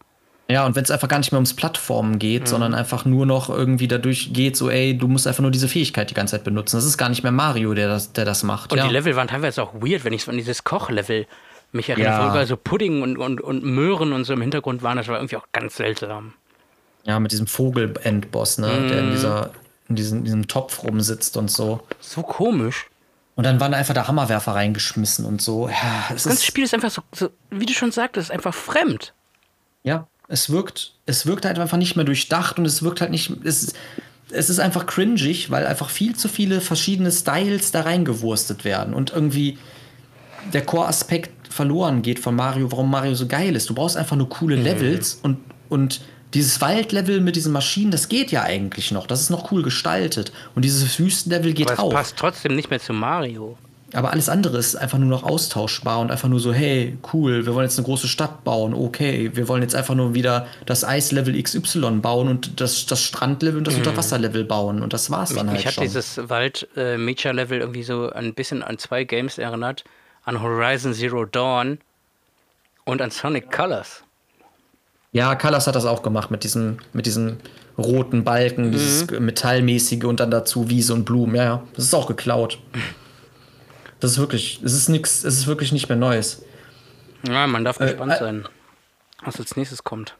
[0.48, 2.48] Ja, und wenn es einfach gar nicht mehr ums Plattformen geht, mhm.
[2.48, 6.10] sondern einfach nur noch irgendwie dadurch geht, so, ey, du musst einfach nur diese Fähigkeit
[6.10, 6.76] die ganze Zeit benutzen.
[6.78, 8.72] Das ist gar nicht mehr Mario, der das, der das macht.
[8.72, 8.88] Und ja.
[8.88, 11.26] die Level waren teilweise auch weird, wenn ich so an dieses Kochlevel
[11.72, 12.42] mich erinnere, ja.
[12.42, 14.98] wo so Pudding und, und, und Möhren und so im Hintergrund waren.
[14.98, 16.34] Das war irgendwie auch ganz seltsam.
[17.04, 18.68] Ja, mit diesem Vogel-Endboss, ne?
[18.68, 18.88] Mm.
[18.88, 19.12] Der in, mhm.
[19.12, 19.52] dieser,
[19.90, 21.82] in diesem, diesem Topf rumsitzt und so.
[22.00, 22.88] So komisch.
[23.36, 25.68] Und dann waren einfach der Hammerwerfer reingeschmissen und so.
[25.70, 29.14] Ja, das ganze Spiel ist einfach so, so, wie du schon sagtest, einfach fremd.
[29.84, 33.32] Ja, es wirkt, es wirkt halt einfach nicht mehr durchdacht und es wirkt halt nicht.
[33.44, 33.74] Es,
[34.32, 39.12] es ist einfach cringig, weil einfach viel zu viele verschiedene Styles da reingewurstet werden und
[39.12, 39.58] irgendwie
[40.54, 43.70] der Core-Aspekt verloren geht von Mario, warum Mario so geil ist.
[43.70, 44.64] Du brauchst einfach nur coole mhm.
[44.64, 45.38] Levels und,
[45.70, 46.02] und
[46.34, 49.08] dieses Waldlevel mit diesen Maschinen, das geht ja eigentlich noch.
[49.08, 50.32] Das ist noch cool gestaltet.
[50.56, 51.90] Und dieses Wüstenlevel geht Aber auch.
[51.90, 53.58] Das passt trotzdem nicht mehr zu Mario.
[53.94, 57.54] Aber alles andere ist einfach nur noch austauschbar und einfach nur so, hey, cool, wir
[57.54, 61.42] wollen jetzt eine große Stadt bauen, okay, wir wollen jetzt einfach nur wieder das Eislevel
[61.42, 63.82] XY bauen und das, das Strandlevel und das mhm.
[63.82, 65.84] Unterwasserlevel bauen und das war's dann mich, halt mich hat schon.
[65.84, 69.84] dieses Wald-Mecha-Level äh, irgendwie so ein bisschen an zwei Games erinnert,
[70.24, 71.80] an Horizon Zero Dawn
[72.86, 74.04] und an Sonic Colors.
[75.12, 77.38] Ja, Callas hat das auch gemacht mit diesem, mit diesem
[77.78, 78.72] roten Balken, mhm.
[78.72, 81.36] dieses Metallmäßige und dann dazu Wiese und Blumen.
[81.36, 82.60] Ja, ja, das ist auch geklaut.
[84.00, 86.44] Das ist wirklich, es ist nichts, es ist wirklich nicht mehr Neues.
[87.28, 88.48] Ja, man darf gespannt äh, äh, sein,
[89.24, 90.16] was als nächstes kommt.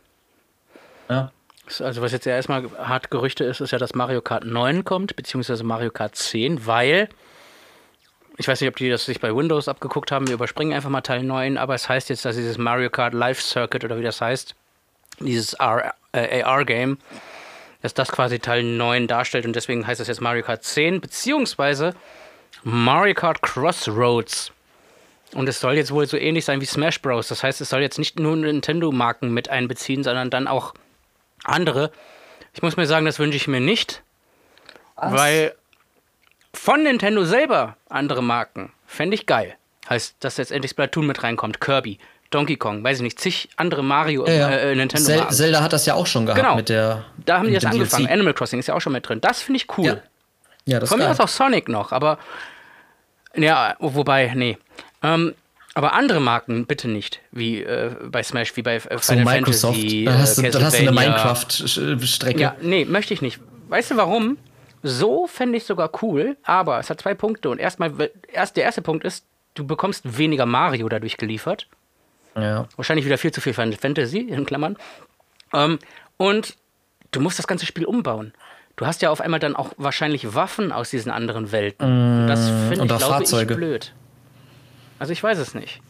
[1.10, 1.32] Ja.
[1.80, 5.16] Also was jetzt ja erstmal hart Gerüchte ist, ist ja, dass Mario Kart 9 kommt,
[5.16, 7.08] beziehungsweise Mario Kart 10, weil
[8.38, 11.02] ich weiß nicht, ob die das sich bei Windows abgeguckt haben, wir überspringen einfach mal
[11.02, 14.20] Teil 9, aber es heißt jetzt, dass dieses Mario Kart Live Circuit oder wie das
[14.20, 14.56] heißt,
[15.26, 16.98] dieses äh, AR-Game,
[17.82, 21.96] dass das quasi Teil 9 darstellt und deswegen heißt das jetzt Mario Kart 10, beziehungsweise
[22.64, 24.52] Mario Kart Crossroads.
[25.34, 27.30] Und es soll jetzt wohl so ähnlich sein wie Smash Bros.
[27.30, 30.74] Das heißt, es soll jetzt nicht nur Nintendo-Marken mit einbeziehen, sondern dann auch
[31.44, 31.92] andere.
[32.54, 34.04] Ich muss mir sagen, das wünsche ich mir nicht.
[34.96, 35.14] Was?
[35.14, 35.56] Weil
[36.54, 39.56] von Nintendo selber andere Marken fände ich geil.
[39.90, 41.98] Heißt, dass jetzt endlich Splatoon mit reinkommt, Kirby.
[42.32, 44.50] Donkey Kong, weiß ich nicht, zig andere Mario, ja, ja.
[44.50, 45.32] Äh, Nintendo Zel Mario.
[45.32, 46.56] Zelda hat das ja auch schon gehabt genau.
[46.56, 47.04] mit der.
[47.26, 48.06] Da haben die jetzt angefangen.
[48.06, 48.14] DLC.
[48.14, 49.22] Animal Crossing ist ja auch schon mit drin.
[49.22, 49.86] Das finde ich cool.
[49.86, 49.98] Ja,
[50.66, 52.18] ja das Von mir aus auch Sonic noch, aber.
[53.36, 54.58] Ja, wobei, nee.
[55.04, 55.34] Ähm,
[55.74, 59.78] aber andere Marken bitte nicht, wie äh, bei Smash, wie bei äh, so, Final Microsoft.
[59.78, 60.06] Fantasy.
[60.06, 62.40] Dann hast, du, dann hast du eine Minecraft-Strecke.
[62.40, 63.40] Ja, nee, möchte ich nicht.
[63.70, 64.38] Weißt du warum?
[64.84, 67.50] So fände ich sogar cool, aber es hat zwei Punkte.
[67.50, 67.94] Und erstmal,
[68.32, 71.68] erst, der erste Punkt ist, du bekommst weniger Mario dadurch geliefert.
[72.36, 72.68] Ja.
[72.76, 74.78] Wahrscheinlich wieder viel zu viel Fantasy, in Klammern.
[75.54, 75.80] Ähm,
[76.18, 76.56] und
[77.12, 78.34] du musst das ganze Spiel umbauen.
[78.76, 82.26] Du hast ja auf einmal dann auch wahrscheinlich Waffen aus diesen anderen Welten.
[82.26, 83.54] Mm, das finde ich, glaube Fahrzeuge.
[83.54, 83.94] ich, blöd.
[84.98, 85.82] Also ich weiß es nicht.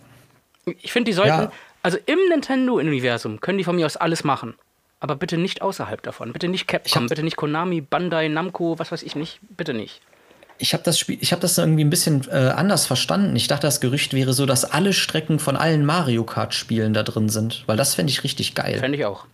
[0.66, 1.52] Ich finde, die sollten, ja.
[1.84, 4.56] also im Nintendo-Universum können die von mir aus alles machen.
[5.00, 6.34] Aber bitte nicht außerhalb davon.
[6.34, 9.40] Bitte nicht Capcom, bitte nicht Konami, Bandai, Namco, was weiß ich nicht.
[9.50, 10.02] Bitte nicht
[10.62, 13.36] ich habe das Spiel, ich habe das irgendwie ein bisschen äh, anders verstanden.
[13.36, 17.04] Ich dachte, das Gerücht wäre so, dass alle Strecken von allen Mario Kart Spielen da
[17.04, 18.80] drin sind, weil das fände ich richtig geil.
[18.80, 19.26] Fände ich auch.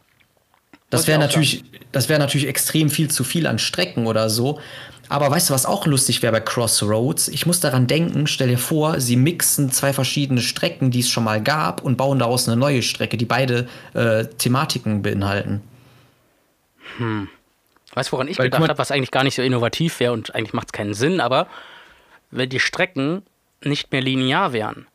[0.89, 4.59] Das wäre natürlich, das wäre natürlich extrem viel zu viel an Strecken oder so.
[5.09, 7.27] Aber weißt du, was auch lustig wäre bei Crossroads?
[7.29, 11.23] Ich muss daran denken, stell dir vor, sie mixen zwei verschiedene Strecken, die es schon
[11.23, 15.61] mal gab, und bauen daraus eine neue Strecke, die beide äh, Thematiken beinhalten.
[17.93, 20.35] Weißt du, woran ich Weil, gedacht habe, was eigentlich gar nicht so innovativ wäre und
[20.35, 21.47] eigentlich macht es keinen Sinn, aber
[22.31, 23.23] wenn die Strecken
[23.63, 24.87] nicht mehr linear wären.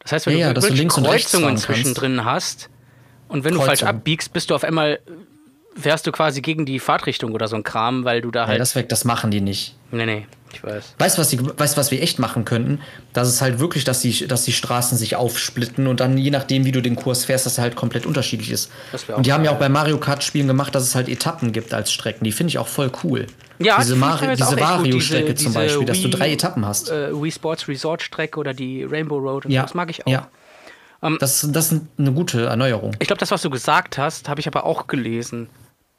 [0.00, 0.88] Das heißt, wenn Ja, ja, du rechts
[1.32, 2.68] Kreuzungen zwischendrin hast
[3.28, 5.00] und wenn du falsch abbiegst, bist du auf einmal,
[5.76, 8.60] wärst du quasi gegen die Fahrtrichtung oder so ein Kram, weil du da Ja, halt.
[8.60, 9.74] das, weg, das machen die nicht.
[9.90, 10.94] nee, nee, ich weiß.
[10.98, 12.80] Weißt du, was, die- weißt, was wir echt machen könnten?
[13.12, 16.64] Das ist halt wirklich, dass die, dass die Straßen sich aufsplitten und dann je nachdem,
[16.64, 18.70] wie du den Kurs fährst, dass er halt komplett unterschiedlich ist.
[18.92, 21.74] Das Und die haben ja auch bei Mario Kart-Spielen gemacht, dass es halt Etappen gibt
[21.74, 22.24] als Strecken.
[22.24, 23.26] Die finde ich auch voll cool.
[23.58, 26.88] Ja, diese Mari auch diese Diese- zum Beispiel, dass du Wii- drei Etappen hast.
[26.90, 30.10] Äh, Wii Sports Resort Strecke oder die Rainbow Road, und so, das mag ich auch.
[30.10, 30.28] Ja.
[31.02, 32.96] Ähm, das, das ist eine gute Erneuerung.
[32.98, 35.48] Ich glaube, das, was du gesagt hast, habe ich aber auch gelesen.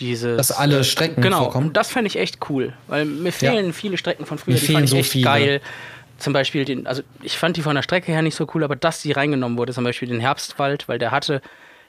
[0.01, 1.71] Dieses, Dass alle Strecken genau, vorkommen.
[1.71, 4.75] das fände ich echt cool, weil mir fehlen viele Strecken von früher, Mir die fehlen
[4.79, 5.23] fand ich so echt viele.
[5.25, 5.61] geil.
[6.17, 8.75] Zum Beispiel den, also ich fand die von der Strecke her nicht so cool, aber
[8.75, 11.41] dass die reingenommen wurde, zum Beispiel den Herbstwald, weil der hatte,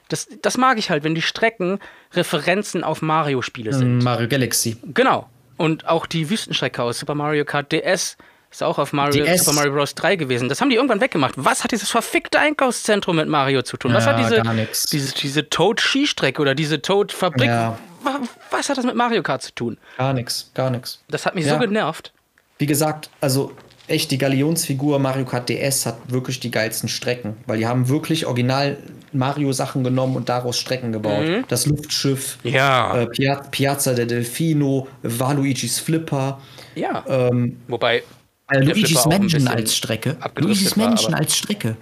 [0.09, 1.79] das, das mag ich halt, wenn die Strecken
[2.13, 3.99] Referenzen auf Mario-Spiele sind.
[4.03, 4.77] Mario Galaxy.
[4.93, 5.29] Genau.
[5.57, 8.15] Und auch die Wüstenstrecke aus Super Mario Kart DS
[8.49, 9.43] ist auch auf Mario, DS.
[9.43, 9.95] Super Mario Bros.
[9.95, 10.47] 3 gewesen.
[10.49, 11.33] Das haben die irgendwann weggemacht.
[11.37, 13.93] Was hat dieses verfickte Einkaufszentrum mit Mario zu tun?
[13.93, 17.47] Was Ja, hat diese, diese, diese Toad-Skistrecke oder diese Toad-Fabrik?
[17.47, 17.77] Ja.
[18.07, 18.19] Wa-
[18.51, 19.77] Was hat das mit Mario Kart zu tun?
[19.97, 20.99] Gar nichts, gar nichts.
[21.09, 21.53] Das hat mich Ja.
[21.53, 22.11] so genervt.
[22.57, 23.51] Wie gesagt, also
[23.87, 28.25] echt die Galionsfigur Mario Kart DS hat wirklich die geilsten Strecken, weil die haben wirklich
[28.25, 28.77] original
[29.13, 31.25] Mario Sachen genommen und daraus Strecken gebaut.
[31.25, 31.45] Mhm.
[31.47, 32.97] Das Luftschiff, Ja.
[33.01, 36.41] äh, Pia Piazza del Delfino, Waluigis Flipper,
[36.75, 37.03] Ja.
[37.07, 38.03] ähm, Wobei.
[38.51, 40.17] äh, Luigis Mansion als Strecke.
[40.35, 41.17] Luigis Mansion Mhm.
[41.19, 41.77] als Strecke.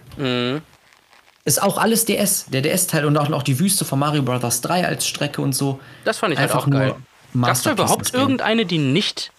[1.46, 4.62] Ist auch alles DS, der DS-Teil und auch noch die Wüste von Mario Bros.
[4.62, 5.80] 3 als Strecke und so.
[6.04, 6.96] Das fand ich halt Einfach auch geil.
[7.40, 9.32] Gab es da überhaupt irgendeine, die nicht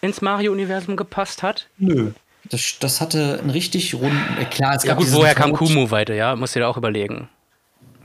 [0.00, 1.68] ins Mario-Universum gepasst hat?
[1.78, 2.12] Nö.
[2.50, 4.18] Das, das hatte einen richtig runden.
[4.40, 6.34] Äh, klar, es Ja gab gut, woher kam Kumu weiter, ja?
[6.36, 7.28] Musst du dir auch überlegen.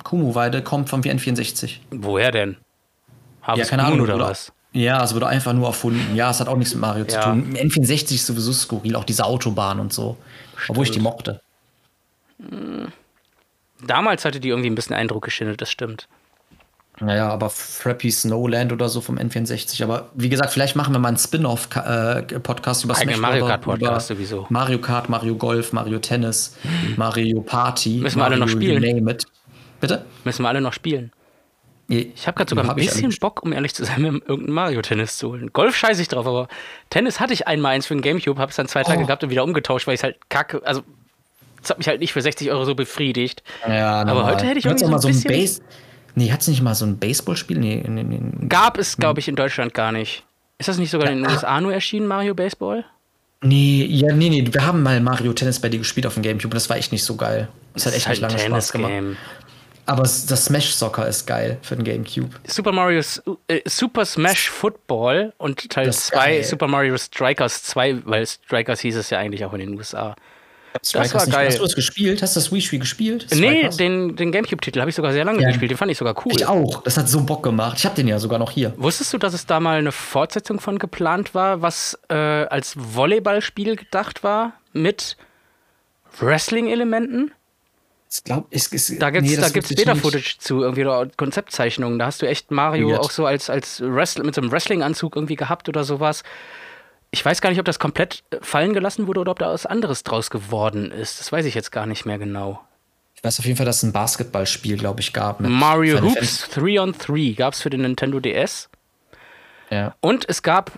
[0.04, 1.78] Kumu-Weide kommt vom N64.
[1.92, 2.58] Woher denn?
[3.42, 4.04] Harvest Ja, keine Moon Ahnung.
[4.06, 4.52] oder oder- was?
[4.72, 6.16] Ja, es wurde einfach nur erfunden.
[6.16, 7.10] Ja, es hat auch nichts mit Mario Ja.
[7.10, 7.54] zu tun.
[7.56, 10.16] N64 ist sowieso skurril, auch diese Autobahn und so.
[10.68, 11.42] Obwohl ich die mochte.
[13.86, 16.08] Damals hatte die irgendwie ein bisschen Eindruck geschindet, das stimmt.
[17.02, 19.82] Naja, aber Frappy Snowland oder so vom N64.
[19.84, 24.10] Aber wie gesagt, vielleicht machen wir mal einen Spin-off-Podcast über Eigenen Smash Mario Kart Podcast
[24.10, 24.46] über sowieso.
[24.50, 26.58] Mario Kart, Mario Golf, Mario Tennis,
[26.98, 28.00] Mario Party.
[28.02, 28.82] Müssen wir alle noch spielen.
[29.80, 30.06] Bitte?
[30.26, 31.12] Müssen wir alle noch spielen.
[31.88, 35.18] Ich habe gerade sogar ein Hab bisschen Bock, um ehrlich zu sein, mir irgendein Mario-Tennis
[35.18, 35.52] zu holen.
[35.54, 36.48] Golf scheiße ich drauf, aber
[36.92, 39.06] Tennis hatte ich einmal eins für den Gamecube, habe es dann zwei Tage Oh.
[39.08, 40.62] gehabt und wieder umgetauscht, weil ich halt kacke.
[40.66, 40.84] Also,
[41.62, 43.44] das hat mich halt nicht für 60 Euro so befriedigt.
[43.68, 45.80] Ja, Aber heute hätte ich irgendwie auch mal so so ein ein bisschen- Base.
[46.16, 47.58] Nee, hat's nicht mal so ein Baseballspiel?
[47.60, 48.20] Nee, nee, nee.
[48.50, 50.24] Gab es, glaube ich, in Deutschland gar nicht.
[50.58, 52.84] Ist das nicht sogar in den USA nur erschienen, Mario Baseball?
[53.42, 56.48] Nee, ja, nee, nee, wir haben mal Mario Tennis bei dir gespielt auf dem Gamecube
[56.52, 57.48] und das war echt nicht so geil.
[57.74, 58.92] Das hat echt nicht lange Spaß gemacht.
[59.86, 62.30] Aber es- das Smash Soccer ist geil für den Gamecube.
[62.46, 63.02] Super Mario
[63.48, 66.44] äh, Super Smash Football und Teil Das ist 2 geil.
[66.44, 70.16] Super Mario Strikers 2, weil Strikers hieß es ja eigentlich auch in den USA.
[70.84, 71.48] Strikers war nicht- geil.
[71.48, 72.22] Hast du das gespielt?
[72.22, 73.28] Hast du das Wii-Spiel gespielt?
[73.32, 73.78] Nee, Strikers?
[73.78, 75.48] den, den Gamecube-Titel habe ich sogar sehr lange Ja.
[75.50, 75.72] gespielt.
[75.72, 76.32] Den fand ich sogar cool.
[76.34, 76.84] Ich auch.
[76.84, 77.78] Das hat so Bock gemacht.
[77.80, 78.74] Ich habe den ja sogar noch hier.
[78.78, 83.76] Wusstest du, dass es da mal eine Fortsetzung von geplant war, was äh, als Volleyballspiel
[83.76, 85.18] gedacht war mit
[86.20, 87.32] Wrestling-Elementen?
[88.12, 89.96] Ich glaub, ich, ich, Da gibt's, nee, da das gibt's wusste ich nicht.
[90.02, 92.00] Beta-Footage zu, irgendwie oder Konzeptzeichnungen.
[92.00, 93.00] Da hast du echt Mario Weird.
[93.02, 96.24] auch so als, als Wrestler mit so einem Wrestling-Anzug irgendwie gehabt oder sowas.
[97.12, 99.66] Ich weiß gar nicht, ob das komplett äh, fallen gelassen wurde oder ob da was
[99.66, 101.20] anderes draus geworden ist.
[101.20, 102.62] Das weiß ich jetzt gar nicht mehr genau.
[103.16, 105.40] Ich weiß auf jeden Fall, dass es ein Basketballspiel, glaube ich, gab.
[105.42, 108.70] Mario Final Hoops 3 on 3 gab es für den Nintendo DS.
[109.70, 109.96] Ja.
[110.00, 110.72] Und es gab,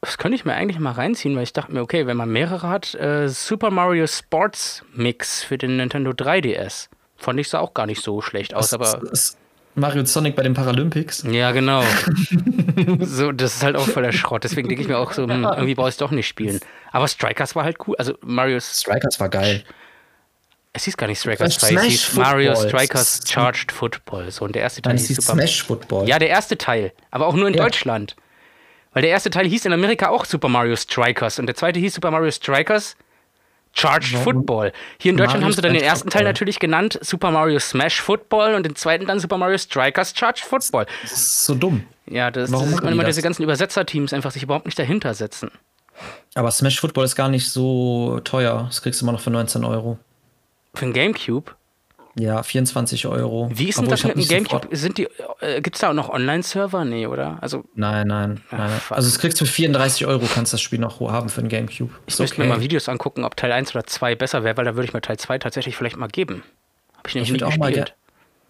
[0.00, 2.68] das könnte ich mir eigentlich mal reinziehen, weil ich dachte mir, okay, wenn man mehrere
[2.68, 6.88] hat, äh, Super Mario Sports Mix für den Nintendo 3DS.
[7.16, 9.12] Fand ich sah auch gar nicht so schlecht aus, Das aber.
[9.12, 9.38] ist
[9.76, 11.24] Mario Sonic bei den Paralympics.
[11.28, 11.82] Ja, genau.
[13.00, 14.44] so, das ist halt auch voller Schrott.
[14.44, 16.60] Deswegen denke ich mir auch so, hm, irgendwie brauche ich es doch nicht spielen.
[16.92, 17.96] Aber Strikers war halt cool.
[17.98, 18.80] Also Mario's.
[18.80, 19.64] Strikers war geil.
[20.72, 22.68] Es hieß gar nicht Strikers Das 2, es hieß Mario Football.
[22.70, 24.30] Strikers Das ist- Charged Football.
[24.30, 25.38] So, und der erste Teil Dann hieß ist die Super.
[25.38, 26.08] Smash Football.
[26.08, 26.92] Ja, der erste Teil.
[27.10, 27.62] Aber auch nur in Ja.
[27.62, 28.16] Deutschland.
[28.92, 31.94] Weil der erste Teil hieß in Amerika auch Super Mario Strikers und der zweite hieß
[31.94, 32.96] Super Mario Strikers
[33.74, 34.72] Charged Football.
[34.98, 36.24] Hier in Deutschland Mario haben sie dann den ersten Teil Football.
[36.32, 40.86] natürlich genannt Super Mario Smash Football und den zweiten dann Super Mario Strikers Charged Football.
[41.02, 41.84] Das ist so dumm.
[42.06, 43.06] Ja, das, Warum das ist das?
[43.06, 45.50] diese ganzen Übersetzerteams einfach sich überhaupt nicht dahinter setzen.
[46.34, 48.64] Aber Smash Football ist gar nicht so teuer.
[48.66, 49.98] Das kriegst du immer noch für 19 Euro.
[50.74, 51.52] Für den Gamecube.
[52.16, 53.50] Ja, 24 Euro.
[53.52, 54.76] Wie ist denn das hab mit dem Gamecube?
[54.76, 55.08] Sind die,
[55.40, 56.84] äh, gibt es da auch noch Online-Server?
[56.84, 57.38] Nee, oder?
[57.40, 58.60] Also, Nein, nein, nein.
[58.60, 58.80] nein.
[58.90, 61.92] Also, es kriegst du für 34 Euro, kannst das Spiel noch haben für den Gamecube.
[62.06, 64.76] ich müsste mir mal Videos angucken, ob Teil 1 oder 2 besser wäre, weil da
[64.76, 66.44] würde ich mir Teil 2 tatsächlich vielleicht mal geben.
[66.96, 67.84] Habe ich nämlich Ich nicht würde auch mal.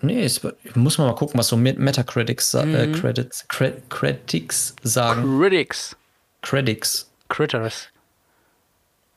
[0.02, 0.42] Nee, es,
[0.74, 2.74] muss man mal gucken, was so Met- Metacritics, sa- Mhm.
[2.74, 5.38] äh, Credits, Cre Critics sagen.
[5.40, 5.96] Critics.
[6.42, 7.10] Critics.
[7.30, 7.88] Critters.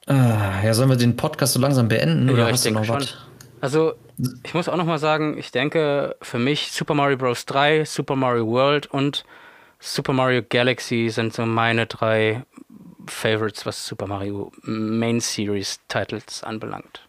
[0.06, 3.18] Ah, ja, sollen wir den Podcast so langsam beenden oder ich hast du noch was?
[3.60, 3.94] Also,
[4.44, 7.46] ich muss auch noch mal sagen, ich denke, für mich Super Mario Bros.
[7.46, 9.26] 3, Super Mario World und
[9.80, 12.44] Super Mario Galaxy sind so meine drei
[13.08, 17.08] Favorites, was Super Mario Main Series Titles anbelangt.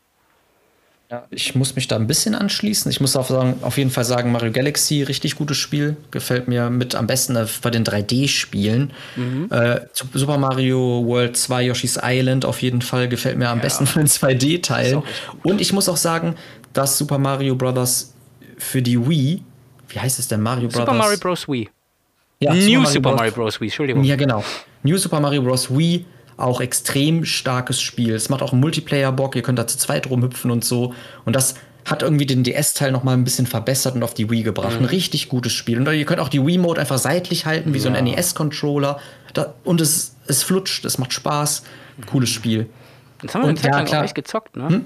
[1.10, 2.90] Ja, ich muss mich da ein bisschen anschließen.
[2.90, 5.96] Ich muss auf, sagen, auf jeden Fall sagen, Mario Galaxy, richtig gutes Spiel.
[6.10, 8.92] Gefällt mir mit am besten äh, bei den 3D-Spielen.
[9.16, 9.48] Mhm.
[9.50, 13.86] Äh, Sup- Super Mario World 2 Yoshi's Island auf jeden Fall gefällt mir am besten
[13.86, 14.86] von den 2D-Teilen.
[14.90, 16.34] Ist auch echt Und ich muss auch sagen,
[16.74, 18.12] dass Super Mario Bros.
[18.58, 19.42] für die Wii,
[19.88, 20.98] wie heißt es denn, Mario Super Brothers?
[21.06, 21.48] Mario Bros.
[21.48, 21.70] Wii.
[22.40, 23.58] Ja, New Super Mario Bros.
[23.58, 24.04] Wii, Entschuldigung.
[24.04, 24.44] Ja, genau.
[24.82, 25.70] New Super Mario Bros.
[25.74, 26.04] Wii,
[26.38, 28.14] auch extrem starkes Spiel.
[28.14, 30.94] Es macht auch einen Multiplayer-Bock, ihr könnt da zu zweit rumhüpfen und so.
[31.24, 34.42] Und das hat irgendwie den DS-Teil noch mal ein bisschen verbessert und auf die Wii
[34.42, 34.74] gebracht.
[34.74, 34.84] Mhm.
[34.84, 35.78] Ein richtig gutes Spiel.
[35.78, 38.98] Und ihr könnt auch die Wii-Mode einfach seitlich halten, wie so ein NES-Controller.
[39.64, 41.64] Und es, es flutscht, es macht Spaß.
[42.06, 42.68] Cooles Spiel.
[43.22, 44.00] Jetzt haben wir eine Und Zeit ja, lang klar.
[44.00, 44.82] auch echt gezockt, ne?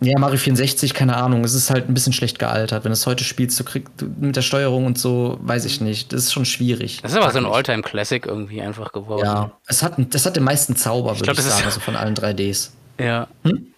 [0.00, 1.42] Ja, Mario 64, keine Ahnung.
[1.42, 2.84] Es ist halt ein bisschen schlecht gealtert.
[2.84, 6.12] Wenn du es heute spielst, du kriegst mit der Steuerung und so, weiß ich nicht.
[6.12, 7.00] Das ist schon schwierig.
[7.02, 9.24] Das ist aber so ein Alltime-Classic irgendwie einfach geworden.
[9.24, 11.96] Ja, es hat, das hat den meisten Zauber, würde ich, das ist- sagen, so von
[11.96, 12.70] allen 3Ds.
[13.00, 13.26] Ja.
[13.44, 13.68] Hm?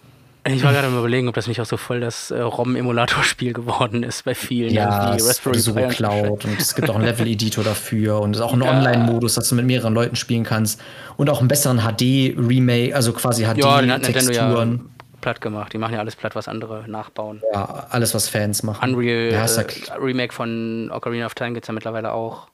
[0.45, 4.03] Ich war gerade am überlegen, ob das nicht auch so voll das äh, ROM-Emulator-Spiel geworden
[4.03, 4.73] ist bei vielen.
[4.73, 8.43] Ja, es wurde so Pi und es gibt auch einen Level-Editor dafür und es ist
[8.43, 8.71] auch ein Ja.
[8.71, 10.81] Online-Modus, dass du mit mehreren Leuten spielen kannst
[11.17, 14.89] und auch einen besseren HD-Remake, also quasi Nintendo ja HD-Texturen.
[15.21, 15.73] Platt gemacht.
[15.73, 17.41] Die machen ja alles platt, was andere nachbauen.
[17.53, 17.87] Ja.
[17.89, 18.93] alles, was Fans machen.
[18.93, 19.65] Unreal Ja, äh.
[19.99, 22.47] Remake von Ocarina of Time gibt es ja mittlerweile auch.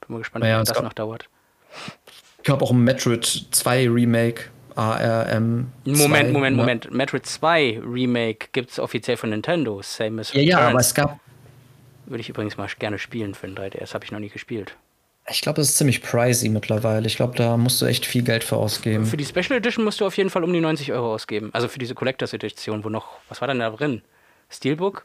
[0.00, 1.28] Bin mal gespannt, Ja, wie und das noch dauert.
[2.38, 4.44] Ich glaube auch ein Metroid 2 Remake,
[4.74, 5.70] ARM.
[5.84, 6.62] Moment, 2, Moment, ne?
[6.62, 6.90] Moment.
[6.92, 9.80] Metroid 2 Remake gibt es offiziell von Nintendo.
[9.82, 11.18] Same as Ja, ja, aber es gab,
[12.06, 13.94] Würde ich übrigens mal gerne spielen für den 3DS.
[13.94, 14.76] Habe ich noch nie gespielt.
[15.28, 17.06] Ich glaube, das ist ziemlich pricey mittlerweile.
[17.06, 19.06] Ich glaube, da musst du echt viel Geld für ausgeben.
[19.06, 21.50] Für die Special Edition musst du auf jeden Fall um die 90 Euro ausgeben.
[21.52, 24.02] Also für diese Collectors Edition, wo noch, was war denn da drin?
[24.50, 25.04] Steelbook?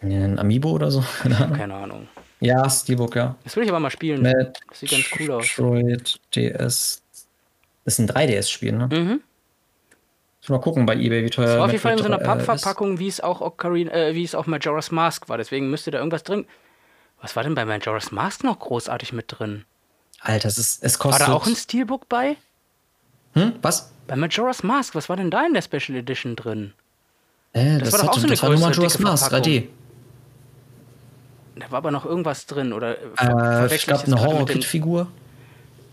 [0.00, 1.04] Ein Amiibo oder so?
[1.22, 1.56] Keine Ahnung.
[1.56, 2.08] Keine Ahnung.
[2.40, 3.36] Ja, Steelbook, ja.
[3.44, 4.22] Das will ich aber mal spielen.
[4.22, 5.44] Met Das sieht ganz cool aus.
[5.56, 7.02] Metroid DS.
[7.84, 8.88] Das ist ein 3DS-Spiel, ne?
[8.90, 9.20] Mhm.
[10.40, 11.46] Muss mal gucken bei eBay, wie teuer.
[11.46, 12.18] Das war auf jeden Fall in so einer.
[12.18, 15.38] Pappverpackung, wie es auch Ocarina, äh, wie es auch Majora's Mask war.
[15.38, 16.46] Deswegen müsste da irgendwas drin.
[17.22, 19.64] Was war denn bei Majora's Mask noch großartig mit drin?
[20.20, 21.28] Alter, es, ist, es War kostet.
[21.28, 22.36] da auch ein Steelbook bei?
[23.34, 23.54] hm?
[23.62, 23.90] Was?
[24.06, 26.74] Bei Majora's Mask, was war denn da in der Special Edition drin?
[27.54, 29.52] Äh, Das das, war doch auch so eine das war Majora's Mask Verpackung.
[29.52, 29.68] 3D.
[31.56, 32.72] Da war aber noch irgendwas drin.
[32.72, 35.08] Oder, Äh, ich glaube, das eine gerade mit dem- Horror-Kid-Figur.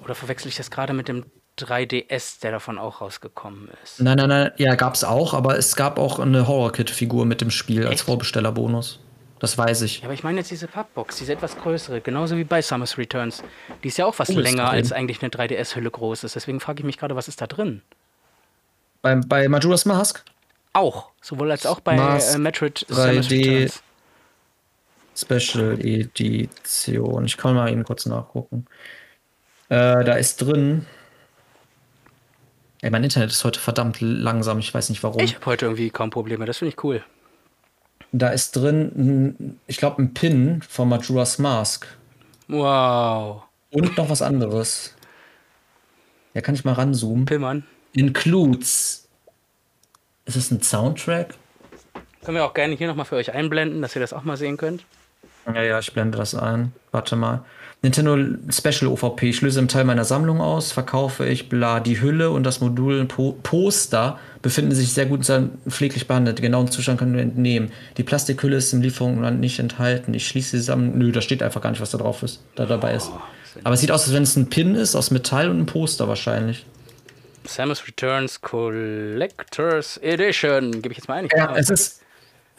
[0.03, 1.25] Oder verwechsel ich das gerade mit dem
[1.57, 3.99] 3DS, der davon auch rausgekommen ist?
[4.01, 7.83] Nein, nein, nein, ja, gab's auch, aber es gab auch eine Horror-Kid-Figur mit dem Spiel
[7.85, 8.03] als Echt?
[8.05, 8.99] Vorbestellerbonus.
[9.39, 9.99] Das weiß ich.
[9.99, 13.41] Ja, aber ich meine jetzt diese Pappbox, diese etwas größere, genauso wie bei Summer's Returns.
[13.83, 16.35] Die ist ja auch was Oh, länger, als eigentlich eine 3DS-Hülle groß ist.
[16.35, 17.81] Deswegen frage ich mich gerade, was ist da drin?
[19.01, 20.25] Bei, bei Majora's Mask
[20.73, 23.31] Auch, sowohl als auch bei Mask äh, Metroid Samus 3D.
[23.31, 23.83] Returns.
[25.15, 27.25] Special Edition.
[27.25, 28.65] Ich kann mal eben kurz nachgucken.
[29.69, 30.85] Äh, da ist drin.
[32.81, 34.59] Ey, mein Internet ist heute verdammt langsam.
[34.59, 35.21] Ich weiß nicht warum.
[35.21, 37.03] Ich habe heute irgendwie kaum Probleme, das finde ich cool.
[38.11, 41.85] Da ist drin, ein- ich glaube, ein Pin von Majora's Mask.
[42.47, 43.43] Wow.
[43.71, 44.95] Und noch was anderes.
[46.33, 47.25] Ja, kann ich mal ranzoomen.
[47.25, 47.63] Pillmann.
[47.93, 49.07] Includes.
[50.25, 51.35] Ist es ein Soundtrack?
[52.23, 54.57] Können wir auch gerne hier nochmal für euch einblenden, dass ihr das auch mal sehen
[54.57, 54.85] könnt.
[55.47, 56.73] Ja, ja, ich blende das ein.
[56.91, 57.43] Warte mal.
[57.81, 58.17] Nintendo
[58.49, 59.29] Special OVP.
[59.29, 61.79] Ich löse einen Teil meiner Sammlung aus, verkaufe ich, bla.
[61.79, 66.39] Die Hülle und das Modul po Poster befinden sich sehr gut und pfleglich behandelt.
[66.39, 67.71] Den genauen Zustand können wir entnehmen.
[67.95, 70.13] Die Plastikhülle ist im Lieferungsland nicht enthalten.
[70.13, 70.97] Ich schließe die Sammlung.
[70.97, 73.11] Nö, da steht einfach gar nicht, was da drauf ist, da dabei ist.
[73.63, 76.07] Aber es sieht aus, als wenn es ein Pin ist aus Metall und ein Poster
[76.09, 76.65] wahrscheinlich.
[77.45, 80.71] Samus Returns Collectors Edition.
[80.81, 81.25] Gebe ich jetzt mal ein.
[81.25, 82.01] Ich Ja, es ist.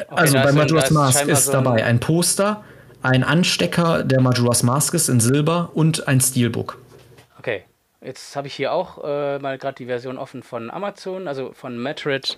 [0.09, 2.65] Also bei Majora's Mask ist dabei ein Poster,
[3.03, 6.79] ein Anstecker, der Majora's Mask ist in Silber und ein Steelbook.
[7.39, 7.65] Okay,
[8.01, 11.83] jetzt habe ich hier auch äh, mal gerade die Version offen von Amazon, also von
[11.83, 12.37] Metroid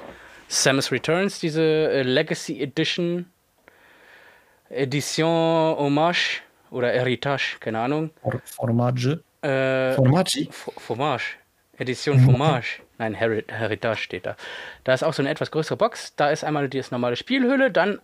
[0.48, 3.26] Samus Returns, diese äh, Legacy Edition,
[4.70, 8.10] Edition Hommage oder Heritage, keine Ahnung.
[8.22, 9.22] For- Formage.
[9.42, 10.48] Äh, Formaggi?
[10.48, 11.34] F- Fromage.
[11.78, 12.80] Edition Fromage.
[12.98, 14.36] Nein, Heri Heritage steht da.
[14.84, 16.14] Da ist auch so eine etwas größere Box.
[16.14, 17.98] Da ist einmal die normale Spielhülle, dann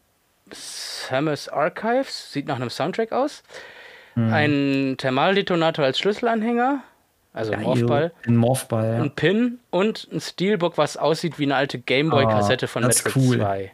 [0.55, 3.43] Samus Archives, sieht nach einem Soundtrack aus.
[4.17, 6.83] Ein Thermaldetonator als Schlüsselanhänger,
[7.33, 8.11] also ein Morphball.
[8.27, 9.03] Ein Morphball, ja.
[9.05, 13.25] Ein Pin und ein Steelbook, was aussieht wie eine alte Gameboy-Kassette von das ist Metroid
[13.29, 13.37] cool.
[13.39, 13.73] 2.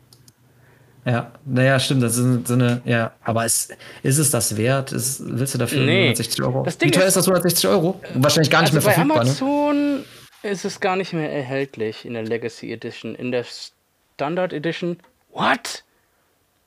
[1.06, 3.70] Ja, naja, stimmt, das ist so eine, ja, aber es,
[4.02, 4.92] ist es das wert?
[4.92, 6.08] Ist, willst du dafür Nee.
[6.08, 6.62] 160 Euro?
[6.62, 8.00] Das Ding Wie teuer ist- ist das 160 Euro?
[8.14, 9.30] Wahrscheinlich gar nicht Also mehr bei verfügbar, ne?
[9.30, 10.04] Amazon
[10.42, 13.14] ist es gar nicht mehr erhältlich in der Legacy Edition.
[13.14, 13.44] In der
[14.14, 14.98] Standard Edition.
[15.32, 15.83] What?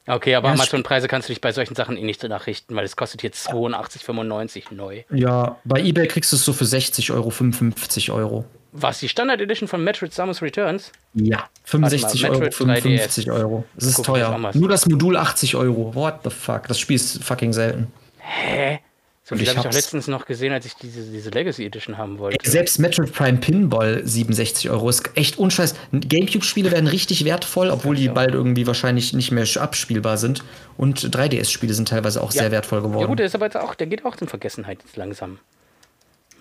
[0.08, 2.86] Okay, aber Ja, Amazon-Preise kannst du dich bei solchen Sachen eh nicht so nachrichten, weil
[2.86, 5.03] es kostet jetzt 82,95 neu.
[5.11, 8.45] Ja, bei eBay kriegst du es so für 60 Euro, 55 Euro.
[8.72, 10.92] Was, die Standard Edition von Metroid Samus Returns?
[11.14, 13.66] Ja, 65 Warte mal, Euro, Metroid 55 Euro.
[13.76, 14.52] Das ist Guck teuer.
[14.53, 15.94] Nur das Modul 80 Euro.
[15.94, 16.68] What the fuck?
[16.68, 17.92] Das Spiel ist fucking selten.
[18.19, 18.80] Hä?
[19.28, 21.98] So Und ich habe ich auch letztens noch gesehen, als ich diese, diese Legacy Edition
[21.98, 22.50] haben wollte.
[22.50, 25.76] Selbst Metroid Prime Pinball 67 Euro ist echt unscheiß.
[25.92, 30.46] Gamecube-Spiele werden richtig wertvoll, obwohl die bald irgendwie wahrscheinlich nicht mehr abspielbar sind.
[30.78, 33.02] Und 3DS-Spiele sind teilweise auch sehr wertvoll geworden.
[33.02, 35.40] Ja gut, der ist aber jetzt auch, der geht auch in Vergessenheit jetzt langsam.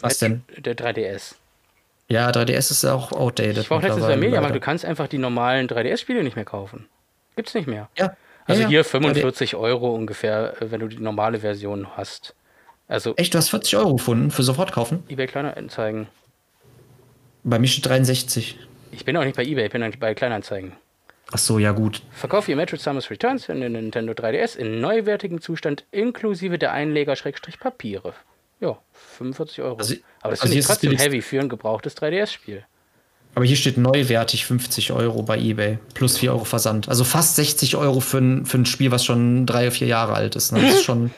[0.00, 0.44] Was denn?
[0.56, 1.34] Der 3DS.
[2.08, 3.58] Ja, 3DS ist ja auch outdated.
[3.58, 6.44] Ich war auch letztens bei mittlerweile, Mediamarkt, du kannst einfach die normalen 3DS-Spiele nicht mehr
[6.44, 6.86] kaufen.
[7.34, 7.88] Gibt's nicht mehr.
[7.98, 8.16] Ja.
[8.44, 8.84] Also ja, hier ja.
[8.84, 12.36] 45 Euro ungefähr, äh, wenn du die normale Version hast.
[12.88, 15.02] Also Echt, du hast 40 Euro gefunden für sofort kaufen?
[15.08, 16.06] eBay Kleinanzeigen.
[17.42, 18.58] Bei mir steht 63.
[18.92, 20.72] Ich bin auch nicht bei eBay, ich bin bei Kleinanzeigen.
[21.32, 22.02] Ach so, ja gut.
[22.12, 28.14] Verkauf ihr Metroid Samus Returns in den Nintendo 3DS in neuwertigem Zustand inklusive der Einleger-Papiere.
[28.60, 28.78] Ja,
[29.18, 29.76] 45 Euro.
[29.78, 32.64] Also- Aber das also finde ich trotzdem heavy für ein gebrauchtes 3DS-Spiel.
[33.34, 35.78] Aber hier steht neuwertig 50 Euro bei eBay.
[35.92, 36.88] Plus 4 Euro Versand.
[36.88, 40.14] Also fast 60 Euro für ein, für ein Spiel, was schon drei oder vier Jahre
[40.14, 40.52] alt ist.
[40.52, 40.62] Ne?
[40.62, 41.10] Das ist schon.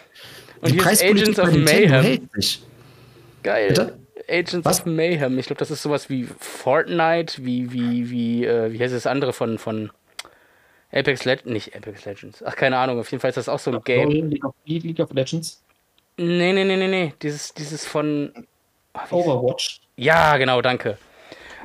[0.60, 1.90] Und hier ist Agents of Mayhem.
[2.02, 2.62] hält sich.
[3.42, 3.68] Geil.
[3.68, 3.98] Bitte?
[4.28, 4.80] Agents Was?
[4.80, 5.38] of Mayhem.
[5.38, 9.32] Ich glaube, das ist sowas wie Fortnite, wie, wie, wie, äh, wie heißt das andere
[9.32, 9.90] von, von
[10.92, 11.50] Apex Legends?
[11.50, 12.42] Nicht Apex Legends.
[12.44, 12.98] Ach, keine Ahnung.
[12.98, 14.10] Auf jeden Fall ist das auch so ein Game.
[14.30, 15.62] League of, League of Legends.
[16.16, 17.12] Nee, nee, nee, nee, nee.
[17.22, 18.32] Dieses, dieses von.
[18.34, 19.80] Wie- Overwatch.
[19.96, 20.98] Ja, genau, danke.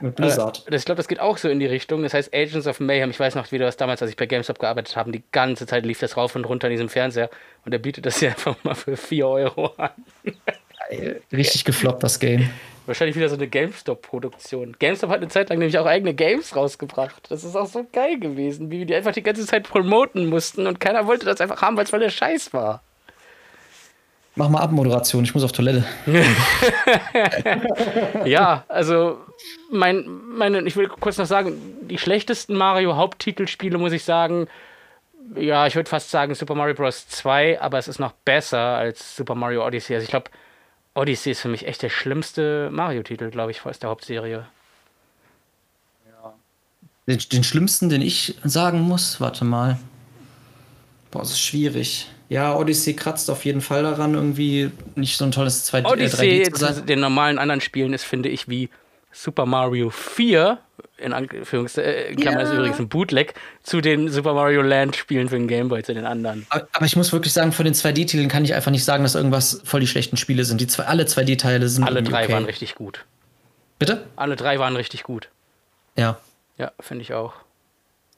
[0.02, 0.64] Mit Blizzard.
[0.70, 2.04] Äh, Ich glaube, das geht auch so in die Richtung.
[2.04, 3.10] Das heißt Agents of Mayhem.
[3.10, 5.86] Ich weiß noch, wie das damals, als ich bei GameStop gearbeitet habe, die ganze Zeit
[5.86, 7.30] lief das rauf und runter in diesem Fernseher.
[7.66, 9.92] Und er bietet das hier einfach mal für 4 Euro an.
[11.32, 12.50] Richtig gefloppt, das Game.
[12.86, 14.76] Wahrscheinlich wieder so eine GameStop-Produktion.
[14.78, 17.32] GameStop hat eine Zeit lang nämlich auch eigene Games rausgebracht.
[17.32, 20.68] Das ist auch so geil gewesen, wie wir die einfach die ganze Zeit promoten mussten
[20.68, 22.84] und keiner wollte das einfach haben, weil es voll der Scheiß war.
[24.36, 25.84] Mach mal Abmoderation, ich muss auf Toilette.
[28.26, 29.20] Ja, also
[29.72, 30.06] mein,
[30.36, 34.48] meine, ich will kurz noch sagen, die schlechtesten Mario-Haupttitelspiele, muss ich sagen,
[35.36, 37.08] ja, ich würde fast sagen Super Mario Bros.
[37.08, 39.96] 2, aber es ist noch besser als Super Mario Odyssey.
[39.96, 40.32] Also ich glaube,
[40.96, 44.46] Odyssey ist für mich echt der schlimmste Mario-Titel, glaube ich, aus der Hauptserie.
[47.08, 49.78] Den, den schlimmsten, den ich sagen muss, warte mal.
[51.12, 52.10] Boah, das ist schwierig.
[52.34, 56.46] Ja, Odyssey kratzt auf jeden Fall daran, irgendwie nicht so ein tolles 2D, Odyssey äh,
[56.46, 56.86] 3D zu sein.
[56.88, 58.70] den normalen anderen Spielen ist, finde ich, wie
[59.12, 60.58] Super Mario 4,
[60.98, 62.40] in Anführungszeichen, äh, Ja.
[62.40, 66.06] ist übrigens ein Bootleg, zu den Super Mario Land Spielen für den Gameboy, zu den
[66.08, 66.48] anderen.
[66.50, 69.14] Aber, aber ich muss wirklich sagen, von den 2D-Titeln kann ich einfach nicht sagen, dass
[69.14, 70.60] irgendwas voll die schlechten Spiele sind.
[70.60, 72.34] Die zwei, alle 2D-Teile sind Alle drei okay.
[72.34, 73.06] waren richtig gut.
[73.78, 74.06] Bitte?
[74.16, 75.30] Alle drei waren richtig gut.
[75.96, 76.18] Ja.
[76.58, 77.34] Ja, finde ich auch.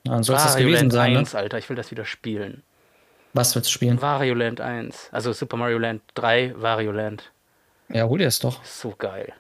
[0.05, 1.39] Dann soll es das gewesen Land sein, 1, ne?
[1.39, 2.63] Alter, ich will das wieder spielen.
[3.35, 4.01] Was willst du spielen?
[4.01, 5.09] Wario Land 1.
[5.11, 7.31] Also Super Mario Land 3, Wario Land.
[7.89, 8.63] Ja, hol dir es doch.
[8.63, 9.33] So geil.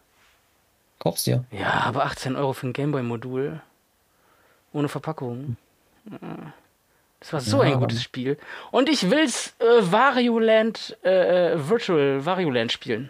[0.99, 1.45] Kauf's dir.
[1.51, 3.61] Ja, aber 18 Euro für ein Gameboy-Modul.
[4.73, 5.55] Ohne Verpackung.
[7.21, 8.37] Das war so Ja, ein gutes Spiel.
[8.71, 13.09] Und ich will's äh, Wario Land, äh, äh, Virtual Wario Land spielen.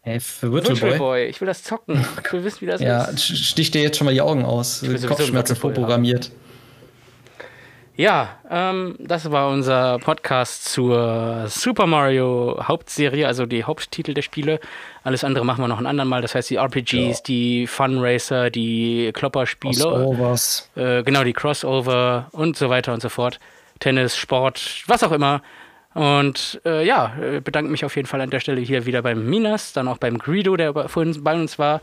[0.00, 0.98] Hey, für Virtual, Virtual Boy.
[0.98, 1.24] Boy.
[1.26, 2.04] Ich will das zocken.
[2.24, 3.18] Ich will wissen, wie das Ja, ist.
[3.18, 4.82] sch- stich dir jetzt schon mal die Augen aus.
[5.06, 6.30] Kopfschmerzen vorprogrammiert.
[7.98, 14.60] Ja, ähm, das war unser Podcast zur Super Mario Hauptserie, also die Haupttitel der Spiele.
[15.02, 16.20] Alles andere machen wir noch ein andermal.
[16.20, 17.22] Das heißt, die RPGs, Ja.
[17.26, 19.82] die Fun Racer, die Klopperspiele.
[19.82, 20.70] Crossovers.
[20.76, 23.40] Äh, genau, die Crossover und so weiter und so fort.
[23.78, 25.40] Tennis, Sport, was auch immer.
[25.94, 29.24] Und äh, ja, äh, bedanke mich auf jeden Fall an der Stelle hier wieder beim
[29.24, 31.80] Minas, dann auch beim Greedo, der vorhin bei uns war.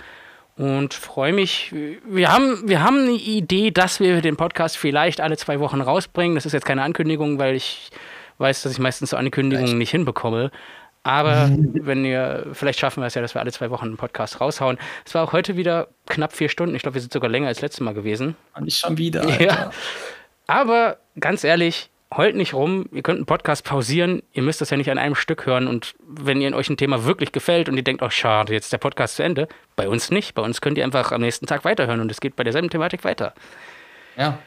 [0.56, 1.74] Und freue mich.
[2.06, 6.36] Wir haben, wir haben eine Idee, dass wir den Podcast vielleicht alle zwei Wochen rausbringen.
[6.36, 7.90] Das ist jetzt keine Ankündigung, weil ich
[8.38, 10.52] weiß, dass ich meistens so Ankündigungen nicht hinbekomme.
[11.02, 14.40] Aber wenn ihr, vielleicht schaffen wir es ja, dass wir alle zwei Wochen einen Podcast
[14.40, 14.78] raushauen.
[15.06, 16.76] Es war auch heute wieder knapp vier Stunden.
[16.76, 18.36] Ich glaube, wir sind sogar länger als letztes Mal gewesen.
[18.60, 19.28] Nicht schon wieder.
[19.28, 19.50] Ja.
[19.50, 19.72] Alter.
[20.46, 22.86] Aber ganz ehrlich, heult nicht rum.
[22.92, 24.24] Ihr könnt einen Podcast pausieren.
[24.34, 25.68] Ihr müsst das ja nicht an einem Stück hören.
[25.68, 28.74] Und wenn ihr euch ein Thema wirklich gefällt und ihr denkt, oh schade, jetzt ist
[28.74, 30.36] der Podcast zu Ende, bei uns nicht.
[30.36, 33.04] Bei uns könnt ihr einfach am nächsten Tag weiterhören und es geht bei derselben Thematik
[33.04, 33.34] weiter.
[34.18, 34.38] Ja.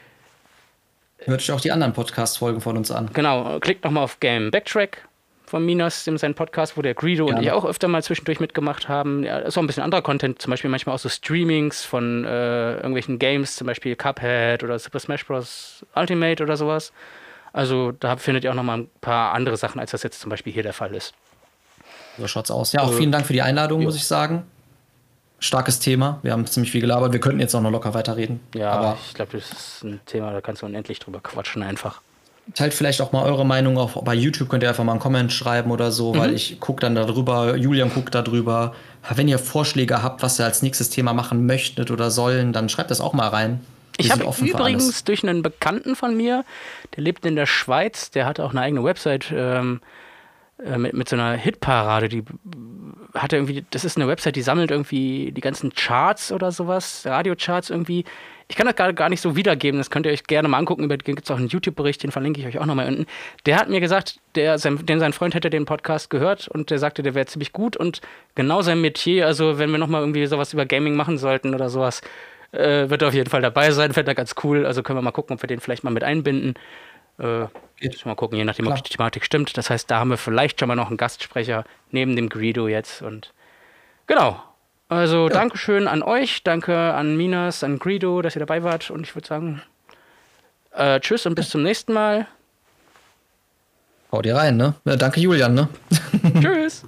[1.19, 3.09] Hört euch auch die anderen Podcast-Folgen von uns an.
[3.13, 5.07] Genau, klickt nochmal auf Game Backtrack
[5.47, 7.39] von Minas, in seinem Podcast, wo der Greedo Gerne.
[7.39, 9.23] und ich auch öfter mal zwischendurch mitgemacht haben.
[9.23, 12.75] Ja, ist auch ein bisschen anderer Content, zum Beispiel manchmal auch so Streamings von äh,
[12.75, 15.85] irgendwelchen Games, zum Beispiel Cuphead oder Super Smash Bros.
[15.95, 16.91] Ultimate oder sowas.
[17.57, 20.53] Also da findet ihr auch nochmal ein paar andere Sachen, als das jetzt zum Beispiel
[20.53, 21.13] hier der Fall ist.
[22.17, 22.71] So schaut's aus.
[22.71, 23.87] Ja, auch vielen Dank für die Einladung, jo.
[23.87, 24.43] muss ich sagen.
[25.39, 26.19] Starkes Thema.
[26.21, 27.13] Wir haben ziemlich viel gelabert.
[27.13, 28.39] Wir könnten jetzt auch noch locker weiterreden.
[28.55, 32.01] Ja, aber ich glaube, das ist ein Thema, da kannst du unendlich drüber quatschen einfach
[32.53, 34.01] teilt vielleicht auch mal eure Meinung auf.
[34.03, 36.19] Bei YouTube könnt ihr einfach mal einen Comment schreiben oder so, mhm.
[36.19, 38.73] weil ich gucke dann darüber, Julian guckt darüber.
[39.13, 42.91] Wenn ihr Vorschläge habt, was ihr als nächstes Thema machen möchtet oder sollen, dann schreibt
[42.91, 43.59] das auch mal rein.
[43.97, 46.45] Ich habe übrigens durch einen Bekannten von mir,
[46.95, 49.81] der lebt in der Schweiz, der hat auch eine eigene Website ähm,
[50.63, 52.23] äh, mit, mit so einer Hitparade, die
[53.13, 57.69] hat irgendwie, das ist eine Website, die sammelt irgendwie die ganzen Charts oder sowas, Radiocharts
[57.69, 58.05] irgendwie
[58.49, 60.83] ich kann das gar, gar nicht so wiedergeben, das könnt ihr euch gerne mal angucken.
[60.83, 63.05] Über den gibt es auch einen YouTube-Bericht, den verlinke ich euch auch nochmal unten.
[63.45, 66.79] Der hat mir gesagt, der, sein, denn sein Freund hätte den Podcast gehört und der
[66.79, 68.01] sagte, der wäre ziemlich gut und
[68.35, 72.01] genau sein Metier, also wenn wir nochmal irgendwie sowas über Gaming machen sollten oder sowas,
[72.51, 74.65] äh, wird auf jeden Fall dabei sein, fände er ganz cool.
[74.65, 76.55] Also können wir mal gucken, ob wir den vielleicht mal mit einbinden.
[77.19, 77.45] Äh,
[77.79, 78.05] Geht.
[78.05, 78.77] Mal gucken, je nachdem, Klar.
[78.77, 79.55] ob die Thematik stimmt.
[79.57, 83.01] Das heißt, da haben wir vielleicht schon mal noch einen Gastsprecher neben dem Greedo jetzt
[83.01, 83.33] und
[84.07, 84.41] genau.
[84.89, 85.33] Also ja.
[85.33, 89.27] Dankeschön an euch, danke an Minas, an Greedo, dass ihr dabei wart und ich würde
[89.27, 89.61] sagen,
[90.71, 92.27] äh, tschüss und bis zum nächsten Mal.
[94.11, 94.75] Hau dir rein, ne?
[94.85, 95.67] Ja, danke Julian, ne?
[96.41, 96.85] tschüss.